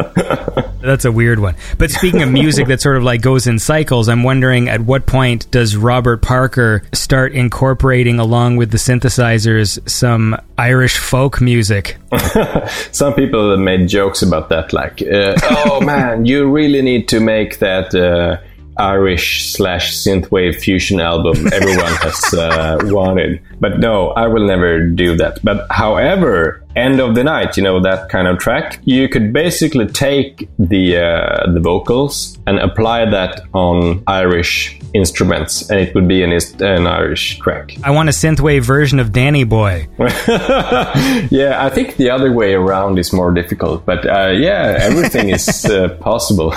That's 0.80 1.04
a 1.04 1.12
weird 1.12 1.38
one. 1.38 1.56
But 1.78 1.90
speaking 1.90 2.22
of 2.22 2.30
music 2.30 2.68
that 2.68 2.80
sort 2.80 2.96
of 2.96 3.02
like 3.02 3.22
goes 3.22 3.46
in 3.46 3.58
cycles, 3.58 4.08
I'm 4.08 4.22
wondering 4.22 4.68
at 4.68 4.80
what 4.80 5.06
point 5.06 5.50
does 5.50 5.76
Robert 5.76 6.22
Parker 6.22 6.82
start 6.92 7.32
incorporating 7.32 8.18
along 8.18 8.56
with 8.56 8.70
the 8.70 8.78
synthesizers 8.78 9.88
some 9.88 10.36
Irish 10.56 10.98
folk 10.98 11.40
music? 11.40 11.96
Some 12.92 13.14
people 13.14 13.50
have 13.50 13.60
made 13.60 13.88
jokes 13.88 14.22
about 14.22 14.48
that, 14.48 14.72
like, 14.72 15.00
uh, 15.02 15.34
"Oh 15.42 15.80
man, 15.80 16.26
you 16.26 16.50
really 16.50 16.82
need 16.82 17.08
to 17.08 17.20
make 17.20 17.58
that 17.60 17.94
uh, 17.94 18.38
Irish 18.80 19.52
slash 19.52 19.92
synthwave 19.92 20.56
fusion 20.56 21.00
album 21.00 21.46
everyone 21.52 21.94
has 21.96 22.34
uh, 22.34 22.78
wanted." 22.84 23.40
But 23.60 23.78
no, 23.78 24.10
I 24.10 24.26
will 24.26 24.46
never 24.46 24.86
do 24.86 25.16
that. 25.16 25.38
But 25.44 25.66
however, 25.70 26.64
"End 26.74 27.00
of 27.00 27.14
the 27.14 27.24
Night," 27.24 27.56
you 27.56 27.62
know 27.62 27.80
that 27.80 28.08
kind 28.08 28.26
of 28.26 28.38
track, 28.38 28.80
you 28.84 29.08
could 29.08 29.32
basically 29.32 29.86
take 29.86 30.48
the 30.58 30.96
uh, 30.96 31.52
the 31.52 31.60
vocals 31.60 32.38
and 32.46 32.58
apply 32.58 33.10
that 33.10 33.42
on 33.52 34.02
Irish 34.06 34.80
instruments, 34.94 35.70
and 35.70 35.80
it 35.80 35.94
would 35.94 36.08
be 36.08 36.22
an, 36.22 36.32
an 36.60 36.86
Irish 36.86 37.38
track. 37.38 37.76
I 37.84 37.90
want 37.90 38.08
a 38.08 38.12
synthwave 38.12 38.62
version 38.62 38.98
of 38.98 39.12
Danny 39.12 39.44
Boy. 39.44 39.88
yeah, 39.98 41.56
I 41.58 41.70
think 41.72 41.96
the 41.96 42.10
other 42.10 42.32
way 42.32 42.54
around 42.54 42.98
is 42.98 43.12
more 43.12 43.32
difficult, 43.32 43.84
but 43.86 44.06
uh, 44.06 44.30
yeah, 44.30 44.76
everything 44.80 45.30
is 45.30 45.64
uh, 45.66 45.88
possible. 46.00 46.54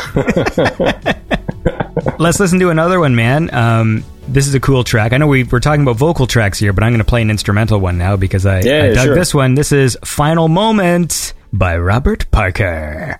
Let's 2.19 2.39
listen 2.39 2.59
to 2.59 2.69
another 2.69 2.99
one, 2.99 3.15
man. 3.15 3.53
Um, 3.53 4.03
this 4.27 4.47
is 4.47 4.55
a 4.55 4.59
cool 4.59 4.83
track. 4.83 5.13
I 5.13 5.17
know 5.17 5.27
we, 5.27 5.43
we're 5.43 5.59
talking 5.59 5.81
about 5.83 5.95
vocal 5.97 6.27
tracks 6.27 6.59
here, 6.59 6.73
but 6.73 6.83
I'm 6.83 6.91
going 6.91 6.99
to 6.99 7.05
play 7.05 7.21
an 7.21 7.29
instrumental 7.29 7.79
one 7.79 7.97
now 7.97 8.15
because 8.15 8.45
I, 8.45 8.61
Yeah, 8.61 8.83
I 8.83 8.93
dug 8.93 9.05
sure. 9.05 9.15
this 9.15 9.33
one. 9.33 9.55
This 9.55 9.71
is 9.71 9.97
Final 10.03 10.47
Moment 10.47 11.33
by 11.51 11.77
Robert 11.77 12.29
Parker. 12.31 13.19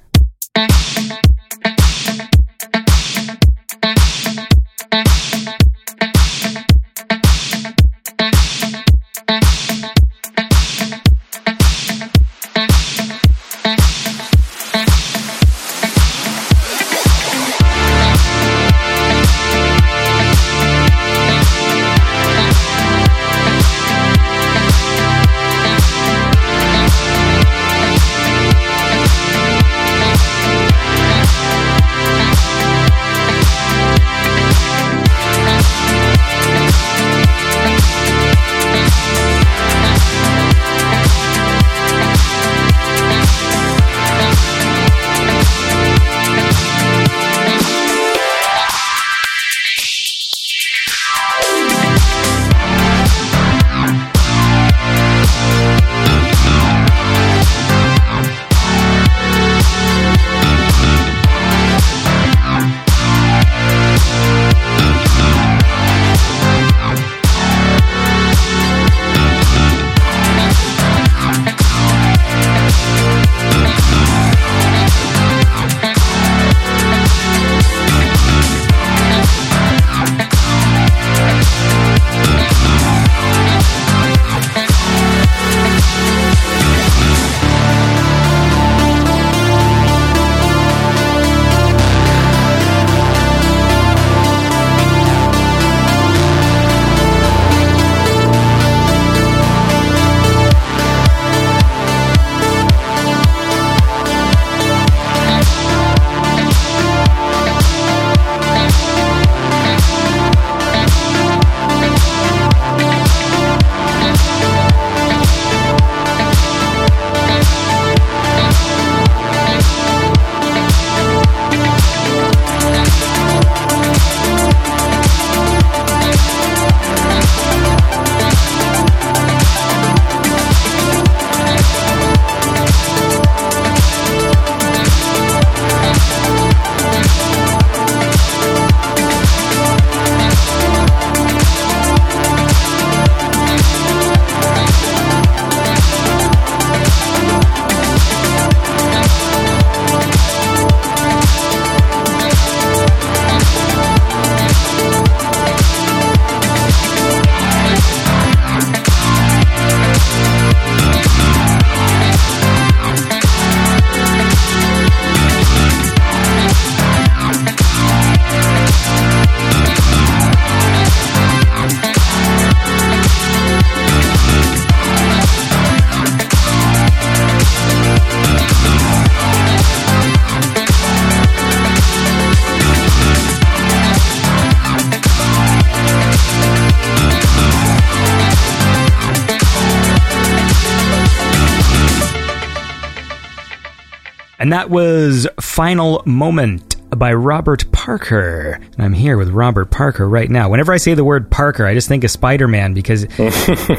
That 194.54 194.70
was 194.70 195.28
Final 195.42 196.04
Moment 196.06 196.76
by 196.96 197.12
Robert 197.12 197.72
Parker. 197.72 198.60
And 198.78 198.86
I'm 198.86 198.94
here 198.94 199.18
with 199.18 199.30
Robert 199.30 199.72
Parker 199.72 200.08
right 200.08 200.30
now. 200.30 200.48
Whenever 200.48 200.72
I 200.72 200.78
say 200.78 200.94
the 200.94 201.04
word 201.04 201.32
Parker, 201.32 201.66
I 201.66 201.74
just 201.74 201.88
think 201.88 202.04
of 202.04 202.12
Spider 202.12 202.48
Man 202.48 202.76
because 202.76 203.02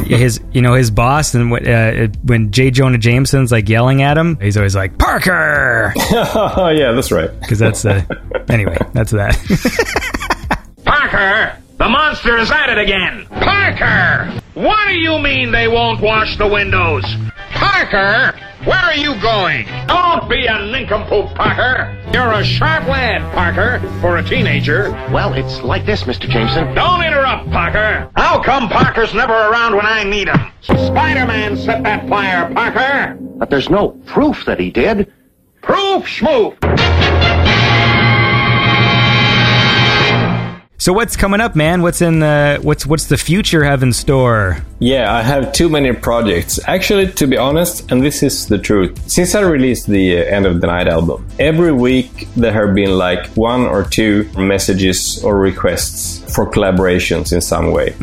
his, 0.04 0.40
you 0.50 0.62
know, 0.62 0.74
his 0.74 0.90
boss 0.90 1.32
and 1.36 1.52
when, 1.52 1.68
uh, 1.68 2.08
when 2.24 2.50
J. 2.50 2.72
Jonah 2.72 2.98
Jameson's 2.98 3.52
like 3.52 3.68
yelling 3.68 4.02
at 4.02 4.18
him, 4.18 4.36
he's 4.40 4.56
always 4.56 4.74
like 4.74 4.98
Parker 4.98 5.92
oh, 5.96 6.68
yeah, 6.76 6.90
that's 6.90 7.12
right. 7.12 7.30
because 7.38 7.60
that's 7.60 7.84
uh, 7.84 8.02
anyway. 8.48 8.76
That's 8.94 9.12
that. 9.12 9.36
Parker! 10.84 11.56
The 11.78 11.88
monster 11.88 12.36
is 12.38 12.50
at 12.50 12.70
it 12.70 12.78
again! 12.78 13.26
Parker! 13.26 14.40
What 14.54 14.88
do 14.88 14.94
you 14.94 15.20
mean 15.20 15.52
they 15.52 15.68
won't 15.68 16.00
wash 16.00 16.36
the 16.36 16.48
windows? 16.48 17.04
Parker, 17.52 18.34
where 18.64 18.78
are 18.78 18.94
you 18.94 19.20
going? 19.20 19.66
Don't 19.86 20.28
be 20.28 20.46
a 20.46 20.66
nincompoop, 20.66 21.34
Parker. 21.34 21.96
You're 22.12 22.32
a 22.32 22.44
sharp 22.44 22.86
lad, 22.86 23.20
Parker, 23.34 23.80
for 24.00 24.16
a 24.16 24.22
teenager. 24.22 24.90
Well, 25.12 25.34
it's 25.34 25.60
like 25.62 25.84
this, 25.84 26.04
Mr. 26.04 26.28
Jameson. 26.28 26.74
Don't 26.74 27.04
interrupt, 27.04 27.50
Parker. 27.50 28.10
How 28.16 28.42
come 28.42 28.68
Parker's 28.68 29.12
never 29.12 29.32
around 29.32 29.76
when 29.76 29.84
I 29.84 30.04
need 30.04 30.28
him? 30.28 30.40
Spider-Man 30.62 31.56
set 31.56 31.82
that 31.82 32.08
fire, 32.08 32.52
Parker. 32.54 33.18
But 33.36 33.50
there's 33.50 33.68
no 33.68 33.90
proof 34.06 34.44
that 34.46 34.58
he 34.58 34.70
did. 34.70 35.12
Proof 35.60 36.04
schmoof. 36.04 36.56
So 40.78 40.92
what's 40.92 41.16
coming 41.16 41.40
up, 41.40 41.56
man? 41.56 41.80
What's 41.80 42.02
in 42.02 42.18
the 42.18 42.58
what's 42.60 42.84
what's 42.86 43.06
the 43.06 43.16
future 43.16 43.64
have 43.64 43.82
in 43.82 43.92
store? 43.92 44.58
Yeah, 44.84 45.10
I 45.14 45.22
have 45.22 45.54
too 45.54 45.70
many 45.70 45.94
projects. 45.94 46.60
Actually, 46.68 47.10
to 47.12 47.26
be 47.26 47.38
honest, 47.38 47.90
and 47.90 48.02
this 48.02 48.22
is 48.22 48.48
the 48.48 48.58
truth, 48.58 48.92
since 49.10 49.34
I 49.34 49.40
released 49.40 49.86
the 49.86 50.18
uh, 50.18 50.24
End 50.24 50.44
of 50.44 50.60
the 50.60 50.66
Night 50.66 50.88
album, 50.88 51.26
every 51.38 51.72
week 51.72 52.28
there 52.36 52.52
have 52.52 52.74
been 52.74 52.98
like 52.98 53.28
one 53.28 53.62
or 53.62 53.84
two 53.84 54.28
messages 54.36 55.24
or 55.24 55.38
requests 55.38 56.18
for 56.34 56.44
collaborations 56.50 57.32
in 57.32 57.40
some 57.40 57.72
way. 57.72 57.94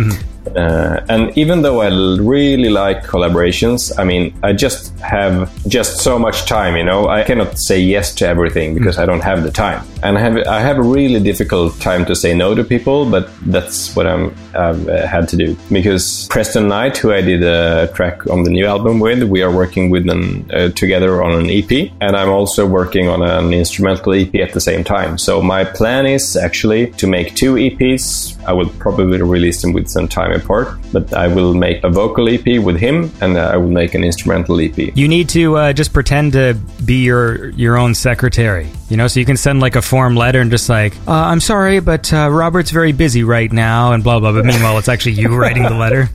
Uh, 0.56 1.06
and 1.08 1.38
even 1.38 1.62
though 1.62 1.82
I 1.82 1.88
l- 1.92 2.18
really 2.18 2.70
like 2.70 3.04
collaborations, 3.06 3.92
I 3.98 4.04
mean, 4.04 4.34
I 4.42 4.54
just 4.54 4.98
have 5.00 5.52
just 5.68 5.98
so 6.02 6.18
much 6.18 6.46
time, 6.46 6.76
you 6.76 6.84
know. 6.84 7.08
I 7.08 7.24
cannot 7.24 7.60
say 7.60 7.80
yes 7.80 8.14
to 8.16 8.28
everything 8.28 8.74
because 8.74 8.98
I 8.98 9.06
don't 9.06 9.22
have 9.22 9.44
the 9.44 9.52
time, 9.52 9.86
and 10.04 10.18
I 10.18 10.22
have 10.22 10.38
I 10.48 10.60
have 10.60 10.78
a 10.80 10.82
really 10.82 11.20
difficult 11.20 11.80
time 11.80 12.06
to 12.06 12.16
say 12.16 12.34
no 12.34 12.56
to 12.56 12.64
people. 12.64 13.06
But 13.10 13.30
that's 13.46 13.96
what 13.96 14.08
I'm 14.08 14.34
I've 14.56 14.90
uh, 14.90 15.08
had 15.08 15.30
to 15.30 15.38
do 15.38 15.56
because 15.72 16.28
Preston 16.30 16.68
Knight, 16.72 16.98
who 16.98 17.12
I 17.12 17.22
did 17.22 17.44
a 17.44 17.92
track 17.94 18.26
on 18.28 18.44
the 18.44 18.50
new 18.50 18.66
album 18.66 19.02
with, 19.02 19.24
we 19.24 19.42
are 19.42 19.54
working 19.64 19.90
with 19.90 20.06
them 20.06 20.48
uh, 20.54 20.70
together 20.70 21.22
on 21.22 21.32
an 21.42 21.50
EP, 21.50 21.92
and 22.00 22.16
I'm 22.16 22.30
also 22.30 22.66
working 22.66 23.10
on 23.10 23.22
an 23.22 23.54
instrumental 23.54 24.14
EP 24.14 24.34
at 24.36 24.54
the 24.54 24.62
same 24.62 24.84
time. 24.84 25.18
So 25.18 25.42
my 25.42 25.64
plan 25.66 26.06
is 26.06 26.38
actually 26.38 26.92
to 27.02 27.08
make 27.08 27.36
two 27.36 27.56
EPs. 27.56 28.42
I 28.46 28.54
will 28.54 28.70
probably 28.86 29.22
release 29.22 29.62
them 29.62 29.74
with 29.74 29.88
some 29.90 30.08
time 30.08 30.32
apart, 30.32 30.70
but 30.94 31.14
I 31.14 31.28
will 31.28 31.54
make 31.54 31.84
a 31.84 31.90
vocal 31.90 32.30
EP 32.30 32.48
with 32.68 32.78
him, 32.78 33.12
and 33.22 33.38
I 33.38 33.58
will 33.58 33.76
make 33.82 33.94
an 33.94 34.04
instrumental 34.04 34.60
EP. 34.62 34.78
You 34.96 35.08
need 35.08 35.28
to 35.30 35.58
uh, 35.58 35.74
just 35.74 35.92
pretend 35.92 36.34
to 36.34 36.58
be 36.86 37.04
your 37.04 37.50
your 37.52 37.78
own 37.78 37.94
secretary, 37.94 38.68
you 38.92 38.98
know, 38.98 39.08
so 39.08 39.22
you 39.22 39.26
can 39.26 39.38
send 39.38 39.62
like 39.62 39.78
a 39.78 39.82
form 39.82 40.18
letter 40.18 40.42
and 40.42 40.52
just 40.52 40.68
like, 40.68 40.94
uh, 41.08 41.12
I'm 41.14 41.40
sorry, 41.40 41.80
but 41.80 42.12
uh, 42.14 42.30
Robert's 42.30 42.72
very 42.72 42.92
busy 42.92 43.24
right 43.24 43.50
now, 43.52 43.94
and 43.94 44.04
blah 44.04 44.20
blah. 44.20 44.34
But 44.34 44.44
meanwhile, 44.44 44.78
it's 44.78 44.90
actually 44.90 45.14
you 45.14 45.34
writing 45.36 45.64
the 45.64 45.76
letter. 45.76 46.10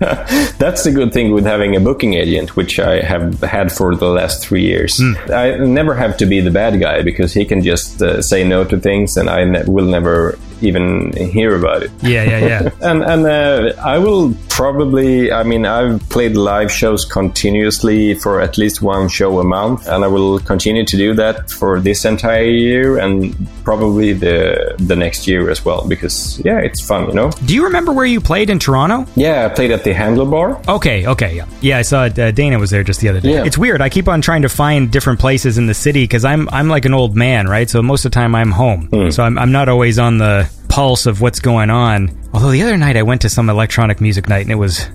That's 0.58 0.84
the 0.84 0.92
good 0.92 1.12
thing 1.12 1.32
with 1.32 1.46
having 1.46 1.74
a 1.74 1.80
booking 1.80 2.12
agent, 2.14 2.54
which 2.54 2.78
I 2.78 3.00
have 3.00 3.40
had 3.40 3.72
for 3.72 3.96
the 3.96 4.08
last 4.08 4.44
three 4.44 4.62
years. 4.62 5.00
I 5.32 5.56
never 5.56 5.94
have 5.94 6.18
to 6.18 6.26
be 6.26 6.40
the 6.40 6.50
bad 6.50 6.78
guy 6.78 7.02
because 7.02 7.32
he 7.32 7.46
can 7.46 7.62
just 7.62 8.02
uh, 8.02 8.20
say 8.20 8.44
no 8.44 8.64
to 8.64 8.78
things, 8.78 9.16
and 9.16 9.30
I 9.30 9.44
ne- 9.44 9.64
will 9.64 9.86
never 9.86 10.38
even 10.60 11.12
hear 11.16 11.56
about 11.56 11.82
it. 11.82 11.90
Yeah, 12.02 12.24
yeah, 12.24 12.38
yeah. 12.38 12.70
And 12.82 13.02
and 13.02 13.26
uh, 13.26 13.72
I 13.82 13.96
will 13.98 14.34
probably. 14.56 15.30
I 15.30 15.42
mean, 15.42 15.66
I've 15.66 16.00
played 16.08 16.34
live 16.34 16.72
shows 16.72 17.04
continuously 17.04 18.14
for 18.14 18.40
at 18.40 18.56
least 18.56 18.80
one 18.80 19.08
show 19.08 19.38
a 19.38 19.44
month, 19.44 19.86
and 19.86 20.02
I 20.02 20.08
will 20.08 20.40
continue 20.40 20.84
to 20.84 20.96
do 20.96 21.14
that 21.14 21.50
for 21.50 21.78
this 21.78 22.04
entire 22.06 22.44
year 22.44 22.98
and 22.98 23.36
probably 23.62 24.14
the 24.14 24.74
the 24.78 24.96
next 24.96 25.28
year 25.28 25.50
as 25.50 25.64
well. 25.64 25.86
Because 25.86 26.40
yeah, 26.44 26.58
it's 26.58 26.84
fun, 26.84 27.06
you 27.08 27.14
know. 27.14 27.30
Do 27.44 27.54
you 27.54 27.64
remember 27.64 27.92
where 27.92 28.06
you 28.06 28.20
played 28.20 28.48
in 28.48 28.58
Toronto? 28.58 29.06
Yeah, 29.14 29.46
I 29.46 29.54
played 29.54 29.70
at 29.70 29.84
the 29.84 29.92
Handlebar. 29.92 30.66
Okay, 30.66 31.06
okay, 31.06 31.36
yeah, 31.36 31.46
yeah. 31.60 31.78
I 31.78 31.82
saw 31.82 32.04
uh, 32.04 32.30
Dana 32.30 32.58
was 32.58 32.70
there 32.70 32.82
just 32.82 33.00
the 33.00 33.10
other 33.10 33.20
day. 33.20 33.34
Yeah. 33.34 33.44
It's 33.44 33.58
weird. 33.58 33.82
I 33.82 33.90
keep 33.90 34.08
on 34.08 34.22
trying 34.22 34.42
to 34.42 34.48
find 34.48 34.90
different 34.90 35.20
places 35.20 35.58
in 35.58 35.66
the 35.66 35.74
city 35.74 36.04
because 36.04 36.24
I'm 36.24 36.48
I'm 36.48 36.68
like 36.68 36.86
an 36.86 36.94
old 36.94 37.14
man, 37.14 37.46
right? 37.46 37.68
So 37.68 37.82
most 37.82 38.06
of 38.06 38.10
the 38.10 38.14
time 38.14 38.34
I'm 38.34 38.52
home, 38.52 39.10
so 39.12 39.22
I'm 39.22 39.36
I'm 39.38 39.52
not 39.52 39.68
always 39.68 39.98
on 39.98 40.16
the 40.16 40.50
pulse 40.68 41.06
of 41.06 41.20
what's 41.20 41.40
going 41.40 41.70
on. 41.70 42.10
Although 42.36 42.50
the 42.50 42.60
other 42.60 42.76
night 42.76 42.98
I 42.98 43.02
went 43.02 43.22
to 43.22 43.30
some 43.30 43.48
electronic 43.48 43.98
music 44.02 44.28
night 44.28 44.42
and 44.42 44.52
it 44.52 44.56
was 44.56 44.90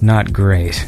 not 0.00 0.32
great. 0.32 0.86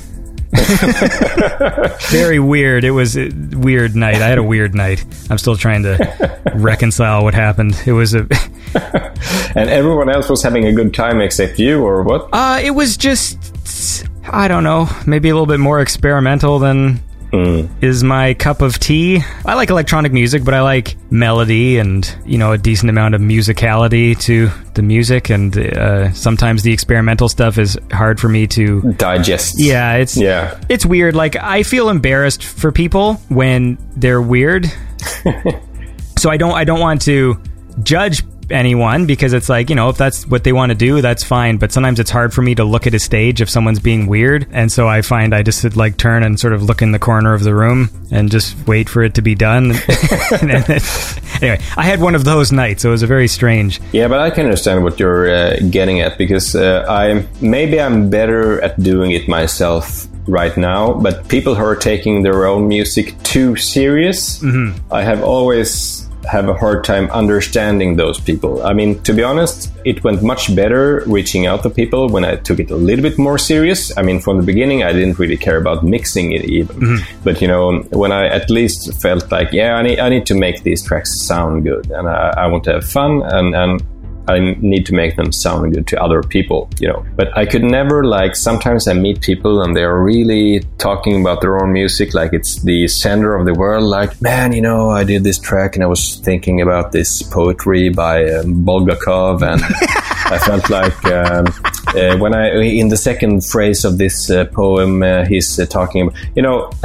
Very 2.11 2.39
weird. 2.39 2.85
It 2.85 2.93
was 2.93 3.19
a 3.19 3.29
weird 3.29 3.95
night. 3.95 4.15
I 4.15 4.27
had 4.27 4.39
a 4.39 4.43
weird 4.43 4.75
night. 4.75 5.05
I'm 5.29 5.37
still 5.37 5.59
trying 5.59 5.83
to 5.83 6.43
reconcile 6.55 7.23
what 7.23 7.35
happened. 7.35 7.79
It 7.85 7.93
was 7.93 8.15
a 8.15 8.27
And 9.55 9.69
everyone 9.69 10.09
else 10.09 10.31
was 10.31 10.43
having 10.43 10.65
a 10.65 10.73
good 10.73 10.95
time 10.95 11.21
except 11.21 11.59
you, 11.59 11.85
or 11.85 12.03
what? 12.03 12.31
Uh, 12.33 12.61
it 12.63 12.71
was 12.71 12.97
just, 12.97 14.07
I 14.25 14.49
don't 14.49 14.65
know, 14.65 14.89
maybe 15.07 15.29
a 15.29 15.35
little 15.35 15.45
bit 15.45 15.61
more 15.61 15.83
experimental 15.83 16.59
than 16.59 17.01
is 17.33 18.03
my 18.03 18.35
cup 18.35 18.61
of 18.61 18.79
tea. 18.79 19.21
I 19.45 19.55
like 19.55 19.71
electronic 19.71 20.13
music, 20.13 20.45
but 20.45 20.55
I 20.55 20.63
like 20.63 20.97
melody 21.11 21.79
and, 21.79 22.05
you 22.27 22.39
know, 22.39 22.53
a 22.53 22.59
decent 22.59 22.91
amount 22.91 23.15
of 23.15 23.21
musicality 23.21 24.19
to 24.23 24.51
the 24.75 24.83
music. 24.83 25.31
And 25.31 25.57
uh, 25.57 26.13
sometimes 26.13 26.63
the 26.63 26.73
experimental 26.73 27.29
stuff 27.29 27.59
is 27.59 27.79
hard 27.93 28.19
for 28.21 28.29
me 28.29 28.47
to. 28.49 28.93
Digest. 28.95 29.55
Yeah, 29.59 29.95
it's 29.95 30.17
Yeah. 30.17 30.59
it's 30.69 30.85
weird. 30.85 31.15
Like 31.15 31.37
I 31.37 31.63
feel 31.63 31.89
embarrassed 31.89 32.43
for 32.45 32.73
people 32.73 33.15
when 33.29 33.79
they're 33.97 34.23
weird. 34.23 34.67
so 36.19 36.31
I 36.31 36.37
don't 36.37 36.53
I 36.53 36.65
don't 36.65 36.81
want 36.81 37.03
to 37.03 37.41
judge 37.83 38.23
anyone 38.51 39.07
because 39.07 39.33
it's 39.33 39.49
like 39.49 39.71
you 39.71 39.77
know 39.77 39.89
if 39.89 39.97
that's 39.97 40.27
what 40.27 40.45
they 40.45 40.53
want 40.53 40.71
to 40.71 40.75
do 40.77 41.01
that's 41.01 41.25
fine. 41.25 41.57
But 41.57 41.73
sometimes 41.73 42.01
it's 42.01 42.11
hard 42.11 42.33
for 42.33 42.43
me 42.43 42.55
to 42.57 42.65
look 42.65 42.87
at 42.87 42.95
a 42.95 42.99
stage 42.99 43.41
if 43.41 43.51
someone's 43.51 43.81
being 43.81 44.07
weird. 44.07 44.47
And 44.53 44.71
so 44.71 44.89
i 44.89 45.03
find 45.03 45.35
i 45.35 45.43
just 45.43 45.77
like 45.77 45.97
turn 45.97 46.23
and 46.23 46.39
sort 46.39 46.53
of 46.53 46.63
look 46.63 46.83
in 46.83 46.93
the 46.93 46.99
corner 46.99 47.35
of 47.35 47.43
the 47.43 47.55
room 47.55 47.91
and 48.11 48.31
just 48.31 48.57
wait 48.67 48.89
for 48.89 49.03
it 49.03 49.15
to 49.15 49.23
be 49.23 49.35
done. 49.35 49.73
Anyway 51.43 51.59
i 51.77 51.85
had 51.85 52.01
one 52.01 52.15
of 52.15 52.25
those 52.25 52.53
nights. 52.53 52.83
So 52.83 52.89
it 52.89 52.93
was 52.93 53.03
a 53.03 53.07
very 53.07 53.29
strange. 53.29 53.81
Yeah, 53.93 54.09
but 54.09 54.21
I 54.21 54.31
can 54.31 54.45
understand 54.45 54.85
what 54.85 54.99
you're 55.01 55.31
uh, 55.31 55.57
getting 55.71 56.01
at 56.01 56.19
because 56.19 56.55
uh, 56.55 56.85
I 56.89 57.27
maybe 57.41 57.81
I'm 57.81 58.11
better 58.11 58.61
at 58.63 58.81
doing 58.83 59.13
it 59.13 59.29
myself 59.29 60.07
right 60.27 60.57
now. 60.57 60.93
But 60.95 61.29
people 61.29 61.55
who 61.55 61.65
are 61.65 61.77
taking 61.77 62.23
their 62.23 62.47
own 62.47 62.69
music 62.69 63.21
too 63.23 63.57
serious, 63.57 64.43
I 64.91 65.03
have 65.03 65.23
always 65.23 66.07
have 66.31 66.49
a 66.49 66.55
hard 66.55 66.85
time 66.85 67.11
understanding 67.11 67.97
those 67.97 68.21
people. 68.21 68.63
I 68.65 68.73
mean, 68.73 69.03
to 69.03 69.13
be 69.13 69.23
honest, 69.23 69.71
it 69.85 70.05
went 70.05 70.23
much 70.23 70.55
better 70.55 71.03
reaching 71.07 71.47
out 71.47 71.65
to 71.65 71.71
people 71.71 72.09
when 72.09 72.25
I 72.25 72.37
took 72.37 72.61
it 72.61 72.71
a 72.71 72.77
little 72.77 73.03
bit 73.03 73.19
more 73.19 73.37
serious. 73.37 73.97
I 73.99 74.03
mean, 74.03 74.21
from 74.21 74.37
the 74.37 74.45
beginning, 74.45 74.85
I 74.85 74.93
didn't 74.93 75.19
really 75.19 75.37
care 75.37 75.57
about 75.57 75.83
mixing 75.83 76.31
it 76.31 76.45
even. 76.45 76.77
Mm-hmm. 76.77 77.23
But 77.25 77.43
you 77.43 77.49
know, 77.49 77.81
when 77.91 78.13
I 78.13 78.29
at 78.29 78.49
least 78.49 79.03
felt 79.03 79.33
like, 79.33 79.53
yeah, 79.53 79.75
I 79.75 79.83
need, 79.83 79.99
I 79.99 80.09
need 80.09 80.27
to 80.27 80.35
make 80.35 80.63
these 80.63 80.85
tracks 80.85 81.11
sound 81.27 81.65
good, 81.65 81.91
and 81.91 82.09
I, 82.09 82.33
I 82.37 82.47
want 82.47 82.63
to 82.65 82.73
have 82.75 82.85
fun, 82.85 83.23
and 83.23 83.55
and 83.55 83.83
I 84.31 84.57
need 84.61 84.87
to 84.87 84.95
make 84.95 85.17
them 85.17 85.33
sound 85.33 85.75
good 85.75 85.87
to 85.89 86.03
other 86.03 86.23
people, 86.23 86.71
you 86.81 86.89
know. 86.89 87.05
But 87.17 87.37
I 87.37 87.47
could 87.47 87.65
never 87.65 88.05
like. 88.05 88.37
Sometimes 88.37 88.87
I 88.89 88.95
meet 88.95 89.21
people 89.21 89.63
and 89.63 89.77
they're 89.77 89.99
really 89.99 90.61
talking 90.79 91.21
about 91.21 91.41
their 91.41 91.61
own 91.61 91.73
music 91.73 92.15
like 92.15 92.33
it's 92.33 92.63
the 92.63 92.89
center 92.89 93.35
of 93.35 93.47
the 93.47 93.55
world. 93.55 93.85
Like, 93.85 94.21
man, 94.23 94.53
you 94.53 94.63
know, 94.63 94.91
I 94.91 95.05
did 95.05 95.25
this 95.25 95.39
track 95.39 95.75
and 95.75 95.83
I 95.83 95.87
was 95.87 96.17
thinking 96.17 96.61
about 96.61 96.93
this 96.93 97.23
poetry 97.23 97.89
by 97.89 98.25
um, 98.31 98.65
Bulgakov, 98.65 99.43
and 99.43 99.63
I 100.33 100.39
felt 100.39 100.71
like 100.71 101.05
um, 101.07 101.47
uh, 101.95 102.17
when 102.19 102.35
I 102.35 102.61
in 102.61 102.89
the 102.89 102.97
second 102.97 103.45
phrase 103.45 103.85
of 103.85 103.99
this 103.99 104.31
uh, 104.31 104.45
poem, 104.47 105.03
uh, 105.03 105.25
he's 105.25 105.59
uh, 105.59 105.67
talking, 105.67 106.09
about, 106.09 106.17
you 106.37 106.43
know, 106.43 106.71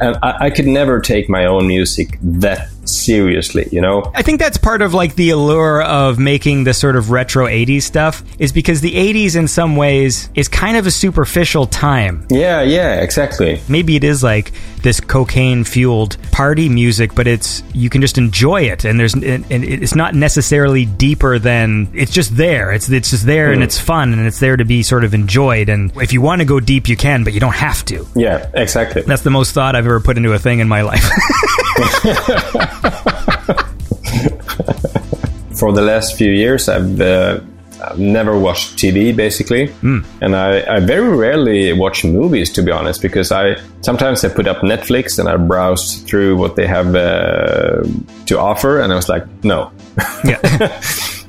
and 0.00 0.16
I, 0.22 0.46
I 0.46 0.50
could 0.50 0.66
never 0.66 1.00
take 1.00 1.28
my 1.28 1.46
own 1.46 1.66
music 1.68 2.18
that 2.22 2.68
seriously, 2.88 3.68
you 3.72 3.80
know. 3.80 4.10
I 4.14 4.22
think 4.22 4.40
that's 4.40 4.58
part 4.58 4.82
of 4.82 4.94
like 4.94 5.14
the 5.14 5.30
allure 5.30 5.82
of 5.82 6.18
making 6.18 6.64
the 6.64 6.74
sort 6.74 6.96
of 6.96 7.10
retro 7.10 7.46
80s 7.46 7.82
stuff 7.82 8.22
is 8.38 8.52
because 8.52 8.80
the 8.80 8.94
80s 8.94 9.36
in 9.36 9.48
some 9.48 9.76
ways 9.76 10.28
is 10.34 10.48
kind 10.48 10.76
of 10.76 10.86
a 10.86 10.90
superficial 10.90 11.66
time. 11.66 12.26
Yeah, 12.30 12.62
yeah, 12.62 13.00
exactly. 13.00 13.60
Maybe 13.68 13.96
it 13.96 14.04
is 14.04 14.22
like 14.22 14.52
this 14.82 15.00
cocaine 15.00 15.64
fueled 15.64 16.16
party 16.32 16.68
music, 16.68 17.14
but 17.14 17.26
it's 17.26 17.62
you 17.74 17.90
can 17.90 18.00
just 18.00 18.18
enjoy 18.18 18.62
it 18.62 18.84
and 18.84 19.00
there's 19.00 19.14
and 19.14 19.24
and 19.24 19.64
it's 19.64 19.94
not 19.94 20.14
necessarily 20.14 20.84
deeper 20.84 21.38
than 21.38 21.88
it's 21.94 22.12
just 22.12 22.36
there. 22.36 22.72
It's 22.72 22.88
it's 22.88 23.10
just 23.10 23.26
there 23.26 23.50
and 23.50 23.60
hmm. 23.60 23.64
it's 23.64 23.78
fun 23.80 24.12
and 24.12 24.26
it's 24.26 24.38
there 24.38 24.56
to 24.56 24.64
be 24.64 24.82
sort 24.82 25.04
of 25.04 25.14
enjoyed 25.14 25.68
and 25.68 25.94
if 25.96 26.12
you 26.12 26.20
want 26.20 26.40
to 26.40 26.44
go 26.44 26.60
deep 26.60 26.88
you 26.88 26.96
can, 26.96 27.24
but 27.24 27.32
you 27.32 27.40
don't 27.40 27.54
have 27.54 27.84
to. 27.86 28.06
Yeah, 28.14 28.50
exactly. 28.54 29.02
That's 29.02 29.22
the 29.22 29.30
most 29.30 29.52
thought 29.52 29.74
I've 29.74 29.86
ever 29.86 30.00
put 30.00 30.16
into 30.16 30.32
a 30.32 30.38
thing 30.38 30.60
in 30.60 30.68
my 30.68 30.82
life. 30.82 31.04
For 35.58 35.72
the 35.72 35.82
last 35.82 36.16
few 36.16 36.30
years, 36.30 36.68
I've, 36.68 37.00
uh, 37.00 37.40
I've 37.82 37.98
never 37.98 38.38
watched 38.38 38.76
TV 38.76 39.16
basically, 39.16 39.72
and 40.20 40.36
I, 40.36 40.76
I 40.76 40.80
very 40.80 41.16
rarely 41.16 41.72
watch 41.72 42.04
movies 42.04 42.52
to 42.52 42.62
be 42.62 42.70
honest. 42.70 43.00
Because 43.00 43.32
I 43.32 43.56
sometimes 43.80 44.24
I 44.24 44.28
put 44.28 44.46
up 44.46 44.58
Netflix 44.58 45.18
and 45.18 45.28
I 45.28 45.36
browse 45.36 46.02
through 46.02 46.36
what 46.36 46.56
they 46.56 46.66
have 46.66 46.94
uh, 46.94 47.82
to 48.26 48.38
offer, 48.38 48.80
and 48.80 48.92
I 48.92 48.96
was 48.96 49.08
like, 49.08 49.24
no, 49.44 49.72
yeah. 50.24 50.40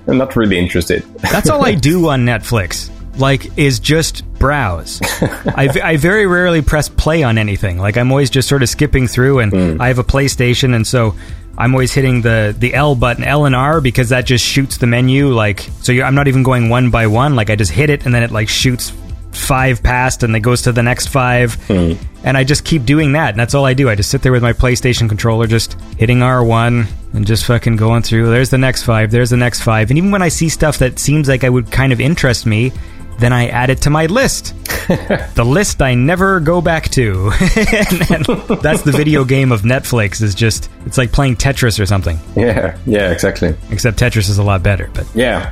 I'm 0.07 0.17
not 0.17 0.35
really 0.35 0.57
interested. 0.57 1.03
That's 1.19 1.49
all 1.49 1.65
I 1.65 1.75
do 1.89 2.09
on 2.09 2.25
Netflix. 2.25 2.89
Like, 3.19 3.57
is 3.57 3.79
just 3.79 4.23
browse. 4.39 5.01
I, 5.55 5.67
v- 5.67 5.81
I 5.81 5.97
very 5.97 6.25
rarely 6.25 6.61
press 6.61 6.89
play 6.89 7.23
on 7.23 7.37
anything. 7.37 7.77
Like 7.77 7.97
I'm 7.97 8.11
always 8.11 8.29
just 8.29 8.47
sort 8.47 8.63
of 8.63 8.69
skipping 8.69 9.07
through, 9.07 9.39
and 9.39 9.51
hmm. 9.51 9.81
I 9.81 9.87
have 9.87 9.99
a 9.99 10.03
PlayStation, 10.03 10.75
and 10.75 10.85
so 10.85 11.15
I'm 11.57 11.73
always 11.73 11.93
hitting 11.93 12.21
the 12.21 12.55
the 12.57 12.73
L 12.73 12.95
button, 12.95 13.23
L 13.23 13.45
and 13.45 13.55
R, 13.55 13.81
because 13.81 14.09
that 14.09 14.25
just 14.25 14.45
shoots 14.45 14.77
the 14.77 14.87
menu. 14.87 15.29
Like 15.33 15.69
so, 15.81 15.91
you're, 15.91 16.05
I'm 16.05 16.15
not 16.15 16.27
even 16.27 16.43
going 16.43 16.69
one 16.69 16.91
by 16.91 17.07
one. 17.07 17.35
Like 17.35 17.49
I 17.49 17.55
just 17.55 17.71
hit 17.71 17.89
it, 17.89 18.05
and 18.05 18.13
then 18.13 18.23
it 18.23 18.31
like 18.31 18.49
shoots 18.49 18.93
five 19.31 19.81
past, 19.83 20.23
and 20.23 20.35
it 20.35 20.41
goes 20.41 20.63
to 20.63 20.71
the 20.71 20.83
next 20.83 21.07
five, 21.07 21.55
hmm. 21.65 21.93
and 22.23 22.37
I 22.37 22.43
just 22.43 22.63
keep 22.63 22.85
doing 22.85 23.13
that. 23.13 23.31
And 23.31 23.39
that's 23.39 23.53
all 23.55 23.65
I 23.65 23.73
do. 23.73 23.89
I 23.89 23.95
just 23.95 24.11
sit 24.11 24.21
there 24.21 24.31
with 24.31 24.43
my 24.43 24.53
PlayStation 24.53 25.09
controller, 25.09 25.47
just 25.47 25.79
hitting 25.97 26.19
R1 26.19 26.87
and 27.13 27.25
just 27.25 27.45
fucking 27.45 27.77
going 27.77 28.03
through. 28.03 28.29
There's 28.29 28.49
the 28.49 28.57
next 28.57 28.83
five. 28.83 29.11
There's 29.11 29.29
the 29.29 29.37
next 29.37 29.61
five. 29.61 29.89
And 29.89 29.97
even 29.97 30.11
when 30.11 30.21
I 30.21 30.27
see 30.27 30.49
stuff 30.49 30.77
that 30.79 30.99
seems 30.99 31.27
like 31.27 31.43
I 31.43 31.49
would 31.49 31.71
kind 31.71 31.93
of 31.93 32.01
interest 32.01 32.45
me, 32.45 32.71
then 33.19 33.33
I 33.33 33.47
add 33.47 33.69
it 33.69 33.81
to 33.81 33.89
my 33.89 34.05
list. 34.05 34.53
the 34.87 35.43
list 35.45 35.81
I 35.81 35.95
never 35.95 36.39
go 36.39 36.61
back 36.61 36.89
to. 36.91 37.31
and, 37.55 38.11
and 38.11 38.25
that's 38.61 38.83
the 38.83 38.93
video 38.95 39.25
game 39.25 39.51
of 39.51 39.61
Netflix. 39.63 40.21
Is 40.21 40.35
just 40.35 40.69
it's 40.85 40.97
like 40.97 41.11
playing 41.11 41.35
Tetris 41.35 41.79
or 41.79 41.85
something. 41.85 42.19
Yeah, 42.35 42.77
yeah, 42.85 43.11
exactly. 43.11 43.55
Except 43.71 43.97
Tetris 43.97 44.29
is 44.29 44.37
a 44.37 44.43
lot 44.43 44.63
better. 44.63 44.89
But 44.93 45.07
Yeah. 45.13 45.51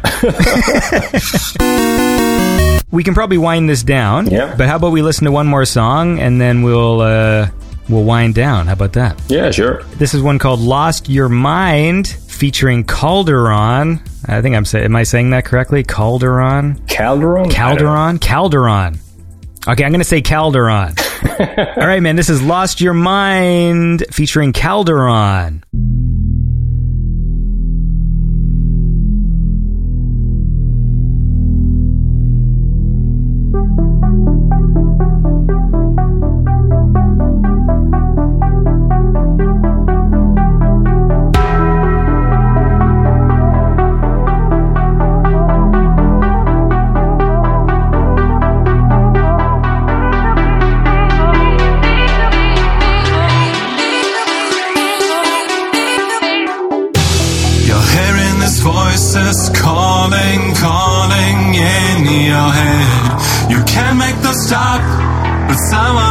we 2.92 3.04
can 3.04 3.14
probably 3.14 3.38
wind 3.38 3.70
this 3.70 3.84
down. 3.84 4.28
Yeah. 4.28 4.56
But 4.58 4.68
how 4.68 4.78
about 4.78 4.92
we 4.92 5.02
listen 5.02 5.26
to 5.26 5.32
one 5.32 5.48
more 5.48 5.66
song 5.66 6.20
and 6.20 6.40
then 6.40 6.64
we'll 6.64 7.02
uh, 7.02 7.50
we'll 7.90 8.04
wind 8.04 8.36
down. 8.36 8.68
How 8.68 8.74
about 8.74 8.94
that? 8.94 9.22
yeah, 9.28 9.52
sure. 9.52 9.84
This 9.98 10.14
is 10.14 10.22
one 10.22 10.40
called 10.40 10.60
"Lost 10.60 11.10
Your 11.10 11.30
Mind" 11.30 12.08
featuring 12.08 12.84
Calderon. 12.84 14.02
I 14.28 14.42
think 14.42 14.56
I'm 14.56 14.66
saying. 14.66 14.86
Am 14.86 14.96
I 14.96 15.04
saying 15.04 15.30
that 15.32 15.46
correctly? 15.46 15.84
Calderon. 15.84 16.86
Calderon? 16.88 17.50
Calderon? 17.50 18.20
Calderon. 18.20 19.00
Okay, 19.68 19.84
I'm 19.84 19.92
going 19.92 20.00
to 20.00 20.04
say 20.04 20.22
Calderon. 20.22 20.94
All 21.40 21.88
right, 21.88 22.02
man, 22.02 22.16
this 22.16 22.30
is 22.30 22.42
Lost 22.42 22.82
Your 22.82 22.94
Mind 22.94 24.04
featuring 24.12 24.54
Calderon. 24.54 25.64
But 65.72 66.05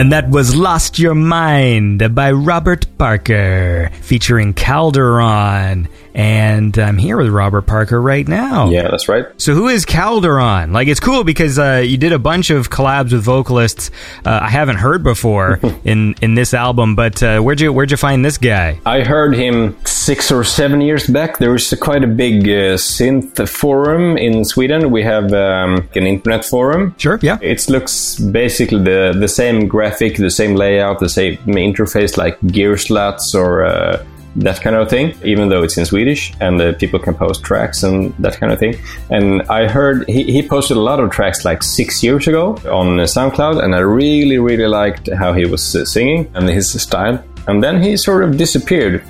And 0.00 0.12
that 0.12 0.30
was 0.30 0.56
Lost 0.56 0.98
Your 0.98 1.14
Mind 1.14 2.14
by 2.14 2.32
Robert 2.32 2.86
Parker, 2.96 3.90
featuring 4.00 4.54
Calderon. 4.54 5.88
And 6.14 6.78
I'm 6.78 6.96
here 6.96 7.18
with 7.18 7.28
Robert 7.28 7.66
Parker 7.66 8.00
right 8.00 8.26
now. 8.26 8.70
Yeah, 8.70 8.88
that's 8.90 9.10
right. 9.10 9.26
So 9.36 9.52
who 9.52 9.68
is 9.68 9.84
Calderon? 9.84 10.72
Like, 10.72 10.88
it's 10.88 11.00
cool 11.00 11.22
because 11.22 11.58
uh, 11.58 11.82
you 11.84 11.98
did 11.98 12.14
a 12.14 12.18
bunch 12.18 12.48
of 12.48 12.70
collabs 12.70 13.12
with 13.12 13.22
vocalists 13.22 13.90
uh, 14.24 14.40
I 14.42 14.48
haven't 14.48 14.76
heard 14.76 15.02
before 15.02 15.60
in 15.84 16.14
in 16.22 16.34
this 16.34 16.54
album. 16.54 16.96
But 16.96 17.22
uh, 17.22 17.40
where'd 17.42 17.60
you 17.60 17.70
where'd 17.70 17.90
you 17.90 17.98
find 17.98 18.24
this 18.24 18.38
guy? 18.38 18.80
I 18.86 19.02
heard 19.02 19.34
him 19.34 19.76
six 20.00 20.32
or 20.32 20.44
seven 20.44 20.80
years 20.80 21.06
back. 21.06 21.38
There 21.38 21.52
was 21.52 21.72
a, 21.72 21.76
quite 21.76 22.02
a 22.02 22.06
big 22.06 22.48
uh, 22.48 22.76
synth 22.76 23.48
forum 23.48 24.16
in 24.16 24.44
Sweden. 24.44 24.90
We 24.90 25.02
have 25.02 25.32
um, 25.32 25.88
an 25.94 26.06
internet 26.06 26.44
forum. 26.44 26.94
Sure, 26.98 27.18
yeah. 27.22 27.38
It 27.42 27.68
looks 27.68 28.18
basically 28.18 28.82
the 28.82 29.14
the 29.18 29.28
same 29.28 29.68
graphic, 29.68 30.16
the 30.16 30.30
same 30.30 30.54
layout, 30.54 30.98
the 31.00 31.08
same 31.08 31.36
interface 31.46 32.16
like 32.16 32.40
Gearslutz 32.40 33.34
or 33.34 33.64
uh, 33.64 34.04
that 34.36 34.60
kind 34.62 34.76
of 34.76 34.88
thing, 34.88 35.14
even 35.24 35.48
though 35.48 35.62
it's 35.62 35.76
in 35.76 35.84
Swedish 35.84 36.32
and 36.40 36.60
uh, 36.60 36.72
people 36.74 36.98
can 36.98 37.14
post 37.14 37.42
tracks 37.42 37.82
and 37.82 38.14
that 38.18 38.38
kind 38.40 38.52
of 38.52 38.58
thing. 38.58 38.76
And 39.10 39.42
I 39.42 39.68
heard 39.68 40.08
he, 40.08 40.22
he 40.24 40.42
posted 40.42 40.76
a 40.76 40.80
lot 40.80 41.00
of 41.00 41.10
tracks 41.10 41.44
like 41.44 41.62
six 41.62 42.02
years 42.02 42.28
ago 42.28 42.52
on 42.70 42.98
SoundCloud, 42.98 43.62
and 43.62 43.74
I 43.74 43.80
really, 43.80 44.38
really 44.38 44.68
liked 44.68 45.12
how 45.12 45.32
he 45.32 45.46
was 45.46 45.74
uh, 45.74 45.84
singing 45.84 46.30
and 46.34 46.48
his 46.48 46.70
style. 46.80 47.22
And 47.48 47.62
then 47.62 47.82
he 47.82 47.96
sort 47.96 48.22
of 48.22 48.36
disappeared 48.36 49.02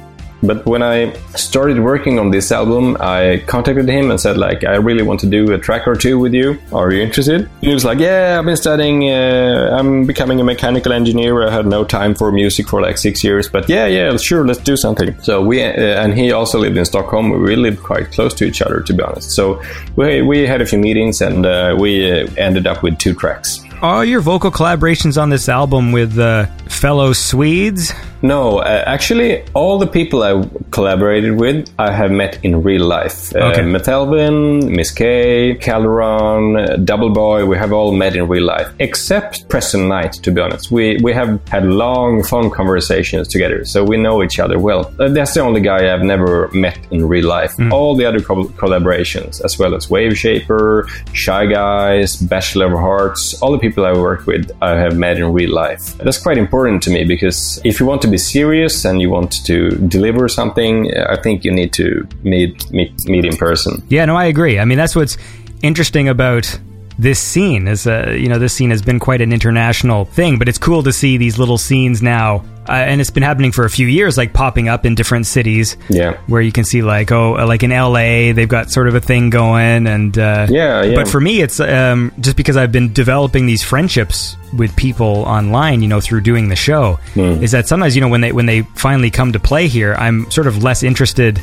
but 0.42 0.64
when 0.66 0.82
I 0.82 1.12
started 1.34 1.80
working 1.80 2.18
on 2.18 2.30
this 2.30 2.50
album, 2.50 2.96
I 3.00 3.42
contacted 3.46 3.88
him 3.88 4.10
and 4.10 4.20
said, 4.20 4.36
like, 4.36 4.64
I 4.64 4.76
really 4.76 5.02
want 5.02 5.20
to 5.20 5.26
do 5.26 5.52
a 5.52 5.58
track 5.58 5.86
or 5.86 5.94
two 5.94 6.18
with 6.18 6.32
you. 6.32 6.58
Are 6.72 6.92
you 6.92 7.02
interested? 7.02 7.48
He 7.60 7.72
was 7.72 7.84
like, 7.84 7.98
Yeah, 7.98 8.36
I've 8.38 8.44
been 8.44 8.56
studying. 8.56 9.10
Uh, 9.10 9.76
I'm 9.78 10.06
becoming 10.06 10.40
a 10.40 10.44
mechanical 10.44 10.92
engineer. 10.92 11.46
I 11.46 11.50
had 11.50 11.66
no 11.66 11.84
time 11.84 12.14
for 12.14 12.32
music 12.32 12.68
for 12.68 12.80
like 12.80 12.98
six 12.98 13.22
years, 13.22 13.48
but 13.48 13.68
yeah, 13.68 13.86
yeah, 13.86 14.16
sure, 14.16 14.46
let's 14.46 14.60
do 14.60 14.76
something. 14.76 15.20
So 15.22 15.42
we 15.42 15.62
uh, 15.62 16.02
and 16.02 16.14
he 16.14 16.32
also 16.32 16.58
lived 16.58 16.76
in 16.76 16.84
Stockholm. 16.84 17.30
We 17.30 17.56
lived 17.56 17.82
quite 17.82 18.10
close 18.12 18.34
to 18.34 18.44
each 18.44 18.62
other, 18.62 18.80
to 18.80 18.92
be 18.92 19.02
honest. 19.02 19.30
So 19.32 19.62
we 19.96 20.22
we 20.22 20.46
had 20.46 20.60
a 20.60 20.66
few 20.66 20.78
meetings 20.78 21.20
and 21.20 21.46
uh, 21.46 21.76
we 21.78 22.10
uh, 22.10 22.28
ended 22.36 22.66
up 22.66 22.82
with 22.82 22.98
two 22.98 23.14
tracks. 23.14 23.60
Are 23.82 24.04
your 24.04 24.20
vocal 24.20 24.50
collaborations 24.50 25.20
on 25.20 25.30
this 25.30 25.48
album 25.48 25.92
with 25.92 26.18
uh, 26.18 26.46
fellow 26.68 27.12
Swedes? 27.12 27.94
No, 28.22 28.59
uh, 28.59 28.84
actually, 28.86 29.42
all 29.55 29.78
the 29.78 29.86
people 29.86 30.22
I 30.22 30.47
collaborated 30.70 31.38
with, 31.38 31.70
I 31.78 31.90
have 31.90 32.10
met 32.10 32.38
in 32.44 32.62
real 32.62 32.84
life. 32.84 33.34
Okay. 33.34 33.62
Uh, 33.62 33.64
Metalvin, 33.64 34.70
Miss 34.76 34.90
K, 34.90 35.55
Calderon, 35.55 36.56
uh, 36.56 36.76
Double 36.76 37.10
Boy, 37.10 37.47
we 37.47 37.56
have 37.56 37.72
all 37.72 37.92
met 37.92 38.14
in 38.16 38.28
real 38.28 38.44
life, 38.44 38.68
except 38.78 39.48
Preston 39.48 39.88
Knight, 39.88 40.12
to 40.14 40.30
be 40.30 40.40
honest. 40.40 40.70
We, 40.70 40.98
we 41.02 41.12
have 41.14 41.40
had 41.48 41.64
long 41.64 42.22
phone 42.22 42.51
conversations 42.51 43.26
together, 43.28 43.64
so 43.64 43.84
we 43.84 43.97
know 43.97 44.22
each 44.22 44.38
other 44.38 44.59
well. 44.59 44.92
Uh, 44.98 45.09
that's 45.09 45.34
the 45.34 45.40
only 45.40 45.60
guy 45.60 45.92
I've 45.92 46.02
never 46.02 46.48
met 46.52 46.78
in 46.90 47.06
real 47.09 47.26
life. 47.26 47.55
All 47.72 47.97
the 47.97 48.05
other 48.05 48.20
co- 48.20 48.48
collaborations, 48.48 49.42
as 49.44 49.59
well 49.59 49.74
as 49.74 49.86
Waveshaper, 49.86 50.88
Shy 51.14 51.47
Guys, 51.47 52.16
Bachelor 52.16 52.66
of 52.66 52.78
Hearts, 52.78 53.40
all 53.42 53.52
the 53.52 53.59
people 53.59 53.84
I 53.86 53.92
work 53.92 54.26
with, 54.26 54.51
I 54.60 54.76
have 54.76 54.97
met 54.97 55.16
in 55.16 55.32
real 55.32 55.55
life. 55.55 55.97
That's 55.98 56.18
quite 56.18 56.36
important 56.38 56.82
to 56.84 56.90
me 56.90 57.05
because 57.05 57.60
if 57.64 57.80
you 57.80 57.86
want 57.86 58.02
to 58.02 58.09
be 58.10 58.18
serious 58.18 58.84
and 58.84 59.00
you 59.00 59.10
want 59.10 59.44
to 59.46 59.70
deliver 59.88 60.28
something, 60.28 60.92
I 60.96 61.16
think 61.20 61.44
you 61.44 61.52
need 61.52 61.72
to 61.74 62.06
meet 62.22 62.70
meet, 62.70 62.92
meet 63.08 63.24
in 63.24 63.36
person. 63.36 63.82
Yeah, 63.88 64.04
no, 64.04 64.16
I 64.16 64.26
agree. 64.26 64.58
I 64.58 64.64
mean, 64.64 64.78
that's 64.78 64.96
what's 64.96 65.16
interesting 65.62 66.08
about 66.08 66.58
this 67.01 67.18
scene 67.18 67.66
is 67.66 67.86
uh, 67.86 68.10
you 68.16 68.28
know 68.28 68.39
this 68.39 68.52
scene 68.52 68.70
has 68.70 68.82
been 68.82 68.98
quite 68.98 69.22
an 69.22 69.32
international 69.32 70.05
thing 70.05 70.39
but 70.39 70.48
it's 70.48 70.59
cool 70.59 70.82
to 70.82 70.93
see 70.93 71.16
these 71.16 71.39
little 71.39 71.56
scenes 71.56 72.02
now 72.02 72.44
uh, 72.68 72.72
and 72.72 73.01
it's 73.01 73.10
been 73.10 73.22
happening 73.22 73.51
for 73.52 73.64
a 73.64 73.70
few 73.70 73.86
years 73.86 74.18
like 74.18 74.32
popping 74.35 74.68
up 74.68 74.85
in 74.85 74.94
different 74.94 75.24
cities 75.27 75.77
Yeah. 75.89 76.18
where 76.27 76.43
you 76.43 76.52
can 76.52 76.64
see 76.64 76.82
like 76.82 77.10
oh 77.10 77.39
uh, 77.39 77.47
like 77.47 77.62
in 77.62 77.70
LA 77.70 78.32
they've 78.35 78.48
got 78.48 78.70
sort 78.70 78.86
of 78.86 78.94
a 78.94 79.01
thing 79.01 79.31
going 79.31 79.86
and 79.86 80.18
uh, 80.18 80.47
Yeah, 80.51 80.82
yeah. 80.82 80.94
but 80.94 81.09
for 81.09 81.20
me 81.20 81.40
it's 81.40 81.59
um, 81.59 82.12
just 82.20 82.36
because 82.36 82.56
I've 82.59 82.72
been 82.72 82.93
developing 82.93 83.47
these 83.47 83.62
friendships 83.62 84.36
with 84.56 84.74
people 84.77 85.24
online 85.24 85.81
you 85.81 85.89
know 85.89 86.01
through 86.01 86.20
doing 86.20 86.48
the 86.48 86.56
show 86.56 86.98
Hmm. 87.14 87.43
is 87.43 87.52
that 87.52 87.66
sometimes 87.66 87.94
you 87.97 88.02
know 88.02 88.09
when 88.09 88.20
they 88.20 88.32
when 88.32 88.47
they 88.47 88.62
finally 88.77 89.10
come 89.10 89.32
to 89.32 89.40
play 89.40 89.68
here 89.68 89.94
I'm 89.94 90.31
sort 90.31 90.47
of 90.47 90.62
less 90.62 90.82
interested 90.82 91.40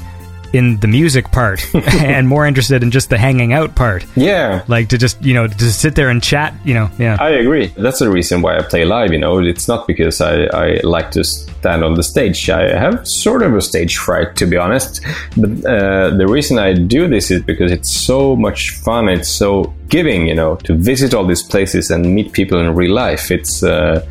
in 0.54 0.80
the 0.80 0.88
music 0.88 1.32
part 1.32 1.62
and 2.02 2.28
more 2.28 2.46
interested 2.48 2.82
in 2.84 2.90
just 2.92 3.10
the 3.10 3.18
hanging 3.18 3.54
out 3.54 3.76
part 3.76 4.06
Yeah. 4.16 4.64
like 4.68 4.90
to 4.90 4.98
just 4.98 5.22
you 5.24 5.34
know 5.34 5.48
to 5.48 5.72
sit 5.72 5.96
there 5.96 6.10
and 6.10 6.24
chat 6.24 6.54
you 6.64 6.74
know 6.74 6.90
yeah 6.98 7.18
I 7.20 7.30
agree. 7.32 7.68
That's 7.78 8.00
the 8.00 8.10
reason 8.10 8.42
why 8.42 8.58
I 8.58 8.62
play 8.62 8.86
live. 8.86 9.12
You 9.12 9.20
know, 9.20 9.40
it's 9.40 9.68
not 9.68 9.88
because 9.88 10.22
I, 10.22 10.44
I 10.54 10.80
like 10.84 11.12
to 11.12 11.24
stand 11.24 11.84
on 11.84 11.96
the 11.96 12.04
stage. 12.04 12.50
I 12.50 12.78
have 12.78 13.08
sort 13.08 13.42
of 13.44 13.54
a 13.56 13.62
stage 13.62 13.98
fright, 13.98 14.36
to 14.38 14.46
be 14.46 14.56
honest. 14.58 15.02
But 15.36 15.50
uh, 15.66 16.12
the 16.16 16.28
reason 16.28 16.58
I 16.60 16.74
do 16.74 17.08
this 17.08 17.32
is 17.32 17.42
because 17.44 17.72
it's 17.72 17.92
so 17.92 18.36
much 18.36 18.72
fun. 18.86 19.10
It's 19.10 19.30
so 19.30 19.74
giving, 19.90 20.28
you 20.28 20.36
know, 20.36 20.56
to 20.68 20.76
visit 20.76 21.14
all 21.14 21.26
these 21.26 21.44
places 21.44 21.90
and 21.92 22.14
meet 22.16 22.32
people 22.34 22.60
in 22.60 22.74
real 22.76 22.94
life. 22.94 23.32
It's 23.32 23.64
uh, 23.64 24.06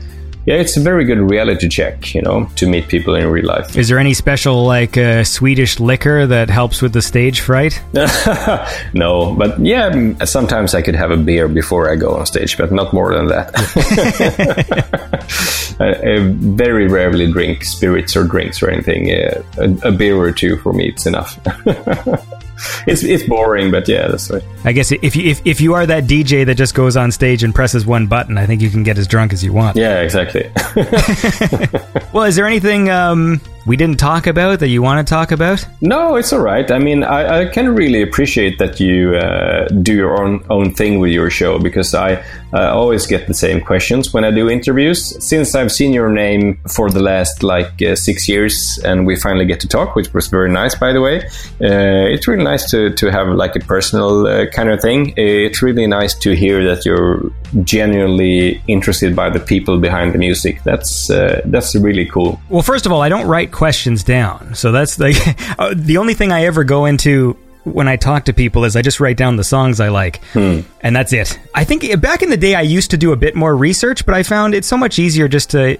yeah, 0.46 0.54
it's 0.54 0.76
a 0.76 0.80
very 0.80 1.04
good 1.04 1.18
reality 1.18 1.68
check, 1.68 2.14
you 2.14 2.22
know, 2.22 2.48
to 2.56 2.66
meet 2.66 2.88
people 2.88 3.14
in 3.14 3.26
real 3.28 3.46
life. 3.46 3.76
is 3.76 3.88
there 3.88 3.98
any 3.98 4.14
special 4.14 4.64
like 4.64 4.96
uh, 4.96 5.24
swedish 5.24 5.80
liquor 5.80 6.26
that 6.26 6.48
helps 6.50 6.80
with 6.80 6.92
the 6.92 7.02
stage 7.02 7.40
fright 7.40 7.82
no, 8.94 9.34
but 9.34 9.58
yeah, 9.58 10.24
sometimes 10.24 10.74
I 10.74 10.82
could 10.82 10.94
have 10.94 11.10
a 11.10 11.16
beer 11.16 11.48
before 11.48 11.90
I 11.90 11.96
go 11.96 12.14
on 12.16 12.26
stage, 12.26 12.56
but 12.56 12.72
not 12.72 12.92
more 12.92 13.14
than 13.14 13.26
that. 13.28 13.50
I, 15.80 15.88
I 15.88 16.18
very 16.20 16.86
rarely 16.88 17.30
drink 17.30 17.64
spirits 17.64 18.16
or 18.16 18.24
drinks 18.24 18.62
or 18.62 18.70
anything. 18.70 19.10
Uh, 19.10 19.42
a, 19.58 19.88
a 19.88 19.92
beer 19.92 20.16
or 20.16 20.32
two 20.32 20.56
for 20.58 20.72
me, 20.72 20.88
it's 20.88 21.06
enough. 21.06 21.38
it's 22.86 23.02
it's 23.04 23.22
boring, 23.24 23.70
but 23.70 23.86
yeah, 23.88 24.08
that's 24.08 24.30
right. 24.30 24.42
i 24.64 24.72
guess 24.72 24.90
if 24.92 25.14
you 25.16 25.30
if, 25.30 25.40
if 25.44 25.60
you 25.60 25.74
are 25.74 25.84
that 25.86 26.04
dj 26.04 26.46
that 26.46 26.54
just 26.54 26.74
goes 26.74 26.96
on 26.96 27.12
stage 27.12 27.42
and 27.42 27.54
presses 27.54 27.84
one 27.86 28.06
button 28.06 28.38
i 28.38 28.46
think 28.46 28.62
you 28.62 28.70
can 28.70 28.82
get 28.82 28.96
as 28.98 29.06
drunk 29.06 29.32
as 29.32 29.44
you 29.44 29.52
want 29.52 29.76
Yeah, 29.76 30.00
exactly. 30.00 30.50
well 32.12 32.24
is 32.24 32.36
there 32.36 32.46
anything 32.46 32.88
um 32.90 33.40
we 33.66 33.76
didn't 33.76 33.98
talk 33.98 34.26
about 34.26 34.60
that 34.60 34.68
you 34.68 34.80
want 34.80 35.06
to 35.06 35.10
talk 35.10 35.32
about 35.32 35.66
No, 35.80 36.16
it's 36.16 36.32
all 36.32 36.40
right. 36.40 36.70
I 36.70 36.78
mean, 36.78 37.02
I, 37.02 37.40
I 37.40 37.44
can 37.46 37.74
really 37.74 38.00
appreciate 38.00 38.58
that 38.58 38.80
you 38.80 39.16
uh, 39.16 39.66
do 39.68 39.94
your 39.94 40.22
own 40.22 40.44
own 40.48 40.74
thing 40.74 41.00
with 41.00 41.10
your 41.10 41.30
show 41.30 41.58
because 41.58 41.94
I 41.94 42.24
uh, 42.52 42.72
always 42.72 43.06
get 43.06 43.26
the 43.26 43.34
same 43.34 43.60
questions 43.60 44.14
when 44.14 44.24
I 44.24 44.30
do 44.30 44.48
interviews. 44.48 45.00
Since 45.24 45.54
I've 45.54 45.72
seen 45.72 45.92
your 45.92 46.10
name 46.10 46.58
for 46.68 46.90
the 46.90 47.00
last 47.00 47.42
like 47.42 47.82
uh, 47.82 47.96
six 47.96 48.28
years, 48.28 48.78
and 48.84 49.06
we 49.06 49.16
finally 49.16 49.46
get 49.46 49.60
to 49.60 49.68
talk, 49.68 49.96
which 49.96 50.12
was 50.14 50.28
very 50.28 50.50
nice, 50.50 50.74
by 50.74 50.92
the 50.92 51.00
way. 51.00 51.24
Uh, 51.60 52.14
it's 52.14 52.28
really 52.28 52.44
nice 52.44 52.70
to 52.70 52.90
to 52.94 53.10
have 53.10 53.28
like 53.28 53.56
a 53.56 53.60
personal 53.60 54.26
uh, 54.26 54.46
kind 54.46 54.70
of 54.70 54.80
thing. 54.80 55.12
It's 55.16 55.62
really 55.62 55.86
nice 55.86 56.14
to 56.20 56.34
hear 56.34 56.64
that 56.64 56.86
you're 56.86 57.30
genuinely 57.64 58.62
interested 58.66 59.14
by 59.14 59.30
the 59.30 59.40
people 59.40 59.78
behind 59.78 60.14
the 60.14 60.18
music. 60.18 60.62
That's 60.62 61.10
uh, 61.10 61.42
that's 61.46 61.74
really 61.74 62.06
cool. 62.06 62.40
Well, 62.48 62.62
first 62.62 62.86
of 62.86 62.92
all, 62.92 63.02
I 63.02 63.08
don't 63.08 63.26
write 63.26 63.50
questions 63.56 64.04
down. 64.04 64.54
So 64.54 64.70
that's 64.70 64.98
like 64.98 65.16
uh, 65.58 65.74
the 65.74 65.96
only 65.96 66.14
thing 66.14 66.30
I 66.30 66.44
ever 66.44 66.62
go 66.62 66.84
into 66.84 67.36
when 67.64 67.88
I 67.88 67.96
talk 67.96 68.26
to 68.26 68.32
people 68.32 68.64
is 68.64 68.76
I 68.76 68.82
just 68.82 69.00
write 69.00 69.16
down 69.16 69.36
the 69.36 69.44
songs 69.44 69.80
I 69.80 69.88
like. 69.88 70.20
And 70.82 70.94
that's 70.94 71.12
it. 71.12 71.40
I 71.54 71.64
think 71.64 71.82
uh, 71.84 71.96
back 71.96 72.22
in 72.22 72.30
the 72.30 72.36
day 72.36 72.54
I 72.54 72.60
used 72.60 72.92
to 72.92 72.96
do 72.96 73.12
a 73.12 73.16
bit 73.16 73.34
more 73.34 73.56
research, 73.56 74.06
but 74.06 74.14
I 74.14 74.22
found 74.22 74.54
it's 74.54 74.68
so 74.68 74.76
much 74.76 74.98
easier 74.98 75.26
just 75.26 75.50
to 75.50 75.78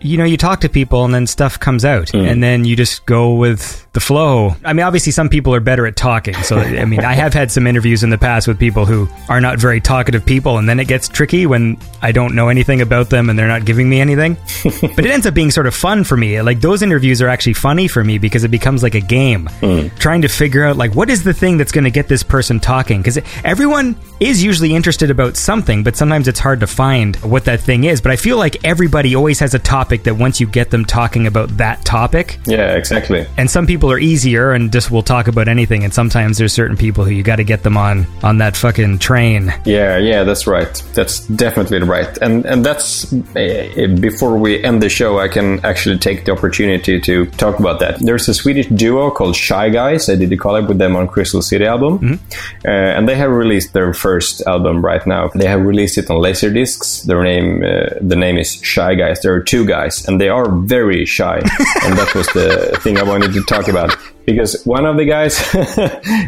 you 0.00 0.16
know, 0.16 0.24
you 0.24 0.36
talk 0.36 0.60
to 0.60 0.68
people 0.68 1.04
and 1.04 1.14
then 1.14 1.26
stuff 1.26 1.58
comes 1.58 1.84
out 1.84 2.10
hmm. 2.10 2.18
and 2.18 2.42
then 2.42 2.64
you 2.64 2.76
just 2.76 3.04
go 3.06 3.34
with 3.34 3.86
the 3.92 4.00
flow. 4.00 4.54
I 4.64 4.72
mean, 4.72 4.86
obviously 4.86 5.12
some 5.12 5.28
people 5.28 5.54
are 5.54 5.60
better 5.60 5.86
at 5.86 5.96
talking. 5.96 6.34
So, 6.42 6.58
I 6.58 6.84
mean, 6.84 7.00
I 7.00 7.12
have 7.14 7.34
had 7.34 7.50
some 7.50 7.66
interviews 7.66 8.02
in 8.02 8.10
the 8.10 8.18
past 8.18 8.46
with 8.46 8.58
people 8.58 8.86
who 8.86 9.08
are 9.28 9.40
not 9.40 9.58
very 9.58 9.80
talkative 9.80 10.24
people 10.24 10.58
and 10.58 10.68
then 10.68 10.78
it 10.78 10.86
gets 10.86 11.08
tricky 11.08 11.46
when 11.46 11.76
I 12.00 12.12
don't 12.12 12.34
know 12.34 12.48
anything 12.48 12.80
about 12.80 13.10
them 13.10 13.28
and 13.28 13.38
they're 13.38 13.48
not 13.48 13.64
giving 13.64 13.88
me 13.88 14.00
anything. 14.00 14.34
but 14.64 15.04
it 15.04 15.10
ends 15.10 15.26
up 15.26 15.34
being 15.34 15.50
sort 15.50 15.66
of 15.66 15.74
fun 15.74 16.04
for 16.04 16.16
me. 16.16 16.40
Like 16.40 16.60
those 16.60 16.82
interviews 16.82 17.20
are 17.20 17.28
actually 17.28 17.54
funny 17.54 17.88
for 17.88 18.04
me 18.04 18.18
because 18.18 18.44
it 18.44 18.50
becomes 18.50 18.82
like 18.82 18.94
a 18.94 19.00
game. 19.00 19.46
Hmm. 19.60 19.88
Trying 19.98 20.22
to 20.22 20.28
figure 20.28 20.64
out 20.64 20.76
like 20.76 20.94
what 20.94 21.10
is 21.10 21.24
the 21.24 21.34
thing 21.34 21.58
that's 21.58 21.72
going 21.72 21.84
to 21.84 21.90
get 21.90 22.08
this 22.08 22.22
person 22.22 22.60
talking 22.60 23.00
because 23.00 23.18
everyone 23.44 23.96
is 24.20 24.42
usually 24.42 24.74
interested 24.74 25.10
about 25.10 25.36
something, 25.36 25.82
but 25.82 25.96
sometimes 25.96 26.28
it's 26.28 26.38
hard 26.38 26.60
to 26.60 26.66
find 26.66 27.16
what 27.16 27.44
that 27.46 27.60
thing 27.60 27.84
is. 27.84 28.00
But 28.00 28.12
I 28.12 28.16
feel 28.16 28.36
like 28.36 28.64
everybody 28.64 29.14
always 29.14 29.40
has 29.40 29.54
a 29.54 29.58
topic 29.58 29.89
topic 29.90 30.04
that 30.04 30.14
once 30.14 30.38
you 30.40 30.46
get 30.46 30.70
them 30.70 30.84
talking 30.84 31.26
about 31.26 31.48
that 31.56 31.84
topic, 31.84 32.38
Yeah, 32.46 32.76
exactly. 32.76 33.26
and 33.36 33.50
some 33.50 33.66
people 33.66 33.90
are 33.90 33.98
easier 33.98 34.52
and 34.52 34.70
just 34.72 34.90
will 34.90 35.02
talk 35.02 35.26
about 35.26 35.48
anything, 35.48 35.82
and 35.84 35.92
sometimes 35.92 36.38
there's 36.38 36.52
certain 36.52 36.76
people 36.76 37.04
who 37.04 37.10
you 37.10 37.22
got 37.24 37.36
to 37.36 37.44
get 37.44 37.62
them 37.64 37.76
on 37.76 38.06
on 38.22 38.38
that 38.38 38.56
fucking 38.56 38.98
train. 39.00 39.52
Yeah, 39.64 39.98
yeah, 39.98 40.22
that's 40.24 40.46
right. 40.46 40.70
That's 40.94 41.26
definitely 41.26 41.80
right. 41.82 42.16
And 42.22 42.46
and 42.46 42.64
that's 42.64 43.12
uh, 43.12 43.96
before 44.00 44.38
we 44.38 44.62
end 44.62 44.80
the 44.80 44.88
show, 44.88 45.18
I 45.18 45.26
can 45.28 45.58
actually 45.64 45.98
take 45.98 46.24
the 46.24 46.32
opportunity 46.32 47.00
to 47.00 47.26
talk 47.44 47.58
about 47.58 47.80
that. 47.80 47.98
There's 47.98 48.28
a 48.28 48.34
Swedish 48.34 48.68
duo 48.68 49.10
called 49.10 49.34
Shy 49.34 49.70
Guys. 49.70 50.08
I 50.08 50.14
did 50.14 50.32
a 50.32 50.36
collab 50.36 50.68
with 50.68 50.78
them 50.78 50.94
on 50.94 51.08
Crystal 51.08 51.42
City 51.42 51.66
album, 51.66 52.20
uh, 52.64 52.68
and 52.70 53.08
they 53.08 53.16
have 53.16 53.30
released 53.32 53.72
their 53.72 53.92
first 53.92 54.42
album 54.46 54.84
right 54.84 55.04
now. 55.06 55.28
They 55.34 55.48
have 55.48 55.62
released 55.66 55.98
it 55.98 56.10
on 56.10 56.18
Laserdiscs. 56.22 57.04
Their 57.06 57.22
name, 57.24 57.62
uh, 57.64 57.98
the 58.00 58.16
name 58.16 58.38
is 58.38 58.60
Shy 58.62 58.94
Guys. 58.94 59.20
There 59.22 59.34
are 59.34 59.40
two 59.42 59.64
guys, 59.66 59.79
and 60.06 60.20
they 60.20 60.28
are 60.28 60.50
very 60.50 61.04
shy, 61.04 61.36
and 61.84 61.98
that 61.98 62.12
was 62.14 62.26
the 62.28 62.78
thing 62.82 62.98
I 62.98 63.02
wanted 63.02 63.32
to 63.32 63.42
talk 63.44 63.68
about. 63.68 63.96
Because 64.30 64.62
one 64.64 64.86
of 64.86 64.96
the 64.96 65.04
guys, 65.04 65.34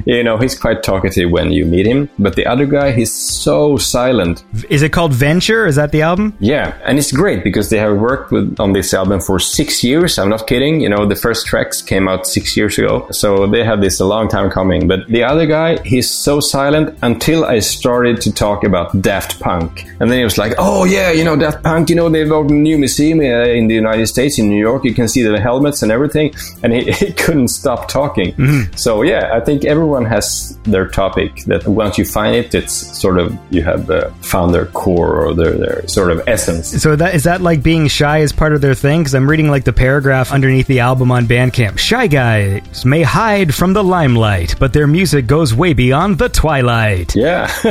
you 0.07 0.23
know, 0.23 0.39
he's 0.39 0.59
quite 0.59 0.83
talkative 0.83 1.31
when 1.31 1.53
you 1.53 1.65
meet 1.65 1.87
him, 1.87 2.09
but 2.19 2.37
the 2.37 2.47
other 2.47 2.66
guy, 2.66 2.93
he's 2.93 3.12
so 3.12 3.77
silent. 3.77 4.45
Is 4.69 4.83
it 4.83 4.93
called 4.93 5.12
Venture? 5.12 5.66
Is 5.66 5.77
that 5.77 5.93
the 5.93 6.03
album? 6.03 6.37
Yeah, 6.41 6.77
and 6.85 6.99
it's 6.99 7.12
great 7.12 7.45
because 7.45 7.70
they 7.70 7.79
have 7.79 7.97
worked 7.97 8.31
with 8.33 8.59
on 8.59 8.73
this 8.73 8.93
album 8.95 9.20
for 9.20 9.39
six 9.39 9.85
years. 9.85 10.19
I'm 10.19 10.29
not 10.29 10.47
kidding. 10.47 10.81
You 10.81 10.89
know, 10.89 11.07
the 11.07 11.16
first 11.16 11.47
tracks 11.47 11.83
came 11.83 12.09
out 12.09 12.27
six 12.27 12.57
years 12.57 12.79
ago, 12.79 13.07
so 13.11 13.47
they 13.47 13.65
had 13.65 13.81
this 13.81 14.01
a 14.01 14.05
long 14.05 14.29
time 14.29 14.51
coming. 14.51 14.89
But 14.89 15.07
the 15.09 15.24
other 15.24 15.47
guy, 15.47 15.81
he's 15.83 16.11
so 16.11 16.41
silent 16.41 16.99
until 17.03 17.45
I 17.45 17.61
started 17.61 18.20
to 18.23 18.33
talk 18.33 18.65
about 18.65 19.01
Daft 19.01 19.41
Punk, 19.41 19.85
and 20.01 20.11
then 20.11 20.19
he 20.19 20.24
was 20.24 20.39
like, 20.39 20.55
"Oh 20.59 20.85
yeah, 20.85 21.11
you 21.11 21.24
know 21.24 21.37
Daft 21.37 21.62
Punk. 21.62 21.91
You 21.91 21.97
know 21.97 22.09
they've 22.09 22.31
opened 22.31 22.59
a 22.59 22.62
new 22.62 22.79
museum 22.79 23.20
uh, 23.20 23.59
in 23.59 23.69
the 23.69 23.74
United 23.74 24.07
States, 24.07 24.39
in 24.39 24.49
New 24.49 24.61
York. 24.61 24.85
You 24.85 24.95
can 24.95 25.09
see 25.09 25.23
the 25.23 25.41
helmets 25.41 25.83
and 25.83 25.93
everything." 25.93 26.35
And 26.62 26.73
he, 26.73 26.91
he 27.03 27.12
couldn't 27.12 27.49
stop 27.49 27.89
talking. 27.93 28.35
So 28.77 29.02
yeah, 29.02 29.31
I 29.35 29.40
think 29.40 29.64
everyone 29.64 30.05
has 30.06 30.59
their 30.64 30.89
topic 30.89 31.44
that 31.44 31.66
once 31.66 31.98
you 31.98 32.05
find 32.05 32.35
it, 32.35 32.55
it's 32.55 32.73
sort 32.98 33.19
of 33.19 33.36
you 33.51 33.62
have 33.62 33.90
uh, 33.90 34.10
found 34.23 34.55
their 34.55 34.66
core 34.66 35.14
or 35.24 35.35
their, 35.35 35.52
their 35.52 35.89
sort 35.89 36.10
of 36.10 36.27
essence. 36.27 36.82
So 36.82 36.97
that 36.97 37.14
is 37.14 37.24
that 37.24 37.40
like 37.40 37.62
being 37.62 37.89
shy 37.89 38.19
is 38.19 38.32
part 38.32 38.52
of 38.55 38.60
their 38.60 38.74
thing? 38.74 39.01
Because 39.01 39.14
I'm 39.14 39.28
reading 39.28 39.48
like 39.48 39.64
the 39.64 39.73
paragraph 39.73 40.32
underneath 40.32 40.66
the 40.66 40.81
album 40.81 41.10
on 41.10 41.27
Bandcamp. 41.27 41.78
Shy 41.78 42.06
guys 42.06 42.85
may 42.85 43.02
hide 43.02 43.55
from 43.55 43.73
the 43.74 43.85
limelight, 43.85 44.56
but 44.59 44.73
their 44.73 44.86
music 44.86 45.27
goes 45.27 45.55
way 45.55 45.73
beyond 45.74 46.19
the 46.19 46.28
twilight. 46.28 47.14
Yeah, 47.14 47.51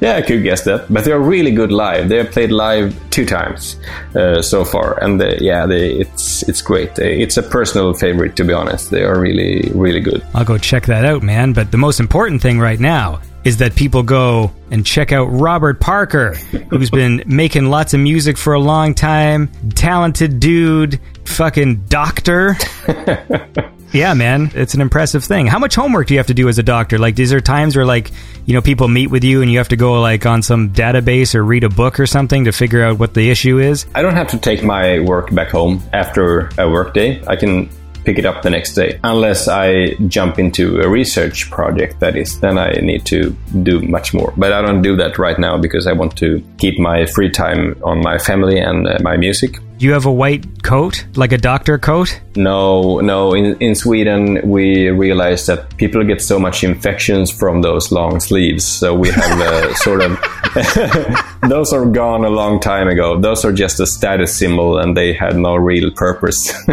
yeah, 0.00 0.16
I 0.16 0.22
could 0.22 0.42
guess 0.42 0.64
that. 0.64 0.86
But 0.90 1.04
they're 1.04 1.20
really 1.20 1.52
good 1.52 1.72
live. 1.72 2.08
They 2.08 2.18
have 2.18 2.32
played 2.32 2.50
live 2.50 2.94
two 3.10 3.24
times 3.24 3.76
uh, 4.14 4.42
so 4.42 4.64
far, 4.64 5.02
and 5.02 5.20
they, 5.20 5.38
yeah, 5.40 5.66
they, 5.66 5.92
it's 5.92 6.42
it's 6.48 6.62
great. 6.62 6.98
It's 6.98 7.36
a 7.36 7.42
personal 7.42 7.94
favorite, 7.94 8.36
to 8.36 8.44
be 8.44 8.52
honest. 8.52 8.85
They 8.88 9.02
are 9.02 9.18
really 9.18 9.70
really 9.74 10.00
good. 10.00 10.24
I'll 10.34 10.44
go 10.44 10.58
check 10.58 10.86
that 10.86 11.04
out, 11.04 11.22
man. 11.22 11.52
But 11.52 11.70
the 11.70 11.78
most 11.78 12.00
important 12.00 12.42
thing 12.42 12.58
right 12.58 12.80
now 12.80 13.20
is 13.44 13.58
that 13.58 13.76
people 13.76 14.02
go 14.02 14.50
and 14.70 14.84
check 14.84 15.12
out 15.12 15.26
Robert 15.26 15.78
Parker, 15.78 16.34
who's 16.70 16.90
been 16.90 17.22
making 17.26 17.66
lots 17.66 17.94
of 17.94 18.00
music 18.00 18.36
for 18.36 18.54
a 18.54 18.58
long 18.60 18.92
time. 18.92 19.48
Talented 19.74 20.40
dude, 20.40 21.00
fucking 21.24 21.84
doctor. 21.88 22.56
Yeah, 23.92 24.12
man, 24.14 24.50
it's 24.54 24.74
an 24.74 24.80
impressive 24.80 25.24
thing. 25.24 25.46
How 25.46 25.58
much 25.58 25.74
homework 25.74 26.08
do 26.08 26.14
you 26.14 26.18
have 26.18 26.26
to 26.26 26.34
do 26.34 26.48
as 26.48 26.58
a 26.58 26.62
doctor? 26.62 26.98
Like, 26.98 27.18
is 27.18 27.30
there 27.30 27.40
times 27.40 27.76
where, 27.76 27.86
like, 27.86 28.10
you 28.44 28.52
know, 28.52 28.60
people 28.60 28.88
meet 28.88 29.06
with 29.06 29.24
you 29.24 29.42
and 29.42 29.50
you 29.50 29.58
have 29.58 29.68
to 29.68 29.76
go, 29.76 30.00
like, 30.02 30.26
on 30.26 30.42
some 30.42 30.70
database 30.70 31.34
or 31.34 31.42
read 31.42 31.64
a 31.64 31.68
book 31.68 31.98
or 31.98 32.06
something 32.06 32.44
to 32.44 32.52
figure 32.52 32.84
out 32.84 32.98
what 32.98 33.14
the 33.14 33.30
issue 33.30 33.58
is? 33.58 33.86
I 33.94 34.02
don't 34.02 34.14
have 34.14 34.28
to 34.28 34.38
take 34.38 34.62
my 34.62 35.00
work 35.00 35.34
back 35.34 35.48
home 35.48 35.82
after 35.92 36.50
a 36.58 36.68
work 36.68 36.94
day. 36.94 37.22
I 37.26 37.36
can 37.36 37.70
pick 38.06 38.18
it 38.18 38.24
up 38.24 38.42
the 38.42 38.50
next 38.50 38.74
day. 38.74 38.98
Unless 39.04 39.48
I 39.48 39.94
jump 40.06 40.38
into 40.38 40.80
a 40.80 40.88
research 40.88 41.50
project, 41.50 42.00
that 42.00 42.16
is, 42.16 42.40
then 42.40 42.56
I 42.56 42.70
need 42.80 43.04
to 43.06 43.36
do 43.62 43.82
much 43.82 44.14
more. 44.14 44.32
But 44.36 44.52
I 44.52 44.62
don't 44.62 44.80
do 44.80 44.96
that 44.96 45.18
right 45.18 45.38
now 45.38 45.58
because 45.58 45.86
I 45.86 45.92
want 45.92 46.16
to 46.18 46.42
keep 46.58 46.78
my 46.78 47.04
free 47.06 47.30
time 47.30 47.76
on 47.82 48.00
my 48.00 48.18
family 48.18 48.58
and 48.58 48.86
uh, 48.86 48.98
my 49.02 49.16
music. 49.16 49.58
You 49.78 49.92
have 49.92 50.06
a 50.06 50.12
white 50.12 50.62
coat, 50.62 51.04
like 51.16 51.32
a 51.32 51.38
doctor 51.38 51.78
coat? 51.78 52.18
No, 52.34 53.00
no. 53.00 53.34
In 53.34 53.56
in 53.60 53.74
Sweden, 53.74 54.40
we 54.42 54.88
realized 54.88 55.46
that 55.48 55.76
people 55.76 56.02
get 56.02 56.22
so 56.22 56.38
much 56.38 56.64
infections 56.64 57.30
from 57.30 57.60
those 57.60 57.92
long 57.92 58.20
sleeves. 58.20 58.64
So 58.64 58.94
we 58.94 59.10
have 59.10 59.40
uh, 59.40 59.74
sort 59.74 60.00
of 60.00 60.12
those 61.42 61.72
are 61.72 61.86
gone 61.86 62.24
a 62.24 62.30
long 62.30 62.60
time 62.60 62.88
ago. 62.88 63.20
Those 63.20 63.44
are 63.44 63.52
just 63.52 63.80
a 63.80 63.86
status 63.86 64.36
symbol, 64.36 64.78
and 64.78 64.96
they 64.96 65.12
had 65.12 65.36
no 65.36 65.56
real 65.56 65.90
purpose. 65.90 66.52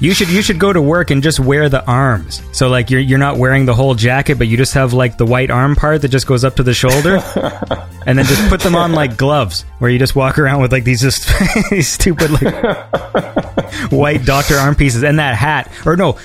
You 0.00 0.12
should 0.12 0.28
you 0.28 0.42
should 0.42 0.58
go 0.58 0.72
to 0.72 0.82
work 0.82 1.10
and 1.10 1.22
just 1.22 1.40
wear 1.40 1.68
the 1.68 1.82
arms. 1.86 2.42
So 2.52 2.68
like 2.68 2.90
you're 2.90 3.00
you're 3.00 3.18
not 3.18 3.38
wearing 3.38 3.64
the 3.64 3.72
whole 3.74 3.94
jacket, 3.94 4.36
but 4.36 4.48
you 4.48 4.56
just 4.56 4.74
have 4.74 4.92
like 4.92 5.16
the 5.16 5.24
white 5.24 5.50
arm 5.50 5.76
part 5.76 6.02
that 6.02 6.08
just 6.08 6.26
goes 6.26 6.44
up 6.44 6.56
to 6.56 6.62
the 6.62 6.74
shoulder, 6.74 7.22
and 8.06 8.18
then 8.18 8.26
just 8.26 8.48
put 8.50 8.60
them 8.60 8.74
on 8.74 8.92
like 8.92 9.16
gloves, 9.16 9.62
where 9.78 9.90
you 9.90 9.98
just 9.98 10.14
walk 10.14 10.38
around 10.38 10.60
with 10.60 10.72
like 10.72 10.84
these 10.84 11.00
just 11.00 11.30
these 11.70 11.88
stupid 11.88 12.30
like 12.32 13.92
white 13.92 14.24
doctor 14.24 14.56
arm 14.56 14.74
pieces 14.74 15.04
and 15.04 15.18
that 15.20 15.36
hat. 15.36 15.70
Or 15.86 15.96
no, 15.96 16.18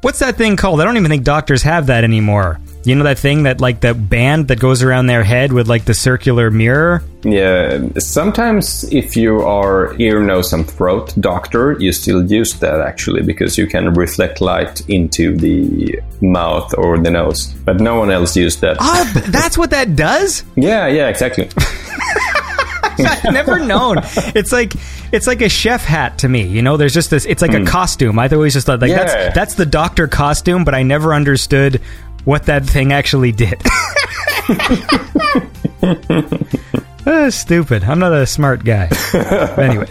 what's 0.00 0.20
that 0.20 0.36
thing 0.36 0.56
called? 0.56 0.80
I 0.80 0.84
don't 0.84 0.96
even 0.96 1.10
think 1.10 1.24
doctors 1.24 1.62
have 1.64 1.86
that 1.86 2.04
anymore. 2.04 2.60
You 2.88 2.94
know 2.94 3.04
that 3.04 3.18
thing 3.18 3.42
that 3.42 3.60
like 3.60 3.80
that 3.80 4.08
band 4.08 4.48
that 4.48 4.58
goes 4.58 4.82
around 4.82 5.08
their 5.08 5.22
head 5.22 5.52
with 5.52 5.68
like 5.68 5.84
the 5.84 5.92
circular 5.92 6.50
mirror? 6.50 7.02
yeah. 7.22 7.86
Sometimes, 7.98 8.84
if 8.90 9.14
you 9.14 9.40
are 9.40 9.94
ear, 10.00 10.22
nose, 10.22 10.54
and 10.54 10.66
throat 10.66 11.14
doctor, 11.20 11.76
you 11.78 11.92
still 11.92 12.24
use 12.24 12.54
that 12.60 12.80
actually 12.80 13.20
because 13.22 13.58
you 13.58 13.66
can 13.66 13.92
reflect 13.92 14.40
light 14.40 14.88
into 14.88 15.36
the 15.36 16.00
mouth 16.22 16.72
or 16.78 16.98
the 16.98 17.10
nose. 17.10 17.48
But 17.66 17.78
no 17.78 17.98
one 17.98 18.10
else 18.10 18.34
used 18.34 18.62
that. 18.62 18.78
Oh, 18.80 19.04
that's 19.26 19.58
what 19.58 19.70
that 19.70 19.94
does? 19.94 20.44
Yeah, 20.56 20.86
yeah, 20.88 21.08
exactly. 21.08 21.48
I've 22.98 23.32
never 23.32 23.60
known. 23.60 23.98
It's 24.34 24.50
like 24.50 24.72
it's 25.12 25.26
like 25.26 25.40
a 25.40 25.48
chef 25.48 25.84
hat 25.84 26.18
to 26.18 26.28
me. 26.28 26.46
You 26.46 26.62
know, 26.62 26.76
there's 26.76 26.94
just 26.94 27.10
this. 27.10 27.26
It's 27.26 27.42
like 27.42 27.52
a 27.52 27.60
hmm. 27.60 27.64
costume. 27.64 28.18
I 28.18 28.28
always 28.28 28.54
just 28.54 28.66
thought 28.66 28.80
like 28.80 28.90
Yeah. 28.90 29.04
that's 29.04 29.34
that's 29.34 29.54
the 29.54 29.66
doctor 29.66 30.08
costume, 30.08 30.64
but 30.64 30.74
I 30.74 30.82
never 30.82 31.14
understood 31.14 31.80
what 32.28 32.44
that 32.44 32.62
thing 32.66 32.92
actually 32.92 33.32
did. 33.32 33.58
Ah, 37.06 37.28
stupid. 37.30 37.82
I'm 37.84 37.98
not 37.98 38.12
a 38.12 38.26
smart 38.26 38.64
guy. 38.64 38.90
anyway. 39.56 39.86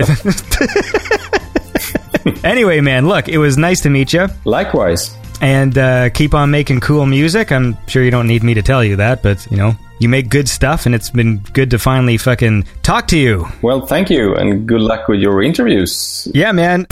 anyway, 2.44 2.80
man, 2.80 3.08
look, 3.08 3.28
it 3.28 3.40
was 3.40 3.58
nice 3.58 3.82
to 3.82 3.90
meet 3.90 4.14
you. 4.14 4.28
Likewise. 4.46 5.18
and 5.42 5.78
uh, 5.80 6.10
keep 6.12 6.36
on 6.36 6.52
making 6.52 6.80
cool 6.82 7.08
music. 7.08 7.52
I'm 7.52 7.76
sure 7.88 8.04
you 8.04 8.12
don't 8.12 8.28
need 8.28 8.44
me 8.44 8.54
to 8.54 8.62
tell 8.62 8.84
you 8.84 8.98
that, 8.98 9.24
but 9.24 9.46
you 9.50 9.58
know, 9.58 9.76
you 10.00 10.08
make 10.08 10.30
good 10.30 10.48
stuff, 10.48 10.86
and 10.86 10.94
it's 10.94 11.10
been 11.10 11.40
good 11.54 11.72
to 11.72 11.80
finally 11.80 12.18
fucking 12.18 12.66
talk 12.84 13.08
to 13.08 13.18
you. 13.18 13.48
Well, 13.64 13.88
thank 13.88 14.12
you, 14.12 14.36
and 14.36 14.68
good 14.68 14.82
luck 14.82 15.08
with 15.08 15.20
your 15.20 15.42
interviews. 15.42 16.28
Yeah, 16.36 16.52
man. 16.52 16.86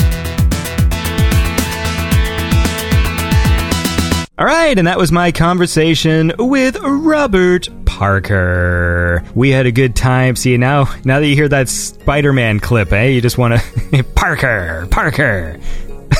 All 4.38 4.46
right, 4.46 4.78
and 4.78 4.86
that 4.86 4.98
was 4.98 5.14
my 5.14 5.32
conversation 5.32 6.34
with 6.38 6.78
Robert 6.82 7.70
Parker. 7.86 9.24
We 9.34 9.52
had 9.52 9.66
a 9.66 9.72
good 9.72 9.96
time. 9.96 10.36
See, 10.36 10.58
now 10.58 10.94
now 11.06 11.22
that 11.22 11.28
you 11.28 11.36
hear 11.36 11.48
that 11.48 11.70
Spider-Man 11.70 12.60
clip, 12.60 12.92
eh, 12.92 13.06
you 13.06 13.22
just 13.22 13.38
want 13.38 13.58
to 13.58 14.04
Parker, 14.16 14.90
Parker. 14.92 15.58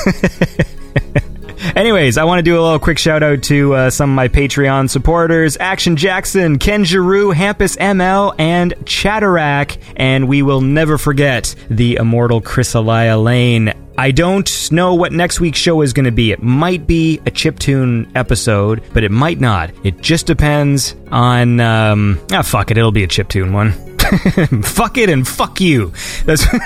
Anyways, 1.74 2.18
I 2.18 2.24
want 2.24 2.38
to 2.38 2.42
do 2.42 2.58
a 2.58 2.62
little 2.62 2.78
quick 2.78 2.98
shout 2.98 3.22
out 3.22 3.42
to 3.44 3.74
uh, 3.74 3.90
some 3.90 4.10
of 4.10 4.16
my 4.16 4.28
Patreon 4.28 4.90
supporters 4.90 5.56
Action 5.58 5.96
Jackson, 5.96 6.58
Ken 6.58 6.84
Giroux, 6.84 7.32
Hampus 7.32 7.76
ML, 7.76 8.34
and 8.38 8.74
Chatterack. 8.84 9.78
And 9.96 10.28
we 10.28 10.42
will 10.42 10.60
never 10.60 10.98
forget 10.98 11.54
the 11.68 11.96
immortal 11.96 12.40
Chrysalia 12.40 13.22
Lane. 13.22 13.72
I 13.98 14.10
don't 14.10 14.70
know 14.70 14.94
what 14.94 15.12
next 15.12 15.40
week's 15.40 15.58
show 15.58 15.80
is 15.80 15.94
going 15.94 16.04
to 16.04 16.12
be. 16.12 16.30
It 16.30 16.42
might 16.42 16.86
be 16.86 17.18
a 17.20 17.30
chiptune 17.30 18.10
episode, 18.14 18.82
but 18.92 19.04
it 19.04 19.10
might 19.10 19.40
not. 19.40 19.70
It 19.84 20.02
just 20.02 20.26
depends 20.26 20.94
on. 21.10 21.60
Um, 21.60 22.20
ah, 22.32 22.42
fuck 22.42 22.70
it. 22.70 22.76
It'll 22.76 22.92
be 22.92 23.04
a 23.04 23.08
chiptune 23.08 23.52
one. 23.52 23.72
fuck 24.62 24.98
it 24.98 25.08
and 25.08 25.26
fuck 25.26 25.60
you. 25.60 25.92
That's. 26.24 26.46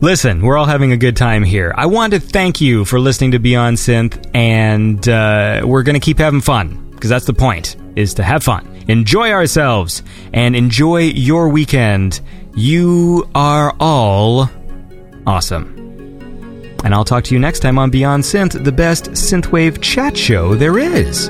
Listen, 0.00 0.42
we're 0.42 0.56
all 0.56 0.66
having 0.66 0.92
a 0.92 0.96
good 0.96 1.16
time 1.16 1.42
here. 1.42 1.74
I 1.76 1.86
want 1.86 2.12
to 2.12 2.20
thank 2.20 2.60
you 2.60 2.84
for 2.84 3.00
listening 3.00 3.32
to 3.32 3.40
Beyond 3.40 3.78
Synth, 3.78 4.30
and 4.32 5.06
uh, 5.08 5.62
we're 5.64 5.82
going 5.82 5.94
to 5.94 6.00
keep 6.00 6.18
having 6.18 6.40
fun 6.40 6.90
because 6.92 7.10
that's 7.10 7.26
the 7.26 7.34
point: 7.34 7.74
is 7.96 8.14
to 8.14 8.22
have 8.22 8.44
fun, 8.44 8.84
enjoy 8.86 9.32
ourselves, 9.32 10.04
and 10.32 10.54
enjoy 10.54 11.00
your 11.00 11.48
weekend. 11.48 12.20
You 12.54 13.28
are 13.34 13.74
all 13.80 14.48
awesome. 15.26 15.74
And 16.84 16.94
I'll 16.94 17.04
talk 17.04 17.24
to 17.24 17.34
you 17.34 17.40
next 17.40 17.58
time 17.58 17.76
on 17.76 17.90
Beyond 17.90 18.22
Synth, 18.22 18.62
the 18.62 18.70
best 18.70 19.06
synthwave 19.10 19.82
chat 19.82 20.16
show 20.16 20.54
there 20.54 20.78
is. 20.78 21.28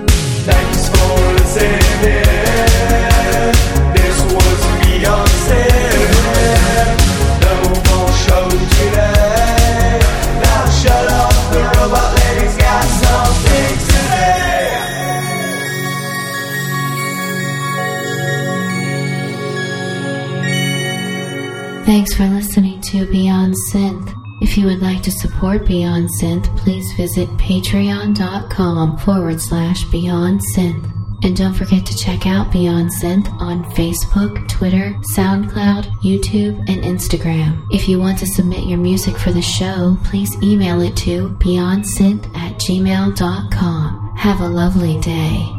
Thanks 21.89 22.13
for 22.13 22.27
listening 22.27 22.83
to 22.83 23.07
Beyond 23.07 23.55
Synth. 23.73 24.13
If 24.43 24.59
you 24.59 24.67
would 24.67 24.83
like 24.83 25.03
to 25.05 25.11
support 25.11 25.67
Beyond 25.67 26.11
Synth, 26.21 26.55
please 26.59 26.93
visit 26.93 27.31
patreon.com 27.39 28.99
forward 28.99 29.41
slash 29.41 29.85
Beyond 29.85 30.43
Synth. 30.55 30.85
And 31.25 31.35
don't 31.35 31.55
forget 31.55 31.87
to 31.87 31.97
check 31.97 32.27
out 32.27 32.53
Beyond 32.53 32.91
Synth 32.91 33.33
on 33.41 33.65
Facebook, 33.73 34.47
Twitter, 34.51 34.93
SoundCloud, 35.17 35.87
YouTube, 36.03 36.59
and 36.69 36.85
Instagram. 36.85 37.67
If 37.71 37.89
you 37.89 37.99
want 37.99 38.19
to 38.19 38.27
submit 38.27 38.69
your 38.69 38.79
music 38.79 39.17
for 39.17 39.33
the 39.33 39.41
show, 39.41 39.97
please 40.05 40.37
email 40.43 40.83
it 40.83 40.95
to 40.99 41.31
beyondsynth 41.39 42.27
at 42.37 42.53
gmail.com. 42.59 44.15
Have 44.15 44.41
a 44.43 44.49
lovely 44.49 45.01
day. 45.01 45.58